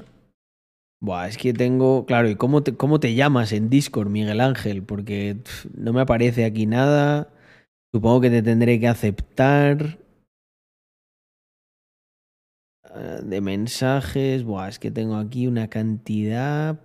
Buah, 1.01 1.28
es 1.28 1.39
que 1.39 1.53
tengo. 1.53 2.05
Claro, 2.07 2.28
¿y 2.28 2.35
cómo 2.36 2.62
te, 2.62 2.74
cómo 2.77 3.01
te 3.01 3.15
llamas 3.15 3.53
en 3.53 3.70
Discord, 3.70 4.09
Miguel 4.09 4.40
Ángel? 4.40 4.82
Porque 4.82 5.36
no 5.74 5.93
me 5.93 6.01
aparece 6.01 6.45
aquí 6.45 6.66
nada. 6.66 7.28
Supongo 7.93 8.20
que 8.20 8.31
te 8.31 8.43
tendré 8.43 8.78
que 8.78 8.89
aceptar. 8.89 9.99
Ah, 12.85 13.20
De 13.23 13.40
mensajes. 13.40 14.45
Buah, 14.45 14.69
es 14.69 14.78
que 14.78 14.90
tengo 14.90 15.16
aquí 15.16 15.47
una 15.47 15.69
cantidad. 15.69 16.81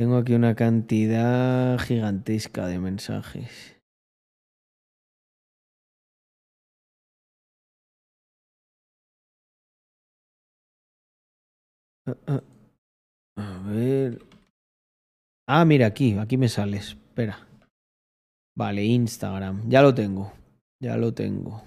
Tengo 0.00 0.16
aquí 0.16 0.32
una 0.32 0.54
cantidad 0.54 1.78
gigantesca 1.78 2.66
de 2.66 2.78
mensajes. 2.78 3.78
Ah, 12.06 12.16
ah. 12.26 12.42
A 13.36 13.58
ver. 13.68 14.24
Ah, 15.46 15.66
mira, 15.66 15.88
aquí, 15.88 16.16
aquí 16.16 16.38
me 16.38 16.48
sale. 16.48 16.78
Espera. 16.78 17.46
Vale, 18.56 18.82
Instagram. 18.82 19.68
Ya 19.68 19.82
lo 19.82 19.94
tengo. 19.94 20.32
Ya 20.82 20.96
lo 20.96 21.12
tengo. 21.12 21.62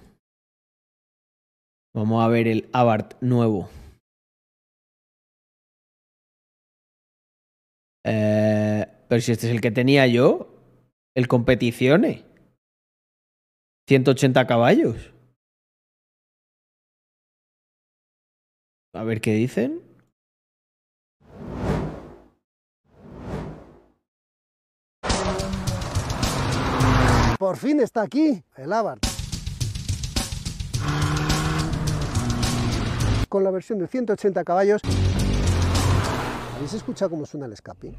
Vamos 1.93 2.23
a 2.23 2.27
ver 2.29 2.47
el 2.47 2.67
Abarth 2.73 3.21
nuevo. 3.21 3.69
Eh, 8.03 8.85
pero 9.07 9.21
si 9.21 9.31
este 9.31 9.47
es 9.47 9.53
el 9.53 9.61
que 9.61 9.71
tenía 9.71 10.07
yo, 10.07 10.49
el 11.15 11.27
Competizione. 11.27 12.23
180 13.87 14.47
caballos. 14.47 15.13
A 18.93 19.03
ver 19.03 19.21
qué 19.21 19.33
dicen. 19.33 19.81
Por 27.39 27.57
fin 27.57 27.81
está 27.81 28.03
aquí 28.03 28.41
el 28.55 28.71
Abarth. 28.71 29.03
Con 33.27 33.43
la 33.43 33.51
versión 33.51 33.79
de 33.79 33.87
180 33.87 34.43
caballos. 34.43 34.81
¿Habéis 36.63 36.75
escuchado 36.75 37.11
cómo 37.11 37.25
suena 37.25 37.45
el 37.45 37.51
escape? 37.51 37.93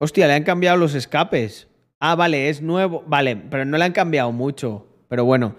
Hostia, 0.00 0.26
le 0.26 0.32
han 0.32 0.42
cambiado 0.42 0.76
los 0.76 0.96
escapes. 0.96 1.68
Ah, 2.00 2.16
vale, 2.16 2.48
es 2.48 2.60
nuevo. 2.60 3.04
Vale, 3.06 3.36
pero 3.36 3.64
no 3.64 3.78
le 3.78 3.84
han 3.84 3.92
cambiado 3.92 4.32
mucho. 4.32 4.88
Pero 5.06 5.24
bueno, 5.24 5.54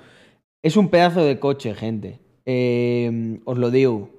es 0.64 0.76
un 0.76 0.90
pedazo 0.90 1.24
de 1.24 1.40
coche, 1.40 1.76
gente. 1.76 2.20
Eh, 2.46 3.40
os 3.46 3.58
lo 3.58 3.72
digo. 3.72 4.10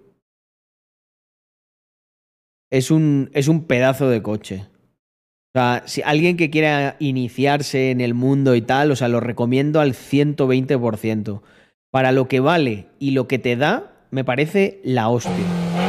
Es 2.71 2.91
un, 2.91 3.29
es 3.35 3.49
un 3.49 3.67
pedazo 3.67 4.09
de 4.09 4.23
coche. 4.23 4.65
O 5.55 5.59
sea, 5.59 5.83
si 5.85 6.01
alguien 6.01 6.39
que 6.39 6.49
quiera 6.49 6.97
iniciarse 7.01 7.91
en 7.91 8.01
el 8.01 8.15
mundo 8.15 8.55
y 8.55 8.63
tal, 8.63 8.93
o 8.93 8.97
sea, 8.97 9.09
lo 9.09 9.21
recomiendo 9.21 9.79
al 9.79 9.93
120%. 9.93 11.43
Para 11.91 12.13
lo 12.13 12.29
que 12.29 12.41
vale 12.41 12.87
y 12.99 13.11
lo 13.11 13.29
que 13.29 13.39
te 13.39 13.57
da, 13.57 13.93
me 14.11 14.25
parece 14.25 14.81
la 14.85 15.11
hostia. 15.11 15.82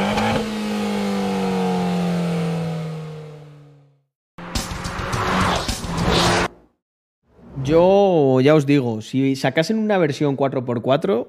Yo 7.63 8.41
ya 8.41 8.55
os 8.55 8.65
digo, 8.65 9.01
si 9.01 9.37
sacasen 9.37 9.79
una 9.79 9.97
versión 9.97 10.35
4x4, 10.35 11.27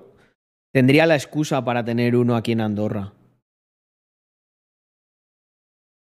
tendría 0.73 1.07
la 1.07 1.15
excusa 1.15 1.65
para 1.65 1.85
tener 1.85 2.17
uno 2.17 2.35
aquí 2.35 2.53
en 2.53 2.61
Andorra. 2.61 3.13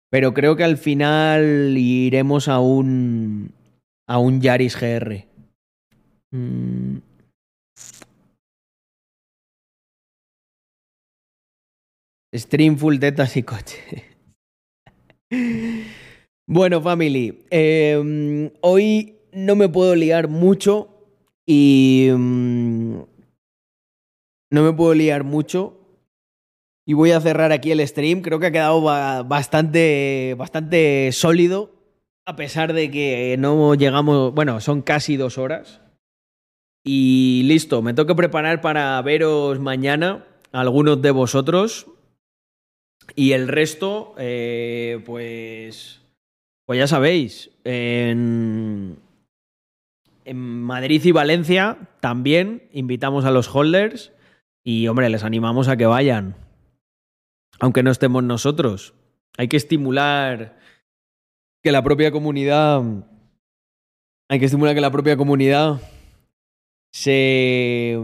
Pero 0.09 0.33
creo 0.33 0.55
que 0.55 0.63
al 0.63 0.77
final 0.77 1.75
iremos 1.77 2.47
a 2.47 2.59
un. 2.59 3.53
a 4.07 4.17
un 4.17 4.41
Yaris 4.41 4.75
GR. 4.79 5.27
Mm. 6.31 6.97
Stream 12.33 12.77
full 12.77 12.97
tetas 12.97 13.37
y 13.37 13.43
coche. 13.43 14.05
bueno, 16.47 16.81
family. 16.81 17.45
eh, 17.51 18.51
hoy 18.61 19.16
no 19.37 19.55
me 19.55 19.69
puedo 19.69 19.95
liar 19.95 20.27
mucho 20.27 20.89
y. 21.45 22.09
mm, 22.15 22.99
no 24.51 24.63
me 24.63 24.73
puedo 24.73 24.93
liar 24.93 25.23
mucho. 25.23 25.73
Y 26.85 26.93
voy 26.93 27.11
a 27.11 27.19
cerrar 27.19 27.51
aquí 27.51 27.71
el 27.71 27.85
stream. 27.85 28.21
Creo 28.21 28.39
que 28.39 28.47
ha 28.47 28.51
quedado 28.51 28.81
ba- 28.81 29.23
bastante, 29.23 30.35
bastante 30.37 31.11
sólido. 31.11 31.71
A 32.25 32.35
pesar 32.35 32.73
de 32.73 32.89
que 32.89 33.35
no 33.37 33.75
llegamos. 33.75 34.33
Bueno, 34.33 34.61
son 34.61 34.81
casi 34.81 35.17
dos 35.17 35.37
horas. 35.37 35.81
Y 36.85 37.43
listo, 37.45 37.81
me 37.81 37.93
tengo 37.93 38.07
que 38.07 38.15
preparar 38.15 38.61
para 38.61 39.01
veros 39.01 39.59
mañana, 39.59 40.25
algunos 40.53 41.01
de 41.01 41.11
vosotros. 41.11 41.87
Y 43.15 43.33
el 43.33 43.49
resto, 43.49 44.15
eh, 44.17 45.01
pues. 45.05 46.01
Pues 46.65 46.79
ya 46.79 46.87
sabéis. 46.87 47.49
En, 47.65 48.97
en 50.27 50.61
Madrid 50.63 51.03
y 51.03 51.11
Valencia 51.11 51.77
también 51.99 52.69
invitamos 52.71 53.25
a 53.25 53.31
los 53.31 53.53
holders. 53.53 54.11
Y 54.63 54.87
hombre, 54.87 55.09
les 55.09 55.23
animamos 55.23 55.67
a 55.67 55.77
que 55.77 55.85
vayan. 55.85 56.35
Aunque 57.59 57.83
no 57.83 57.91
estemos 57.91 58.23
nosotros. 58.23 58.93
Hay 59.37 59.47
que 59.47 59.57
estimular 59.57 60.57
que 61.63 61.71
la 61.71 61.83
propia 61.83 62.11
comunidad. 62.11 62.83
Hay 64.29 64.39
que 64.39 64.45
estimular 64.45 64.75
que 64.75 64.81
la 64.81 64.91
propia 64.91 65.15
comunidad 65.15 65.79
se, 66.91 67.97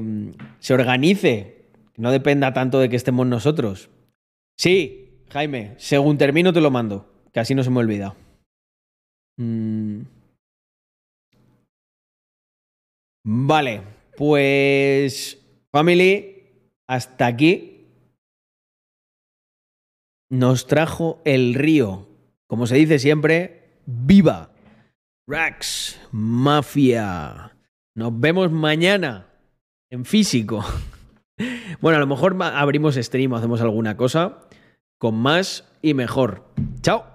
se 0.60 0.74
organice. 0.74 1.70
No 1.98 2.12
dependa 2.12 2.54
tanto 2.54 2.80
de 2.80 2.90
que 2.90 2.96
estemos 2.96 3.28
nosotros. 3.28 3.90
Sí, 4.58 5.20
Jaime, 5.30 5.76
según 5.78 6.18
termino 6.18 6.54
te 6.54 6.62
lo 6.62 6.72
mando, 6.72 7.12
que 7.34 7.40
así 7.40 7.56
no 7.56 7.64
se 7.64 7.70
me 7.70 7.80
olvida. 7.80 8.16
Mm. 9.38 10.02
Vale, 13.26 13.82
pues 14.18 15.40
family, 15.72 16.44
hasta 16.88 17.26
aquí 17.26 17.88
nos 20.30 20.68
trajo 20.68 21.22
el 21.26 21.54
río. 21.54 22.08
Como 22.48 22.68
se 22.68 22.76
dice 22.76 23.00
siempre, 23.00 23.80
viva 23.86 24.52
Rax 25.28 26.00
Mafia. 26.12 27.56
Nos 27.96 28.20
vemos 28.20 28.52
mañana 28.52 29.28
en 29.90 30.06
físico. 30.06 30.64
Bueno, 31.82 31.98
a 31.98 32.00
lo 32.00 32.08
mejor 32.08 32.38
abrimos 32.42 32.96
stream 32.96 33.34
o 33.34 33.36
hacemos 33.36 33.60
alguna 33.60 33.98
cosa 33.98 34.38
con 35.00 35.16
más 35.16 35.68
y 35.82 35.96
mejor. 35.96 36.46
Chao. 36.82 37.13